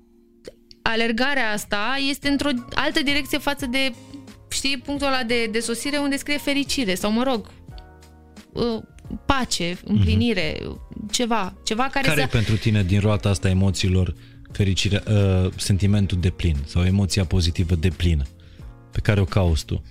alergarea 0.82 1.52
asta 1.52 1.98
este 2.10 2.28
într-o 2.28 2.50
altă 2.74 3.04
direcție 3.04 3.38
față 3.38 3.66
de, 3.66 3.94
știi, 4.50 4.78
punctul 4.78 5.08
ăla 5.08 5.24
de, 5.24 5.46
de 5.46 5.60
sosire 5.60 5.98
unde 5.98 6.18
scrie 6.18 6.38
fericire 6.38 6.96
sau, 6.96 7.12
mă 7.12 7.24
rog, 7.24 7.52
uh, 8.54 8.82
pace, 9.26 9.78
împlinire, 9.84 10.60
ceva, 11.12 11.54
ceva 11.64 11.84
care, 11.84 12.08
Care 12.08 12.22
e 12.22 12.24
să... 12.24 12.30
pentru 12.30 12.58
tine 12.58 12.84
din 12.84 13.00
roata 13.00 13.30
asta 13.30 13.48
a 13.48 13.52
emoțiilor 13.52 14.16
fericirea, 14.52 15.04
uh, 15.08 15.52
sentimentul 15.56 16.18
de 16.20 16.30
plin 16.30 16.56
sau 16.66 16.84
emoția 16.84 17.26
pozitivă 17.26 17.76
de 17.76 17.90
plină 17.90 18.24
pe 18.92 19.00
care 19.00 19.22
o 19.22 19.26
cauți 19.26 19.66
tu? 19.66 19.84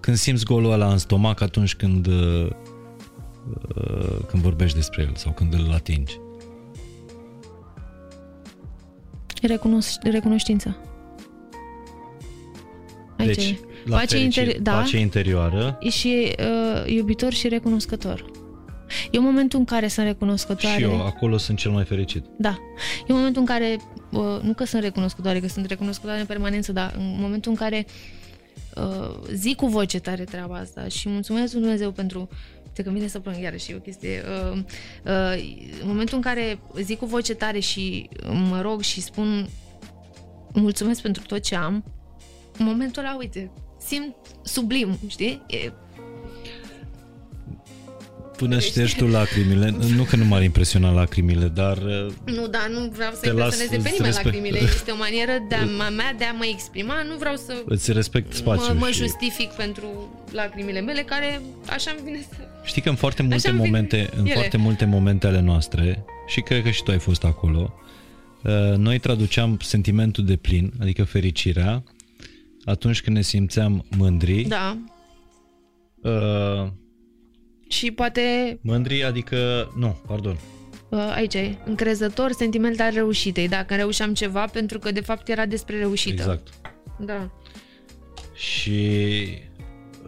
Când 0.00 0.16
simți 0.16 0.44
golul 0.44 0.72
ăla 0.72 0.90
în 0.90 0.98
stomac 0.98 1.40
atunci 1.40 1.74
când 1.74 2.06
uh, 2.06 2.50
uh, 3.76 4.18
când 4.28 4.42
vorbești 4.42 4.76
despre 4.76 5.02
el 5.02 5.14
sau 5.14 5.32
când 5.32 5.54
îl 5.54 5.72
atingi. 5.72 6.18
Recunos- 9.42 9.98
recunoștință. 10.02 10.76
Aici 13.26 13.36
Deci, 13.36 13.50
e. 13.50 13.58
la 13.84 13.96
pace, 13.96 14.16
fericire, 14.16 14.52
interi- 14.52 14.62
da, 14.62 14.72
pace 14.72 14.98
interioară 14.98 15.78
e 15.80 15.88
și 15.88 16.34
uh, 16.38 16.92
iubitor 16.92 17.32
și 17.32 17.48
recunoscător. 17.48 18.24
E 19.10 19.18
momentul 19.18 19.58
în 19.58 19.64
care 19.64 19.88
sunt 19.88 20.06
recunoscătoare. 20.06 20.76
și 20.76 20.82
eu 20.82 21.06
acolo 21.06 21.36
sunt 21.36 21.58
cel 21.58 21.70
mai 21.70 21.84
fericit. 21.84 22.24
Da. 22.38 22.58
E 23.06 23.12
momentul 23.12 23.40
în 23.40 23.46
care, 23.46 23.76
uh, 24.10 24.40
nu 24.42 24.52
că 24.52 24.64
sunt 24.64 24.82
recunoscătoare, 24.82 25.40
că 25.40 25.48
sunt 25.48 25.66
recunoscătoare 25.66 26.20
în 26.20 26.26
permanență, 26.26 26.72
dar 26.72 26.94
în 26.96 27.16
momentul 27.18 27.50
în 27.50 27.56
care 27.56 27.86
uh, 28.74 29.32
zic 29.32 29.56
cu 29.56 29.66
voce 29.66 29.98
tare 29.98 30.24
treaba 30.24 30.56
asta 30.56 30.88
și 30.88 31.08
mulțumesc 31.08 31.52
lui 31.52 31.62
Dumnezeu 31.62 31.90
pentru 31.90 32.28
Uite 32.76 32.88
că 32.88 32.94
vine 32.94 33.06
să 33.06 33.18
plâng 33.18 33.42
iarăși 33.42 33.70
e 33.70 33.74
o 33.74 33.78
chestie. 33.78 34.22
Uh, 34.52 34.58
uh, 35.04 35.62
în 35.80 35.86
momentul 35.86 36.16
în 36.16 36.22
care 36.22 36.58
zic 36.80 36.98
cu 36.98 37.06
voce 37.06 37.34
tare 37.34 37.58
și 37.58 38.08
mă 38.48 38.60
rog 38.60 38.80
și 38.80 39.00
spun 39.00 39.48
mulțumesc 40.52 41.02
pentru 41.02 41.22
tot 41.26 41.42
ce 41.42 41.56
am, 41.56 41.84
în 42.58 42.64
momentul 42.64 43.02
ăla, 43.02 43.16
uite, 43.18 43.50
simt 43.78 44.14
sublim, 44.42 44.98
știi? 45.06 45.42
E, 45.46 45.72
Până 48.36 48.58
ștergi 48.58 48.96
tu 48.96 49.06
lacrimile, 49.06 49.70
nu 49.96 50.02
că 50.02 50.16
nu 50.16 50.24
m-ar 50.24 50.42
impresiona 50.42 50.90
lacrimile, 50.90 51.46
dar 51.46 51.76
uh, 51.76 52.12
Nu, 52.24 52.46
dar 52.46 52.68
nu 52.68 52.88
vreau 52.92 53.12
să 53.12 53.20
Te 53.20 53.32
las 53.32 53.60
impresioneze 53.60 53.76
pe 53.76 53.88
să 53.88 53.88
nimeni 53.88 54.04
respect. 54.04 54.24
lacrimile. 54.24 54.58
Este 54.58 54.90
o 54.90 54.96
manieră 54.96 55.32
de 55.48 55.54
a, 55.54 55.64
mea 56.00 56.14
de 56.18 56.24
a 56.24 56.32
mă 56.32 56.44
exprima. 56.52 56.94
Nu 57.08 57.16
vreau 57.16 57.36
să 57.36 57.62
îți 57.66 57.92
respect 57.92 58.32
spațiul. 58.32 58.74
mă, 58.74 58.80
mă 58.80 58.86
și... 58.86 58.98
justific 58.98 59.50
pentru 59.50 59.86
lacrimile 60.32 60.80
mele, 60.80 61.00
care 61.02 61.40
așa 61.70 61.90
îmi 61.96 62.04
vine 62.04 62.26
să... 62.30 62.36
Știi 62.64 62.82
că 62.82 62.88
în 62.88 62.94
foarte 62.94 63.22
multe 63.22 63.36
Așa-mi 63.36 63.60
vin 63.60 63.66
momente, 63.70 64.10
în 64.16 64.24
ele. 64.24 64.34
foarte 64.34 64.56
multe 64.56 64.84
momente 64.84 65.26
ale 65.26 65.40
noastre, 65.40 66.04
și 66.26 66.40
cred 66.40 66.62
că 66.62 66.70
și 66.70 66.82
tu 66.82 66.90
ai 66.90 66.98
fost 66.98 67.24
acolo, 67.24 67.74
uh, 68.42 68.76
noi 68.76 68.98
traduceam 68.98 69.58
sentimentul 69.62 70.24
de 70.24 70.36
plin, 70.36 70.72
adică 70.80 71.04
fericirea, 71.04 71.82
atunci 72.64 73.02
când 73.02 73.16
ne 73.16 73.22
simțeam 73.22 73.84
mândri. 73.96 74.42
Da. 74.42 74.78
Uh, 76.02 76.68
Și 77.68 77.90
poate, 77.90 78.58
mândri, 78.62 79.04
adică, 79.04 79.70
nu, 79.76 79.96
pardon, 80.06 80.38
uh, 80.88 81.12
aici 81.14 81.34
e, 81.34 81.58
încrezător, 81.64 82.32
sentiment 82.32 82.80
al 82.80 82.92
reușitei. 82.92 83.48
Dacă 83.48 83.74
reușeam 83.74 84.14
ceva, 84.14 84.44
pentru 84.44 84.78
că 84.78 84.92
de 84.92 85.00
fapt 85.00 85.28
era 85.28 85.46
despre 85.46 85.78
reușită. 85.78 86.22
exact. 86.22 86.48
Da. 86.98 87.30
Și 88.34 88.70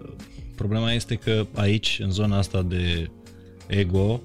uh, 0.02 0.12
problema 0.54 0.92
este 0.92 1.14
că 1.14 1.46
aici, 1.54 1.98
în 2.02 2.10
zona 2.10 2.38
asta 2.38 2.62
de 2.62 3.10
ego, 3.66 4.22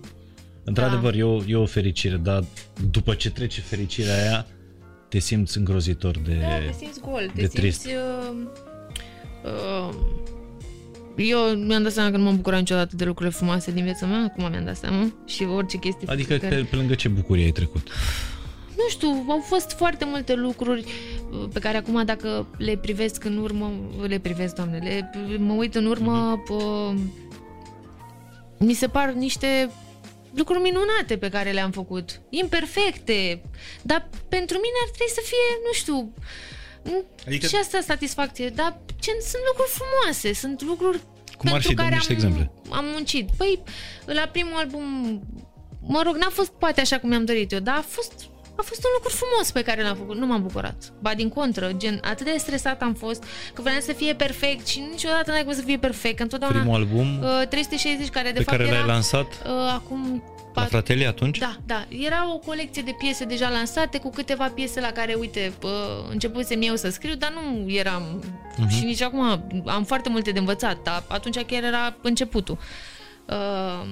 într-adevăr 0.63 1.15
e, 1.15 1.23
o, 1.23 1.43
e 1.47 1.55
o 1.55 1.65
fericire, 1.65 2.15
dar 2.15 2.43
după 2.91 3.13
ce 3.13 3.31
trece 3.31 3.61
fericirea 3.61 4.21
aia, 4.21 4.47
te 5.11 5.19
simți 5.19 5.57
îngrozitor 5.57 6.17
de... 6.17 6.37
Da, 6.41 6.47
te 6.47 6.75
simți 6.77 6.99
gol, 6.99 7.31
te 7.35 7.41
de 7.41 7.47
simți... 7.47 7.55
trist. 7.55 7.85
Uh, 7.85 8.35
uh, 9.43 9.93
eu 11.15 11.39
mi-am 11.39 11.83
dat 11.83 11.91
seama 11.91 12.11
că 12.11 12.17
nu 12.17 12.23
m-am 12.23 12.35
bucurat 12.35 12.59
niciodată 12.59 12.95
de 12.95 13.05
lucrurile 13.05 13.35
frumoase 13.35 13.71
din 13.71 13.83
viața 13.83 14.05
mea, 14.05 14.23
acum 14.23 14.49
mi-am 14.49 14.65
dat 14.65 14.77
seama, 14.77 15.13
și 15.25 15.43
orice 15.43 15.77
chestie 15.77 16.07
Adică 16.09 16.37
care... 16.37 16.55
pe, 16.55 16.61
pe 16.69 16.75
lângă 16.75 16.93
ce 16.93 17.07
bucurie 17.07 17.43
ai 17.43 17.51
trecut. 17.51 17.87
nu 18.77 18.89
știu, 18.89 19.07
au 19.27 19.39
fost 19.39 19.71
foarte 19.71 20.05
multe 20.05 20.35
lucruri 20.35 20.83
uh, 21.31 21.47
pe 21.53 21.59
care 21.59 21.77
acum 21.77 22.05
dacă 22.05 22.47
le 22.57 22.77
privesc 22.77 23.23
în 23.23 23.37
urmă, 23.37 23.71
le 24.07 24.19
privesc, 24.19 24.55
doamne, 24.55 24.77
le, 24.77 25.11
mă 25.37 25.53
uit 25.53 25.75
în 25.75 25.85
urmă, 25.85 26.41
pă, 26.45 26.93
mi 28.57 28.73
se 28.73 28.87
par 28.87 29.11
niște 29.11 29.69
lucruri 30.35 30.59
minunate 30.61 31.17
pe 31.17 31.29
care 31.29 31.51
le-am 31.51 31.71
făcut, 31.71 32.21
imperfecte, 32.29 33.41
dar 33.81 34.09
pentru 34.29 34.55
mine 34.57 34.77
ar 34.83 34.89
trebui 34.89 35.13
să 35.13 35.21
fie, 35.23 35.47
nu 35.65 35.71
știu, 35.73 36.13
Adică... 36.83 37.05
Adică- 37.27 37.47
Și 37.47 37.55
asta 37.55 37.79
satisfacție, 37.81 38.49
dar 38.49 38.79
ce, 38.99 39.11
sunt 39.11 39.41
lucruri 39.47 39.69
frumoase, 39.69 40.33
sunt 40.33 40.61
lucruri 40.61 40.97
Cum 41.37 41.47
ar 41.47 41.51
pentru 41.51 41.69
fi? 41.69 41.75
Dă 41.75 41.81
care 41.81 41.95
niște 41.95 42.11
am, 42.13 42.17
exemple. 42.17 42.51
am 42.69 42.85
muncit. 42.85 43.29
Păi, 43.37 43.63
la 44.05 44.29
primul 44.31 44.55
album, 44.55 44.83
mă 45.81 46.01
rog, 46.05 46.15
n-a 46.15 46.29
fost 46.29 46.49
poate 46.51 46.81
așa 46.81 46.99
cum 46.99 47.09
mi-am 47.09 47.25
dorit 47.25 47.51
eu, 47.51 47.59
dar 47.59 47.75
a 47.77 47.81
fost, 47.87 48.13
a 48.55 48.61
fost 48.61 48.83
un 48.83 48.89
lucru 48.97 49.09
frumos 49.09 49.51
pe 49.51 49.61
care 49.61 49.83
l-am 49.83 49.95
făcut. 49.95 50.17
Nu 50.17 50.25
m-am 50.25 50.41
bucurat. 50.41 50.93
Ba 50.99 51.13
din 51.13 51.29
contră, 51.29 51.71
gen, 51.77 51.99
atât 52.03 52.25
de 52.25 52.35
stresat 52.37 52.81
am 52.81 52.93
fost 52.93 53.23
că 53.53 53.61
vreau 53.61 53.79
să 53.79 53.93
fie 53.93 54.13
perfect 54.13 54.67
și 54.67 54.79
niciodată 54.91 55.31
n-ai 55.31 55.43
cum 55.43 55.53
să 55.53 55.61
fie 55.61 55.77
perfect. 55.77 56.15
Că 56.15 56.23
întotdeauna 56.23 56.59
Primul 56.59 56.75
album 56.75 57.19
uh, 57.19 57.47
360 57.49 58.09
care 58.09 58.31
de 58.31 58.37
pe 58.37 58.43
fapt 58.43 58.57
care 58.57 58.69
era 58.69 58.77
l-ai 58.77 58.87
lansat 58.87 59.25
uh, 59.25 59.71
acum 59.73 60.23
la 60.53 60.63
pat- 60.63 60.69
Fratelii 60.69 61.05
atunci? 61.05 61.37
da, 61.37 61.55
da. 61.65 61.85
Era 61.89 62.33
o 62.33 62.37
colecție 62.37 62.81
de 62.81 62.95
piese 62.99 63.25
deja 63.25 63.49
lansate 63.49 63.97
cu 63.99 64.09
câteva 64.09 64.47
piese 64.47 64.79
la 64.79 64.91
care, 64.91 65.13
uite, 65.13 65.53
uh, 65.63 65.69
începusem 66.09 66.61
eu 66.61 66.75
să 66.75 66.89
scriu, 66.89 67.15
dar 67.15 67.33
nu 67.33 67.69
eram... 67.71 68.03
Mhm. 68.57 68.67
Uh-huh. 68.67 68.71
Și 68.77 68.83
nici 68.83 69.01
acum 69.01 69.43
am 69.65 69.83
foarte 69.83 70.09
multe 70.09 70.31
de 70.31 70.39
învățat, 70.39 70.77
dar 70.83 71.03
atunci 71.07 71.39
chiar 71.45 71.63
era 71.63 71.95
începutul. 72.01 72.57
Uh, 73.25 73.87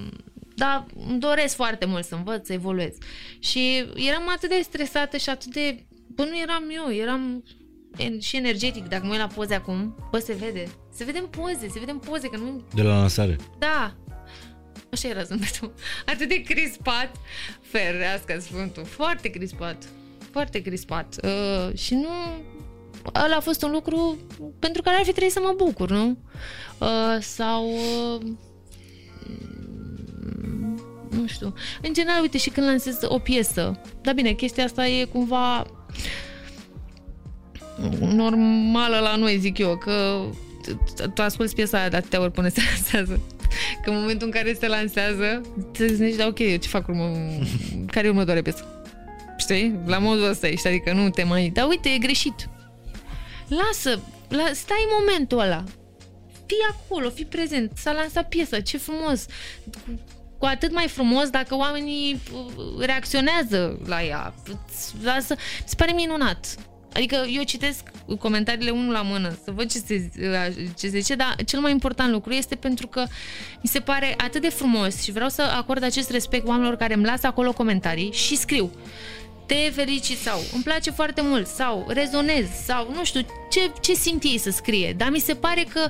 dar 0.60 0.86
îmi 1.08 1.20
doresc 1.20 1.56
foarte 1.56 1.86
mult 1.86 2.06
să 2.06 2.16
învăț, 2.16 2.46
să 2.46 2.54
evoluez. 2.54 2.96
Și 3.40 3.86
eram 3.96 4.30
atât 4.36 4.50
de 4.50 4.60
stresată 4.64 5.18
și 5.18 5.30
atât 5.30 5.54
de... 5.54 5.86
Bă, 6.08 6.24
nu 6.24 6.40
eram 6.40 6.64
eu, 6.70 6.94
eram 6.94 7.44
en- 7.98 8.20
și 8.20 8.36
energetic. 8.36 8.88
Dacă 8.88 9.06
mă 9.06 9.12
uit 9.12 9.20
la 9.20 9.28
poze 9.28 9.54
acum, 9.54 9.96
bă, 10.12 10.20
se 10.20 10.34
vede. 10.34 10.68
Se 10.94 11.04
vede 11.04 11.18
în 11.18 11.26
poze, 11.26 11.68
se 11.68 11.80
vede 11.80 11.92
în 11.92 11.98
poze, 11.98 12.28
că 12.28 12.38
nu... 12.38 12.64
De 12.74 12.82
la 12.82 12.98
lansare. 12.98 13.36
Da. 13.60 13.96
Așa 14.92 15.08
era 15.08 15.24
zâmbetul. 15.24 15.74
Atât 16.14 16.28
de 16.30 16.42
crispat. 16.42 17.16
Ferească 17.62 18.40
Sfântul. 18.40 18.86
Foarte 18.86 19.30
crispat. 19.30 19.84
Foarte 20.32 20.62
crispat. 20.62 21.16
Uh, 21.24 21.78
și 21.78 21.94
nu... 21.94 22.10
Ăla 23.24 23.36
a 23.36 23.40
fost 23.40 23.64
un 23.64 23.72
lucru 23.72 24.18
pentru 24.60 24.82
care 24.82 24.96
ar 24.96 25.04
fi 25.04 25.12
trebuit 25.12 25.32
să 25.32 25.40
mă 25.44 25.54
bucur, 25.58 25.90
nu? 25.90 26.18
Uh, 26.80 27.18
sau... 27.20 27.70
Uh, 27.70 28.22
nu 31.10 31.28
știu. 31.28 31.54
În 31.82 31.94
general, 31.94 32.22
uite, 32.22 32.38
și 32.38 32.50
când 32.50 32.68
lansez 32.68 32.98
o 33.04 33.20
piesă. 33.20 33.82
Dar 34.02 34.14
bine, 34.14 34.32
chestia 34.32 34.64
asta 34.64 34.88
e 34.88 35.04
cumva 35.04 35.66
normală 38.00 39.00
la 39.00 39.16
noi, 39.16 39.40
zic 39.40 39.58
eu, 39.58 39.78
că 39.78 40.26
t- 40.68 41.14
tu 41.14 41.22
asculti 41.22 41.56
piesa 41.56 41.78
aia 41.78 41.90
de 41.90 41.96
atâtea 41.96 42.22
ori 42.22 42.32
până 42.32 42.48
se 42.48 42.62
lansează. 42.74 43.22
Că 43.84 43.90
în 43.90 43.96
momentul 44.00 44.28
în 44.28 44.34
care 44.34 44.54
se 44.54 44.68
lansează, 44.68 45.42
te 45.72 45.86
gândești, 45.86 46.18
da, 46.18 46.26
ok, 46.26 46.40
eu 46.40 46.56
ce 46.56 46.68
fac 46.68 46.88
urmă, 46.88 47.12
care 47.88 48.06
e 48.06 48.10
următoarea 48.10 48.42
piesă? 48.42 48.84
Știi? 49.38 49.80
La 49.86 49.98
modul 49.98 50.30
ăsta 50.30 50.48
ești, 50.48 50.68
adică 50.68 50.94
nu 50.94 51.10
te 51.10 51.24
mai... 51.24 51.50
Dar 51.54 51.68
uite, 51.68 51.90
e 51.90 51.98
greșit. 51.98 52.50
Lasă, 53.48 54.00
la, 54.28 54.50
stai 54.54 54.86
în 54.90 54.96
momentul 55.00 55.40
ăla. 55.40 55.64
Fii 56.46 56.58
acolo, 56.70 57.10
fii 57.10 57.26
prezent. 57.26 57.72
S-a 57.76 57.92
lansat 57.92 58.30
piesa, 58.30 58.60
ce 58.60 58.78
frumos. 58.78 59.26
Cu, 60.40 60.46
cu 60.46 60.46
atât 60.46 60.74
mai 60.74 60.88
frumos 60.88 61.30
dacă 61.30 61.56
oamenii 61.56 62.22
uh, 62.34 62.86
reacționează 62.86 63.80
la 63.86 64.04
ea. 64.04 64.34
Îți 64.70 64.94
Lasă, 65.04 65.36
mi 65.38 65.64
se 65.66 65.76
pare 65.76 65.92
minunat. 65.92 66.56
Adică 66.94 67.26
eu 67.36 67.44
citesc 67.44 67.84
comentariile 68.20 68.72
unul 68.72 68.92
la 68.92 69.02
mână 69.02 69.38
să 69.44 69.52
văd 69.52 69.72
ce 69.72 69.78
se, 69.78 70.10
ce 70.78 70.88
se 70.88 71.00
zice, 71.00 71.16
dar 71.16 71.36
cel 71.46 71.60
mai 71.60 71.72
important 71.72 72.12
lucru 72.12 72.34
este 72.34 72.56
pentru 72.56 72.88
că 72.88 73.06
mi 73.62 73.70
se 73.70 73.80
pare 73.80 74.16
atât 74.18 74.42
de 74.42 74.50
frumos 74.50 75.02
și 75.02 75.12
vreau 75.12 75.30
să 75.30 75.42
acord 75.42 75.84
acest 75.84 76.12
respect 76.12 76.48
oamenilor 76.48 76.76
care 76.76 76.94
îmi 76.94 77.06
lasă 77.06 77.28
acolo 77.28 77.54
comentarii 77.54 78.12
și 78.12 78.38
scriu 78.38 78.72
te 79.50 79.72
felicit 79.74 80.18
sau 80.18 80.40
îmi 80.54 80.64
place 80.64 80.92
foarte 80.92 81.22
mult 81.22 81.48
sau 81.48 81.86
rezonez 81.88 82.46
sau 82.66 82.92
nu 82.94 83.04
știu 83.04 83.22
ce, 83.50 83.72
ce 83.82 83.94
simt 83.94 84.24
ei 84.24 84.38
să 84.38 84.50
scrie, 84.50 84.94
dar 84.98 85.10
mi 85.10 85.20
se 85.20 85.34
pare 85.34 85.66
că 85.74 85.90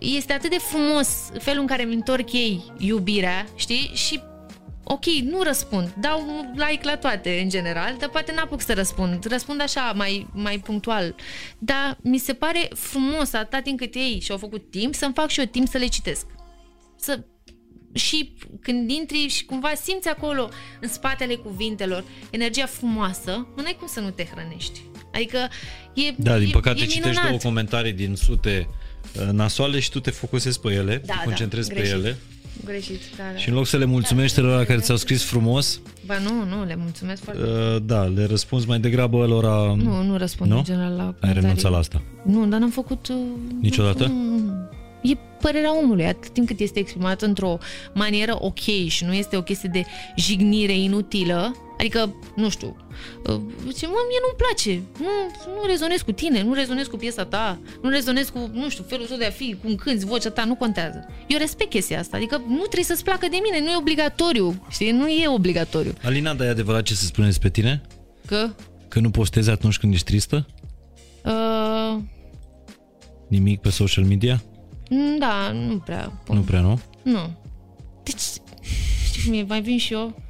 este 0.00 0.32
atât 0.32 0.50
de 0.50 0.58
frumos 0.58 1.08
felul 1.38 1.60
în 1.60 1.66
care 1.66 1.82
îmi 1.82 1.94
întorc 1.94 2.32
ei 2.32 2.72
iubirea, 2.78 3.46
știi? 3.56 3.90
Și 3.94 4.20
ok, 4.84 5.04
nu 5.04 5.42
răspund, 5.42 5.92
dau 6.00 6.20
un 6.20 6.64
like 6.68 6.84
la 6.84 6.96
toate 6.96 7.40
în 7.42 7.48
general, 7.48 7.96
dar 7.98 8.08
poate 8.08 8.32
n-apuc 8.32 8.60
să 8.60 8.74
răspund, 8.74 9.24
răspund 9.24 9.60
așa 9.60 9.92
mai, 9.94 10.26
mai 10.32 10.58
punctual. 10.58 11.14
Dar 11.58 11.98
mi 12.02 12.18
se 12.18 12.32
pare 12.32 12.68
frumos 12.74 13.32
atât 13.32 13.62
timp 13.62 13.78
cât 13.78 13.94
ei 13.94 14.20
și-au 14.20 14.38
făcut 14.38 14.70
timp 14.70 14.94
să-mi 14.94 15.14
fac 15.14 15.28
și 15.28 15.40
eu 15.40 15.46
timp 15.46 15.68
să 15.68 15.78
le 15.78 15.86
citesc. 15.86 16.26
Să 16.96 17.24
și 17.92 18.32
când 18.60 18.90
intri 18.90 19.28
și 19.28 19.44
cumva 19.44 19.72
simți 19.74 20.08
acolo 20.08 20.48
în 20.80 20.88
spatele 20.88 21.34
cuvintelor 21.34 22.04
energia 22.30 22.66
frumoasă, 22.66 23.46
nu 23.56 23.62
ai 23.64 23.76
cum 23.78 23.86
să 23.86 24.00
nu 24.00 24.10
te 24.10 24.24
hrănești. 24.24 24.80
Adică 25.12 25.48
e 25.94 26.12
Da, 26.16 26.38
din 26.38 26.48
e, 26.48 26.50
păcate 26.50 26.78
e 26.78 26.80
citești 26.80 27.00
minunat. 27.08 27.26
două 27.26 27.38
comentarii 27.38 27.92
din 27.92 28.14
sute 28.14 28.66
uh, 28.68 28.85
nasoale 29.32 29.80
și 29.80 29.90
tu 29.90 30.00
te 30.00 30.10
focusezi 30.10 30.60
pe 30.60 30.72
ele, 30.72 31.02
Da, 31.06 31.14
te 31.14 31.24
concentrezi 31.24 31.68
da, 31.68 31.74
pe 31.74 31.80
greșit. 31.80 31.96
ele 31.98 32.16
Greșit, 32.64 33.00
da, 33.16 33.22
da. 33.32 33.38
și 33.38 33.48
în 33.48 33.54
loc 33.54 33.66
să 33.66 33.76
le 33.76 33.84
mulțumești 33.84 34.34
celor 34.36 34.64
care 34.64 34.78
ți-au 34.78 34.96
scris 34.96 35.22
frumos, 35.24 35.80
Ba 36.06 36.18
nu, 36.18 36.56
nu, 36.56 36.64
le 36.64 36.76
mulțumesc 36.76 37.22
foarte 37.22 37.42
mult. 37.44 37.74
uh, 37.76 37.82
da, 37.86 38.02
le 38.04 38.24
răspunzi 38.24 38.66
mai 38.68 38.78
degrabă 38.80 39.26
lor 39.26 39.76
Nu, 39.76 40.02
nu 40.02 40.16
răspund 40.16 40.50
Nu? 40.50 40.56
în 40.56 40.64
general 40.64 40.92
la 40.92 41.02
Ai 41.02 41.08
comentarii. 41.10 41.40
renunțat 41.40 41.70
la 41.70 41.78
asta. 41.78 42.02
Nu, 42.24 42.46
dar 42.46 42.60
n-am 42.60 42.70
făcut... 42.70 43.08
uh, 43.08 43.16
Niciodată? 43.60 44.06
Nu, 44.06 44.12
nu, 44.14 44.38
nu. 44.38 44.52
E 45.02 45.16
părerea 45.40 45.78
omului, 45.78 46.04
atât 46.04 46.32
timp 46.32 46.46
cât 46.46 46.60
este 46.60 46.78
exprimată 46.78 47.24
într-o 47.26 47.58
manieră 47.94 48.36
ok 48.40 48.58
și 48.86 49.04
nu 49.04 49.12
este 49.14 49.36
o 49.36 49.42
chestie 49.42 49.70
de 49.72 49.84
jignire 50.16 50.78
inutilă, 50.78 51.54
adică, 51.78 52.14
nu 52.36 52.48
știu, 52.48 52.76
uh, 53.26 53.40
zice, 53.66 53.86
mă, 53.86 53.92
mie 54.08 54.18
nu-mi 54.22 54.36
place, 54.36 54.82
nu, 55.00 55.52
nu 55.54 55.66
rezonez 55.66 56.00
cu 56.00 56.12
tine, 56.12 56.42
nu 56.42 56.52
rezonez 56.54 56.86
cu 56.86 56.96
piesa 56.96 57.24
ta, 57.24 57.58
nu 57.82 57.88
rezonez 57.88 58.28
cu, 58.28 58.50
nu 58.52 58.68
știu, 58.68 58.84
felul 58.88 59.06
tău 59.06 59.16
de 59.16 59.24
a 59.24 59.30
fi, 59.30 59.56
cum 59.62 59.74
cânti, 59.74 60.04
vocea 60.04 60.30
ta, 60.30 60.44
nu 60.44 60.54
contează. 60.54 61.08
Eu 61.26 61.38
respect 61.38 61.70
chestia 61.70 61.98
asta, 61.98 62.16
adică 62.16 62.42
nu 62.48 62.56
trebuie 62.58 62.84
să-ți 62.84 63.04
placă 63.04 63.26
de 63.30 63.38
mine, 63.42 63.60
nu 63.64 63.70
e 63.72 63.76
obligatoriu, 63.76 64.66
știi, 64.70 64.90
nu 64.90 65.08
e 65.08 65.28
obligatoriu. 65.28 65.92
Alina, 66.02 66.34
dar 66.34 66.46
e 66.46 66.50
adevărat 66.50 66.82
ce 66.82 66.94
se 66.94 67.04
spune 67.06 67.26
despre 67.26 67.50
tine? 67.50 67.80
Că, 68.26 68.48
Că 68.88 69.00
nu 69.00 69.10
postezi 69.10 69.50
atunci 69.50 69.78
când 69.78 69.92
ești 69.92 70.06
tristă? 70.06 70.46
uh, 71.24 71.98
Nimic 73.28 73.60
pe 73.60 73.70
social 73.70 74.04
media? 74.04 74.42
da, 75.18 75.52
nu 75.52 75.78
prea 75.78 76.12
pun. 76.24 76.36
Nu 76.36 76.42
prea, 76.42 76.60
nu? 76.60 76.80
Nu. 77.02 77.30
Deci, 78.02 78.20
știi 79.04 79.22
cum 79.24 79.32
e, 79.38 79.44
mai 79.48 79.60
vin 79.60 79.78
și 79.78 79.92
eu, 79.92 80.22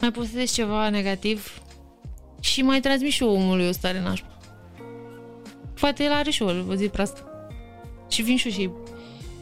mai 0.00 0.10
postez 0.10 0.52
ceva 0.52 0.88
negativ 0.88 1.60
și 2.40 2.62
mai 2.62 2.80
transmit 2.80 3.12
și 3.12 3.22
eu 3.22 3.30
omului 3.32 3.68
o 3.68 3.72
stare 3.72 4.00
nașpa. 4.00 4.38
Poate 5.80 6.02
el 6.04 6.12
are 6.12 6.30
și 6.30 6.42
o, 6.42 6.50
o 6.68 6.74
zi 6.74 6.86
proastă. 6.88 7.24
Și 8.08 8.22
vin 8.22 8.36
și 8.36 8.46
eu 8.46 8.52
și 8.52 8.70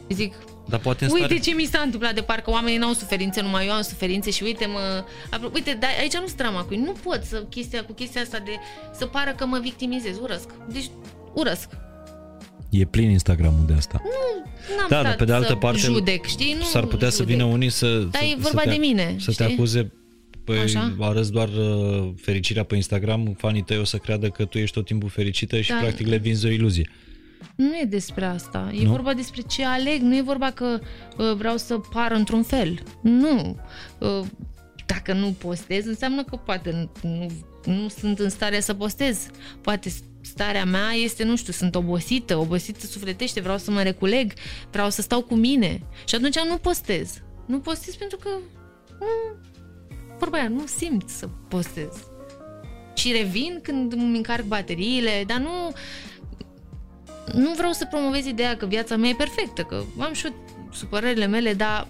îi 0.09 0.15
zic, 0.15 0.33
Dar 0.67 0.79
poate 0.79 1.05
în 1.05 1.11
uite 1.11 1.25
stare... 1.25 1.39
ce 1.39 1.51
mi 1.53 1.65
s-a 1.65 1.79
întâmplat, 1.79 2.13
de 2.15 2.21
parcă 2.21 2.49
oamenii 2.51 2.77
n-au 2.77 2.93
suferințe, 2.93 3.41
numai 3.41 3.65
eu 3.65 3.71
am 3.71 3.81
suferințe 3.81 4.29
și 4.31 4.43
uite 4.43 4.65
mă... 4.65 5.03
apro- 5.37 5.51
Uite, 5.53 5.77
dar 5.79 5.89
aici 5.99 6.17
nu-s 6.17 6.33
drama 6.33 6.63
cu 6.63 6.75
Nu 6.75 6.91
pot 7.03 7.23
să 7.23 7.43
chestia 7.49 7.83
cu 7.85 7.93
chestia 7.93 8.21
asta 8.21 8.39
de 8.45 8.51
să 8.97 9.05
pară 9.05 9.31
că 9.37 9.45
mă 9.45 9.59
victimizez, 9.61 10.17
urăsc. 10.21 10.49
Deci, 10.71 10.89
urăsc. 11.33 11.69
E 12.69 12.85
plin 12.85 13.09
Instagramul 13.09 13.63
de 13.67 13.73
asta. 13.73 14.01
N-am 14.77 14.85
Da, 14.89 14.95
stat 14.95 15.03
dar 15.03 15.15
pe 15.15 15.25
de 15.25 15.33
altă 15.33 15.47
să 15.47 15.55
parte 15.55 15.77
judec, 15.79 16.25
știi? 16.25 16.55
Nu 16.57 16.63
S-ar 16.63 16.85
putea 16.85 17.09
să 17.09 17.15
judec. 17.15 17.35
vină 17.35 17.43
unii 17.43 17.69
să... 17.69 17.97
Dar 18.11 18.21
să, 18.21 18.27
e 18.27 18.35
vorba 18.39 18.61
să 18.61 18.67
te, 18.67 18.73
de 18.73 18.79
mine, 18.79 19.15
Să 19.19 19.25
te 19.25 19.31
știi? 19.43 19.55
acuze 19.55 19.91
Păi 20.49 20.59
Așa? 20.59 20.95
arăți 20.99 21.31
doar 21.31 21.47
uh, 21.49 22.09
fericirea 22.15 22.63
pe 22.63 22.75
Instagram, 22.75 23.35
fanii 23.37 23.61
tăi 23.61 23.77
o 23.77 23.83
să 23.83 23.97
creadă 23.97 24.29
că 24.29 24.45
tu 24.45 24.57
ești 24.57 24.75
tot 24.75 24.85
timpul 24.85 25.09
fericită 25.09 25.61
și 25.61 25.69
Da. 25.69 25.77
practic 25.77 26.07
le 26.07 26.17
vinzi 26.17 26.45
o 26.45 26.49
iluzie. 26.49 26.89
Nu 27.55 27.77
e 27.81 27.85
despre 27.85 28.25
asta. 28.25 28.71
E 28.73 28.83
Nu? 28.83 28.89
vorba 28.89 29.13
despre 29.13 29.41
ce 29.41 29.65
aleg. 29.65 30.01
Nu 30.01 30.15
e 30.15 30.21
vorba 30.21 30.51
că 30.51 30.79
uh, 31.17 31.33
vreau 31.37 31.57
să 31.57 31.77
par 31.77 32.11
într-un 32.11 32.43
fel. 32.43 32.83
Nu. 33.01 33.59
Uh, 33.99 34.25
dacă 34.85 35.13
nu 35.13 35.35
postez, 35.37 35.85
înseamnă 35.85 36.23
că 36.23 36.35
poate 36.35 36.89
nu, 37.01 37.27
nu 37.65 37.87
sunt 37.87 38.19
în 38.19 38.29
stare 38.29 38.59
să 38.59 38.73
postez. 38.73 39.27
Poate 39.61 39.91
starea 40.21 40.65
mea 40.65 40.91
este, 41.03 41.23
nu 41.23 41.35
știu, 41.35 41.53
sunt 41.53 41.75
obosită, 41.75 42.37
obosită 42.37 42.85
sufletește, 42.85 43.41
vreau 43.41 43.57
să 43.57 43.71
mă 43.71 43.81
reculeg, 43.81 44.33
vreau 44.71 44.89
să 44.89 45.01
stau 45.01 45.21
cu 45.21 45.35
mine. 45.35 45.81
Și 46.07 46.15
atunci 46.15 46.39
nu 46.49 46.57
postez. 46.57 47.21
Nu 47.45 47.59
postez 47.59 47.95
pentru 47.95 48.17
că 48.17 48.29
nu, 48.99 49.05
vorba 50.19 50.37
aia, 50.37 50.47
nu 50.47 50.65
simt 50.65 51.09
să 51.09 51.29
postez. 51.47 51.93
Și 52.93 53.11
revin 53.11 53.59
când 53.63 53.93
îmi 53.93 54.17
încarc 54.17 54.43
bateriile, 54.43 55.23
dar 55.27 55.37
nu 55.37 55.71
nu 57.33 57.53
vreau 57.55 57.71
să 57.71 57.85
promovez 57.85 58.25
ideea 58.25 58.57
că 58.57 58.65
viața 58.65 58.95
mea 58.95 59.09
e 59.09 59.13
perfectă, 59.17 59.61
că 59.61 59.83
am 59.99 60.13
și 60.13 60.25
eu 60.25 60.33
supărările 60.71 61.25
mele, 61.25 61.53
dar 61.53 61.87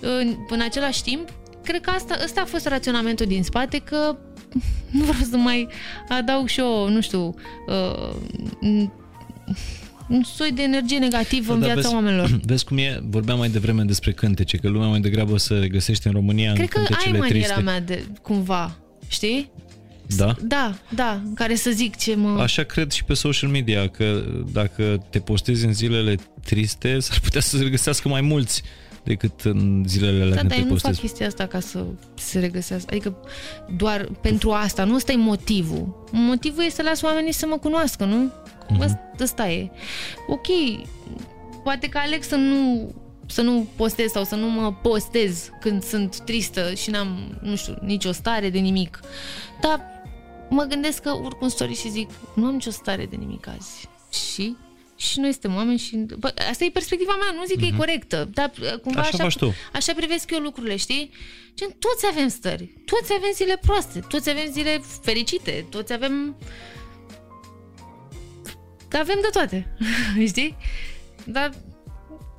în, 0.00 0.36
în 0.48 0.60
același 0.60 1.02
timp, 1.02 1.28
cred 1.62 1.80
că 1.80 1.90
asta, 1.90 2.18
ăsta 2.24 2.40
a 2.40 2.44
fost 2.44 2.66
raționamentul 2.66 3.26
din 3.26 3.42
spate, 3.42 3.78
că 3.78 4.16
nu 4.90 5.04
vreau 5.04 5.22
să 5.30 5.36
mai 5.36 5.68
adaug 6.08 6.48
și 6.48 6.60
eu, 6.60 6.88
nu 6.88 7.00
știu, 7.00 7.34
uh, 7.66 8.10
un 10.10 10.22
soi 10.22 10.52
de 10.52 10.62
energie 10.62 10.98
negativă 10.98 11.52
în 11.52 11.60
Dar 11.60 11.68
viața 11.72 11.80
vezi, 11.88 11.94
oamenilor. 11.94 12.40
Vezi 12.46 12.64
cum 12.64 12.78
e? 12.78 13.00
Vorbeam 13.10 13.38
mai 13.38 13.48
devreme 13.48 13.82
despre 13.82 14.12
cântece, 14.12 14.56
că 14.56 14.68
lumea 14.68 14.88
mai 14.88 15.00
degrabă 15.00 15.38
să 15.38 15.66
găsește 15.66 16.08
în 16.08 16.14
România 16.14 16.52
Cred 16.52 16.62
în 16.62 16.68
că 16.68 16.78
ai 16.78 16.84
cântecele 16.84 17.18
maniera 17.18 17.44
triste. 17.44 17.62
mea 17.62 17.80
de 17.80 18.04
cumva, 18.22 18.76
știi? 19.08 19.50
Da? 20.16 20.34
Da, 20.42 20.74
da, 20.94 21.20
în 21.24 21.34
care 21.34 21.54
să 21.54 21.70
zic 21.70 21.96
ce 21.96 22.14
mă... 22.14 22.40
Așa 22.40 22.62
cred 22.62 22.90
și 22.90 23.04
pe 23.04 23.14
social 23.14 23.50
media, 23.50 23.88
că 23.88 24.24
dacă 24.52 25.06
te 25.10 25.18
postezi 25.18 25.64
în 25.64 25.72
zilele 25.72 26.14
triste, 26.44 26.98
s-ar 26.98 27.18
putea 27.20 27.40
să 27.40 27.56
se 27.56 27.62
regăsească 27.62 28.08
mai 28.08 28.20
mulți 28.20 28.62
decât 29.04 29.40
în 29.40 29.84
zilele 29.86 30.22
alea 30.22 30.28
Da, 30.34 30.36
când 30.36 30.48
dar 30.48 30.58
te 30.58 30.64
eu 30.64 30.70
nu 30.70 30.74
fac 30.76 30.80
postezi. 30.80 31.00
chestia 31.00 31.26
asta 31.26 31.46
ca 31.46 31.60
să 31.60 31.84
se 32.14 32.38
regăsească. 32.38 32.88
Adică 32.90 33.16
doar 33.76 34.08
pentru 34.20 34.50
asta, 34.50 34.84
nu 34.84 34.94
ăsta 34.94 35.12
e 35.12 35.16
motivul. 35.16 36.08
Motivul 36.12 36.64
e 36.64 36.68
să 36.70 36.82
las 36.82 37.02
oamenii 37.02 37.32
să 37.32 37.46
mă 37.48 37.56
cunoască, 37.56 38.04
nu? 38.04 38.32
Mhm. 38.70 38.84
Mm-hmm. 38.84 39.20
Ăsta 39.20 39.48
e. 39.48 39.70
Ok, 40.26 40.46
poate 41.62 41.88
că 41.88 41.98
aleg 41.98 42.22
să 42.22 42.36
nu 42.36 42.92
să 43.26 43.42
nu 43.42 43.66
postez 43.76 44.10
sau 44.10 44.24
să 44.24 44.34
nu 44.34 44.50
mă 44.50 44.72
postez 44.72 45.50
când 45.60 45.82
sunt 45.82 46.18
tristă 46.20 46.74
și 46.74 46.90
n-am, 46.90 47.38
nu 47.42 47.56
știu, 47.56 47.76
nicio 47.80 48.12
stare 48.12 48.50
de 48.50 48.58
nimic. 48.58 49.00
Dar 49.60 49.80
mă 50.48 50.62
gândesc 50.62 51.02
că 51.02 51.10
urc 51.10 51.40
un 51.42 51.48
story 51.48 51.74
și 51.74 51.90
zic, 51.90 52.10
nu 52.34 52.46
am 52.46 52.52
nicio 52.52 52.70
stare 52.70 53.06
de 53.06 53.16
nimic 53.16 53.46
azi. 53.48 53.88
Și? 54.32 54.56
Și 54.96 55.18
noi 55.20 55.30
suntem 55.30 55.54
oameni 55.54 55.78
și... 55.78 55.96
Bă, 56.18 56.34
asta 56.50 56.64
e 56.64 56.70
perspectiva 56.70 57.12
mea, 57.20 57.30
nu 57.40 57.44
zic 57.44 57.58
că 57.58 57.64
e 57.64 57.76
corectă, 57.76 58.28
dar 58.32 58.50
uh, 58.60 58.78
cumva 58.80 59.00
Mhm. 59.00 59.08
Așa 59.08 59.08
așa, 59.08 59.22
faci 59.22 59.36
tu. 59.36 59.54
așa 59.72 59.92
privesc 59.96 60.30
eu 60.30 60.38
lucrurile, 60.38 60.76
știi? 60.76 61.10
Gen, 61.54 61.68
toți 61.78 62.06
avem 62.10 62.28
stări, 62.28 62.70
toți 62.84 63.12
avem 63.16 63.30
zile 63.34 63.58
proaste, 63.60 64.00
toți 64.08 64.30
avem 64.30 64.46
zile 64.50 64.80
fericite, 65.02 65.66
toți 65.70 65.92
avem... 65.92 66.36
Avem 68.92 69.18
de 69.20 69.28
toate, 69.32 69.76
știi? 70.26 70.56
Dar 71.24 71.50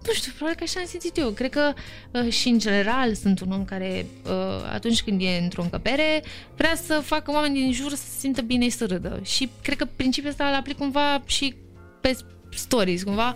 nu 0.06 0.14
știu, 0.14 0.32
probabil 0.32 0.58
că 0.58 0.64
așa 0.64 0.80
am 0.80 0.86
simțit 0.86 1.18
eu. 1.18 1.30
Cred 1.30 1.50
că 1.50 1.74
uh, 2.12 2.32
și 2.32 2.48
în 2.48 2.60
general 2.60 3.14
sunt 3.14 3.40
un 3.40 3.52
om 3.52 3.66
care 3.66 4.06
uh, 4.26 4.72
atunci 4.74 5.04
când 5.04 5.22
e 5.22 5.40
într-o 5.42 5.62
încăpere 5.62 6.24
vrea 6.56 6.76
să 6.76 6.94
facă 6.94 7.32
oamenii 7.32 7.62
din 7.62 7.74
jur 7.74 7.90
să 7.90 7.96
se 7.96 8.20
simtă 8.20 8.42
bine 8.42 8.64
și 8.64 8.76
să 8.76 8.86
râdă. 8.86 9.20
Și 9.24 9.50
cred 9.62 9.78
că 9.78 9.86
principiul 9.96 10.32
ăsta 10.32 10.48
îl 10.48 10.54
aplic 10.54 10.78
cumva 10.78 11.24
și 11.26 11.56
pe 12.02 12.18
stories, 12.50 13.04
cumva 13.04 13.36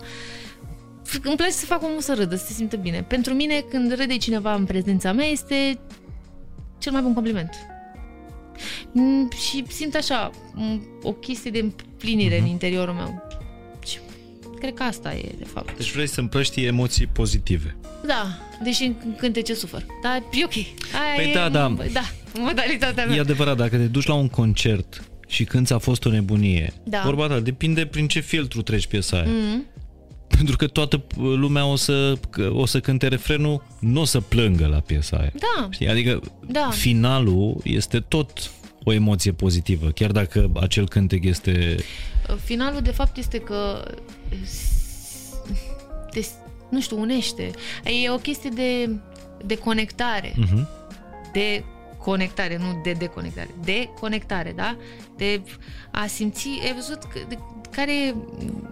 îmi 1.22 1.36
place 1.36 1.52
să 1.52 1.66
fac 1.66 1.82
omul 1.82 2.00
să 2.00 2.14
râdă, 2.14 2.36
să 2.36 2.46
se 2.46 2.52
simtă 2.52 2.76
bine. 2.76 3.02
Pentru 3.02 3.34
mine, 3.34 3.60
când 3.60 3.94
râde 3.94 4.16
cineva 4.16 4.54
în 4.54 4.64
prezența 4.64 5.12
mea, 5.12 5.26
este 5.26 5.78
cel 6.78 6.92
mai 6.92 7.02
bun 7.02 7.14
compliment. 7.14 7.54
Mm, 8.92 9.30
Și 9.30 9.64
simt 9.68 9.94
așa 9.94 10.30
mm, 10.54 10.82
o 11.02 11.12
chestie 11.12 11.50
de 11.50 11.72
împlinire 11.96 12.38
în 12.38 12.46
interiorul 12.46 12.94
meu. 12.94 13.22
Și 13.86 13.98
cred 14.60 14.74
că 14.74 14.82
asta 14.82 15.14
e, 15.14 15.30
de 15.38 15.44
fapt. 15.44 15.76
Deci 15.76 15.92
vrei 15.92 16.06
să 16.06 16.20
împrăști 16.20 16.64
emoții 16.64 17.06
pozitive. 17.06 17.76
Da, 18.06 18.38
deși 18.64 18.82
în 18.84 18.94
cântece 19.16 19.54
sufăr. 19.54 19.86
Dar 20.02 20.22
e 20.32 20.44
ok. 20.44 20.54
Aia 20.54 21.14
Păi 21.16 21.30
e, 21.30 21.32
da, 21.34 21.48
da. 21.48 21.74
Da, 21.92 22.02
modalitatea 22.38 23.06
mea. 23.06 23.16
E 23.16 23.20
adevărat, 23.20 23.56
dacă 23.56 23.76
te 23.76 23.82
duci 23.84 24.06
la 24.06 24.14
un 24.14 24.28
concert 24.28 25.02
și 25.28 25.44
când 25.44 25.66
ți-a 25.66 25.78
fost 25.78 26.04
o 26.04 26.10
nebunie, 26.10 26.72
Da. 26.84 27.00
vorba 27.04 27.26
ta, 27.26 27.40
depinde 27.40 27.86
prin 27.86 28.08
ce 28.08 28.20
filtru 28.20 28.62
treci 28.62 28.86
piesa 28.86 29.16
aia. 29.16 29.26
Mm-hmm. 29.26 29.74
Pentru 30.28 30.56
că 30.56 30.66
toată 30.66 31.04
lumea 31.16 31.66
o 31.66 31.76
să, 31.76 32.18
o 32.50 32.66
să 32.66 32.80
cânte 32.80 33.08
refrenul, 33.08 33.62
nu 33.80 34.00
o 34.00 34.04
să 34.04 34.20
plângă 34.20 34.66
la 34.66 34.80
piesa 34.80 35.16
aia. 35.16 35.32
Da. 35.34 35.68
Știi? 35.70 35.88
Adică 35.88 36.20
Da. 36.46 36.68
finalul 36.72 37.60
este 37.64 37.98
tot 38.00 38.50
o 38.88 38.92
emoție 38.92 39.32
pozitivă, 39.32 39.90
chiar 39.90 40.10
dacă 40.10 40.50
acel 40.60 40.88
cântec 40.88 41.24
este... 41.24 41.76
Finalul, 42.44 42.80
de 42.80 42.90
fapt, 42.90 43.16
este 43.16 43.38
că 43.38 43.84
te, 46.10 46.20
nu 46.68 46.80
știu, 46.80 47.00
unește. 47.00 47.50
E 48.04 48.10
o 48.10 48.16
chestie 48.16 48.50
de, 48.54 48.90
de 49.44 49.58
conectare. 49.58 50.30
Uh-huh. 50.32 50.66
De 51.32 51.64
conectare, 51.98 52.56
nu 52.56 52.80
de 52.84 52.92
deconectare. 52.92 53.48
De 53.64 53.88
conectare, 54.00 54.52
da? 54.56 54.76
De 55.16 55.40
a 55.90 56.06
simți, 56.06 56.48
ai 56.64 56.74
văzut 56.74 57.02
că, 57.02 57.18
de, 57.28 57.38
care 57.70 57.92
e 57.92 58.14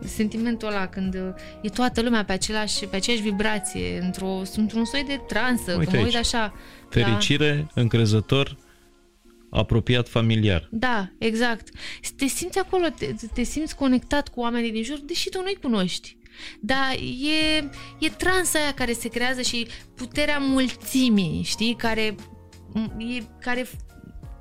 sentimentul 0.07 0.69
ăla 0.69 0.86
când 0.86 1.15
e 1.62 1.69
toată 1.69 2.03
lumea 2.03 2.24
pe, 2.24 2.32
același, 2.32 2.85
pe 2.85 2.97
aceeași 2.97 3.23
vibrație, 3.23 4.01
într-o, 4.03 4.43
într-un 4.57 4.85
soi 4.85 5.05
de 5.07 5.20
transă, 5.28 5.73
Uite 5.78 5.85
cum 5.85 5.99
mă 5.99 6.05
uit 6.05 6.15
aici. 6.15 6.24
așa. 6.24 6.55
Fericire, 6.89 7.66
încrezător, 7.74 8.57
apropiat, 9.55 10.09
familiar. 10.09 10.69
Da, 10.71 11.09
exact. 11.19 11.69
Te 12.17 12.27
simți 12.27 12.59
acolo, 12.59 12.87
te, 12.99 13.15
te 13.35 13.43
simți 13.43 13.77
conectat 13.77 14.29
cu 14.29 14.41
oamenii 14.41 14.73
din 14.73 14.83
jur, 14.83 14.99
deși 14.99 15.29
tu 15.29 15.43
nu-i 15.43 15.59
cunoști. 15.63 16.17
Dar 16.61 16.95
e, 17.23 17.71
e 17.99 18.09
transa 18.09 18.59
aia 18.59 18.75
care 18.75 18.93
se 18.93 19.09
creează 19.09 19.43
și 19.43 19.67
puterea 19.95 20.39
mulțimii, 20.39 21.43
știi, 21.43 21.75
care, 21.75 22.15
e, 22.99 23.23
care 23.41 23.67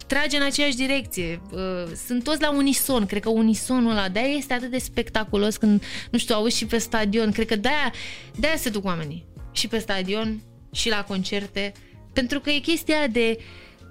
trage 0.07 0.37
în 0.37 0.43
aceeași 0.43 0.75
direcție. 0.75 1.41
Uh, 1.51 1.59
Sunt 2.05 2.23
toți 2.23 2.41
la 2.41 2.51
unison, 2.51 3.05
cred 3.05 3.21
că 3.21 3.29
unisonul 3.29 3.91
ăla, 3.91 4.09
de-aia 4.09 4.35
este 4.35 4.53
atât 4.53 4.71
de 4.71 4.77
spectaculos 4.77 5.57
când, 5.57 5.83
nu 6.11 6.17
știu, 6.17 6.35
auzi 6.35 6.57
și 6.57 6.65
pe 6.65 6.77
stadion, 6.77 7.31
cred 7.31 7.47
că 7.47 7.55
de-aia, 7.55 7.93
de-aia 8.35 8.55
se 8.55 8.69
duc 8.69 8.85
oamenii. 8.85 9.25
Și 9.51 9.67
pe 9.67 9.77
stadion, 9.77 10.41
și 10.71 10.89
la 10.89 11.03
concerte, 11.03 11.71
pentru 12.13 12.39
că 12.39 12.49
e 12.49 12.59
chestia 12.59 12.97
aia 12.97 13.07
de 13.07 13.37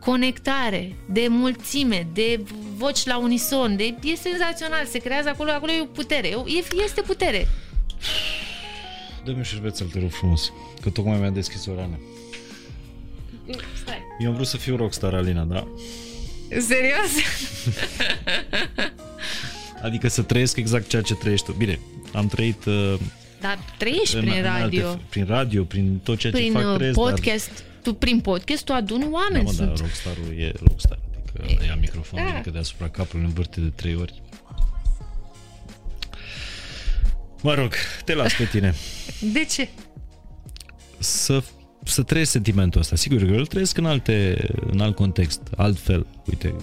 conectare, 0.04 0.96
de 1.08 1.26
mulțime, 1.28 2.06
de 2.12 2.40
voci 2.76 3.04
la 3.04 3.18
unison, 3.18 3.76
de, 3.76 3.94
e 4.02 4.14
senzațional, 4.14 4.86
se 4.86 4.98
creează 4.98 5.28
acolo, 5.28 5.50
acolo 5.50 5.72
e 5.72 5.80
o 5.80 5.84
putere, 5.84 6.28
e, 6.28 6.82
este 6.84 7.00
putere. 7.00 7.48
Dă-mi 9.24 9.36
un 9.36 9.42
șervețel, 9.42 9.86
te 9.86 9.98
rog 9.98 10.10
frumos, 10.10 10.52
că 10.80 10.90
tocmai 10.90 11.18
mi-a 11.18 11.30
deschis 11.30 11.66
o 11.66 11.74
rană. 11.74 12.00
Stai. 13.82 14.02
Eu 14.18 14.28
am 14.28 14.34
vrut 14.34 14.46
să 14.46 14.56
fiu 14.56 14.76
rockstar, 14.76 15.14
Alina, 15.14 15.42
da? 15.42 15.66
Serios? 16.48 17.10
Adică 19.82 20.08
să 20.08 20.22
trăiesc 20.22 20.56
exact 20.56 20.88
ceea 20.88 21.02
ce 21.02 21.14
trăiești 21.14 21.46
tu. 21.46 21.52
Bine, 21.52 21.78
am 22.12 22.26
trăit 22.26 22.64
uh, 22.64 22.94
Dar 23.40 23.58
trăiești 23.78 24.16
în, 24.16 24.20
prin 24.20 24.34
în 24.36 24.42
radio, 24.42 24.88
Alte, 24.88 25.02
prin 25.08 25.24
radio, 25.24 25.64
prin 25.64 26.00
tot 26.04 26.18
ceea 26.18 26.32
ce 26.32 26.38
prin 26.38 26.52
fac 26.52 26.66
uh, 26.66 26.74
trăiesc, 26.74 26.98
podcast, 26.98 27.64
tu 27.82 27.94
prin 27.94 28.20
podcast 28.20 28.64
tu 28.64 28.72
aduni 28.72 29.00
dar... 29.00 29.08
Da, 29.10 29.14
oameni. 29.16 29.44
mă, 29.44 29.52
sunt. 29.52 29.68
dar 29.68 29.78
rockstarul 29.78 30.38
e 30.38 30.52
rockstar. 30.66 30.98
Adică 31.42 31.64
ia 31.64 31.76
microfonul, 31.80 32.26
Da. 32.34 32.40
da. 32.44 32.50
deasupra 32.50 32.88
capului, 32.88 33.24
învârte 33.24 33.60
de 33.60 33.68
trei 33.68 33.94
ori. 33.94 34.22
Mă 37.42 37.54
rog, 37.54 37.72
te 38.04 38.14
las 38.14 38.32
pe 38.34 38.44
tine. 38.44 38.74
De 39.32 39.44
ce? 39.44 39.68
Să, 40.98 41.42
să 41.84 42.02
trăiesc 42.02 42.30
sentimentul 42.30 42.80
ăsta. 42.80 42.96
Sigur 42.96 43.18
că 43.24 43.32
îl 43.32 43.46
trăiesc 43.46 43.76
în, 43.76 43.86
alte, 43.86 44.46
în 44.70 44.80
alt 44.80 44.94
context, 44.94 45.40
altfel. 45.56 46.06
Uite, 46.26 46.54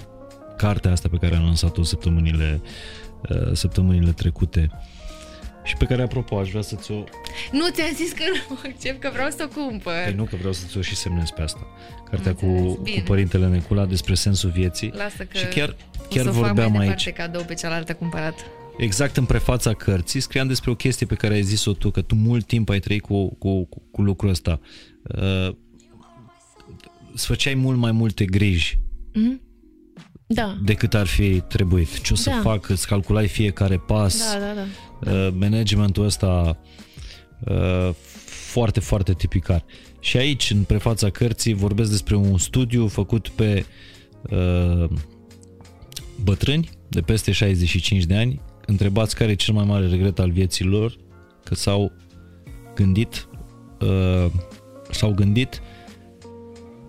cartea 0.57 0.91
asta 0.91 1.07
pe 1.09 1.17
care 1.17 1.35
am 1.35 1.43
lansat-o 1.43 1.83
săptămânile, 1.83 2.61
uh, 3.29 3.53
săptămânile 3.53 4.11
trecute 4.11 4.71
și 5.63 5.75
pe 5.77 5.85
care, 5.85 6.01
apropo, 6.01 6.37
aș 6.37 6.49
vrea 6.49 6.61
să-ți 6.61 6.91
o... 6.91 7.03
Nu 7.51 7.69
ți-am 7.71 7.93
zis 7.93 8.11
că 8.11 8.23
nu 8.49 8.57
accept, 8.65 8.99
că 8.99 9.09
vreau 9.13 9.29
să 9.29 9.49
o 9.49 9.61
cumpăr. 9.61 10.03
Păi 10.03 10.13
nu, 10.13 10.23
că 10.23 10.35
vreau 10.35 10.53
să-ți 10.53 10.77
o 10.77 10.81
și 10.81 10.95
semnez 10.95 11.29
pe 11.29 11.41
asta. 11.41 11.67
Cartea 12.09 12.33
cu, 12.33 12.45
înțeles, 12.45 12.73
cu 12.73 12.81
bine. 12.81 13.01
Părintele 13.01 13.47
Necula 13.47 13.85
despre 13.85 14.13
sensul 14.13 14.49
vieții. 14.49 14.91
Lasă 14.95 15.23
că 15.23 15.37
și 15.37 15.45
chiar, 15.45 15.75
o 15.99 16.03
chiar 16.09 16.25
să 16.25 16.31
fac 16.31 16.45
vorbeam 16.45 16.71
mai 16.71 16.87
aici. 16.87 17.03
departe 17.03 17.21
cadou 17.21 17.43
pe 17.43 17.53
cealaltă 17.53 17.93
cumpărat. 17.93 18.45
Exact 18.77 19.17
în 19.17 19.25
prefața 19.25 19.73
cărții 19.73 20.19
scriam 20.19 20.47
despre 20.47 20.71
o 20.71 20.75
chestie 20.75 21.05
pe 21.05 21.15
care 21.15 21.33
ai 21.33 21.41
zis-o 21.41 21.73
tu, 21.73 21.91
că 21.91 22.01
tu 22.01 22.15
mult 22.15 22.45
timp 22.45 22.69
ai 22.69 22.79
trăit 22.79 23.01
cu, 23.01 23.35
cu, 23.35 23.65
cu, 23.65 23.81
cu 23.91 24.01
lucrul 24.01 24.29
ăsta. 24.29 24.59
Uh, 25.03 25.55
îți 27.13 27.25
făceai 27.25 27.53
mult 27.53 27.77
mai 27.77 27.91
multe 27.91 28.25
griji 28.25 28.79
Da. 30.33 30.57
decât 30.63 30.93
ar 30.93 31.05
fi 31.07 31.39
trebuit. 31.39 32.01
Ce 32.01 32.13
o 32.13 32.15
să 32.15 32.29
Da. 32.29 32.39
fac, 32.41 32.69
îți 32.69 32.87
calculai 32.87 33.27
fiecare 33.27 33.77
pas, 33.77 34.33
Da, 34.33 34.39
da, 34.39 34.53
da. 34.53 35.11
uh, 35.11 35.33
managementul 35.39 36.05
ăsta 36.05 36.57
uh, 37.45 37.89
foarte, 38.51 38.79
foarte 38.79 39.13
tipicar. 39.13 39.65
Și 39.99 40.17
aici, 40.17 40.51
în 40.51 40.63
prefața 40.63 41.09
cărții, 41.09 41.53
vorbesc 41.53 41.89
despre 41.89 42.15
un 42.15 42.37
studiu 42.37 42.87
făcut 42.87 43.29
pe 43.29 43.65
uh, 44.29 44.89
bătrâni 46.23 46.69
de 46.87 47.01
peste 47.01 47.31
65 47.31 48.03
de 48.03 48.15
ani, 48.15 48.41
întrebați 48.65 49.15
care 49.15 49.31
e 49.31 49.35
cel 49.35 49.53
mai 49.53 49.65
mare 49.65 49.87
regret 49.87 50.19
al 50.19 50.31
vieții 50.31 50.65
lor, 50.65 50.95
că 51.43 51.55
s-au 51.55 51.91
gândit 52.75 53.27
uh, 53.81 54.31
s-au 54.91 55.11
gândit 55.13 55.61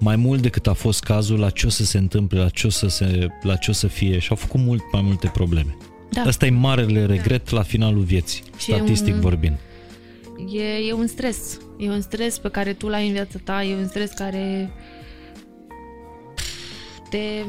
mai 0.01 0.17
mult 0.17 0.43
decât 0.43 0.67
a 0.67 0.73
fost 0.73 1.03
cazul 1.03 1.39
la 1.39 1.51
ce 1.51 1.67
o 1.67 1.69
să 1.69 1.85
se 1.85 1.99
întâmple, 1.99 2.39
la 2.39 2.49
ce 2.49 2.67
o 2.67 2.71
să, 2.71 2.89
se, 2.89 3.27
la 3.43 3.57
ce 3.57 3.71
o 3.71 3.75
să 3.75 3.87
fie 3.87 4.19
și 4.19 4.31
au 4.31 4.37
făcut 4.37 4.61
mult 4.61 4.83
mai 4.93 5.03
multe 5.03 5.31
probleme. 5.33 5.77
Da. 6.11 6.21
Asta 6.23 6.47
e 6.47 6.51
marele 6.51 7.07
regret 7.07 7.51
la 7.51 7.63
finalul 7.63 8.03
vieții, 8.03 8.43
Și 8.59 8.73
e 8.73 8.75
statistic 8.75 9.15
un- 9.15 9.21
vorbind. 9.21 9.57
E, 10.53 10.63
e 10.89 10.93
un 10.93 11.07
stres. 11.07 11.59
E 11.79 11.89
un 11.89 12.01
stres 12.01 12.39
pe 12.39 12.49
care 12.49 12.73
tu 12.73 12.89
l-ai 12.89 13.07
în 13.07 13.13
viața 13.13 13.39
ta, 13.45 13.63
e 13.65 13.75
un 13.75 13.87
stres 13.89 14.11
care 14.11 14.71
te, 17.11 17.43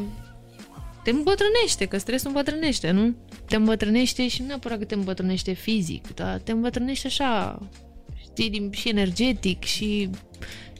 te 1.03 1.09
îmbătrânește, 1.09 1.85
că 1.85 1.97
stresul 1.97 2.27
îmbătrânește, 2.27 2.91
nu? 2.91 3.15
Te 3.45 3.55
îmbătrânește 3.55 4.27
și 4.27 4.41
nu 4.41 4.47
neapărat 4.47 4.77
că 4.77 4.85
te 4.85 4.95
îmbătrânește 4.95 5.53
fizic, 5.53 6.13
dar 6.13 6.39
te 6.39 6.51
îmbătrânește 6.51 7.07
așa, 7.07 7.59
știi, 8.31 8.49
din- 8.49 8.71
și 8.71 8.89
energetic 8.89 9.63
și 9.63 10.09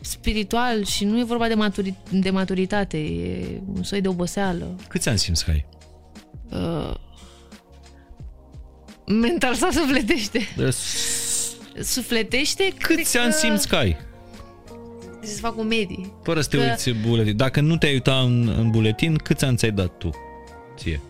spiritual 0.02 0.86
și 0.86 1.06
nu 1.06 1.20
e 1.20 1.24
vorba 1.24 1.48
de, 1.48 1.54
maturi- 1.56 1.94
de 2.12 2.30
maturitate, 2.30 2.98
e 2.98 3.62
un 3.76 3.84
soi 3.84 4.02
de 4.02 4.08
oboseală. 4.08 4.76
Câți 4.88 5.10
ani 5.10 5.18
simți 5.18 5.46
că 5.46 5.52
ai? 5.52 5.66
Uh, 6.52 6.94
mental 9.06 9.54
sau 9.56 9.70
sufletește? 9.72 10.40
De- 10.58 10.76
Sufletește? 11.84 12.74
Câți 12.80 13.12
cred 13.12 13.22
ani 13.24 13.32
că- 13.32 13.38
simți 13.38 13.68
că 13.68 13.76
ai? 13.76 13.98
Să 15.24 15.40
fac 15.40 15.58
o 15.58 15.64
medie. 15.64 16.12
Fără 16.24 16.42
să 16.42 16.50
te 16.50 16.58
Că- 16.58 16.64
uiți 16.64 16.90
în 16.90 16.96
buletin. 17.08 17.38
Dacă 17.38 17.62
nu 17.62 17.78
te-ai 17.78 17.94
uitat 17.94 18.24
în, 18.24 18.48
în 18.58 18.70
buletin, 18.70 19.16
câți 19.16 19.46
ani 19.46 19.58
ți-ai 19.58 19.72
dat 19.72 19.98
tu? 19.98 20.10
Ție. 20.78 21.02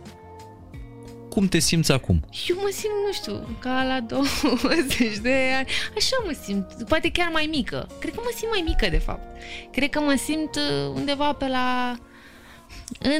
Cum 1.33 1.47
te 1.47 1.59
simți 1.59 1.91
acum? 1.91 2.23
Eu 2.47 2.55
mă 2.55 2.69
simt, 2.71 2.93
nu 3.05 3.13
știu, 3.13 3.57
ca 3.59 3.83
la 3.83 3.99
20 4.09 5.17
de 5.17 5.35
ani. 5.57 5.67
Așa 5.97 6.15
mă 6.25 6.35
simt. 6.43 6.83
Poate 6.87 7.11
chiar 7.11 7.29
mai 7.31 7.47
mică. 7.51 7.87
Cred 7.99 8.13
că 8.13 8.19
mă 8.23 8.31
simt 8.35 8.51
mai 8.51 8.63
mică, 8.65 8.87
de 8.89 8.97
fapt. 8.97 9.37
Cred 9.71 9.89
că 9.89 9.99
mă 9.99 10.15
simt 10.23 10.55
uh, 10.55 10.91
undeva 10.95 11.33
pe 11.33 11.47
la... 11.47 11.95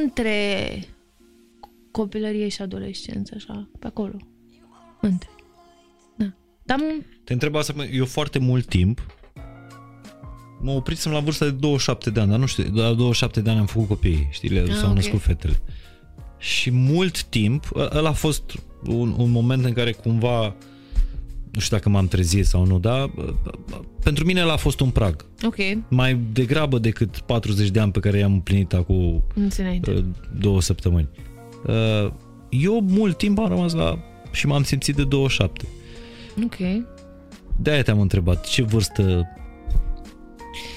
Între 0.00 0.68
copilărie 1.90 2.48
și 2.48 2.62
adolescență, 2.62 3.32
așa, 3.36 3.70
pe 3.78 3.86
acolo. 3.86 4.16
Între. 5.00 5.28
Da. 6.16 6.32
Dar 6.62 6.78
m- 6.78 7.06
Te 7.24 7.32
întreb 7.32 7.54
asta, 7.56 7.72
mă, 7.76 7.84
eu 7.84 8.04
foarte 8.06 8.38
mult 8.38 8.66
timp 8.66 9.06
mă 10.60 10.70
oprisem 10.70 11.12
la 11.12 11.20
vârsta 11.20 11.44
de 11.44 11.50
27 11.50 12.10
de 12.10 12.20
ani, 12.20 12.30
dar 12.30 12.38
nu 12.38 12.46
știu, 12.46 12.62
la 12.64 12.92
27 12.92 13.40
de 13.40 13.50
ani 13.50 13.58
am 13.58 13.66
făcut 13.66 13.88
copiii, 13.88 14.28
știi, 14.30 14.48
le, 14.48 14.60
Ah, 14.60 14.74
s-au 14.76 14.88
ok. 14.88 14.94
născut 14.94 15.20
fetele. 15.20 15.60
Și 16.42 16.70
mult 16.70 17.22
timp, 17.22 17.70
ă- 17.74 17.90
ăla 17.94 18.08
a 18.08 18.12
fost 18.12 18.42
un, 18.86 19.14
un 19.18 19.30
moment 19.30 19.64
în 19.64 19.72
care 19.72 19.92
cumva, 19.92 20.54
nu 21.50 21.60
știu 21.60 21.76
dacă 21.76 21.88
m-am 21.88 22.08
trezit 22.08 22.46
sau 22.46 22.66
nu, 22.66 22.78
dar 22.78 23.06
bă, 23.14 23.34
bă, 23.42 23.50
bă, 23.70 23.80
pentru 24.02 24.24
mine 24.24 24.40
ăla 24.42 24.52
a 24.52 24.56
fost 24.56 24.80
un 24.80 24.90
prag. 24.90 25.24
ok, 25.46 25.56
Mai 25.88 26.18
degrabă 26.32 26.78
decât 26.78 27.18
40 27.18 27.68
de 27.68 27.80
ani 27.80 27.92
pe 27.92 28.00
care 28.00 28.18
i-am 28.18 28.32
împlinit 28.32 28.72
acum 28.72 29.22
nu 29.34 29.48
țin 29.48 29.64
înainte. 29.64 29.90
uh, 29.90 30.04
două 30.38 30.60
săptămâni. 30.60 31.08
Uh, 31.66 32.12
Eu 32.48 32.80
mult 32.80 33.16
timp 33.18 33.38
am 33.38 33.48
rămas 33.48 33.72
la 33.72 33.98
și 34.32 34.46
m-am 34.46 34.62
simțit 34.62 34.96
de 34.96 35.04
27. 35.04 35.64
Ok. 36.44 36.84
De-aia 37.56 37.82
te-am 37.82 38.00
întrebat, 38.00 38.46
ce 38.46 38.62
vârstă 38.62 39.26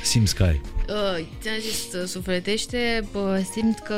simți 0.05 0.35
că 0.35 0.43
ai? 0.43 0.61
Uh, 0.89 1.25
ți-am 1.41 1.55
zis, 1.61 1.93
uh, 2.01 2.07
sufletește, 2.07 3.07
bă, 3.11 3.43
simt 3.51 3.79
că 3.79 3.95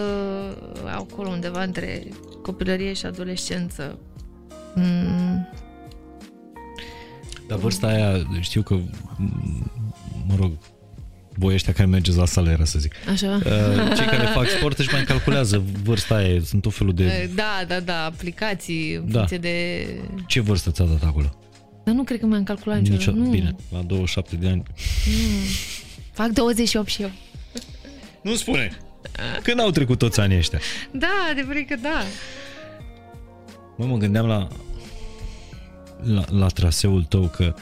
acolo 0.85 1.29
undeva 1.29 1.63
între 1.63 2.07
copilărie 2.43 2.93
și 2.93 3.05
adolescență. 3.05 3.99
Mm, 4.75 5.47
Dar 7.47 7.57
vârsta 7.57 7.87
aia, 7.87 8.27
știu 8.39 8.61
că, 8.61 8.79
m- 8.79 9.71
mă 10.27 10.35
rog, 10.39 10.51
voi 11.39 11.53
ăștia 11.53 11.73
care 11.73 11.87
mergeți 11.87 12.17
la 12.17 12.25
sală, 12.25 12.49
era 12.49 12.65
să 12.65 12.79
zic. 12.79 12.93
așa? 13.11 13.39
Uh, 13.45 13.93
Cei 13.95 14.05
care 14.05 14.25
fac 14.33 14.47
sport 14.47 14.79
își 14.79 14.89
mai 14.91 15.03
calculează 15.03 15.63
vârsta 15.83 16.15
aia, 16.15 16.41
sunt 16.43 16.61
tot 16.61 16.73
felul 16.73 16.93
de... 16.93 17.03
Uh, 17.29 17.35
Da, 17.35 17.63
da, 17.67 17.79
da, 17.79 18.05
aplicații 18.05 18.93
în 18.93 19.05
Da. 19.11 19.17
funcție 19.17 19.37
de... 19.37 19.85
Ce 20.27 20.39
vârstă 20.41 20.71
ți-a 20.71 20.85
dat 20.85 21.03
acolo? 21.03 21.39
Dar 21.83 21.95
nu 21.95 22.03
cred 22.03 22.19
că 22.19 22.25
mi-am 22.25 22.43
calculat 22.43 22.79
niciodată. 22.79 23.09
Nicio... 23.11 23.23
Nu. 23.23 23.29
Bine, 23.29 23.55
la 23.71 23.79
27 23.81 24.35
de 24.35 24.47
ani. 24.47 24.63
Fac 26.17 26.27
28 26.27 26.87
și 26.87 27.01
eu. 27.01 27.11
Nu 28.21 28.35
spune! 28.35 28.77
Când 29.43 29.59
au 29.59 29.69
trecut 29.69 29.97
toți 29.97 30.19
anii 30.19 30.37
ăștia? 30.37 30.59
Da, 30.91 31.27
adevărat 31.31 31.65
că 31.67 31.75
da. 31.81 32.01
Mă, 33.75 33.85
mă 33.85 33.97
gândeam 33.97 34.25
la, 34.25 34.47
la, 36.03 36.23
la 36.29 36.47
traseul 36.47 37.03
tău 37.03 37.27
că 37.35 37.53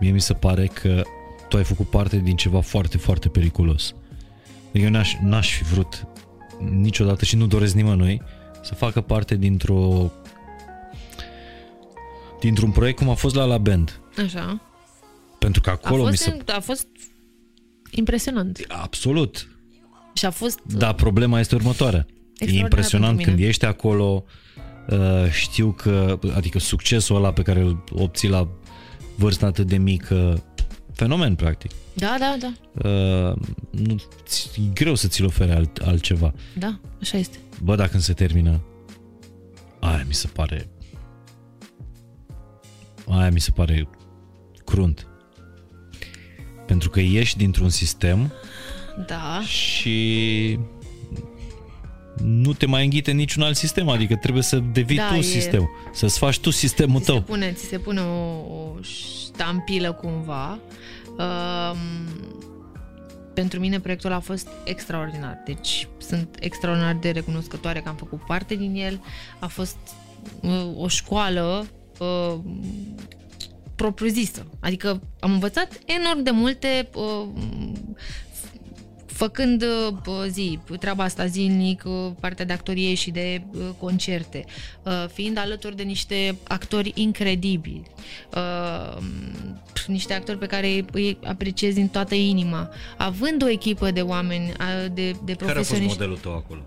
mie 0.00 0.10
mi 0.10 0.20
se 0.20 0.34
pare 0.34 0.66
că 0.66 1.02
tu 1.48 1.56
ai 1.56 1.64
făcut 1.64 1.90
parte 1.90 2.16
din 2.16 2.36
ceva 2.36 2.60
foarte, 2.60 2.98
foarte 2.98 3.28
periculos. 3.28 3.94
Adică 4.68 4.84
eu 4.84 4.90
n-aș, 4.90 5.12
n-aș 5.22 5.56
fi 5.56 5.62
vrut 5.62 6.06
niciodată 6.70 7.24
și 7.24 7.36
nu 7.36 7.46
doresc 7.46 7.74
nimănui 7.74 8.22
să 8.62 8.74
facă 8.74 9.00
parte 9.00 9.36
dintr-o 9.36 10.12
dintr-un 12.40 12.70
proiect 12.70 12.98
cum 12.98 13.08
a 13.08 13.14
fost 13.14 13.34
la 13.34 13.44
La 13.44 13.58
Band. 13.58 14.00
Așa. 14.24 14.60
Pentru 15.38 15.60
că 15.60 15.70
A 15.70 15.72
acolo 15.72 16.02
mi 16.02 16.08
fost, 16.08 16.22
se... 16.22 16.42
a 16.46 16.60
fost 16.60 16.86
impresionant. 17.96 18.64
Absolut. 18.68 19.48
Și 20.14 20.24
a 20.26 20.30
fost... 20.30 20.58
Dar 20.76 20.94
problema 20.94 21.40
este 21.40 21.54
următoarea. 21.54 22.06
E 22.08 22.12
Extraordinar 22.30 22.62
impresionant 22.62 23.08
pentru 23.08 23.24
când 23.24 23.36
mine. 23.36 23.48
ești 23.48 23.64
acolo, 23.64 24.24
uh, 24.90 25.30
știu 25.30 25.70
că, 25.72 26.18
adică 26.34 26.58
succesul 26.58 27.16
ăla 27.16 27.32
pe 27.32 27.42
care 27.42 27.60
îl 27.60 27.84
obții 27.92 28.28
la 28.28 28.48
vârsta 29.16 29.46
atât 29.46 29.66
de 29.66 29.76
mică, 29.76 30.44
fenomen 30.92 31.34
practic. 31.34 31.70
Da, 31.94 32.16
da, 32.18 32.36
da. 32.40 32.52
Uh, 32.88 33.36
nu, 33.70 33.96
ți- 34.26 34.60
e 34.60 34.70
greu 34.74 34.94
să 34.94 35.08
ți-l 35.08 35.24
ofere 35.24 35.54
alt, 35.54 35.76
altceva. 35.76 36.34
Da, 36.58 36.80
așa 37.00 37.18
este. 37.18 37.38
Bă, 37.62 37.74
dacă 37.74 37.90
când 37.90 38.02
se 38.02 38.12
termină, 38.12 38.60
aia 39.80 40.04
mi 40.06 40.14
se 40.14 40.26
pare, 40.32 40.68
aia 43.08 43.30
mi 43.30 43.40
se 43.40 43.50
pare 43.50 43.88
crunt. 44.64 45.06
Pentru 46.66 46.90
că 46.90 47.00
ieși 47.00 47.36
dintr-un 47.36 47.68
sistem 47.68 48.32
Da. 49.06 49.40
și 49.46 50.58
nu 52.22 52.52
te 52.52 52.66
mai 52.66 52.84
înghite 52.84 53.10
niciun 53.10 53.42
alt 53.42 53.56
sistem, 53.56 53.88
adică 53.88 54.16
trebuie 54.16 54.42
să 54.42 54.58
devii 54.72 54.96
Da, 54.96 55.08
tu 55.08 55.14
e- 55.14 55.20
sistem, 55.20 55.70
să-ți 55.92 56.18
faci 56.18 56.38
tu 56.38 56.50
sistemul 56.50 56.98
ți 57.00 57.04
se 57.06 57.12
tău. 57.12 57.22
pune, 57.22 57.52
ți 57.52 57.64
se 57.64 57.78
pune 57.78 58.00
o, 58.00 58.24
o 58.54 58.76
ștampilă 58.82 59.92
cumva. 59.92 60.58
Um, 61.18 61.78
pentru 63.34 63.60
mine 63.60 63.80
proiectul 63.80 64.12
a 64.12 64.20
fost 64.20 64.48
extraordinar. 64.64 65.42
Deci 65.44 65.88
sunt 65.98 66.36
extraordinar 66.40 66.96
de 67.00 67.10
recunoscătoare 67.10 67.80
că 67.80 67.88
am 67.88 67.94
făcut 67.94 68.20
parte 68.26 68.54
din 68.54 68.74
el. 68.74 69.00
A 69.38 69.46
fost 69.46 69.76
uh, 70.40 70.66
o 70.76 70.88
școală 70.88 71.66
uh, 71.98 72.34
propriu-zisă. 73.76 74.46
Adică 74.60 75.00
am 75.20 75.32
învățat 75.32 75.78
enorm 75.86 76.22
de 76.22 76.30
multe 76.30 76.88
uh, 76.94 77.26
făcând 79.06 79.62
uh, 80.06 80.24
zi, 80.28 80.58
treaba 80.80 81.04
asta 81.04 81.26
zilnic, 81.26 81.82
uh, 81.86 82.10
partea 82.20 82.44
de 82.44 82.52
actorie 82.52 82.94
și 82.94 83.10
de 83.10 83.42
uh, 83.54 83.60
concerte, 83.78 84.44
uh, 84.82 85.04
fiind 85.12 85.38
alături 85.38 85.76
de 85.76 85.82
niște 85.82 86.36
actori 86.48 86.92
incredibili, 86.94 87.82
uh, 88.36 89.02
niște 89.86 90.14
actori 90.14 90.38
pe 90.38 90.46
care 90.46 90.84
îi 90.92 91.18
apreciez 91.24 91.74
din 91.74 91.88
toată 91.88 92.14
inima, 92.14 92.70
având 92.96 93.42
o 93.42 93.48
echipă 93.48 93.90
de 93.90 94.00
oameni, 94.00 94.44
uh, 94.48 94.92
de, 94.94 95.10
de 95.24 95.32
Care 95.32 95.32
a 95.32 95.36
fost 95.36 95.52
profesioniști. 95.52 95.98
modelul 95.98 96.16
tău 96.18 96.32
acolo? 96.34 96.60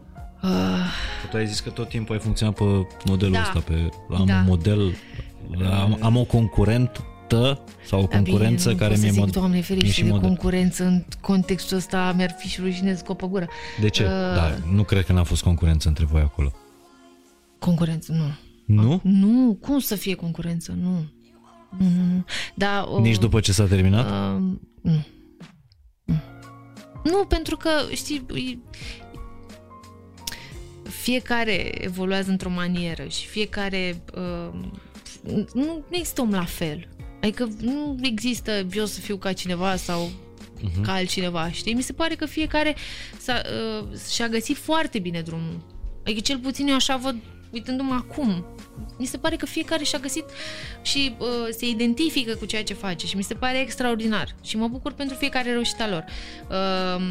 Uh, 0.43 0.49
Că 1.21 1.27
tu 1.29 1.37
ai 1.37 1.47
zis 1.47 1.59
că 1.59 1.69
tot 1.69 1.89
timpul 1.89 2.15
ai 2.15 2.21
funcționat 2.21 2.55
pe 2.55 2.63
modelul 3.05 3.33
Da. 3.33 3.41
ăsta, 3.41 3.59
pe, 3.59 3.89
am 4.15 4.25
Da. 4.25 4.33
un 4.35 4.43
model, 4.45 4.95
am, 5.71 5.97
am 6.01 6.15
o 6.17 6.23
concurentă 6.23 7.05
sau 7.85 7.99
o 8.01 8.05
Da, 8.05 8.17
bine, 8.17 8.29
concurență 8.29 8.69
nu 8.69 8.75
care 8.75 8.89
pot 8.89 8.97
să 8.97 9.03
mi-e 9.03 9.11
zic, 9.11 9.19
mod, 9.21 9.31
Doamne 9.31 9.53
mie 9.53 9.61
ferește 9.61 9.89
și 9.91 10.03
de 10.03 10.09
model. 10.09 10.27
concurență 10.27 10.83
în 10.85 11.03
contextul 11.21 11.77
ăsta 11.77 12.13
mi-ar 12.15 12.35
fi 12.37 12.47
și 12.47 12.61
rușine 12.61 12.91
să 12.93 12.97
scopă 13.03 13.27
gură. 13.27 13.47
De 13.81 13.87
ce? 13.89 14.03
Uh, 14.03 14.09
Da, 14.09 14.57
nu 14.73 14.83
cred 14.83 15.05
că 15.05 15.13
n-a 15.13 15.23
fost 15.23 15.43
concurență 15.43 15.87
între 15.87 16.05
voi 16.05 16.21
acolo. 16.21 16.51
Concurență, 17.59 18.11
nu. 18.11 18.25
Nu? 18.83 18.99
Nu, 19.03 19.57
cum 19.61 19.79
să 19.79 19.95
fie 19.95 20.13
concurență? 20.15 20.71
Nu. 20.81 20.89
Nu, 21.77 21.85
nu, 21.89 22.03
nu. 22.13 22.25
Da, 22.55 22.85
o, 22.89 22.99
Nici 22.99 23.17
după 23.17 23.39
ce 23.39 23.51
s-a 23.51 23.65
terminat? 23.65 24.05
Uh, 24.05 24.41
nu. 24.81 25.05
Nu. 26.03 26.15
Nu, 27.03 27.25
pentru 27.27 27.57
că, 27.57 27.69
știi, 27.93 28.25
e- 28.33 28.57
fiecare 30.89 31.83
evoluează 31.83 32.29
într-o 32.31 32.49
manieră 32.49 33.03
și 33.07 33.27
fiecare 33.27 34.03
uh, 34.17 34.59
nu 35.53 35.83
există 35.89 36.21
om 36.21 36.31
la 36.31 36.45
fel. 36.45 36.87
Adică 37.21 37.47
nu 37.61 37.97
există 38.01 38.67
eu 38.73 38.85
să 38.85 38.99
fiu 38.99 39.17
ca 39.17 39.33
cineva 39.33 39.75
sau 39.75 40.09
uh-huh. 40.09 40.81
ca 40.81 40.93
altcineva, 40.93 41.51
știi? 41.51 41.73
Mi 41.73 41.81
se 41.81 41.93
pare 41.93 42.15
că 42.15 42.25
fiecare 42.25 42.75
s-a, 43.19 43.41
uh, 43.81 43.87
și-a 44.11 44.27
găsit 44.27 44.57
foarte 44.57 44.99
bine 44.99 45.21
drumul. 45.21 45.65
Adică 46.03 46.19
cel 46.19 46.37
puțin 46.37 46.67
eu 46.67 46.75
așa 46.75 46.95
văd 46.97 47.15
uitându-mă 47.51 47.93
acum. 47.93 48.45
Mi 48.97 49.05
se 49.05 49.17
pare 49.17 49.35
că 49.35 49.45
fiecare 49.45 49.83
și-a 49.83 49.99
găsit 49.99 50.25
și 50.81 51.15
uh, 51.19 51.27
se 51.57 51.67
identifică 51.67 52.35
cu 52.35 52.45
ceea 52.45 52.63
ce 52.63 52.73
face 52.73 53.05
și 53.05 53.15
mi 53.15 53.23
se 53.23 53.33
pare 53.33 53.59
extraordinar 53.59 54.35
și 54.43 54.57
mă 54.57 54.67
bucur 54.67 54.93
pentru 54.93 55.15
fiecare 55.15 55.51
reușita 55.51 55.87
lor. 55.89 56.03
Uh, 56.49 57.01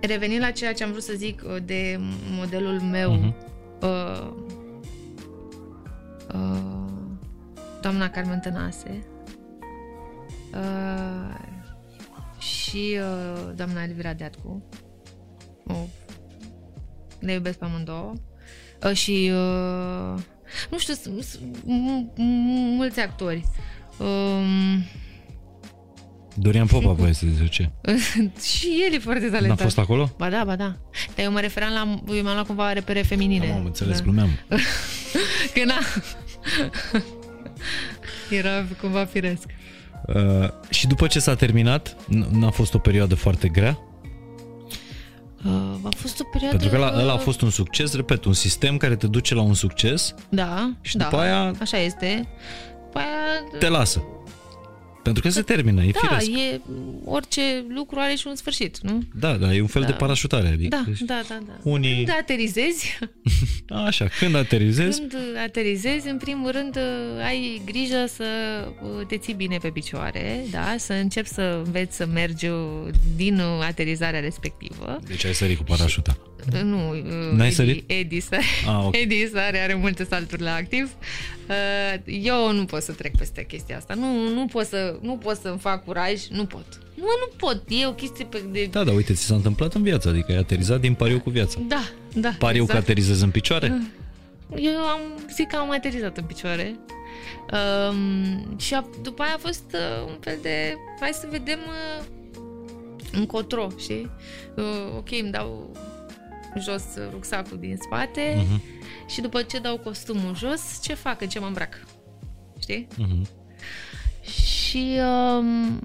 revenind 0.00 0.40
la 0.40 0.50
ceea 0.50 0.72
ce 0.72 0.84
am 0.84 0.90
vrut 0.90 1.02
să 1.02 1.12
zic 1.16 1.42
uh, 1.46 1.56
de 1.64 2.00
modelul 2.30 2.80
meu, 2.80 3.12
Mhm. 3.12 3.34
uh, 3.82 4.32
uh, 6.40 6.92
doamna 7.82 8.08
Carmen 8.10 8.38
Tănase 8.40 9.04
uh, 10.54 11.34
și 12.38 12.98
uh, 13.00 13.50
doamna 13.54 13.82
Elvira 13.82 14.12
Deatcu. 14.12 14.62
O, 15.66 15.74
le 17.20 17.32
iubesc 17.32 17.58
pe 17.58 17.64
amândouă. 17.64 18.12
Uh, 18.84 18.92
și 18.92 19.30
uh, 19.32 20.20
nu 20.70 20.78
știu, 20.78 20.94
sunt- 20.94 21.22
sunt 21.22 21.56
m- 21.56 22.12
m- 22.12 22.74
mulți 22.76 23.00
actori. 23.00 23.44
Um, 23.98 24.84
Dorian 26.38 26.66
Popa, 26.66 26.92
voi 26.92 27.14
să 27.14 27.26
zice 27.26 27.48
ce? 27.48 27.70
și 28.58 28.82
el 28.86 28.94
e 28.94 28.98
foarte 28.98 29.24
N-a 29.24 29.30
talentat. 29.32 29.60
fost 29.60 29.78
acolo? 29.78 30.10
Ba 30.16 30.30
da, 30.30 30.44
ba 30.44 30.56
da. 30.56 30.76
Dar 31.14 31.24
eu 31.24 31.32
mă 31.32 31.40
referam 31.40 31.72
la... 31.72 32.14
Eu 32.14 32.22
mi-am 32.22 32.34
luat 32.34 32.46
cumva 32.46 32.72
repere 32.72 33.02
feminine. 33.02 33.52
Am 33.52 33.64
înțeles, 33.64 33.96
Da. 33.96 34.02
glumeam. 34.02 34.28
Că 35.54 35.64
na... 35.64 35.74
Era 38.30 38.64
cumva 38.80 39.04
firesc. 39.04 39.44
Uh, 40.06 40.48
și 40.70 40.86
după 40.86 41.06
ce 41.06 41.18
s-a 41.18 41.34
terminat, 41.34 41.92
n- 41.94 42.28
n-a 42.30 42.50
fost 42.50 42.74
o 42.74 42.78
perioadă 42.78 43.14
foarte 43.14 43.48
grea? 43.48 43.78
Uh, 45.44 45.52
a 45.84 45.88
fost 45.96 46.20
o 46.20 46.24
perioadă... 46.32 46.56
Pentru 46.56 46.76
că 46.78 46.84
ăla, 46.84 47.00
ăla 47.00 47.12
a 47.12 47.16
fost 47.16 47.40
un 47.40 47.50
succes, 47.50 47.94
repet, 47.96 48.24
un 48.24 48.32
sistem 48.32 48.76
care 48.76 48.96
te 48.96 49.06
duce 49.06 49.34
la 49.34 49.40
un 49.42 49.54
succes, 49.54 50.14
Da, 50.28 50.72
Și 50.80 50.96
da. 50.96 51.04
după 51.04 51.16
aia- 51.22 51.60
Așa 51.60 51.78
este. 51.78 52.28
După 52.84 52.98
aia... 52.98 53.58
te 53.58 53.68
lasă. 53.68 54.02
Pentru 55.06 55.22
că 55.22 55.28
se 55.28 55.42
termină, 55.42 55.82
e 55.84 55.90
da, 55.90 55.98
firesc. 56.16 56.38
e... 56.38 56.60
Orice 57.04 57.64
lucru 57.68 57.98
are 57.98 58.14
și 58.14 58.26
un 58.26 58.34
sfârșit, 58.36 58.78
nu? 58.82 59.02
Da, 59.14 59.32
da, 59.32 59.54
e 59.54 59.60
un 59.60 59.66
fel 59.66 59.82
Da. 59.82 59.88
de 59.88 59.92
parașutare. 59.94 60.48
Adică 60.48 60.68
Da, 60.76 60.84
da, 61.06 61.20
da, 61.28 61.38
da. 61.46 61.52
Unii- 61.70 61.94
Când 62.04 62.16
aterizezi, 62.20 62.98
Așa, 63.86 64.08
când 64.18 64.34
aterizezi, 64.34 64.98
când 65.00 65.12
aterizezi, 65.44 66.08
în 66.08 66.16
primul 66.16 66.50
rând 66.50 66.78
ai 67.24 67.62
grijă 67.64 68.04
să 68.08 68.24
uh, 68.82 69.06
te 69.06 69.16
ții 69.16 69.34
bine 69.34 69.56
pe 69.62 69.68
picioare, 69.68 70.40
da? 70.50 70.74
Să 70.78 70.92
începi 70.92 71.28
să 71.28 71.62
înveți 71.64 71.96
să 71.96 72.06
mergi 72.06 72.46
uh, 72.46 72.58
din 73.16 73.38
uh, 73.38 73.44
aterizarea 73.66 74.20
respectivă. 74.20 74.98
deci 75.06 75.24
ai 75.24 75.34
sărit 75.34 75.56
cu 75.56 75.62
parașuta. 75.64 76.16
Uh, 76.35 76.35
Nu, 76.62 76.90
uh, 76.90 77.02
N-ai 77.32 77.46
Edi, 77.46 77.54
sărit? 77.54 77.90
Edi 77.90 78.20
sare, 78.20 78.42
Ah, 78.66 78.84
ok. 78.86 78.96
Edi 79.02 79.28
sare, 79.32 79.58
are 79.58 79.74
multe 79.74 80.04
salturi 80.04 80.42
la 80.42 80.54
activ. 80.54 80.90
Uh, 81.48 82.24
Eu 82.24 82.52
nu 82.52 82.64
pot 82.64 82.82
să 82.82 82.92
trec 82.92 83.16
peste 83.16 83.44
chestia 83.44 83.76
asta. 83.76 83.94
Nu, 83.94 84.28
nu 84.34 84.46
pot 84.46 84.66
să, 84.66 84.98
nu 85.00 85.16
pot 85.16 85.36
să-mi 85.36 85.58
fac 85.58 85.84
curaj, 85.84 86.26
nu 86.28 86.44
pot. 86.44 86.66
Nu, 86.94 87.04
nu 87.04 87.32
pot. 87.36 87.62
E 87.68 87.86
o 87.86 87.92
chestie 87.92 88.24
pe 88.24 88.42
de... 88.50 88.68
Da, 88.70 88.84
da, 88.84 88.92
uite, 88.92 89.12
ți 89.14 89.22
s-a 89.24 89.34
întâmplat 89.34 89.74
în 89.74 89.82
viață, 89.82 90.08
adică 90.08 90.32
ai 90.32 90.38
aterizat 90.38 90.80
din 90.80 90.94
pariu 90.94 91.20
cu 91.20 91.30
viața. 91.30 91.58
Da, 91.68 91.88
da. 92.14 92.34
Pariu 92.38 92.66
că 92.66 92.76
aterizezi 92.76 93.22
în 93.22 93.30
picioare? 93.30 93.82
Eu 94.56 94.78
am 94.78 95.00
zic 95.34 95.48
că 95.48 95.56
am 95.56 95.70
aterizat 95.70 96.16
în 96.16 96.24
picioare. 96.24 96.76
Um, 97.52 98.56
și 98.58 98.74
a, 98.74 98.84
după 99.02 99.22
aia 99.22 99.34
a 99.34 99.38
fost 99.38 99.64
uh, 99.72 100.06
un 100.08 100.16
fel 100.20 100.38
de 100.42 100.74
hai 101.00 101.10
să 101.12 101.26
vedem 101.30 101.58
uh, 101.66 102.04
încotro, 103.12 103.68
știi? 103.78 104.10
Uh, 104.56 104.64
ok, 104.96 105.08
îmi 105.22 105.30
dau 105.30 105.76
jos 106.60 106.82
uh, 106.96 107.08
rucsacul 107.10 107.58
din 107.58 107.76
spate 107.80 108.34
Mhm. 108.48 108.62
și 109.06 109.20
după 109.20 109.42
ce 109.42 109.58
dau 109.58 109.78
costumul 109.78 110.36
jos, 110.36 110.60
ce 110.82 110.94
fac? 110.94 111.20
În 111.20 111.28
ce 111.28 111.38
mă 111.38 111.46
îmbrac? 111.46 111.84
Știi? 112.60 112.86
Mhm. 112.96 113.26
Și 114.22 114.98
um, 115.38 115.80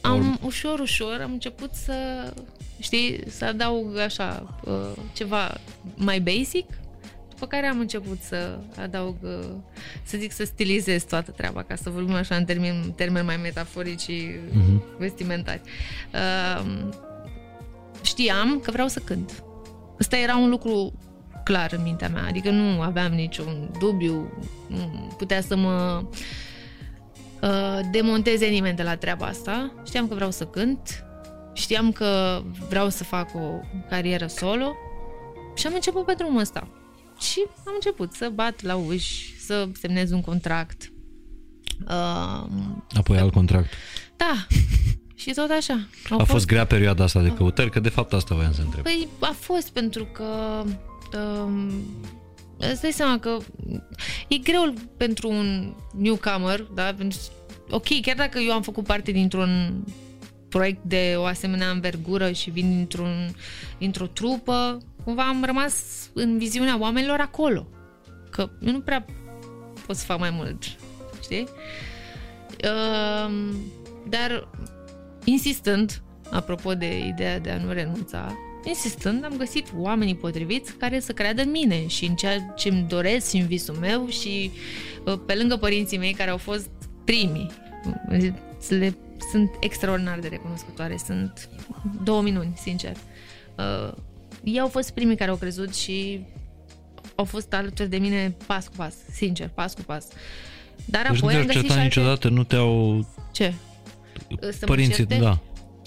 am 0.00 0.38
ușor, 0.44 0.78
ușor 0.80 1.20
am 1.22 1.32
început 1.32 1.70
să, 1.74 1.94
știi, 2.80 3.20
să 3.30 3.44
adaug 3.44 3.96
așa 3.96 4.58
uh, 4.64 4.90
ceva 5.12 5.60
mai 5.96 6.20
basic, 6.20 6.66
după 7.28 7.46
care 7.46 7.66
am 7.66 7.78
început 7.78 8.20
să 8.20 8.58
adaug, 8.76 9.16
uh, 9.22 9.44
să 10.02 10.16
zic, 10.18 10.32
să 10.32 10.44
stilizez 10.44 11.04
toată 11.04 11.30
treaba, 11.30 11.62
ca 11.62 11.74
să 11.74 11.90
vorbim 11.90 12.14
așa 12.14 12.36
în 12.36 12.44
termeni, 12.44 12.92
termeni 12.96 13.26
mai 13.26 13.36
metaforici 13.36 14.00
și 14.00 14.30
Mhm. 14.52 14.82
vestimentari. 14.98 15.60
Uh, 16.14 16.88
știam 18.02 18.60
că 18.60 18.70
vreau 18.70 18.88
să 18.88 19.00
cânt. 19.00 19.42
Ăsta 20.00 20.16
era 20.16 20.36
un 20.36 20.48
lucru 20.48 20.92
clar 21.44 21.72
în 21.72 21.82
mintea 21.82 22.08
mea, 22.08 22.24
adică 22.26 22.50
nu 22.50 22.80
aveam 22.80 23.12
niciun 23.12 23.70
dubiu, 23.78 24.32
nu 24.66 25.14
putea 25.16 25.40
să 25.40 25.56
mă 25.56 26.04
uh, 27.42 27.80
demonteze 27.92 28.46
nimeni 28.46 28.76
de 28.76 28.82
la 28.82 28.96
treaba 28.96 29.26
asta. 29.26 29.72
Știam 29.86 30.08
că 30.08 30.14
vreau 30.14 30.30
să 30.30 30.46
cânt, 30.46 31.04
știam 31.52 31.92
că 31.92 32.42
vreau 32.68 32.88
să 32.88 33.04
fac 33.04 33.34
o 33.34 33.60
carieră 33.88 34.26
solo 34.26 34.76
și 35.56 35.66
am 35.66 35.74
început 35.74 36.04
pe 36.04 36.14
drumul 36.14 36.40
ăsta. 36.40 36.68
Și 37.20 37.44
am 37.66 37.72
început 37.74 38.12
să 38.12 38.30
bat 38.34 38.62
la 38.62 38.76
uși, 38.76 39.40
să 39.40 39.68
semnez 39.80 40.10
un 40.10 40.20
contract. 40.20 40.92
Uh, 41.88 42.46
Apoi 42.96 43.18
alt 43.18 43.32
contract. 43.32 43.68
da, 44.16 44.46
și 45.18 45.32
tot 45.32 45.50
așa. 45.50 45.88
Au 46.10 46.18
A 46.18 46.24
fost 46.24 46.46
grea 46.46 46.64
perioada 46.64 47.04
asta 47.04 47.20
de 47.20 47.32
căutări, 47.32 47.70
că 47.70 47.80
de 47.80 47.88
fapt 47.88 48.12
asta 48.12 48.34
voiam 48.34 48.52
să 48.52 48.60
întreb. 48.60 48.82
Păi 48.82 49.08
a 49.20 49.34
fost 49.38 49.70
pentru 49.70 50.04
că 50.04 50.62
um, 51.18 51.70
îți 52.56 52.82
dai 52.82 52.92
seama 52.92 53.18
că 53.18 53.36
e 54.28 54.36
greu 54.36 54.74
pentru 54.96 55.28
un 55.28 55.74
newcomer, 55.96 56.60
da? 56.60 56.94
Pentru, 56.96 57.18
ok, 57.70 58.00
chiar 58.00 58.16
dacă 58.16 58.38
eu 58.38 58.52
am 58.52 58.62
făcut 58.62 58.84
parte 58.84 59.10
dintr-un 59.10 59.82
proiect 60.48 60.82
de 60.82 61.14
o 61.16 61.24
asemenea 61.24 61.70
învergură 61.70 62.32
și 62.32 62.50
vin 62.50 62.68
dintr-un, 62.68 63.34
dintr-o 63.78 64.06
trupă, 64.06 64.78
cumva 65.04 65.28
am 65.28 65.44
rămas 65.44 65.74
în 66.12 66.38
viziunea 66.38 66.78
oamenilor 66.78 67.20
acolo. 67.20 67.66
Că 68.30 68.50
eu 68.60 68.72
nu 68.72 68.80
prea 68.80 69.04
pot 69.86 69.96
să 69.96 70.04
fac 70.04 70.18
mai 70.18 70.30
mult, 70.30 70.64
știi? 71.22 71.48
Um, 72.64 73.56
dar 74.08 74.48
insistând, 75.30 76.02
apropo 76.30 76.74
de 76.74 77.06
ideea 77.06 77.38
de 77.38 77.50
a 77.50 77.58
nu 77.58 77.72
renunța, 77.72 78.36
insistând, 78.64 79.24
am 79.24 79.34
găsit 79.36 79.66
oamenii 79.76 80.14
potriviți 80.14 80.72
care 80.72 81.00
să 81.00 81.12
creadă 81.12 81.42
în 81.42 81.50
mine 81.50 81.86
și 81.86 82.04
în 82.04 82.14
ceea 82.14 82.40
ce 82.56 82.68
îmi 82.68 82.86
doresc 82.88 83.28
și 83.30 83.36
în 83.36 83.46
visul 83.46 83.74
meu 83.74 84.08
și 84.08 84.50
uh, 85.04 85.18
pe 85.26 85.34
lângă 85.34 85.56
părinții 85.56 85.98
mei 85.98 86.12
care 86.12 86.30
au 86.30 86.36
fost 86.36 86.70
primii. 87.04 87.50
Le, 88.68 88.94
sunt 89.30 89.50
extraordinar 89.60 90.18
de 90.18 90.28
recunoscătoare, 90.28 90.96
sunt 91.06 91.48
două 92.02 92.22
minuni, 92.22 92.52
sincer. 92.56 92.96
Uh, 93.56 93.92
ei 94.44 94.60
au 94.60 94.68
fost 94.68 94.90
primii 94.90 95.16
care 95.16 95.30
au 95.30 95.36
crezut 95.36 95.74
și 95.74 96.20
au 97.14 97.24
fost 97.24 97.52
alături 97.52 97.88
de 97.88 97.96
mine 97.96 98.36
pas 98.46 98.68
cu 98.68 98.72
pas, 98.76 98.94
sincer, 99.12 99.50
pas 99.54 99.74
cu 99.74 99.82
pas. 99.82 100.06
Dar 100.84 101.02
Deci 101.10 101.20
nu 101.20 101.26
apoi 101.26 101.32
te-au 101.32 101.40
am 101.40 101.46
găsit 101.46 101.60
și 101.60 101.68
certat 101.68 101.82
alte... 101.82 101.98
niciodată, 101.98 102.28
nu 102.28 102.44
te-au... 102.44 103.06
Ce? 103.32 103.54
Să 104.40 104.58
mă 104.60 104.66
Părinții, 104.66 104.94
certe? 105.06 105.16
da. 105.24 105.38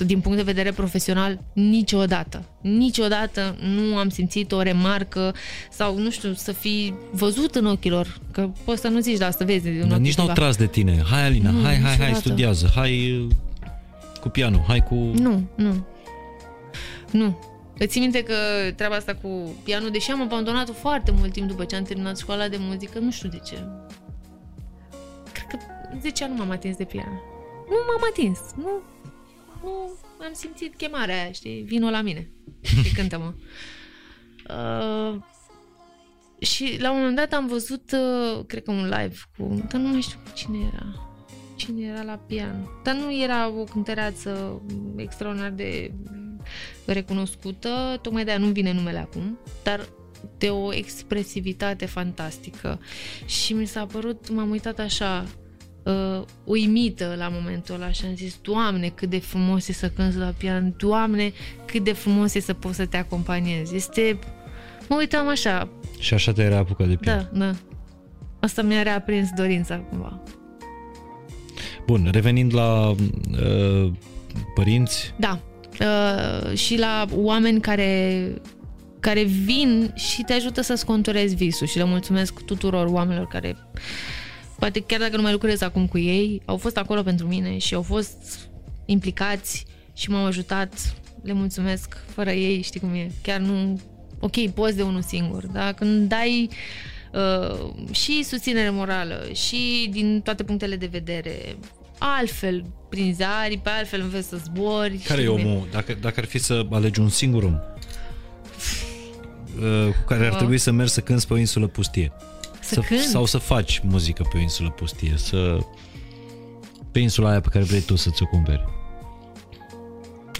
din 0.05 0.19
punct 0.19 0.37
de 0.37 0.43
vedere 0.43 0.71
profesional, 0.71 1.39
niciodată. 1.53 2.43
Niciodată 2.61 3.55
nu 3.61 3.97
am 3.97 4.09
simțit 4.09 4.51
o 4.51 4.61
remarcă 4.61 5.33
sau, 5.71 5.97
nu 5.97 6.09
știu, 6.09 6.33
să 6.33 6.51
fi 6.51 6.93
văzut 7.11 7.55
în 7.55 7.65
ochii 7.65 7.89
lor. 7.89 8.17
Că 8.31 8.49
poți 8.63 8.81
să 8.81 8.87
nu 8.87 8.99
zici, 8.99 9.17
dar 9.17 9.31
să 9.31 9.43
vezi 9.43 9.67
în 9.67 9.77
Dar 9.79 9.87
ochii 9.89 9.99
nici 10.01 10.15
n-au 10.15 10.25
cuiva. 10.25 10.41
tras 10.41 10.55
de 10.57 10.67
tine. 10.67 11.01
Hai, 11.09 11.25
Alina, 11.25 11.49
Nu, 11.49 11.61
hai, 11.63 11.73
hai, 11.73 11.81
hai, 11.81 11.91
niciodată. 11.91 12.19
studiază. 12.19 12.71
Hai 12.75 13.11
uh, 13.11 13.27
cu 14.21 14.29
pianul, 14.29 14.63
hai 14.67 14.83
cu... 14.83 14.95
Nu, 14.95 15.43
nu. 15.55 15.85
Nu. 17.11 17.39
Îți 17.77 17.89
țin 17.89 18.01
minte 18.01 18.23
că 18.23 18.33
treaba 18.75 18.95
asta 18.95 19.13
cu 19.21 19.55
pianul, 19.63 19.89
deși 19.91 20.11
am 20.11 20.21
abandonat-o 20.21 20.73
foarte 20.73 21.11
mult 21.17 21.31
timp 21.31 21.47
după 21.47 21.63
ce 21.65 21.75
am 21.75 21.83
terminat 21.83 22.17
școala 22.17 22.47
de 22.47 22.57
muzică, 22.59 22.99
nu 22.99 23.11
știu 23.11 23.29
de 23.29 23.39
ce. 23.45 23.55
Cred 25.33 25.45
că 25.49 25.57
10 26.01 26.23
ani 26.23 26.33
nu 26.33 26.39
m-am 26.39 26.51
atins 26.51 26.77
de 26.77 26.83
pian. 26.83 27.21
Nu 27.71 27.77
m-am 27.87 28.09
atins. 28.09 28.39
Nu, 28.55 28.81
nu 29.61 30.25
am 30.25 30.33
simțit 30.33 30.75
chemarea 30.75 31.21
aia, 31.21 31.31
știi? 31.31 31.61
Vino 31.61 31.89
la 31.89 32.01
mine 32.01 32.31
și 32.61 32.93
cântă-mă. 32.97 33.33
Uh, 34.49 35.21
și 36.39 36.77
la 36.79 36.91
un 36.91 36.97
moment 36.97 37.15
dat 37.15 37.33
am 37.33 37.47
văzut, 37.47 37.91
uh, 37.91 38.45
cred 38.45 38.63
că 38.63 38.71
un 38.71 38.83
live 38.83 39.15
cu... 39.37 39.63
Dar 39.71 39.81
nu 39.81 39.87
mai 39.87 40.01
știu 40.01 40.19
cine 40.33 40.57
era. 40.73 40.85
Cine 41.55 41.85
era 41.85 42.03
la 42.03 42.17
pian. 42.27 42.69
Dar 42.83 42.95
nu 42.95 43.21
era 43.21 43.49
o 43.49 43.63
cântăreață 43.63 44.61
extraordinar 44.95 45.51
de 45.51 45.93
recunoscută, 46.85 47.99
tocmai 48.01 48.23
de-aia 48.23 48.39
nu 48.39 48.47
vine 48.47 48.71
numele 48.71 48.97
acum, 48.97 49.39
dar 49.63 49.89
de 50.37 50.49
o 50.49 50.73
expresivitate 50.73 51.85
fantastică. 51.85 52.79
Și 53.25 53.53
mi 53.53 53.65
s-a 53.65 53.85
părut, 53.85 54.29
m-am 54.29 54.49
uitat 54.49 54.79
așa, 54.79 55.25
uh, 55.83 56.21
uimită 56.43 57.15
la 57.17 57.29
momentul 57.31 57.75
ăla 57.75 57.91
și 57.91 58.05
am 58.05 58.15
zis, 58.15 58.37
Doamne, 58.41 58.87
cât 58.87 59.09
de 59.09 59.19
frumos 59.19 59.67
e 59.67 59.73
să 59.73 59.89
cânti 59.89 60.17
la 60.17 60.33
pian, 60.37 60.73
Doamne, 60.77 61.31
cât 61.65 61.83
de 61.83 61.93
frumos 61.93 62.33
e 62.33 62.39
să 62.39 62.53
poți 62.53 62.75
să 62.75 62.85
te 62.85 62.97
acompaniezi. 62.97 63.75
Este... 63.75 64.19
Mă 64.89 64.95
uitam 64.99 65.27
așa, 65.27 65.69
Și 65.99 66.13
așa 66.13 66.31
te-ai 66.31 66.49
reapucat 66.49 66.87
de 66.87 66.95
pian. 66.95 67.29
da, 67.33 67.45
da. 67.45 67.53
Asta 68.39 68.61
mi-a 68.61 68.81
reaprins 68.81 69.29
dorința 69.35 69.77
cumva. 69.77 70.23
Bun, 71.85 72.09
revenind 72.11 72.53
la 72.53 72.89
uh, 72.89 73.91
părinți, 74.55 75.13
Da. 75.17 75.39
Uh, 75.79 76.57
și 76.57 76.77
la 76.77 77.05
oameni 77.13 77.61
care 77.61 78.33
care 78.99 79.23
vin 79.23 79.93
și 79.95 80.21
te 80.21 80.33
ajută 80.33 80.61
să-ți 80.61 80.85
conturezi 80.85 81.35
visul 81.35 81.67
și 81.67 81.77
le 81.77 81.83
mulțumesc 81.83 82.41
tuturor 82.41 82.87
oamenilor 82.87 83.27
care 83.27 83.57
poate 84.61 84.79
chiar 84.79 84.99
dacă 84.99 85.15
nu 85.15 85.21
mai 85.21 85.31
lucrez 85.31 85.61
acum 85.61 85.87
cu 85.87 85.97
ei, 85.97 86.41
au 86.45 86.57
fost 86.57 86.77
acolo 86.77 87.03
pentru 87.03 87.27
mine 87.27 87.57
și 87.57 87.73
au 87.73 87.81
fost 87.81 88.39
implicați 88.85 89.65
și 89.93 90.09
m-au 90.09 90.25
ajutat. 90.25 90.95
Le 91.23 91.33
mulțumesc. 91.33 91.97
Fără 92.13 92.31
ei, 92.31 92.61
știi 92.61 92.79
cum 92.79 92.93
e, 92.93 93.11
chiar 93.21 93.39
nu... 93.39 93.81
Ok, 94.19 94.49
poți 94.49 94.75
de 94.75 94.81
unul 94.81 95.01
singur, 95.01 95.45
dar 95.45 95.73
când 95.73 96.09
dai 96.09 96.49
uh, 97.13 97.69
și 97.91 98.23
susținere 98.23 98.69
morală 98.69 99.27
și 99.33 99.89
din 99.91 100.21
toate 100.23 100.43
punctele 100.43 100.75
de 100.75 100.89
vedere, 100.91 101.55
altfel 101.97 102.65
prin 102.89 103.15
pe 103.63 103.69
altfel 103.69 104.01
înveți 104.01 104.27
să 104.27 104.37
zbori. 104.43 104.97
Care 104.97 105.21
e 105.21 105.27
omul? 105.27 105.67
Dacă, 105.71 105.97
dacă 106.01 106.19
ar 106.19 106.25
fi 106.25 106.37
să 106.37 106.65
alegi 106.71 106.99
un 106.99 107.09
singur 107.09 107.43
om 107.43 107.59
uh, 109.59 109.93
cu 109.99 110.03
care 110.05 110.25
ar 110.25 110.33
trebui 110.33 110.57
să 110.57 110.71
mergi 110.71 110.93
să 110.93 111.01
cânți 111.01 111.27
pe 111.27 111.33
o 111.33 111.37
insulă 111.37 111.67
pustie. 111.67 112.11
Să, 112.73 112.81
să 112.81 112.87
cânt? 112.87 112.99
Sau 112.99 113.25
să 113.25 113.37
faci 113.37 113.79
muzică 113.79 114.23
pe 114.31 114.37
o 114.37 114.39
insulă 114.39 114.69
pustie. 114.69 115.13
Să... 115.17 115.59
Pe 116.91 116.99
insula 116.99 117.29
aia 117.29 117.41
pe 117.41 117.49
care 117.49 117.63
vrei 117.63 117.81
tu 117.81 117.95
să 117.95 118.09
ți-o 118.09 118.25
cumperi. 118.25 118.63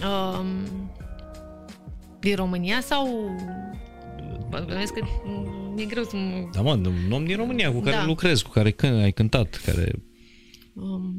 Um, 0.04 0.92
din 2.20 2.36
România 2.36 2.82
sau... 2.82 3.08
Mă 4.50 4.64
gândesc 4.68 4.94
că 4.94 5.06
e 5.76 5.86
greu 5.86 6.04
să 6.04 6.16
mă... 6.16 6.50
Da, 6.54 6.62
mă, 6.62 6.72
un 6.72 7.12
om 7.12 7.26
din 7.26 7.36
România 7.36 7.72
cu 7.72 7.80
care 7.80 7.96
da. 7.96 8.06
lucrezi, 8.06 8.44
cu 8.44 8.50
care 8.50 8.72
când 8.72 9.02
ai 9.02 9.12
cântat, 9.12 9.62
care... 9.66 9.92
Um, 10.74 11.16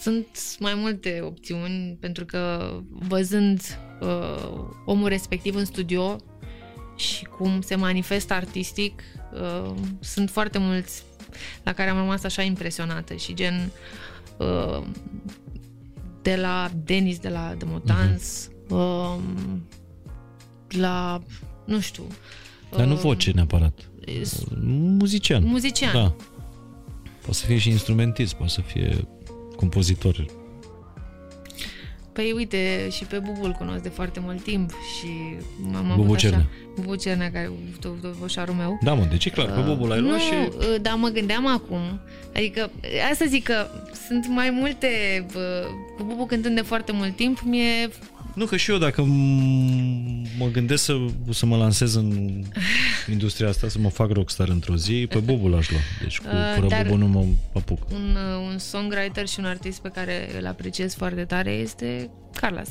sunt 0.00 0.26
mai 0.58 0.74
multe 0.74 1.20
opțiuni 1.22 1.96
pentru 2.00 2.24
că 2.24 2.72
văzând 2.90 3.60
uh, 4.00 4.64
omul 4.84 5.08
respectiv 5.08 5.54
în 5.54 5.64
studio 5.64 6.16
și 6.96 7.24
cum 7.24 7.60
se 7.60 7.74
manifestă 7.74 8.34
artistic, 8.34 9.02
uh, 9.32 9.74
sunt 10.00 10.30
foarte 10.30 10.58
mulți 10.58 11.02
la 11.62 11.72
care 11.72 11.90
am 11.90 11.96
rămas 11.96 12.24
așa 12.24 12.42
impresionată 12.42 13.14
și 13.14 13.34
gen 13.34 13.70
uh, 14.36 14.86
de 16.22 16.36
la 16.36 16.70
Denis 16.84 17.18
de 17.18 17.28
la 17.28 17.54
The 17.58 17.68
Motans, 17.70 18.48
uh-huh. 18.48 18.70
uh, 18.70 19.16
la 20.68 21.22
nu 21.64 21.80
știu. 21.80 22.04
Dar 22.70 22.86
nu 22.86 22.92
uh, 22.92 23.00
voce 23.00 23.30
neapărat. 23.30 23.88
Muzician. 24.98 25.44
Muzician. 25.44 25.92
Da. 25.92 26.14
Poate 27.20 27.38
să 27.38 27.46
fie 27.46 27.58
și 27.58 27.68
instrumentist, 27.70 28.34
poate 28.34 28.52
să 28.52 28.60
fie 28.60 29.08
compozitor. 29.56 30.26
Păi 32.14 32.32
uite, 32.32 32.88
și 32.90 33.04
pe 33.04 33.18
Bubu 33.18 33.44
îl 33.44 33.52
cunosc 33.52 33.82
de 33.82 33.88
foarte 33.88 34.20
mult 34.20 34.42
timp 34.42 34.70
și 34.70 35.08
m-am 35.72 35.86
Bubu 35.88 36.02
avut 36.02 36.18
Cernea. 36.18 36.38
așa... 36.38 36.48
Bubu 36.74 36.94
Cernea, 36.94 37.30
care 37.30 37.50
e 37.84 37.88
voșarul 38.20 38.54
meu. 38.54 38.78
Da, 38.82 38.94
mă, 38.94 39.04
deci 39.10 39.24
e 39.24 39.30
clar, 39.30 39.46
pe 39.46 39.58
uh, 39.58 39.64
Bubu 39.66 39.86
l-ai 39.86 40.00
luat 40.00 40.20
și... 40.20 40.32
Uh, 40.32 40.80
dar 40.80 40.94
mă 40.94 41.08
gândeam 41.08 41.46
acum, 41.46 42.00
adică, 42.34 42.70
asta 43.10 43.24
zic 43.24 43.44
că 43.44 43.66
sunt 44.06 44.26
mai 44.28 44.50
multe, 44.50 44.88
uh, 45.34 45.66
cu 45.96 46.02
Bubu 46.02 46.26
cântând 46.26 46.54
de 46.54 46.60
foarte 46.60 46.92
mult 46.92 47.16
timp, 47.16 47.40
mi-e 47.40 47.90
nu, 48.34 48.44
că 48.44 48.56
și 48.56 48.70
eu 48.70 48.78
dacă 48.78 49.02
mă 50.38 50.48
gândesc 50.52 50.84
să, 50.84 50.96
să 51.30 51.46
mă 51.46 51.56
lansez 51.56 51.94
în 51.94 52.42
industria 53.10 53.48
asta, 53.48 53.68
să 53.68 53.78
mă 53.78 53.88
fac 53.88 54.10
rockstar 54.10 54.48
într-o 54.48 54.76
zi, 54.76 55.06
pe 55.08 55.18
Bobu 55.18 55.48
l-aș 55.48 55.70
lua. 55.70 55.80
Deci 56.02 56.18
cu, 56.18 56.26
uh, 56.26 56.54
fără 56.54 56.82
Bobu 56.82 56.96
nu 56.96 57.06
mă 57.06 57.24
apuc. 57.54 57.90
Un, 57.90 58.16
uh, 58.16 58.50
un 58.50 58.58
songwriter 58.58 59.26
și 59.26 59.38
un 59.38 59.44
artist 59.44 59.80
pe 59.80 59.88
care 59.88 60.28
îl 60.38 60.46
apreciez 60.46 60.94
foarte 60.94 61.24
tare 61.24 61.50
este 61.50 62.10
Carlos. 62.40 62.68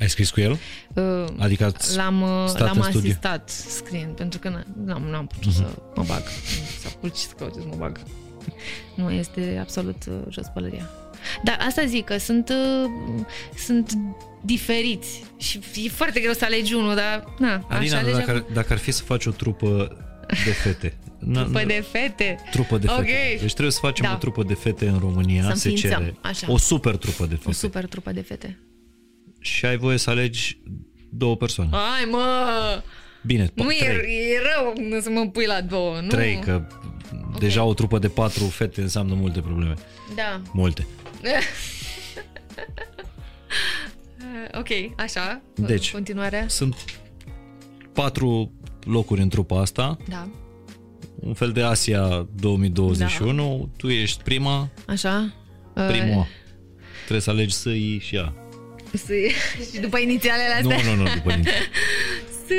Ai 0.00 0.08
scris 0.08 0.30
cu 0.30 0.40
el? 0.40 0.58
Uh, 0.94 1.24
adică 1.38 1.64
ați 1.64 1.96
l-am, 1.96 2.22
uh, 2.22 2.44
stat 2.46 2.60
l-am 2.60 2.80
asistat 2.80 3.48
scriind, 3.48 4.16
pentru 4.16 4.38
că 4.38 4.64
n-am, 4.84 5.02
n-am 5.02 5.26
putut 5.26 5.52
uh-huh. 5.52 5.56
să 5.56 5.78
mă 5.94 6.04
bag. 6.06 6.22
Să 6.80 6.86
apuc 6.86 7.14
și 7.16 7.22
să 7.22 7.34
caut 7.38 7.54
să 7.54 7.60
mă 7.68 7.74
bag. 7.78 8.00
Nu, 8.94 9.10
este 9.10 9.58
absolut 9.60 10.04
uh, 10.08 10.14
jos 10.30 10.46
pălăria. 10.54 10.90
Dar 11.44 11.58
asta 11.66 11.84
zic 11.84 12.04
că 12.04 12.18
sunt, 12.18 12.48
uh, 12.48 12.90
sunt 13.56 13.92
diferiți 14.40 15.24
și 15.36 15.60
e 15.74 15.88
foarte 15.88 16.20
greu 16.20 16.32
să 16.32 16.44
alegi 16.44 16.74
unul, 16.74 16.94
dar 16.94 17.34
na, 17.38 17.66
Alina, 17.68 17.98
așa 17.98 18.10
dacă, 18.10 18.30
ar, 18.30 18.44
dacă 18.52 18.72
ar 18.72 18.78
fi 18.78 18.90
să 18.90 19.02
faci 19.02 19.26
o 19.26 19.30
trupă 19.30 19.96
de 20.44 20.50
fete. 20.50 20.98
Trupă 21.32 21.62
de 21.66 21.84
fete? 21.92 22.38
Trupă 22.50 22.78
de 22.78 22.86
fete. 22.86 23.00
Okay. 23.00 23.36
Deci 23.40 23.52
trebuie 23.52 23.72
să 23.72 23.78
facem 23.80 24.06
da. 24.06 24.12
o 24.14 24.16
trupă 24.16 24.42
de 24.42 24.54
fete 24.54 24.88
în 24.88 24.98
România, 24.98 25.42
să 25.42 25.54
se 25.54 25.70
cere. 25.70 26.14
Așa. 26.20 26.52
O 26.52 26.58
super 26.58 26.96
trupă 26.96 27.26
de 27.26 27.34
fete. 27.34 27.48
O 27.48 27.52
super 27.52 27.86
trupă 27.86 28.12
de 28.12 28.20
fete. 28.20 28.58
Și 29.40 29.66
ai 29.66 29.76
voie 29.76 29.96
să 29.96 30.10
alegi 30.10 30.58
două 31.10 31.36
persoane. 31.36 31.70
Ai, 31.72 32.08
mă! 32.10 32.82
Bine, 33.22 33.50
Nu 33.54 33.64
trei. 33.64 33.78
e, 33.78 34.34
e 34.34 34.40
rău 34.54 35.00
să 35.00 35.10
mă 35.10 35.28
pui 35.28 35.46
la 35.46 35.60
două, 35.60 36.00
nu? 36.00 36.06
Trei, 36.06 36.38
că 36.38 36.62
okay. 37.10 37.38
deja 37.38 37.64
o 37.64 37.74
trupă 37.74 37.98
de 37.98 38.08
patru 38.08 38.44
fete 38.44 38.80
înseamnă 38.80 39.14
multe 39.14 39.40
probleme. 39.40 39.74
Da. 40.14 40.40
Multe. 40.52 40.86
ok, 44.60 44.68
așa. 44.96 45.42
Deci, 45.54 45.92
continuarea. 45.92 46.48
Sunt 46.48 46.74
patru 47.92 48.52
locuri 48.84 49.20
în 49.20 49.28
trupa 49.28 49.60
asta. 49.60 49.96
Da. 50.08 50.28
Un 51.14 51.34
fel 51.34 51.52
de 51.52 51.62
Asia 51.62 52.28
2021. 52.34 53.58
Da. 53.58 53.68
Tu 53.76 53.88
ești 53.88 54.22
prima. 54.22 54.70
Așa. 54.86 55.34
Primul. 55.74 56.18
Uh... 56.18 56.26
Trebuie 56.98 57.20
să 57.20 57.30
alegi 57.30 57.54
să 57.54 57.70
i 57.70 57.98
și 57.98 58.16
ea. 58.16 58.34
Să 58.92 59.12
și 59.72 59.80
după 59.80 59.98
inițialele 59.98 60.52
astea? 60.52 60.82
Nu, 60.82 60.94
nu, 60.94 61.02
nu, 61.02 61.14
după 61.14 61.32
inițialele. 61.32 61.66
să 62.46 62.54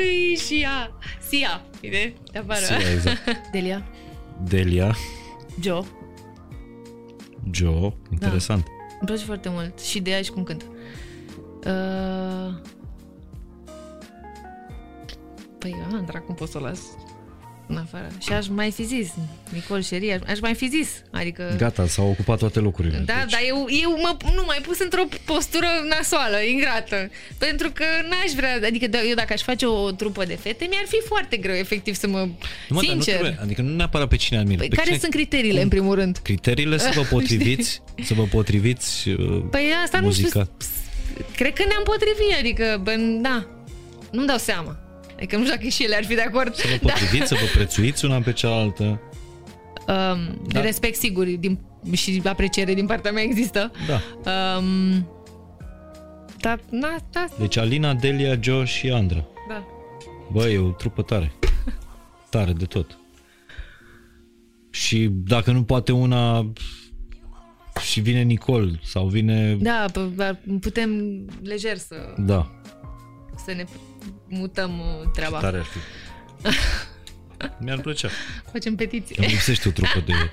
și 0.46 0.60
ea. 0.60 0.98
Sia. 1.28 1.64
Bine? 1.80 2.12
De 2.32 2.38
apară. 2.38 2.64
Sia, 2.64 2.92
exact. 2.92 3.18
Delia. 3.52 3.86
Delia. 4.44 4.96
Joe. 5.60 5.84
Joe, 7.50 7.92
interesant. 8.10 8.64
Da. 8.64 8.70
Îmi 9.00 9.06
place 9.06 9.24
foarte 9.24 9.48
mult 9.48 9.80
și 9.80 10.00
de 10.00 10.10
ea 10.10 10.22
și 10.22 10.30
cum 10.30 10.42
cânt. 10.42 10.66
Uh... 11.66 12.54
Păi, 15.58 15.74
a, 16.12 16.20
cum 16.20 16.34
pot 16.34 16.48
să 16.48 16.58
o 16.58 16.60
las 16.60 16.80
în 17.66 17.76
afară. 17.76 18.08
Și 18.20 18.32
aș 18.32 18.46
mai 18.48 18.70
fi 18.70 18.84
zis, 18.84 19.08
Nicol 19.52 19.82
Șerie, 19.82 20.14
aș, 20.14 20.30
aș 20.30 20.40
mai 20.40 20.54
fi 20.54 20.68
zis. 20.68 20.88
Adică... 21.10 21.54
Gata, 21.56 21.86
s-au 21.86 22.08
ocupat 22.08 22.38
toate 22.38 22.58
locurile. 22.58 23.02
Da, 23.06 23.14
deci... 23.22 23.30
dar 23.30 23.40
eu, 23.46 23.66
eu 23.82 23.90
mă, 23.90 24.16
nu 24.34 24.42
mai 24.46 24.58
pus 24.62 24.80
într-o 24.80 25.02
postură 25.24 25.66
nasoală, 25.88 26.36
ingrată. 26.36 27.10
Pentru 27.38 27.70
că 27.70 27.84
n-aș 28.08 28.32
vrea, 28.36 28.60
adică 28.66 28.86
da, 28.86 29.02
eu 29.02 29.14
dacă 29.14 29.32
aș 29.32 29.42
face 29.42 29.66
o 29.66 29.90
trupă 29.90 30.24
de 30.24 30.34
fete, 30.34 30.66
mi-ar 30.70 30.84
fi 30.86 31.00
foarte 31.06 31.36
greu, 31.36 31.54
efectiv, 31.54 31.94
să 31.94 32.06
mă... 32.06 32.28
Nu, 32.68 32.80
sincer. 32.80 33.20
Nu 33.20 33.34
adică 33.42 33.62
nu 33.62 33.74
neapărat 33.74 34.08
pe 34.08 34.16
cine 34.16 34.38
admir. 34.38 34.58
Păi 34.58 34.68
care 34.68 34.86
cine... 34.86 34.98
sunt 34.98 35.12
criteriile, 35.12 35.54
Cum? 35.54 35.62
în 35.62 35.68
primul 35.68 35.94
rând? 35.94 36.18
Criteriile 36.22 36.78
să 36.78 36.90
vă 36.94 37.02
potriviți, 37.14 37.82
să 38.02 38.14
vă 38.14 38.22
potriviți 38.22 39.08
uh, 39.08 39.42
Păi 39.50 39.72
asta 39.84 40.00
muzica. 40.00 40.38
nu 40.38 40.44
știu, 40.60 40.74
cred 41.36 41.52
că 41.52 41.64
ne-am 41.68 41.82
potrivit, 41.82 42.38
adică, 42.38 42.80
bă, 42.82 42.94
da, 43.20 43.46
nu-mi 44.10 44.26
dau 44.26 44.38
seama. 44.38 44.83
Adică 45.16 45.36
nu 45.36 45.42
știu 45.42 45.56
dacă 45.56 45.68
și 45.68 45.84
ele 45.84 45.96
ar 45.96 46.04
fi 46.04 46.14
de 46.14 46.22
acord. 46.22 46.54
Să 46.54 46.66
vă 46.70 46.88
potriviți, 46.88 47.18
da. 47.18 47.24
să 47.24 47.34
vă 47.34 47.46
prețuiți 47.54 48.04
una 48.04 48.20
pe 48.20 48.32
cealaltă. 48.32 49.00
Um, 49.86 50.42
da. 50.46 50.60
Respect, 50.60 50.96
sigur, 50.96 51.26
din, 51.26 51.58
și 51.92 52.22
apreciere 52.24 52.74
din 52.74 52.86
partea 52.86 53.12
mea 53.12 53.22
există. 53.22 53.70
Da. 53.86 54.00
Um, 54.30 55.08
da, 56.40 56.58
na, 56.70 56.96
da. 57.10 57.26
Deci 57.38 57.56
Alina, 57.56 57.94
Delia, 57.94 58.38
Joe 58.40 58.64
și 58.64 58.90
Andra. 58.90 59.24
Da. 59.48 59.64
Bă, 60.32 60.48
e 60.48 60.58
o 60.58 60.70
trupă 60.70 61.02
tare. 61.02 61.32
tare 62.30 62.52
de 62.52 62.64
tot. 62.64 62.98
Și 64.70 65.08
dacă 65.12 65.52
nu 65.52 65.64
poate 65.64 65.92
una 65.92 66.52
și 67.80 68.00
vine 68.00 68.22
Nicol 68.22 68.80
sau 68.82 69.06
vine... 69.06 69.56
Da, 69.60 69.84
putem 70.60 70.90
lejer 71.42 71.76
să... 71.76 72.14
Da. 72.16 72.50
Să 73.44 73.52
ne 73.52 73.64
mutăm 74.38 74.78
uh, 74.78 75.10
treaba. 75.12 75.38
Tare 75.38 75.56
ar 75.56 75.64
fi. 75.64 75.78
Mi-ar 77.64 77.80
plăcea. 77.80 78.08
Facem 78.52 78.74
petiție. 78.74 79.16
Îmi 79.18 79.26
lipsește 79.26 79.68
o 79.68 79.70
trupă 79.70 80.02
de... 80.06 80.12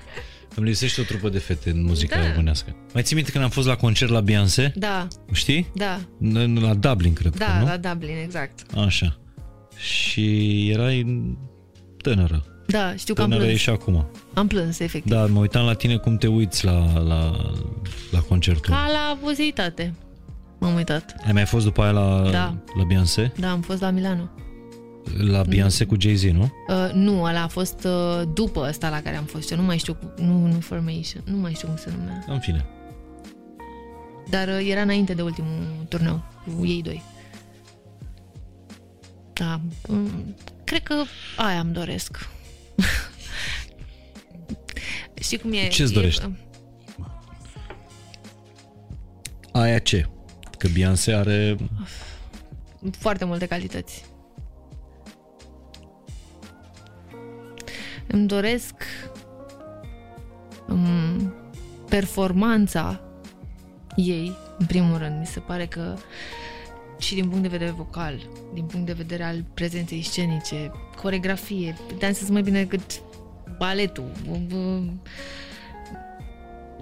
Îmi 0.54 0.66
lipsește 0.66 1.00
o 1.00 1.04
trupă 1.04 1.28
de 1.28 1.38
fete 1.38 1.70
în 1.70 1.84
muzica 1.84 2.20
da. 2.20 2.28
românească. 2.30 2.76
Mai 2.92 3.02
ții 3.02 3.16
minte 3.16 3.30
când 3.30 3.44
am 3.44 3.50
fost 3.50 3.66
la 3.66 3.76
concert 3.76 4.10
la 4.10 4.20
Beyoncé? 4.20 4.72
Da. 4.74 5.08
Știi? 5.32 5.70
Da. 5.74 6.00
La 6.54 6.74
Dublin, 6.74 7.12
cred 7.12 7.36
da, 7.36 7.46
că, 7.46 7.52
nu? 7.58 7.64
la 7.64 7.76
Dublin, 7.76 8.16
exact. 8.22 8.76
Așa. 8.76 9.18
Și 9.76 10.68
erai 10.70 11.26
tânără. 11.96 12.44
Da, 12.66 12.94
știu 12.96 13.14
că 13.14 13.22
tânără 13.22 13.40
am 13.40 13.46
plâns. 13.46 13.60
și 13.60 13.70
acum. 13.70 14.06
Am 14.34 14.46
plâns, 14.46 14.78
efectiv. 14.78 15.12
Da, 15.12 15.26
mă 15.26 15.38
uitam 15.38 15.64
la 15.64 15.74
tine 15.74 15.96
cum 15.96 16.16
te 16.16 16.26
uiți 16.26 16.64
la, 16.64 17.02
la, 17.02 17.52
la 18.10 18.20
concertul. 18.20 18.74
Ca 18.74 18.90
la 18.92 19.18
pozitate. 19.22 19.94
M-am 20.62 20.74
uitat. 20.74 21.14
Ai 21.24 21.32
mai 21.32 21.44
fost 21.44 21.64
după 21.64 21.82
aia 21.82 21.90
la, 21.90 22.30
da. 22.30 22.54
la 22.74 22.84
Beyoncé? 22.84 23.32
Da, 23.36 23.50
am 23.50 23.60
fost 23.60 23.80
la 23.80 23.90
Milano. 23.90 24.30
La 25.18 25.42
Beyoncé 25.42 25.84
cu 25.84 25.96
Jay-Z, 26.00 26.22
nu? 26.22 26.52
Uh, 26.68 26.90
nu, 26.92 27.22
ăla 27.22 27.42
a 27.42 27.46
fost 27.46 27.84
uh, 27.84 28.22
după 28.32 28.66
ăsta 28.68 28.88
la 28.88 29.02
care 29.02 29.16
am 29.16 29.24
fost. 29.24 29.50
Eu 29.50 29.56
nu 29.56 29.62
mai 29.62 29.78
știu, 29.78 29.96
nu, 30.16 30.46
nu 30.46 30.60
Formation, 30.60 31.22
nu 31.24 31.36
mai 31.36 31.52
știu 31.52 31.68
cum 31.68 31.76
se 31.76 31.92
numea. 31.98 32.24
În 32.26 32.40
fine. 32.40 32.66
Dar 34.30 34.48
uh, 34.48 34.68
era 34.70 34.80
înainte 34.80 35.14
de 35.14 35.22
ultimul 35.22 35.84
turneu, 35.88 36.22
cu 36.58 36.66
ei 36.66 36.82
doi. 36.82 37.02
Da, 39.32 39.60
um, 39.88 40.34
cred 40.64 40.82
că 40.82 40.94
aia 41.36 41.60
îmi 41.60 41.72
doresc. 41.72 42.28
Știi 45.22 45.38
cum 45.38 45.52
e? 45.52 45.68
Ce-ți 45.68 45.92
dorești? 45.92 46.24
E, 46.24 46.30
Aia 49.52 49.78
ce? 49.78 50.06
Că 50.62 50.68
Beyoncé 50.72 51.12
are... 51.12 51.56
Foarte 52.98 53.24
multe 53.24 53.46
calități. 53.46 54.04
Îmi 58.06 58.26
doresc 58.26 58.74
um, 60.68 61.34
performanța 61.88 63.00
ei, 63.96 64.36
în 64.58 64.66
primul 64.66 64.98
rând, 64.98 65.18
mi 65.18 65.26
se 65.26 65.40
pare 65.40 65.66
că 65.66 65.96
și 66.98 67.14
din 67.14 67.28
punct 67.28 67.42
de 67.42 67.48
vedere 67.48 67.70
vocal, 67.70 68.14
din 68.54 68.64
punct 68.64 68.86
de 68.86 68.92
vedere 68.92 69.22
al 69.22 69.44
prezenței 69.54 70.02
scenice, 70.02 70.72
coregrafie, 70.96 71.76
dansează 71.98 72.32
mai 72.32 72.42
bine 72.42 72.62
decât 72.62 73.02
baletul 73.58 74.12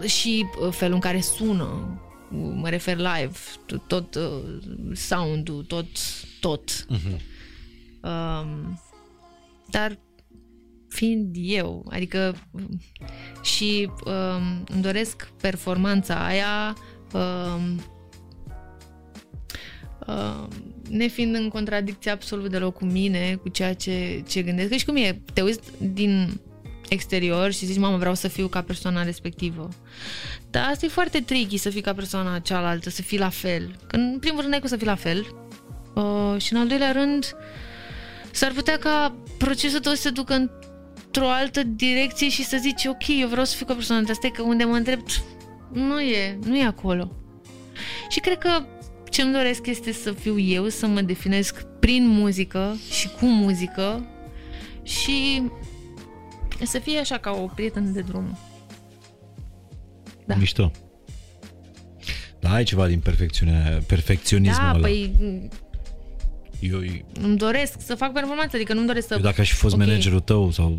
și 0.07 0.47
uh, 0.61 0.73
felul 0.73 0.95
în 0.95 1.01
care 1.01 1.21
sună, 1.21 2.01
mă 2.31 2.69
refer 2.69 2.97
live, 2.97 3.39
tot 3.87 4.15
uh, 4.15 4.59
sound-ul, 4.93 5.65
tot, 5.65 5.87
tot. 6.41 6.71
Uh-huh. 6.71 7.21
Um, 8.03 8.81
dar 9.71 9.99
fiind 10.89 11.37
eu, 11.39 11.87
adică 11.91 12.35
și 13.43 13.91
um, 14.05 14.65
îmi 14.67 14.83
doresc 14.83 15.33
performanța 15.41 16.27
aia 16.27 16.77
um, 17.13 17.81
um, 20.07 20.49
nefiind 20.89 21.35
în 21.35 21.49
contradicție 21.49 22.11
absolut 22.11 22.51
deloc 22.51 22.75
cu 22.75 22.85
mine, 22.85 23.35
cu 23.35 23.49
ceea 23.49 23.75
ce, 23.75 24.23
ce 24.29 24.43
gândesc. 24.43 24.69
Că 24.69 24.77
și 24.77 24.85
cum 24.85 24.97
e, 24.97 25.23
te 25.33 25.43
uiți 25.43 25.61
din 25.93 26.41
exterior 26.91 27.53
și 27.53 27.67
zici, 27.67 27.79
mamă, 27.79 27.97
vreau 27.97 28.15
să 28.15 28.29
fiu 28.29 28.47
ca 28.47 28.63
persoana 28.63 29.03
respectivă. 29.03 29.69
Dar 30.51 30.71
asta 30.71 30.87
e 30.87 30.89
foarte 30.89 31.21
tricky 31.21 31.57
să 31.57 31.71
fii 31.71 31.81
ca 31.81 31.95
persoana 31.95 32.39
cealaltă, 32.39 32.91
să 32.91 33.03
fii 33.03 33.19
la 33.19 33.29
fel. 33.29 33.77
Că 33.87 33.97
în 33.97 34.17
primul 34.21 34.41
rând 34.41 34.53
ai 34.53 34.59
cum 34.59 34.69
să 34.69 34.77
fii 34.77 34.87
la 34.87 34.95
fel 34.95 35.27
uh, 35.95 36.41
și 36.41 36.53
în 36.53 36.59
al 36.59 36.69
doilea 36.69 36.93
rând 36.93 37.37
s-ar 38.31 38.53
putea 38.53 38.79
ca 38.79 39.15
procesul 39.39 39.81
tău 39.81 39.93
să 39.93 40.01
se 40.01 40.11
ducă 40.11 40.35
într-o 40.35 41.29
altă 41.29 41.63
direcție 41.63 42.29
și 42.29 42.45
să 42.45 42.57
zici, 42.61 42.85
ok, 42.85 43.21
eu 43.21 43.29
vreau 43.29 43.45
să 43.45 43.57
fiu 43.57 43.67
ca 43.67 43.75
persoana 43.75 44.11
asta, 44.11 44.31
că 44.31 44.43
unde 44.43 44.65
mă 44.65 44.77
întreb, 44.77 45.01
nu 45.73 46.01
e, 46.01 46.39
nu 46.45 46.57
e 46.57 46.65
acolo. 46.65 47.13
Și 48.09 48.21
cred 48.21 48.39
că 48.39 48.65
ce 49.11 49.23
îmi 49.23 49.33
doresc 49.33 49.67
este 49.67 49.93
să 49.93 50.13
fiu 50.13 50.39
eu, 50.39 50.69
să 50.69 50.87
mă 50.87 51.01
definesc 51.01 51.63
prin 51.81 52.07
muzică 52.07 52.77
și 52.91 53.09
cu 53.09 53.27
muzică 53.27 54.07
și 54.83 55.43
să 56.67 56.79
fie 56.79 56.99
așa 56.99 57.19
ca 57.19 57.31
o 57.31 57.47
prietenă 57.47 57.89
de 57.89 58.01
drum. 58.01 58.39
Da. 60.27 60.35
Mișto. 60.35 60.71
Da, 62.41 62.53
ai 62.53 62.65
ceva 62.65 62.87
din 62.87 63.01
perfecțiune, 63.01 63.83
perfecționismul 63.87 64.65
da, 64.65 64.71
ăla. 64.71 64.81
păi 64.81 65.15
eu, 66.61 66.79
îmi 67.23 67.37
doresc 67.37 67.75
să 67.79 67.95
fac 67.95 68.13
performanță, 68.13 68.57
adică 68.57 68.75
nu-mi 68.75 68.87
doresc 68.87 69.07
să... 69.07 69.15
Eu 69.15 69.21
dacă 69.21 69.41
aș 69.41 69.51
fi 69.51 69.57
fost 69.57 69.75
okay. 69.75 69.87
managerul 69.87 70.21
tău 70.21 70.51
sau 70.51 70.79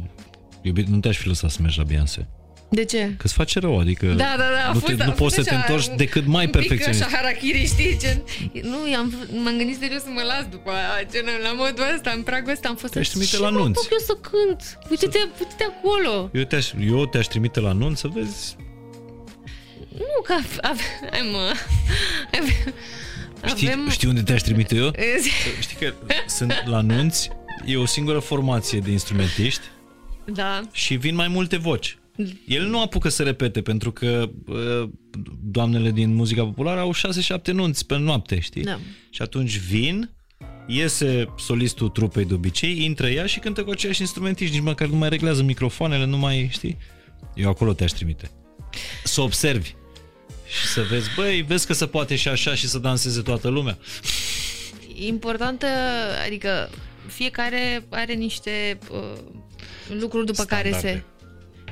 iubit, 0.62 0.88
nu 0.88 1.00
te-aș 1.00 1.18
fi 1.18 1.28
lăsat 1.28 1.50
să 1.50 1.62
mergi 1.62 1.78
la 1.78 1.84
Beyoncé. 1.84 2.28
De 2.74 2.86
ce? 2.86 3.14
Că 3.18 3.24
îți 3.26 3.34
face 3.34 3.60
rău, 3.60 3.80
adică 3.80 4.06
da, 4.06 4.14
da, 4.16 4.36
da, 4.38 4.72
nu, 4.74 4.80
fost, 4.80 4.96
te, 4.98 5.04
nu 5.04 5.12
poți 5.12 5.36
să 5.36 5.44
te 5.44 5.56
întorci 5.56 5.88
decât 5.96 6.26
mai 6.26 6.48
perfecționist. 6.48 7.02
așa 7.02 7.16
harakiri, 7.16 7.66
știi? 7.66 7.98
Ce... 8.02 8.22
Nu, 8.64 8.78
am, 8.98 9.14
m-am 9.44 9.58
gândit 9.58 9.78
serios 9.80 10.02
să 10.02 10.10
mă 10.10 10.22
las 10.22 10.46
după 10.50 10.70
aia, 10.70 11.08
ce, 11.12 11.24
la 11.44 11.52
modul 11.52 11.84
ăsta, 11.96 12.12
în 12.16 12.22
pragul 12.22 12.52
ăsta 12.52 12.68
am 12.68 12.76
fost... 12.76 12.94
Te-aș 12.94 13.08
trimite 13.08 13.38
la 13.38 13.50
nunț. 13.50 13.78
eu 13.92 13.98
să 13.98 14.18
cânt. 14.22 14.78
Uite-te, 14.90 15.18
uite-te 15.40 15.64
acolo. 15.64 16.30
Eu 16.34 16.44
te-aș, 16.44 16.72
eu 16.88 17.06
te-aș 17.06 17.26
trimite 17.26 17.60
la 17.60 17.72
nunț 17.72 18.00
să 18.00 18.08
vezi... 18.08 18.56
Nu, 19.98 20.22
că... 20.24 20.34
Hai 21.12 21.30
mă... 21.32 21.54
Știi, 23.48 23.68
Avem... 23.68 23.90
știi 23.90 24.08
unde 24.08 24.22
te-aș 24.22 24.42
trimite 24.42 24.76
eu? 24.76 24.92
Știi 25.60 25.78
că 25.80 25.94
sunt 26.28 26.64
la 26.66 26.82
nunți, 26.82 27.30
e 27.66 27.78
o 27.78 27.86
singură 27.86 28.20
formație 28.20 28.80
de 28.80 28.92
instrumentiști 28.92 29.64
da. 30.26 30.62
și 30.72 30.96
vin 30.96 31.16
mai 31.16 31.28
multe 31.28 31.58
voci. 31.58 31.98
El 32.48 32.66
nu 32.68 32.82
apucă 32.82 33.10
să 33.10 33.24
repete 33.24 33.62
pentru 33.62 33.92
că 33.92 34.30
doamnele 35.44 35.92
din 35.92 36.14
muzica 36.14 36.44
populară 36.44 36.80
au 36.80 36.94
6-7 37.42 37.52
nunți 37.52 37.86
pe 37.86 37.98
noapte, 37.98 38.40
știi? 38.40 38.64
Da. 38.64 38.80
Și 39.10 39.22
atunci 39.22 39.58
vin, 39.58 40.10
iese 40.68 41.34
solistul 41.38 41.90
trupei 41.90 42.26
de 42.26 42.34
obicei, 42.34 42.84
intră 42.84 43.08
ea 43.08 43.26
și 43.26 43.40
cântă 43.40 43.64
cu 43.64 43.70
aceiași 43.70 44.02
instrumentiști, 44.02 44.56
nici 44.56 44.64
măcar 44.64 44.88
nu 44.88 44.96
mai 44.96 45.10
reglează 45.10 45.44
microfoanele, 45.44 46.06
nu 46.06 46.18
mai, 46.18 46.50
știi? 46.52 46.78
Eu 47.36 47.50
acolo 47.50 47.74
te-aș 47.74 47.92
trimite. 47.92 48.32
Să 49.04 49.22
observi 49.22 49.74
și 50.60 50.68
să 50.68 50.82
vezi, 50.90 51.08
băi, 51.16 51.42
vezi 51.42 51.66
că 51.66 51.74
se 51.74 51.86
poate 51.86 52.16
și 52.16 52.28
așa 52.28 52.56
și 52.56 52.68
să 52.68 52.80
danseze 52.80 53.22
toată 53.22 53.48
lumea. 53.48 53.78
Importantă, 54.96 55.66
adică 56.26 56.70
fiecare 57.08 57.86
are 57.90 58.14
niște 58.14 58.78
uh, 58.92 59.18
lucruri 60.00 60.26
după 60.26 60.42
Standarde. 60.42 60.70
care 60.70 60.82
se... 60.82 61.04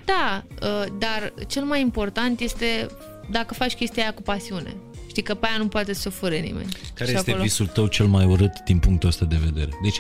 Da, 0.10 0.44
uh, 0.62 0.86
dar 0.98 1.34
cel 1.48 1.64
mai 1.64 1.82
important 1.82 2.40
este 2.40 2.88
dacă 3.32 3.54
faci 3.54 3.74
chestia 3.74 4.04
aia 4.04 4.14
cu 4.14 4.22
pasiune. 4.22 4.76
Știi 5.08 5.24
că 5.24 5.34
pe 5.34 5.48
aia 5.48 5.58
nu 5.58 5.68
poate 5.68 5.94
să 5.94 6.08
o 6.08 6.12
fure 6.12 6.40
nimeni. 6.40 6.70
Care 6.94 7.10
și 7.10 7.16
este 7.16 7.30
acolo... 7.30 7.46
visul 7.46 7.68
tău 7.68 7.88
cel 7.88 8.06
mai 8.06 8.26
urât 8.26 8.60
din 8.66 8.80
punctul 8.80 9.10
ăsta 9.10 9.26
de 9.26 9.38
vedere? 9.44 9.70
Deci, 9.84 10.00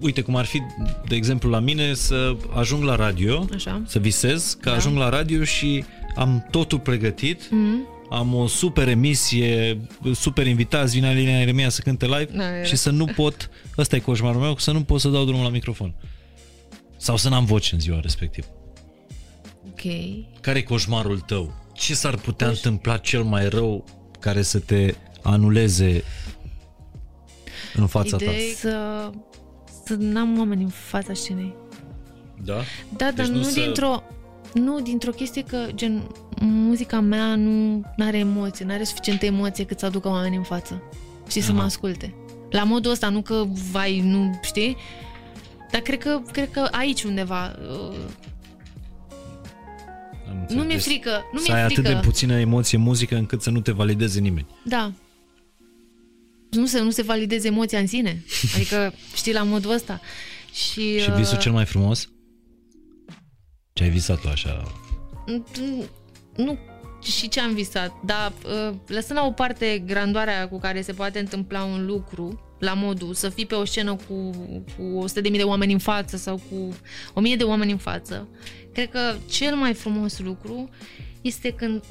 uite 0.00 0.20
cum 0.20 0.36
ar 0.36 0.44
fi, 0.44 0.62
de 1.08 1.14
exemplu, 1.14 1.50
la 1.50 1.58
mine 1.58 1.94
să 1.94 2.36
ajung 2.54 2.82
la 2.82 2.96
radio, 2.96 3.46
Așa. 3.54 3.82
să 3.86 3.98
visez 3.98 4.58
că 4.60 4.68
da. 4.70 4.76
ajung 4.76 4.96
la 4.96 5.08
radio 5.08 5.44
și 5.44 5.84
am 6.16 6.46
totul 6.50 6.78
pregătit, 6.78 7.42
mm-hmm. 7.46 8.10
am 8.10 8.34
o 8.34 8.46
super 8.46 8.88
emisie, 8.88 9.80
super 10.14 10.46
invitați, 10.46 10.94
vine 10.94 11.06
Alina 11.06 11.40
Eremia 11.40 11.68
să 11.68 11.80
cânte 11.80 12.06
live 12.06 12.28
da, 12.36 12.62
și 12.62 12.76
să 12.76 12.90
nu 12.90 13.04
pot, 13.04 13.50
ăsta 13.78 13.96
e 13.96 13.98
coșmarul 13.98 14.40
meu, 14.40 14.56
să 14.56 14.72
nu 14.72 14.82
pot 14.82 15.00
să 15.00 15.08
dau 15.08 15.24
drumul 15.24 15.44
la 15.44 15.50
microfon. 15.50 15.94
Sau 16.98 17.16
să 17.16 17.28
n-am 17.28 17.44
voce 17.44 17.74
în 17.74 17.80
ziua 17.80 18.00
respectivă. 18.00 18.46
Ok. 19.70 19.82
Care 20.40 20.58
e 20.58 20.62
coșmarul 20.62 21.20
tău? 21.20 21.52
Ce 21.72 21.94
s-ar 21.94 22.16
putea 22.16 22.46
Coș... 22.46 22.56
întâmpla 22.56 22.96
cel 22.96 23.22
mai 23.22 23.48
rău 23.48 23.84
care 24.20 24.42
să 24.42 24.58
te 24.58 24.94
anuleze 25.22 26.04
în 27.74 27.86
fața 27.86 28.16
Idei 28.16 28.26
ta? 28.26 28.58
Să 28.58 29.10
să 29.88 29.94
n-am 29.98 30.38
oameni 30.38 30.62
în 30.62 30.68
fața 30.68 31.14
scenei. 31.14 31.54
Da? 32.44 32.60
Da, 32.96 33.06
deci 33.06 33.14
dar 33.14 33.26
nu, 33.26 33.36
nu 33.36 33.42
să... 33.42 33.60
dintr-o 33.60 34.02
nu, 34.52 34.80
dintr-o 34.80 35.10
chestie 35.10 35.42
că, 35.42 35.66
gen, 35.74 36.10
muzica 36.40 37.00
mea 37.00 37.34
nu 37.34 37.82
are 37.98 38.18
emoție, 38.18 38.64
nu 38.64 38.72
are 38.72 38.84
suficientă 38.84 39.26
emoție 39.26 39.64
cât 39.64 39.78
să 39.78 39.86
aducă 39.86 40.08
oameni 40.08 40.36
în 40.36 40.42
față 40.42 40.82
și 41.28 41.38
Aha. 41.38 41.46
să 41.46 41.52
mă 41.52 41.62
asculte. 41.62 42.14
La 42.50 42.62
modul 42.62 42.90
ăsta, 42.90 43.08
nu 43.08 43.20
că, 43.22 43.44
vai, 43.70 44.00
nu, 44.00 44.38
știi? 44.42 44.76
Dar 45.70 45.80
cred 45.80 45.98
că, 45.98 46.22
cred 46.32 46.50
că 46.50 46.68
aici 46.70 47.02
undeva 47.02 47.56
uh, 47.68 47.96
nu 50.48 50.62
mi-e 50.62 50.78
frică. 50.78 51.24
Nu 51.32 51.38
să 51.38 51.44
mi-e 51.48 51.60
ai 51.60 51.64
frică. 51.64 51.80
atât 51.80 51.94
de 51.94 52.00
puțină 52.06 52.38
emoție 52.38 52.78
muzică 52.78 53.16
încât 53.16 53.42
să 53.42 53.50
nu 53.50 53.60
te 53.60 53.72
valideze 53.72 54.20
nimeni. 54.20 54.46
Da 54.64 54.92
nu 56.50 56.66
se, 56.66 56.80
nu 56.80 56.90
se 56.90 57.02
valideze 57.02 57.46
emoția 57.46 57.78
în 57.78 57.86
sine. 57.86 58.24
Adică, 58.54 58.92
știi, 59.16 59.32
la 59.32 59.42
modul 59.42 59.70
ăsta. 59.70 60.00
Și, 60.52 60.98
și 60.98 61.10
visul 61.10 61.36
uh, 61.36 61.42
cel 61.42 61.52
mai 61.52 61.64
frumos? 61.64 62.08
Ce 63.72 63.82
ai 63.82 63.90
visat 63.90 64.20
tu 64.20 64.28
așa? 64.28 64.62
Nu 66.36 66.58
și 67.02 67.28
ce 67.28 67.40
am 67.40 67.54
visat, 67.54 67.92
dar 68.04 68.32
uh, 68.44 68.74
lăsând 68.86 69.18
la 69.18 69.26
o 69.26 69.30
parte 69.30 69.82
grandoarea 69.86 70.48
cu 70.48 70.58
care 70.58 70.80
se 70.80 70.92
poate 70.92 71.18
întâmpla 71.18 71.64
un 71.64 71.86
lucru, 71.86 72.40
la 72.58 72.72
modul 72.72 73.14
să 73.14 73.28
fii 73.28 73.46
pe 73.46 73.54
o 73.54 73.64
scenă 73.64 73.94
cu, 73.94 74.30
cu 74.76 75.04
100.000 75.08 75.30
de 75.30 75.42
oameni 75.42 75.72
în 75.72 75.78
față 75.78 76.16
sau 76.16 76.40
cu 76.50 76.76
1000 77.14 77.36
de 77.36 77.44
oameni 77.44 77.70
în 77.70 77.78
față, 77.78 78.28
cred 78.72 78.90
că 78.90 79.14
cel 79.28 79.54
mai 79.54 79.74
frumos 79.74 80.18
lucru 80.18 80.68
este 81.20 81.52
când 81.52 81.82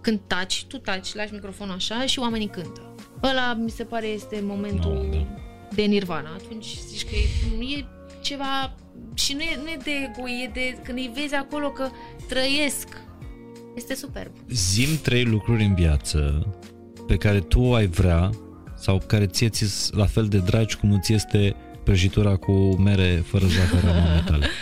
când 0.00 0.20
taci, 0.26 0.64
tu 0.68 0.78
taci, 0.78 1.14
lași 1.14 1.32
microfonul 1.32 1.74
așa 1.74 2.06
și 2.06 2.18
oamenii 2.18 2.48
cântă. 2.48 2.94
Ăla 3.22 3.54
mi 3.54 3.70
se 3.70 3.84
pare 3.84 4.06
este 4.06 4.40
momentul 4.42 4.92
no, 4.92 5.18
da. 5.18 5.26
de 5.74 5.82
nirvana. 5.82 6.32
Atunci 6.32 6.76
zici 6.88 7.04
că 7.04 7.14
e, 7.14 7.78
e 7.78 7.84
ceva 8.20 8.74
și 9.14 9.32
nu 9.32 9.40
e, 9.40 9.58
nu 9.62 9.68
e 9.68 9.78
de 9.82 9.90
ego, 9.90 10.28
e 10.28 10.50
de 10.52 10.78
când 10.82 10.98
îi 10.98 11.10
vezi 11.14 11.34
acolo 11.34 11.70
că 11.70 11.88
trăiesc. 12.28 12.88
Este 13.76 13.94
superb. 13.94 14.32
Zim 14.48 14.88
trei 15.02 15.24
lucruri 15.24 15.64
în 15.64 15.74
viață 15.74 16.46
pe 17.06 17.16
care 17.16 17.40
tu 17.40 17.74
ai 17.74 17.86
vrea 17.86 18.30
sau 18.80 19.02
care 19.06 19.26
ție 19.26 19.48
ți 19.48 19.94
la 19.94 20.06
fel 20.06 20.26
de 20.26 20.38
dragi 20.38 20.76
cum 20.76 20.92
îți 20.92 21.12
este 21.12 21.56
prăjitura 21.84 22.36
cu 22.36 22.52
mere 22.78 23.22
fără 23.26 23.46
zahăr 23.46 23.90
a 23.90 24.22
tale. 24.26 24.46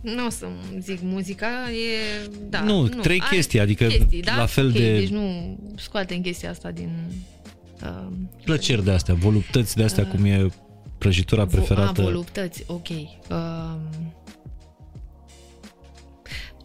Nu 0.00 0.26
o 0.26 0.28
să 0.30 0.46
zic 0.78 0.98
muzica, 1.02 1.70
e... 1.70 2.28
Da, 2.48 2.60
nu, 2.60 2.82
nu 2.82 2.88
trei 2.88 3.20
chestii, 3.20 3.60
adică 3.60 3.86
chestii, 3.86 4.22
da? 4.22 4.36
la 4.36 4.46
fel 4.46 4.66
okay, 4.68 4.80
de... 4.80 4.98
Deci 4.98 5.08
nu 5.08 5.58
scoatem 5.76 6.20
chestia 6.20 6.50
asta 6.50 6.70
din... 6.70 6.90
Uh, 7.82 8.12
Plăceri 8.44 8.84
de 8.84 8.90
astea, 8.90 9.14
voluptăți 9.14 9.76
de 9.76 9.82
astea, 9.82 10.04
uh, 10.04 10.10
cum 10.10 10.24
e 10.24 10.46
prăjitura 10.98 11.46
preferată. 11.46 12.00
A, 12.00 12.04
voluptăți, 12.04 12.64
ok. 12.66 12.88
Uh, 12.88 13.76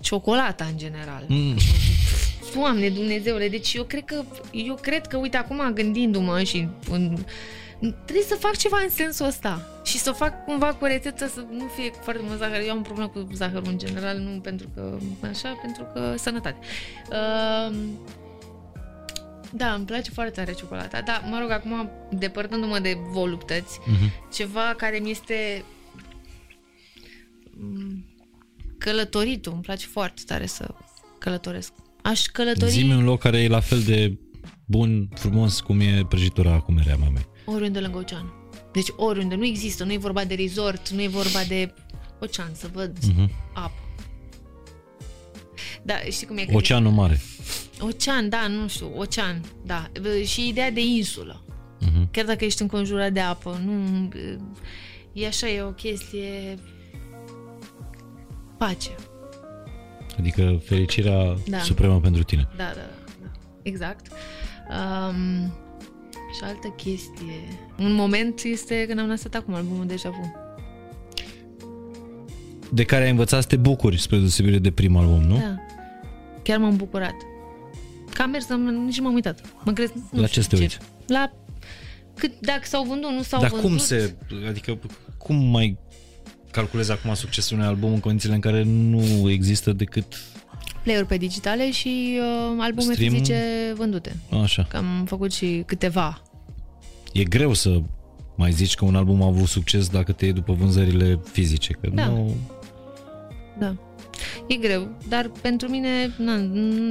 ciocolata 0.01 0.65
în 0.65 0.77
general. 0.77 1.25
Mm. 1.27 1.57
Doamne 2.55 2.89
Dumnezeule, 2.89 3.49
deci 3.49 3.73
eu 3.73 3.83
cred 3.83 4.05
că, 4.05 4.23
eu 4.51 4.75
cred 4.75 5.07
că, 5.07 5.17
uite, 5.17 5.37
acum 5.37 5.71
gândindu-mă 5.73 6.43
și 6.43 6.67
în, 6.89 7.17
trebuie 7.79 8.25
să 8.27 8.35
fac 8.35 8.55
ceva 8.55 8.77
în 8.83 8.89
sensul 8.89 9.25
ăsta 9.25 9.81
și 9.83 9.97
să 9.97 10.09
o 10.09 10.13
fac 10.13 10.45
cumva 10.45 10.73
cu 10.73 10.85
rețetă 10.85 11.27
să 11.27 11.45
nu 11.51 11.65
fie 11.65 11.91
foarte 12.01 12.21
mult 12.25 12.37
zahăr. 12.37 12.61
Eu 12.61 12.69
am 12.69 12.77
un 12.77 12.83
problemă 12.83 13.09
cu 13.09 13.27
zahărul 13.33 13.67
în 13.67 13.77
general, 13.77 14.17
nu 14.17 14.39
pentru 14.39 14.67
că 14.75 14.97
așa, 15.27 15.59
pentru 15.61 15.87
că 15.93 16.13
sănătate. 16.17 16.57
Uh, 17.09 17.75
da, 19.51 19.73
îmi 19.73 19.85
place 19.85 20.11
foarte 20.11 20.31
tare 20.31 20.53
ciocolata. 20.53 21.01
Da, 21.01 21.21
mă 21.29 21.37
rog, 21.39 21.49
acum, 21.49 21.89
depărtându-mă 22.11 22.79
de 22.79 22.97
voluptăți, 23.11 23.79
uh-huh. 23.79 24.31
ceva 24.33 24.73
care 24.77 24.97
mi 24.97 25.11
este 25.11 25.63
mm, 27.57 28.05
călătoritul. 28.77 29.51
Îmi 29.51 29.61
place 29.61 29.85
foarte 29.85 30.21
tare 30.25 30.45
să 30.45 30.73
călătoresc. 31.19 31.73
Aș 32.05 32.21
călători... 32.21 32.71
Zi-mi 32.71 32.93
un 32.93 33.03
loc 33.03 33.19
care 33.19 33.41
e 33.41 33.47
la 33.47 33.59
fel 33.59 33.81
de 33.81 34.19
bun, 34.65 35.09
frumos, 35.13 35.59
cum 35.59 35.79
e 35.79 36.05
prăjitura 36.09 36.59
cu 36.59 36.71
merea 36.71 36.95
mamei. 36.95 37.25
Oriunde 37.45 37.79
lângă 37.79 37.97
ocean. 37.97 38.33
Deci 38.71 38.87
oriunde. 38.95 39.35
Nu 39.35 39.45
există. 39.45 39.83
Nu 39.83 39.93
e 39.93 39.97
vorba 39.97 40.25
de 40.25 40.33
resort, 40.33 40.89
nu 40.89 41.01
e 41.01 41.07
vorba 41.07 41.39
de 41.47 41.73
ocean, 42.19 42.51
să 42.53 42.69
văd 42.73 42.97
uh-huh. 42.97 43.29
apă. 43.53 43.79
Da, 45.83 45.93
știi 46.09 46.27
cum 46.27 46.37
e? 46.37 46.45
Oceanul 46.51 46.91
mare. 46.91 47.21
Ocean, 47.79 48.29
da, 48.29 48.47
nu 48.47 48.67
știu, 48.67 48.91
ocean, 48.95 49.41
da. 49.65 49.91
Și 50.25 50.47
ideea 50.47 50.71
de 50.71 50.81
insulă. 50.81 51.45
Uh-huh. 51.81 52.11
Chiar 52.11 52.25
dacă 52.25 52.45
ești 52.45 52.61
înconjurat 52.61 53.13
de 53.13 53.19
apă, 53.19 53.61
nu... 53.65 54.09
E 55.13 55.27
așa, 55.27 55.49
e 55.49 55.61
o 55.61 55.71
chestie... 55.71 56.59
Pace. 58.57 58.95
Adică 60.19 60.61
fericirea 60.63 61.35
da. 61.47 61.57
supremă 61.57 61.99
pentru 61.99 62.23
tine. 62.23 62.47
Da, 62.57 62.63
da, 62.63 62.81
da. 63.21 63.29
Exact. 63.61 64.07
Um, 64.69 65.53
și 66.35 66.43
altă 66.43 66.67
chestie. 66.67 67.41
Un 67.79 67.93
moment 67.93 68.41
este 68.43 68.85
când 68.87 68.99
am 68.99 69.07
lansat 69.07 69.33
acum 69.35 69.53
albumul 69.53 69.85
Deja 69.85 70.09
Vu. 70.09 70.35
De 72.71 72.83
care 72.83 73.03
ai 73.03 73.09
învățat 73.09 73.41
să 73.41 73.47
te 73.47 73.55
bucuri, 73.55 73.99
spre 74.01 74.17
deosebire 74.17 74.57
de 74.57 74.71
primul 74.71 75.01
album, 75.01 75.21
nu? 75.21 75.37
Da. 75.37 75.55
Chiar 76.43 76.57
m-am 76.57 76.75
bucurat. 76.75 77.15
Că 78.13 78.21
am 78.21 78.29
mers, 78.29 78.47
nici 78.85 78.99
m-am 78.99 79.13
uitat. 79.13 79.41
Mă 79.63 79.71
crezi, 79.71 79.93
nu 80.11 80.21
La 80.21 80.27
ce 80.27 80.47
te 80.47 80.55
uiți? 80.55 80.77
La 81.07 81.31
cât, 82.15 82.39
dacă 82.39 82.61
s-au 82.63 82.83
vândut, 82.83 83.09
nu 83.09 83.21
s-au 83.21 83.41
Dar 83.41 83.49
vândut. 83.49 83.69
cum 83.69 83.77
se, 83.77 84.15
adică 84.47 84.79
cum 85.17 85.35
mai 85.35 85.77
calculezi 86.55 86.91
acum 86.91 87.13
succesul 87.13 87.57
unui 87.57 87.67
album 87.67 87.93
în 87.93 87.99
condițiile 87.99 88.35
în 88.35 88.41
care 88.41 88.63
nu 88.63 89.29
există 89.29 89.73
decât 89.73 90.05
play-uri 90.83 91.05
pe 91.07 91.17
digitale 91.17 91.71
și 91.71 92.19
uh, 92.19 92.55
albume 92.59 92.93
Stream? 92.93 93.11
fizice 93.11 93.43
vândute. 93.75 94.15
Așa. 94.43 94.65
Că 94.69 94.77
am 94.77 95.03
făcut 95.05 95.33
și 95.33 95.63
câteva. 95.65 96.21
E 97.13 97.23
greu 97.23 97.53
să 97.53 97.81
mai 98.35 98.51
zici 98.51 98.75
că 98.75 98.85
un 98.85 98.95
album 98.95 99.21
a 99.21 99.25
avut 99.25 99.47
succes 99.47 99.87
dacă 99.89 100.11
te 100.11 100.25
iei 100.25 100.33
după 100.33 100.53
vânzările 100.53 101.19
fizice, 101.31 101.73
că 101.73 101.89
Da. 101.93 102.05
nu... 102.05 102.35
Da. 103.59 103.75
E 104.47 104.55
greu, 104.55 104.97
dar 105.09 105.31
pentru 105.41 105.67
mine 105.67 106.13
n-a, 106.17 106.37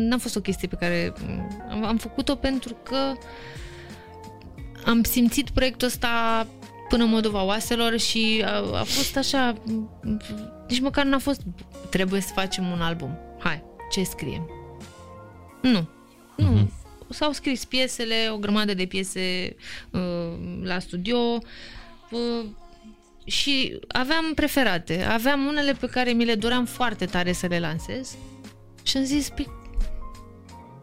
n-a 0.08 0.18
fost 0.18 0.36
o 0.36 0.40
chestie 0.40 0.68
pe 0.68 0.76
care 0.76 1.12
am, 1.70 1.84
am 1.84 1.96
făcut-o 1.96 2.34
pentru 2.34 2.76
că 2.82 2.96
am 4.84 5.02
simțit 5.02 5.50
proiectul 5.50 5.86
ăsta 5.86 6.46
până 6.88 7.04
în 7.04 7.10
Moldova 7.10 7.42
Oaselor 7.42 7.98
și 7.98 8.42
a, 8.46 8.78
a 8.78 8.82
fost 8.84 9.16
așa, 9.16 9.54
nici 10.68 10.80
măcar 10.80 11.04
n-a 11.04 11.18
fost 11.18 11.40
trebuie 11.90 12.20
să 12.20 12.30
facem 12.34 12.70
un 12.70 12.80
album. 12.80 13.18
Hai, 13.38 13.62
ce 13.90 14.02
scriem? 14.02 14.48
Nu. 15.62 15.88
Nu. 16.36 16.50
Mhm. 16.50 16.72
S-au 17.08 17.32
scris 17.32 17.64
piesele, 17.64 18.14
o 18.32 18.36
grămadă 18.36 18.74
de 18.74 18.84
piese 18.86 19.56
uh, 19.90 20.00
la 20.62 20.78
studio 20.78 21.18
uh, 22.10 22.44
și 23.24 23.78
aveam 23.88 24.32
preferate. 24.34 25.02
Aveam 25.02 25.46
unele 25.46 25.72
pe 25.72 25.86
care 25.86 26.10
mi 26.12 26.24
le 26.24 26.34
doream 26.34 26.64
foarte 26.64 27.04
tare 27.04 27.32
să 27.32 27.46
le 27.46 27.58
lansez 27.58 28.16
și 28.82 28.96
am 28.96 29.04
zis, 29.04 29.28
"Păi, 29.28 29.46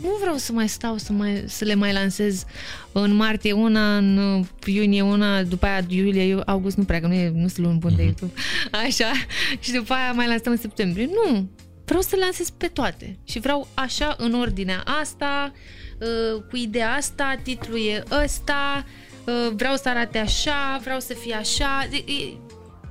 nu 0.02 0.18
vreau 0.22 0.36
să 0.36 0.52
mai 0.52 0.70
stau 0.70 0.98
să, 0.98 1.14
mai, 1.14 1.44
să 1.48 1.66
le 1.66 1.74
mai 1.74 1.94
lansez 1.94 2.46
în 2.92 3.14
martie 3.14 3.52
una, 3.52 3.98
în 3.98 4.18
uh, 4.18 4.46
iunie 4.66 5.02
una, 5.02 5.44
după 5.44 5.66
aia 5.66 5.86
iulie, 5.88 6.24
iu- 6.24 6.42
august, 6.46 6.78
nu 6.78 6.84
prea, 6.84 7.00
că 7.00 7.08
nu, 7.08 7.14
e, 7.14 7.30
nu 7.36 7.48
sunt 7.48 7.66
luni 7.66 7.80
bun 7.80 7.96
de 7.96 8.04
YouTube. 8.04 8.34
Așa. 8.86 9.12
Și 9.60 9.72
după 9.72 9.94
aia 9.94 10.12
mai 10.12 10.28
lansăm 10.28 10.52
în 10.52 10.58
septembrie. 10.58 11.06
Nu! 11.06 11.50
Vreau 11.86 12.02
să 12.02 12.16
le 12.16 12.22
lansez 12.24 12.50
pe 12.50 12.68
toate. 12.68 13.18
Și 13.24 13.40
vreau 13.40 13.68
așa, 13.74 14.16
în 14.18 14.34
ordinea 14.34 14.84
asta, 15.02 15.52
uh, 16.00 16.42
cu 16.50 16.56
ideea 16.58 16.92
asta, 16.94 17.40
titlul 17.44 17.80
e 17.80 18.04
ăsta, 18.24 18.86
uh, 19.26 19.52
vreau 19.56 19.76
să 19.76 19.90
arate 19.90 20.18
așa, 20.18 20.80
vreau 20.84 21.00
să 21.00 21.14
fie 21.14 21.34
așa. 21.34 21.88
E- 21.92 22.12
e- 22.12 22.38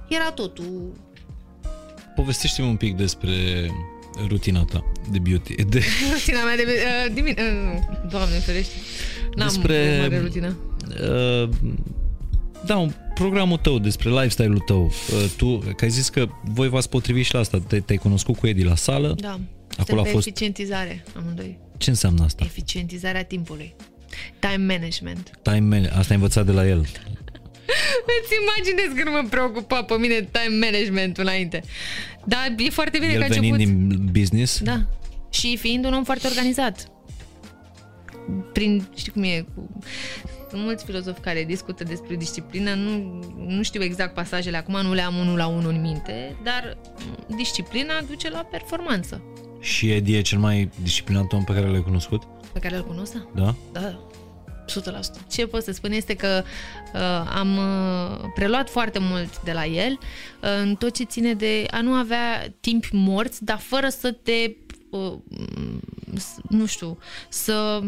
Era 0.08 0.30
totul. 0.30 0.92
Povestește-mi 2.14 2.68
un 2.68 2.76
pic 2.76 2.96
despre 2.96 3.30
rutina 4.28 4.64
ta 4.64 4.84
de 5.10 5.18
beauty. 5.18 5.54
De, 5.54 5.82
Rutina 6.12 6.44
mea 6.44 6.56
de... 6.56 6.62
Uh, 6.66 7.12
dimin- 7.14 7.38
uh, 7.38 7.78
Doamne, 8.10 8.34
ferește. 8.38 8.74
N-am 9.34 9.48
Despre- 9.48 9.96
o 9.98 10.00
mare 10.02 10.18
rutină. 10.20 10.56
uh, 11.42 11.48
da, 12.66 12.76
un 12.76 12.92
programul 13.14 13.56
tău, 13.56 13.78
despre 13.78 14.10
lifestyle-ul 14.10 14.58
tău. 14.58 14.84
Uh, 14.84 15.24
tu, 15.36 15.58
că 15.58 15.84
ai 15.84 15.90
zis 15.90 16.08
că 16.08 16.28
voi 16.44 16.68
v-ați 16.68 16.88
potrivit 16.88 17.24
și 17.24 17.34
la 17.34 17.40
asta. 17.40 17.58
Te, 17.66 17.80
te-ai 17.80 17.98
cunoscut 17.98 18.36
cu 18.36 18.46
Edi 18.46 18.62
la 18.62 18.74
sală. 18.76 19.14
Da. 19.20 19.40
Acolo 19.76 20.00
a 20.00 20.02
pe 20.04 20.08
fost- 20.10 20.26
eficientizare, 20.26 21.04
amândoi. 21.16 21.58
Ce 21.78 21.90
înseamnă 21.90 22.24
asta? 22.24 22.44
Eficientizarea 22.44 23.24
timpului. 23.24 23.74
Time 24.38 24.74
management. 24.74 25.30
Time 25.42 25.76
man- 25.76 25.88
asta 25.90 26.06
ai 26.08 26.14
învățat 26.16 26.46
de 26.46 26.52
la 26.52 26.66
el. 26.68 26.86
Îți 28.20 28.32
imaginezi 28.42 29.02
când 29.02 29.16
mă 29.16 29.28
preocupa 29.30 29.82
pe 29.82 29.94
mine 29.94 30.28
time 30.32 30.66
management 30.66 31.18
înainte. 31.18 31.62
Dar 32.24 32.54
e 32.58 32.70
foarte 32.70 32.98
bine 32.98 33.12
că 33.12 33.22
a 33.22 33.24
el 33.24 33.32
venind 33.32 33.52
început. 33.52 33.78
din 33.78 34.08
business. 34.12 34.60
Da. 34.62 34.80
Și 35.30 35.56
fiind 35.56 35.84
un 35.84 35.94
om 35.94 36.04
foarte 36.04 36.26
organizat. 36.26 36.90
Prin, 38.52 38.86
știi 38.96 39.12
cum 39.12 39.22
e, 39.22 39.44
cu... 39.54 39.78
Sunt 40.50 40.62
mulți 40.62 40.84
filozofi 40.84 41.20
care 41.20 41.44
discută 41.44 41.84
despre 41.84 42.16
disciplină, 42.16 42.74
nu, 42.74 43.22
nu 43.46 43.62
știu 43.62 43.82
exact 43.82 44.14
pasajele 44.14 44.56
acum, 44.56 44.80
nu 44.82 44.92
le 44.92 45.00
am 45.00 45.16
unul 45.16 45.36
la 45.36 45.46
unul 45.46 45.70
în 45.70 45.80
minte, 45.80 46.36
dar 46.42 46.78
disciplina 47.36 48.00
duce 48.08 48.30
la 48.30 48.38
performanță. 48.38 49.22
Și 49.60 49.90
Edi 49.90 50.16
e 50.16 50.20
cel 50.20 50.38
mai 50.38 50.70
disciplinat 50.82 51.32
om 51.32 51.44
pe 51.44 51.52
care 51.52 51.66
l-ai 51.66 51.82
cunoscut? 51.82 52.22
Pe 52.52 52.58
care 52.58 52.76
îl 52.76 52.86
cunosc, 52.86 53.12
da? 53.34 53.54
Da? 53.72 54.09
Da, 54.84 54.98
100%. 55.00 55.26
Ce 55.30 55.46
pot 55.46 55.62
să 55.62 55.72
spun 55.72 55.92
este 55.92 56.14
că 56.14 56.42
uh, 56.94 57.00
am 57.34 57.56
uh, 57.56 58.30
preluat 58.34 58.70
foarte 58.70 58.98
mult 58.98 59.40
de 59.42 59.52
la 59.52 59.64
el 59.66 59.92
uh, 59.92 60.48
în 60.62 60.74
tot 60.74 60.94
ce 60.94 61.04
ține 61.04 61.34
de 61.34 61.66
a 61.70 61.80
nu 61.80 61.92
avea 61.92 62.52
timp 62.60 62.84
morți, 62.92 63.44
dar 63.44 63.58
fără 63.58 63.88
să 63.88 64.12
te, 64.12 64.50
uh, 64.90 65.12
s- 66.16 66.36
nu 66.48 66.66
știu, 66.66 66.98
să 67.28 67.80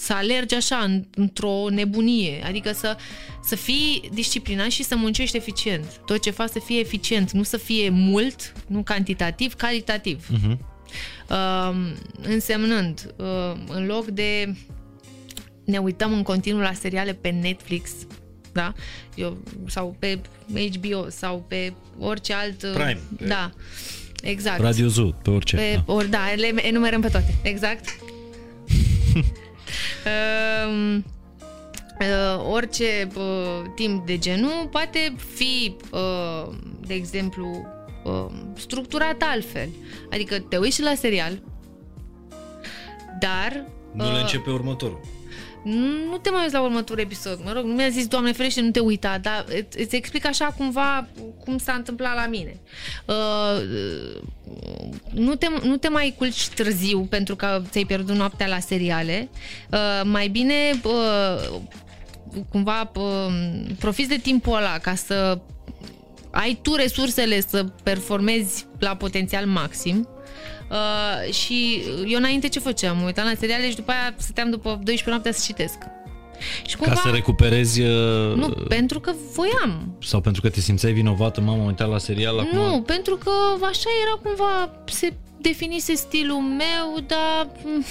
să 0.00 0.12
alergi 0.12 0.54
așa 0.54 0.76
în- 0.76 1.04
într-o 1.14 1.68
nebunie, 1.70 2.42
adică 2.46 2.72
să, 2.72 2.96
să 3.44 3.56
fii 3.56 4.10
disciplinat 4.12 4.70
și 4.70 4.82
să 4.82 4.96
muncești 4.96 5.36
eficient. 5.36 5.84
Tot 6.06 6.22
ce 6.22 6.30
faci 6.30 6.48
să 6.50 6.58
fie 6.64 6.78
eficient, 6.78 7.30
nu 7.32 7.42
să 7.42 7.56
fie 7.56 7.88
mult, 7.88 8.52
nu 8.66 8.82
cantitativ, 8.82 9.54
calitativ. 9.54 10.26
Uh-huh. 10.32 10.56
Uh, 11.30 11.74
însemnând, 12.22 13.14
uh, 13.16 13.52
în 13.68 13.86
loc 13.86 14.06
de 14.06 14.54
ne 15.68 15.78
uităm 15.78 16.12
în 16.12 16.22
continuu 16.22 16.60
la 16.60 16.72
seriale 16.72 17.12
pe 17.12 17.28
Netflix, 17.28 17.90
da? 18.52 18.72
Eu, 19.14 19.36
sau 19.66 19.96
pe 19.98 20.20
HBO 20.50 21.08
sau 21.08 21.44
pe 21.48 21.72
orice 21.98 22.32
alt... 22.32 22.62
uh, 22.62 22.70
Prime, 22.74 23.00
pe- 23.18 23.24
Da, 23.26 23.50
exact. 24.22 24.60
Radio 24.60 24.86
Zoo, 24.88 25.10
pe 25.22 25.30
orice. 25.30 25.56
Pe, 25.56 25.82
da. 25.86 25.92
ori, 25.92 26.08
da, 26.08 26.18
le 26.36 26.66
enumerăm 26.66 27.00
pe 27.00 27.08
toate, 27.08 27.34
exact. 27.42 27.88
um, 30.68 30.94
uh, 32.00 32.44
orice 32.50 33.08
uh, 33.16 33.22
timp 33.74 34.06
de 34.06 34.18
genul 34.18 34.68
poate 34.70 35.14
fi, 35.34 35.76
uh, 35.92 36.54
de 36.86 36.94
exemplu, 36.94 37.66
uh, 38.04 38.26
structurat 38.56 39.22
altfel. 39.32 39.68
Adică 40.10 40.38
te 40.38 40.56
uiți 40.56 40.74
și 40.76 40.82
la 40.82 40.94
serial, 40.94 41.42
dar 43.20 43.64
Nu 43.92 44.04
le 44.04 44.10
uh, 44.12 44.20
începe 44.20 44.50
următorul. 44.50 45.00
Nu 46.08 46.16
te 46.22 46.30
mai 46.30 46.40
uiți 46.40 46.54
la 46.54 46.60
următorul 46.60 47.02
episod. 47.02 47.40
Mă 47.44 47.52
rog, 47.52 47.64
nu 47.64 47.72
mi-a 47.72 47.88
zis, 47.88 48.06
Doamne 48.06 48.32
ferește, 48.32 48.60
nu 48.60 48.70
te 48.70 48.80
uita, 48.80 49.18
dar 49.18 49.44
îți, 49.48 49.80
îți 49.80 49.96
explic 49.96 50.26
așa 50.26 50.46
cumva 50.46 51.08
cum 51.44 51.58
s-a 51.58 51.72
întâmplat 51.72 52.14
la 52.14 52.26
mine. 52.26 52.56
Uh, 53.04 53.62
nu, 55.10 55.34
te, 55.34 55.46
nu 55.62 55.76
te 55.76 55.88
mai 55.88 56.14
culci 56.18 56.48
târziu 56.48 57.00
pentru 57.00 57.36
că 57.36 57.62
ți-ai 57.70 57.84
pierdut 57.84 58.16
noaptea 58.16 58.46
la 58.46 58.58
seriale. 58.58 59.28
Uh, 59.70 60.00
mai 60.04 60.28
bine 60.28 60.80
uh, 60.84 61.60
cumva 62.48 62.90
uh, 62.94 63.32
profiți 63.78 64.08
de 64.08 64.16
timpul 64.16 64.56
ăla 64.56 64.78
ca 64.78 64.94
să 64.94 65.38
ai 66.30 66.58
tu 66.62 66.74
resursele 66.74 67.40
să 67.40 67.64
performezi 67.82 68.66
la 68.78 68.96
potențial 68.96 69.46
maxim. 69.46 70.08
Uh, 70.70 71.32
și 71.32 71.82
eu 72.06 72.18
înainte 72.18 72.48
ce 72.48 72.58
făceam? 72.58 72.96
Mă 72.96 73.04
uitam 73.04 73.26
la 73.26 73.34
seriale 73.38 73.70
și 73.70 73.76
după 73.76 73.90
aia 73.90 74.14
stăteam 74.16 74.50
după 74.50 74.68
12 74.68 75.08
noaptea 75.08 75.32
să 75.32 75.42
citesc. 75.44 75.78
Și 76.66 76.76
Ca 76.76 76.94
să 76.94 77.08
recuperezi... 77.08 77.80
Uh, 77.80 78.34
Nu, 78.34 78.48
pentru 78.48 79.00
că 79.00 79.14
voiam. 79.34 79.96
Sau 80.02 80.20
pentru 80.20 80.40
că 80.40 80.48
te 80.48 80.60
simțeai 80.60 80.92
vinovată, 80.92 81.40
mama, 81.40 81.64
uitat 81.66 81.88
la 81.88 81.98
serial 81.98 82.38
acum? 82.38 82.58
Nu, 82.58 82.82
pentru 82.82 83.16
că 83.16 83.30
așa 83.64 83.90
era 84.02 84.20
cumva, 84.22 84.82
se 84.84 85.12
definise 85.40 85.94
stilul 85.94 86.40
meu, 86.40 87.04
dar 87.06 87.48
mm, 87.64 87.84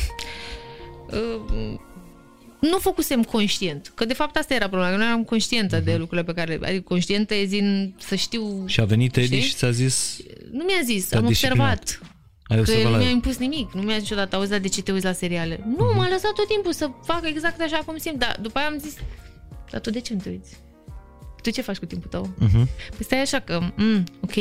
uh, 1.09 1.79
nu 2.59 2.77
făcusem 2.77 3.23
conștient. 3.23 3.91
Că 3.95 4.05
de 4.05 4.13
fapt 4.13 4.35
asta 4.35 4.53
era 4.53 4.67
problema, 4.67 4.91
că 4.91 4.97
nu 4.97 5.03
eram 5.03 5.23
conștientă 5.23 5.81
uh-huh. 5.81 5.83
de 5.83 5.95
lucrurile 5.95 6.33
pe 6.33 6.33
care... 6.33 6.59
Adică 6.63 6.81
conștientă 6.81 7.33
e 7.33 7.45
zin 7.45 7.95
să 7.99 8.15
știu... 8.15 8.63
Și 8.65 8.79
a 8.79 8.85
venit 8.85 9.17
Edi 9.17 9.39
și 9.39 9.53
ți-a 9.53 9.71
zis... 9.71 10.17
Nu 10.51 10.63
mi-a 10.63 10.81
zis, 10.83 11.13
am 11.13 11.25
observat. 11.25 11.99
Ai 12.47 12.63
că 12.63 12.71
el 12.71 12.89
nu 12.89 12.97
mi-a 12.97 13.09
impus 13.09 13.37
nimic. 13.37 13.71
Nu 13.71 13.81
mi-a 13.81 13.93
zis 13.93 14.01
niciodată, 14.01 14.35
auzi, 14.35 14.49
dar 14.49 14.59
de 14.59 14.67
ce 14.67 14.81
te 14.81 14.91
uiți 14.91 15.05
la 15.05 15.11
seriale? 15.11 15.63
Nu, 15.77 15.91
uh-huh. 15.91 15.95
m-a 15.95 16.07
lăsat 16.09 16.33
tot 16.33 16.47
timpul 16.47 16.73
să 16.73 16.89
fac 17.03 17.21
exact 17.23 17.61
așa 17.61 17.77
cum 17.85 17.97
simt. 17.97 18.19
Dar 18.19 18.37
după 18.41 18.57
aia 18.57 18.67
am 18.67 18.77
zis, 18.77 18.95
dar 19.71 19.81
tu 19.81 19.89
de 19.89 19.99
ce 19.99 20.13
nu 20.13 20.19
te 20.19 20.29
uiți? 20.29 20.57
Tu 21.41 21.49
ce 21.49 21.61
faci 21.61 21.77
cu 21.77 21.85
timpul 21.85 22.09
tău? 22.09 22.33
Uh-huh. 22.45 22.89
Păi 22.89 23.05
stai 23.05 23.21
așa 23.21 23.39
că, 23.39 23.59
mm, 23.75 24.03
ok, 24.21 24.35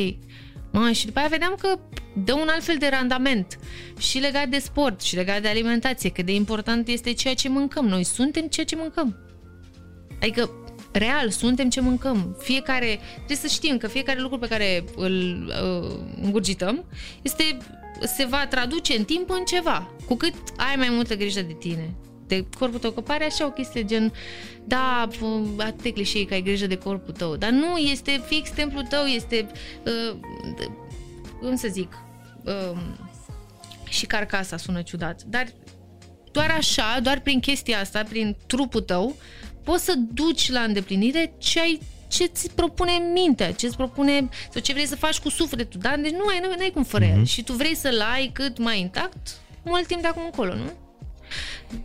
Mă, 0.78 0.90
și 0.90 1.06
după 1.06 1.18
aia 1.18 1.28
vedeam 1.28 1.56
că 1.60 1.78
dă 2.24 2.34
un 2.34 2.48
alt 2.48 2.64
fel 2.64 2.76
de 2.78 2.88
randament 2.88 3.58
și 3.98 4.18
legat 4.18 4.48
de 4.48 4.58
sport 4.58 5.00
și 5.00 5.14
legat 5.14 5.42
de 5.42 5.48
alimentație, 5.48 6.10
că 6.10 6.22
de 6.22 6.34
important 6.34 6.88
este 6.88 7.12
ceea 7.12 7.34
ce 7.34 7.48
mâncăm. 7.48 7.86
Noi 7.86 8.04
suntem 8.04 8.46
ceea 8.46 8.66
ce 8.66 8.76
mâncăm. 8.76 9.16
Adică, 10.20 10.50
real, 10.92 11.30
suntem 11.30 11.68
ce 11.68 11.80
mâncăm. 11.80 12.36
Fiecare, 12.42 12.98
trebuie 13.14 13.36
să 13.36 13.46
știm 13.46 13.76
că 13.76 13.86
fiecare 13.86 14.20
lucru 14.20 14.38
pe 14.38 14.48
care 14.48 14.84
îl 14.96 15.46
uh, 15.48 15.98
îngurgităm 16.22 16.84
este, 17.22 17.56
se 18.02 18.24
va 18.24 18.47
traduce 18.47 18.97
în 18.97 19.05
timp 19.05 19.31
în 19.31 19.44
ceva. 19.44 19.90
Cu 20.06 20.14
cât 20.14 20.35
ai 20.56 20.77
mai 20.77 20.89
multă 20.90 21.16
grijă 21.16 21.40
de 21.40 21.52
tine, 21.52 21.94
de 22.27 22.47
corpul 22.59 22.78
tău, 22.78 22.90
că 22.90 23.01
pare 23.01 23.24
așa 23.24 23.47
o 23.47 23.51
chestie 23.51 23.85
gen, 23.85 24.12
da, 24.64 25.09
atât 25.59 25.82
de 25.82 25.93
clișei 25.93 26.24
că 26.24 26.35
ai 26.35 26.43
grijă 26.43 26.66
de 26.66 26.78
corpul 26.78 27.14
tău, 27.14 27.36
dar 27.36 27.51
nu, 27.51 27.77
este 27.77 28.23
fix 28.27 28.51
templul 28.51 28.82
tău, 28.82 29.05
este, 29.05 29.47
uh, 29.85 30.16
cum 31.40 31.56
să 31.56 31.68
zic, 31.70 31.98
uh, 32.44 32.78
și 33.89 34.06
carcasa 34.06 34.56
sună 34.56 34.82
ciudat, 34.82 35.23
dar 35.23 35.47
doar 36.32 36.51
așa, 36.51 36.98
doar 37.02 37.20
prin 37.20 37.40
chestia 37.40 37.81
asta, 37.81 38.02
prin 38.02 38.36
trupul 38.47 38.81
tău, 38.81 39.16
poți 39.64 39.85
să 39.85 39.94
duci 40.12 40.51
la 40.51 40.60
îndeplinire 40.60 41.35
ce 41.39 41.60
ai 41.60 41.81
ce 42.08 42.24
ți 42.24 42.50
propune 42.54 42.92
mintea, 43.12 43.52
ce 43.52 43.66
îți 43.66 43.76
propune 43.76 44.28
sau 44.50 44.60
ce 44.60 44.72
vrei 44.72 44.86
să 44.86 44.96
faci 44.96 45.18
cu 45.18 45.28
sufletul, 45.28 45.80
da? 45.80 45.96
Deci 45.96 46.12
nu 46.12 46.26
ai, 46.26 46.40
nu, 46.42 46.54
ai 46.58 46.70
cum 46.70 46.84
fără 46.84 47.04
mm-hmm. 47.04 47.16
el. 47.16 47.24
Și 47.24 47.42
tu 47.42 47.52
vrei 47.52 47.74
să-l 47.74 48.00
ai 48.00 48.30
cât 48.32 48.58
mai 48.58 48.80
intact 48.80 49.40
mult 49.62 49.86
timp 49.86 50.00
de 50.00 50.06
acum 50.06 50.22
încolo, 50.24 50.54
nu? 50.54 50.72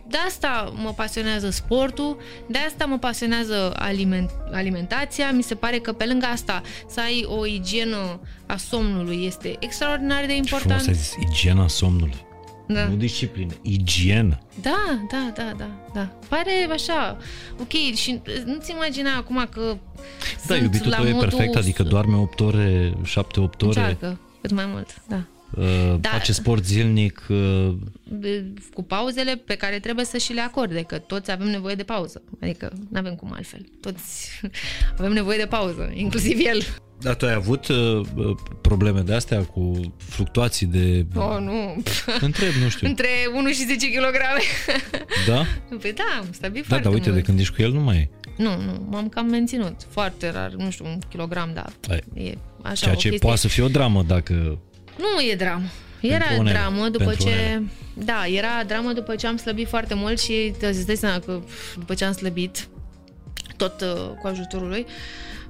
De 0.08 0.16
asta 0.26 0.72
mă 0.76 0.92
pasionează 0.92 1.50
sportul, 1.50 2.18
de 2.46 2.58
asta 2.58 2.84
mă 2.84 2.98
pasionează 2.98 3.72
aliment, 3.76 4.30
alimentația. 4.52 5.32
Mi 5.32 5.42
se 5.42 5.54
pare 5.54 5.78
că 5.78 5.92
pe 5.92 6.04
lângă 6.04 6.26
asta 6.26 6.62
să 6.88 7.00
ai 7.00 7.24
o 7.28 7.46
igienă 7.46 8.20
a 8.46 8.56
somnului 8.56 9.24
este 9.24 9.56
extraordinar 9.58 10.26
de 10.26 10.36
important. 10.36 10.80
Și 10.80 10.94
zis, 10.94 11.14
igiena 11.30 11.68
somnului. 11.68 12.30
Da. 12.66 12.86
Nu 12.86 12.94
disciplină, 12.94 13.52
igienă. 13.62 14.38
Da, 14.60 15.06
da, 15.10 15.32
da, 15.34 15.52
da, 15.56 15.70
da. 15.94 16.12
Pare 16.28 16.68
așa, 16.72 17.16
ok, 17.60 17.94
și 17.94 18.20
nu-ți 18.44 18.70
imagina 18.70 19.16
acum 19.16 19.46
că 19.50 19.76
Da, 20.46 20.56
iubitul 20.56 20.92
tău 20.92 21.06
e 21.06 21.12
perfect, 21.12 21.54
adică 21.54 21.82
doarme 21.82 22.16
8 22.16 22.40
ore, 22.40 22.90
7-8 22.90 22.94
ore. 23.34 23.50
Încearcă, 23.58 24.20
cât 24.40 24.52
mai 24.52 24.66
mult, 24.66 25.02
da. 25.08 25.24
Uh, 25.56 25.94
da. 26.00 26.08
face 26.08 26.32
sport 26.32 26.64
zilnic. 26.64 27.26
Uh... 27.28 27.74
Cu 28.74 28.82
pauzele 28.82 29.36
pe 29.36 29.54
care 29.54 29.78
trebuie 29.78 30.04
să 30.04 30.18
și 30.18 30.32
le 30.32 30.40
acorde, 30.40 30.82
că 30.82 30.98
toți 30.98 31.30
avem 31.30 31.48
nevoie 31.48 31.74
de 31.74 31.82
pauză. 31.82 32.22
Adică 32.40 32.72
nu 32.90 32.98
avem 32.98 33.14
cum 33.14 33.32
altfel. 33.32 33.66
Toți 33.80 34.28
avem 34.98 35.12
nevoie 35.12 35.38
de 35.38 35.46
pauză, 35.46 35.90
inclusiv 35.94 36.38
el. 36.46 36.62
Dar 37.02 37.14
tu 37.14 37.26
ai 37.26 37.32
avut 37.32 37.68
uh, 37.68 38.00
probleme 38.60 39.00
de 39.00 39.14
astea 39.14 39.44
cu 39.44 39.94
fluctuații 39.96 40.66
de... 40.66 41.06
Oh, 41.14 41.36
nu. 41.40 41.82
Întreb, 42.20 42.52
nu 42.62 42.68
știu. 42.68 42.88
Între 42.88 43.08
1 43.34 43.48
și 43.48 43.64
10 43.64 43.90
kg. 43.90 44.16
Da? 45.26 45.46
Păi 45.80 45.92
da, 45.92 46.04
am 46.18 46.26
stabilit 46.30 46.62
da, 46.62 46.68
foarte 46.68 46.84
dar 46.84 46.94
uite, 46.94 47.08
mult. 47.08 47.20
de 47.20 47.26
când 47.26 47.38
ești 47.38 47.54
cu 47.54 47.62
el 47.62 47.72
nu 47.72 47.80
mai 47.80 47.96
e. 47.96 48.08
Nu, 48.36 48.56
nu, 48.62 48.86
m-am 48.90 49.08
cam 49.08 49.26
menținut. 49.26 49.76
Foarte 49.88 50.30
rar, 50.30 50.50
nu 50.50 50.70
știu, 50.70 50.84
un 50.84 50.98
kilogram, 51.08 51.50
dar 51.54 51.72
Ai. 51.90 52.02
e 52.14 52.38
așa 52.62 52.84
Ceea 52.84 52.94
ce 52.94 53.08
chestie... 53.08 53.18
poate 53.18 53.40
să 53.40 53.48
fie 53.48 53.62
o 53.62 53.68
dramă 53.68 54.02
dacă 54.02 54.58
nu 54.98 55.22
e 55.30 55.34
dramă. 55.34 55.66
Era 56.00 56.26
unele, 56.38 56.58
dramă 56.58 56.88
după 56.88 57.14
ce... 57.14 57.22
Unele. 57.22 57.62
Da, 57.94 58.26
era 58.26 58.64
dramă 58.66 58.92
după 58.92 59.14
ce 59.14 59.26
am 59.26 59.36
slăbit 59.36 59.68
foarte 59.68 59.94
mult 59.94 60.20
și 60.20 60.52
îți 60.60 60.86
dai 60.86 60.96
seama 60.96 61.18
că 61.18 61.40
după 61.78 61.94
ce 61.94 62.04
am 62.04 62.12
slăbit, 62.12 62.68
tot 63.56 63.80
uh, 63.80 64.10
cu 64.20 64.26
ajutorul 64.26 64.68
lui, 64.68 64.86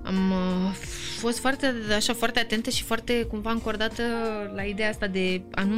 am 0.04 0.30
uh, 0.30 0.74
fost 1.18 1.38
foarte, 1.38 1.74
așa, 1.96 2.14
foarte 2.14 2.38
atentă 2.38 2.70
și 2.70 2.82
foarte 2.82 3.22
cumva 3.22 3.50
încordată 3.50 4.02
la 4.54 4.62
ideea 4.62 4.88
asta 4.88 5.06
de 5.06 5.42
a 5.50 5.62
nu 5.62 5.76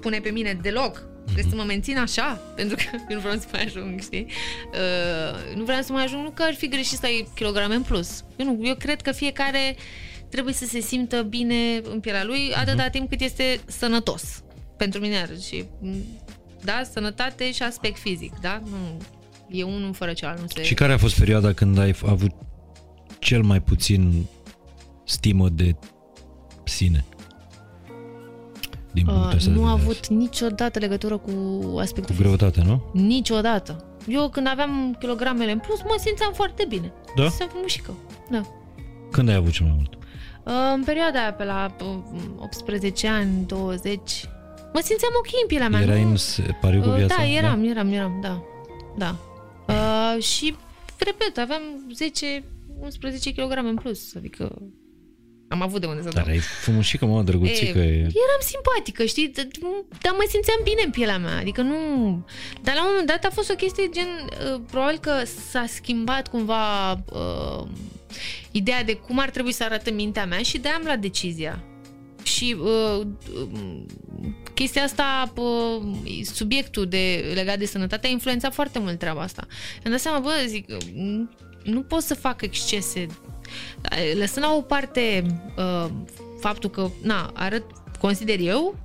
pune 0.00 0.18
pe 0.18 0.30
mine 0.30 0.58
deloc. 0.62 0.98
Mm-hmm. 0.98 1.24
Trebuie 1.24 1.50
să 1.50 1.56
mă 1.56 1.62
mențin 1.62 1.98
așa, 1.98 2.40
pentru 2.56 2.76
că 2.76 2.82
eu 3.08 3.16
nu 3.16 3.20
vreau 3.20 3.38
să 3.38 3.46
mai 3.52 3.62
ajung, 3.62 4.00
știi? 4.00 4.26
Uh, 4.72 5.56
nu 5.56 5.64
vreau 5.64 5.82
să 5.82 5.92
mai 5.92 6.04
ajung, 6.04 6.22
nu 6.24 6.30
că 6.30 6.42
ar 6.42 6.54
fi 6.54 6.68
greșit 6.68 6.98
să 6.98 7.06
ai 7.06 7.28
kilograme 7.34 7.74
în 7.74 7.82
plus. 7.82 8.24
Eu, 8.36 8.46
nu, 8.46 8.66
eu 8.66 8.74
cred 8.74 9.00
că 9.00 9.12
fiecare 9.12 9.76
trebuie 10.28 10.54
să 10.54 10.64
se 10.64 10.80
simtă 10.80 11.22
bine 11.22 11.80
în 11.90 12.00
pielea 12.00 12.24
lui 12.24 12.52
atâta 12.54 12.88
uh-huh. 12.88 12.90
timp 12.90 13.08
cât 13.08 13.20
este 13.20 13.60
sănătos. 13.66 14.42
Pentru 14.76 15.00
mine 15.00 15.30
și 15.48 15.64
da, 16.64 16.82
sănătate 16.92 17.52
și 17.52 17.62
aspect 17.62 17.98
fizic, 17.98 18.32
da? 18.40 18.62
Nu, 18.64 18.96
e 19.48 19.62
unul 19.62 19.94
fără 19.94 20.12
celălalt. 20.12 20.40
Nu 20.40 20.46
se... 20.54 20.62
Și 20.62 20.74
care 20.74 20.92
a 20.92 20.98
fost 20.98 21.18
perioada 21.18 21.52
când 21.52 21.78
ai 21.78 21.94
avut 22.06 22.32
cel 23.20 23.42
mai 23.42 23.60
puțin 23.62 24.26
stimă 25.04 25.48
de 25.48 25.76
sine? 26.64 27.04
Din 28.92 29.06
uh, 29.06 29.46
nu 29.46 29.64
a 29.64 29.70
avut 29.70 30.06
niciodată 30.06 30.78
legătură 30.78 31.16
cu 31.16 31.30
aspectul 31.78 32.14
Cu 32.14 32.20
greutatea, 32.20 32.62
nu? 32.62 32.82
Niciodată. 32.92 33.84
Eu 34.08 34.28
când 34.28 34.46
aveam 34.46 34.96
kilogramele 34.98 35.52
în 35.52 35.58
plus, 35.58 35.82
mă 35.82 35.96
simțeam 35.98 36.32
foarte 36.32 36.64
bine. 36.68 36.92
Da? 37.16 37.28
Să 37.28 37.46
mușică. 37.54 37.94
Da. 38.30 38.42
Când 39.10 39.28
ai 39.28 39.34
avut 39.34 39.52
cel 39.52 39.66
mai 39.66 39.74
mult? 39.76 39.94
Uh, 40.44 40.52
în 40.74 40.84
perioada 40.84 41.20
aia, 41.20 41.32
pe 41.32 41.44
la 41.44 41.76
18 42.38 43.06
uh, 43.06 43.12
ani, 43.12 43.46
20, 43.46 44.00
mă 44.72 44.80
simțeam 44.82 45.12
ok 45.18 45.26
în 45.42 45.46
pielea 45.46 45.68
mea. 45.68 45.80
Erai 45.80 46.02
în 46.02 46.16
pariu 46.60 46.80
cu 46.80 46.88
uh, 46.88 46.94
viața? 46.94 47.14
Da, 47.16 47.26
eram, 47.26 47.62
da? 47.62 47.68
eram, 47.68 47.92
eram, 47.92 48.18
da. 48.22 48.42
Da. 48.96 49.16
Uh, 49.66 50.22
și, 50.22 50.56
repet, 50.98 51.38
aveam 51.38 51.62
10-11 52.80 53.34
kg 53.34 53.58
în 53.64 53.74
plus, 53.74 54.14
adică 54.14 54.58
am 55.52 55.62
avut 55.62 55.80
de 55.80 55.86
unde 55.86 56.02
să 56.02 56.08
Dar 56.08 56.24
dau. 56.24 56.32
ai 56.32 56.38
frumușică, 56.38 57.06
mă, 57.06 57.22
drăguțică. 57.22 57.78
E, 57.78 57.98
eram 57.98 58.40
simpatică, 58.40 59.04
știi? 59.04 59.32
Dar 60.02 60.12
mă 60.12 60.24
simțeam 60.28 60.60
bine 60.64 60.82
în 60.84 60.90
pielea 60.90 61.18
mea. 61.18 61.36
Adică 61.36 61.62
nu... 61.62 61.76
Dar 62.62 62.74
la 62.74 62.80
un 62.82 62.88
moment 62.88 63.06
dat 63.06 63.24
a 63.24 63.30
fost 63.30 63.50
o 63.50 63.54
chestie 63.54 63.88
gen... 63.92 64.08
Probabil 64.70 64.98
că 64.98 65.12
s-a 65.50 65.64
schimbat 65.68 66.28
cumva... 66.28 66.92
Uh, 66.92 67.66
ideea 68.50 68.84
de 68.84 68.92
cum 68.92 69.18
ar 69.18 69.30
trebui 69.30 69.52
să 69.52 69.64
arată 69.64 69.92
mintea 69.92 70.26
mea 70.26 70.42
și 70.42 70.58
de-aia 70.58 70.76
am 70.76 70.84
luat 70.84 70.98
decizia. 70.98 71.64
Și 72.22 72.56
uh, 72.60 73.06
chestia 74.54 74.82
asta, 74.82 75.32
uh, 75.36 75.82
subiectul 76.22 76.86
de, 76.86 77.32
legat 77.34 77.58
de 77.58 77.66
sănătate 77.66 78.06
a 78.06 78.10
influențat 78.10 78.54
foarte 78.54 78.78
mult 78.78 78.98
treaba 78.98 79.20
asta. 79.20 79.46
Am 79.84 79.90
dat 79.90 80.00
seama, 80.00 80.18
bă, 80.18 80.44
zic, 80.46 80.66
nu 81.62 81.80
pot 81.80 82.02
să 82.02 82.14
fac 82.14 82.42
excese. 82.42 83.06
Lăsând 84.18 84.44
la 84.44 84.54
o 84.54 84.60
parte 84.60 85.22
uh, 85.56 85.90
faptul 86.40 86.70
că, 86.70 86.90
na, 87.02 87.30
arăt, 87.34 87.64
consider 87.98 88.38
eu, 88.40 88.78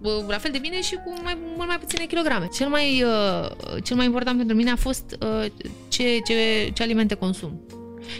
uh, 0.00 0.12
la 0.28 0.38
fel 0.38 0.50
de 0.50 0.58
bine 0.58 0.82
și 0.82 0.94
cu 0.94 1.14
mai, 1.22 1.38
mult 1.56 1.68
mai 1.68 1.78
puține 1.78 2.04
kilograme. 2.04 2.48
Cel 2.54 2.68
mai, 2.68 3.02
uh, 3.02 3.50
cel 3.82 3.96
mai 3.96 4.04
important 4.04 4.36
pentru 4.36 4.56
mine 4.56 4.70
a 4.70 4.76
fost 4.76 5.16
uh, 5.20 5.46
ce, 5.88 6.18
ce, 6.26 6.70
ce 6.74 6.82
alimente 6.82 7.14
consum 7.14 7.60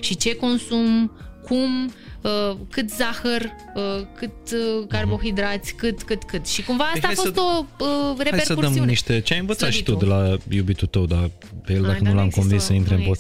și 0.01 0.17
ce 0.17 0.37
consum, 0.37 1.13
cum, 1.45 1.93
uh, 2.21 2.57
cât 2.71 2.91
zahăr, 2.91 3.43
uh, 3.75 4.07
cât 4.15 4.31
uh, 4.53 4.87
carbohidrați, 4.89 5.75
cât, 5.75 6.03
cât, 6.03 6.23
cât. 6.23 6.47
Și 6.47 6.65
cumva 6.65 6.85
asta 6.85 6.99
păi 7.01 7.11
a 7.11 7.21
fost 7.21 7.35
să, 7.35 7.41
o 7.41 7.65
uh, 7.79 8.17
repercursiune. 8.19 8.61
Hai 8.61 8.73
să 8.73 8.79
dăm 8.79 8.87
niște... 8.89 9.21
Ce 9.21 9.33
ai 9.33 9.41
învățat 9.41 9.73
Slăbitul. 9.73 9.95
și 9.95 9.99
tu 9.99 10.05
de 10.05 10.11
la 10.11 10.37
iubitul 10.49 10.89
tău, 10.89 11.07
dar 11.07 11.31
pe 11.65 11.73
el, 11.73 11.83
dacă 11.83 11.93
Ai, 11.93 12.01
nu 12.01 12.15
l-am 12.15 12.29
convins 12.29 12.65
să 12.65 12.73
intre 12.73 12.95
în 12.95 13.03
pot. 13.03 13.19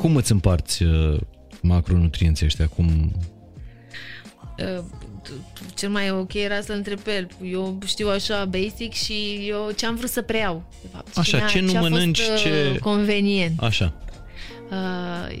Cum 0.00 0.16
îți 0.16 0.32
împarți 0.32 0.82
uh, 0.82 1.20
macronutrienții 1.62 2.46
ăștia? 2.46 2.66
Cum... 2.66 3.12
Uh, 4.58 4.84
cel 5.74 5.88
mai 5.88 6.10
ok 6.10 6.34
era 6.34 6.60
să 6.60 6.72
întreb 6.72 6.98
pe 7.00 7.12
el. 7.12 7.28
Eu 7.42 7.78
știu 7.86 8.08
așa 8.08 8.44
basic 8.44 8.92
și 8.92 9.44
eu 9.48 9.70
ce 9.76 9.86
am 9.86 9.94
vrut 9.94 10.10
să 10.10 10.22
preiau. 10.22 10.64
De 10.82 10.88
fapt. 10.92 11.18
Așa, 11.18 11.38
ce, 11.38 11.46
ce 11.46 11.60
nu 11.60 11.70
ce 11.70 11.78
mănânci, 11.78 12.20
fost, 12.20 12.42
ce... 12.42 12.78
convenient. 12.80 13.62
Așa. 13.62 13.92
Uh, 14.70 15.38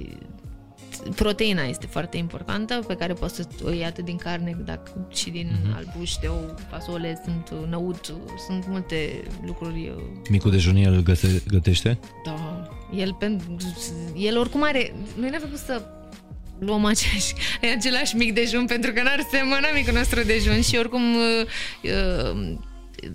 proteina 1.14 1.62
este 1.62 1.86
foarte 1.86 2.16
importantă, 2.16 2.84
pe 2.86 2.94
care 2.96 3.12
poți 3.12 3.34
să 3.34 3.46
o 3.64 3.70
iei 3.70 3.84
atât 3.84 4.04
din 4.04 4.16
carne, 4.16 4.56
dacă 4.64 5.06
și 5.14 5.30
din 5.30 5.48
uh-huh. 5.48 5.76
albuș, 5.76 6.12
de 6.20 6.26
ou, 6.26 6.54
fasole, 6.70 7.22
sunt 7.24 7.68
năut, 7.68 8.14
sunt 8.46 8.64
multe 8.68 9.22
lucruri. 9.46 9.92
uh, 9.96 10.02
Micul 10.30 10.50
dejun 10.50 10.76
el 10.76 11.02
găte, 11.02 11.42
gătește? 11.48 11.98
Da, 12.24 12.68
el, 12.94 13.14
pen, 13.18 13.40
el 14.16 14.38
oricum 14.38 14.62
are... 14.62 14.94
Noi 15.16 15.30
ne-am 15.30 15.42
făcut 15.42 15.58
să 15.58 15.82
luăm 16.58 16.84
aceeași, 16.84 17.32
același 17.76 18.16
mic 18.16 18.34
dejun 18.34 18.66
pentru 18.66 18.92
că 18.92 19.02
n-ar 19.02 19.26
semăna 19.30 19.66
micul 19.74 19.92
nostru 19.92 20.22
dejun 20.22 20.60
și 20.60 20.76
oricum 20.76 21.14
uh, 21.14 21.46
uh, 21.82 22.54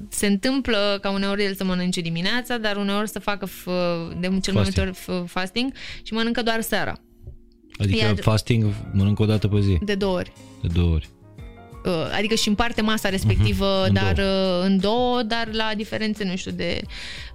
se 0.09 0.25
întâmplă 0.25 0.97
ca 1.01 1.09
uneori 1.11 1.43
el 1.43 1.55
să 1.55 1.63
mănânce 1.63 2.01
dimineața, 2.01 2.57
dar 2.57 2.75
uneori 2.75 3.09
să 3.09 3.19
facă 3.19 3.47
f- 3.47 4.19
de 4.19 4.39
cel 4.41 4.53
mai 4.53 4.63
multe 4.63 4.81
ori 4.81 4.91
f- 4.91 5.25
fasting 5.25 5.73
și 6.03 6.13
mănâncă 6.13 6.43
doar 6.43 6.61
seara, 6.61 6.99
Adică 7.79 8.05
Iar- 8.05 8.19
fasting 8.21 8.73
mănâncă 8.93 9.21
o 9.21 9.25
dată 9.25 9.47
pe 9.47 9.59
zi, 9.59 9.77
de 9.81 9.95
două 9.95 10.15
ori. 10.15 10.31
de 10.61 10.67
două 10.73 10.93
ori. 10.93 11.09
Uh, 11.85 11.93
adică 12.17 12.35
și 12.35 12.47
împarte 12.47 12.81
masa 12.81 13.09
respectivă, 13.09 13.65
Mhm, 13.65 13.87
în 13.87 13.93
dar 13.93 14.17
uh, 14.17 14.63
în 14.65 14.79
două, 14.79 15.21
dar 15.23 15.47
la 15.51 15.71
diferențe, 15.75 16.23
nu 16.23 16.35
știu, 16.35 16.51
de 16.51 16.81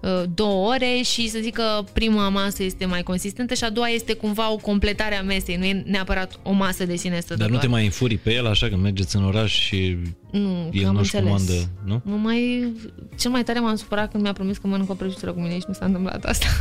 uh, 0.02 0.22
două 0.34 0.68
ore 0.74 1.00
și 1.04 1.28
să 1.28 1.38
zic 1.42 1.54
că 1.54 1.84
prima 1.92 2.28
masă 2.28 2.62
este 2.62 2.84
mai 2.84 3.02
consistentă 3.02 3.54
și 3.54 3.64
a 3.64 3.70
doua 3.70 3.88
este 3.88 4.12
cumva 4.12 4.52
o 4.52 4.56
completare 4.56 5.14
a 5.14 5.22
mesei, 5.22 5.56
nu 5.56 5.64
e 5.64 5.82
neapărat 5.86 6.38
o 6.42 6.52
masă 6.52 6.84
de 6.84 6.96
sine 6.96 7.12
Dar 7.12 7.20
stătătoare. 7.22 7.52
nu 7.52 7.58
te 7.58 7.66
mai 7.66 7.84
înfuri 7.84 8.16
pe 8.16 8.32
el 8.34 8.46
așa 8.46 8.68
că 8.68 8.76
mergeți 8.76 9.16
în 9.16 9.24
oraș 9.24 9.52
și 9.58 9.96
Nu, 10.30 10.68
că 10.70 10.76
el 10.76 10.86
am 10.86 10.94
nu-și 10.94 11.14
înțeles. 11.14 11.24
comandă, 11.24 11.68
nu? 11.84 12.00
Mă 12.04 12.16
mai... 12.16 12.72
Cel 13.18 13.30
mai 13.30 13.42
tare 13.42 13.58
m-am 13.58 13.76
supărat 13.76 14.10
când 14.10 14.22
mi-a 14.22 14.32
promis 14.32 14.56
că 14.58 14.66
mănânc 14.66 14.90
o 14.90 14.94
prăjitură 14.94 15.32
cu 15.32 15.40
mine 15.40 15.54
și 15.58 15.64
nu 15.66 15.74
s-a 15.74 15.84
întâmplat 15.84 16.24
asta. 16.24 16.46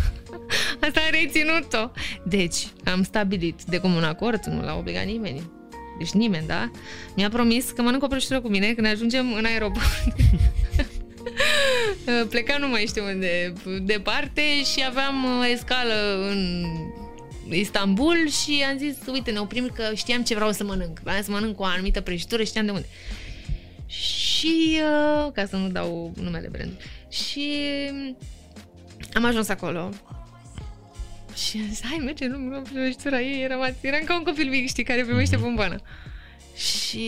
asta 0.81 0.99
a 0.99 1.09
reținut-o. 1.09 1.91
Deci, 2.23 2.67
am 2.85 3.03
stabilit 3.03 3.63
de 3.63 3.77
comun 3.77 4.03
acord, 4.03 4.43
nu 4.45 4.61
l-a 4.61 4.77
obligat 4.77 5.05
nimeni. 5.05 5.51
Deci 5.97 6.11
nimeni, 6.11 6.47
da? 6.47 6.71
Mi-a 7.15 7.29
promis 7.29 7.71
că 7.71 7.81
mănânc 7.81 8.03
o 8.03 8.07
prăjitură 8.07 8.41
cu 8.41 8.47
mine 8.47 8.73
când 8.73 8.87
ajungem 8.87 9.33
în 9.33 9.45
aeroport. 9.45 10.03
Pleca 12.29 12.57
nu 12.57 12.67
mai 12.67 12.85
știu 12.87 13.03
unde, 13.03 13.53
departe 13.81 14.41
și 14.41 14.85
aveam 14.87 15.23
uh, 15.23 15.49
escală 15.53 16.27
în 16.29 16.65
Istanbul 17.49 18.29
și 18.29 18.63
am 18.69 18.77
zis, 18.77 18.95
uite, 19.11 19.31
ne 19.31 19.39
oprim 19.39 19.71
că 19.75 19.83
știam 19.95 20.23
ce 20.23 20.35
vreau 20.35 20.51
să 20.51 20.63
mănânc. 20.63 20.99
Vreau 20.99 21.21
să 21.21 21.31
mănânc 21.31 21.59
o 21.59 21.63
anumită 21.63 22.01
prăjitură, 22.01 22.43
știam 22.43 22.65
de 22.65 22.71
unde. 22.71 22.87
Și, 23.85 24.79
uh, 25.25 25.31
ca 25.31 25.45
să 25.45 25.55
nu 25.55 25.69
dau 25.69 26.13
numele 26.21 26.47
brand. 26.51 26.71
Și 27.09 27.49
am 29.13 29.25
ajuns 29.25 29.49
acolo. 29.49 29.89
Și 31.49 31.57
am 31.57 31.67
zis, 31.69 31.81
hai, 31.83 32.01
merge, 32.03 32.25
nu, 32.27 32.37
nu, 32.37 32.61
prăjitura 32.73 33.21
ei, 33.21 33.41
eram, 33.43 33.75
eram 33.81 34.01
ca 34.05 34.15
un 34.17 34.23
copil 34.23 34.49
mic, 34.49 34.67
știi, 34.67 34.83
care 34.83 35.03
primește 35.03 35.35
bomboană. 35.35 35.81
Și 36.55 37.07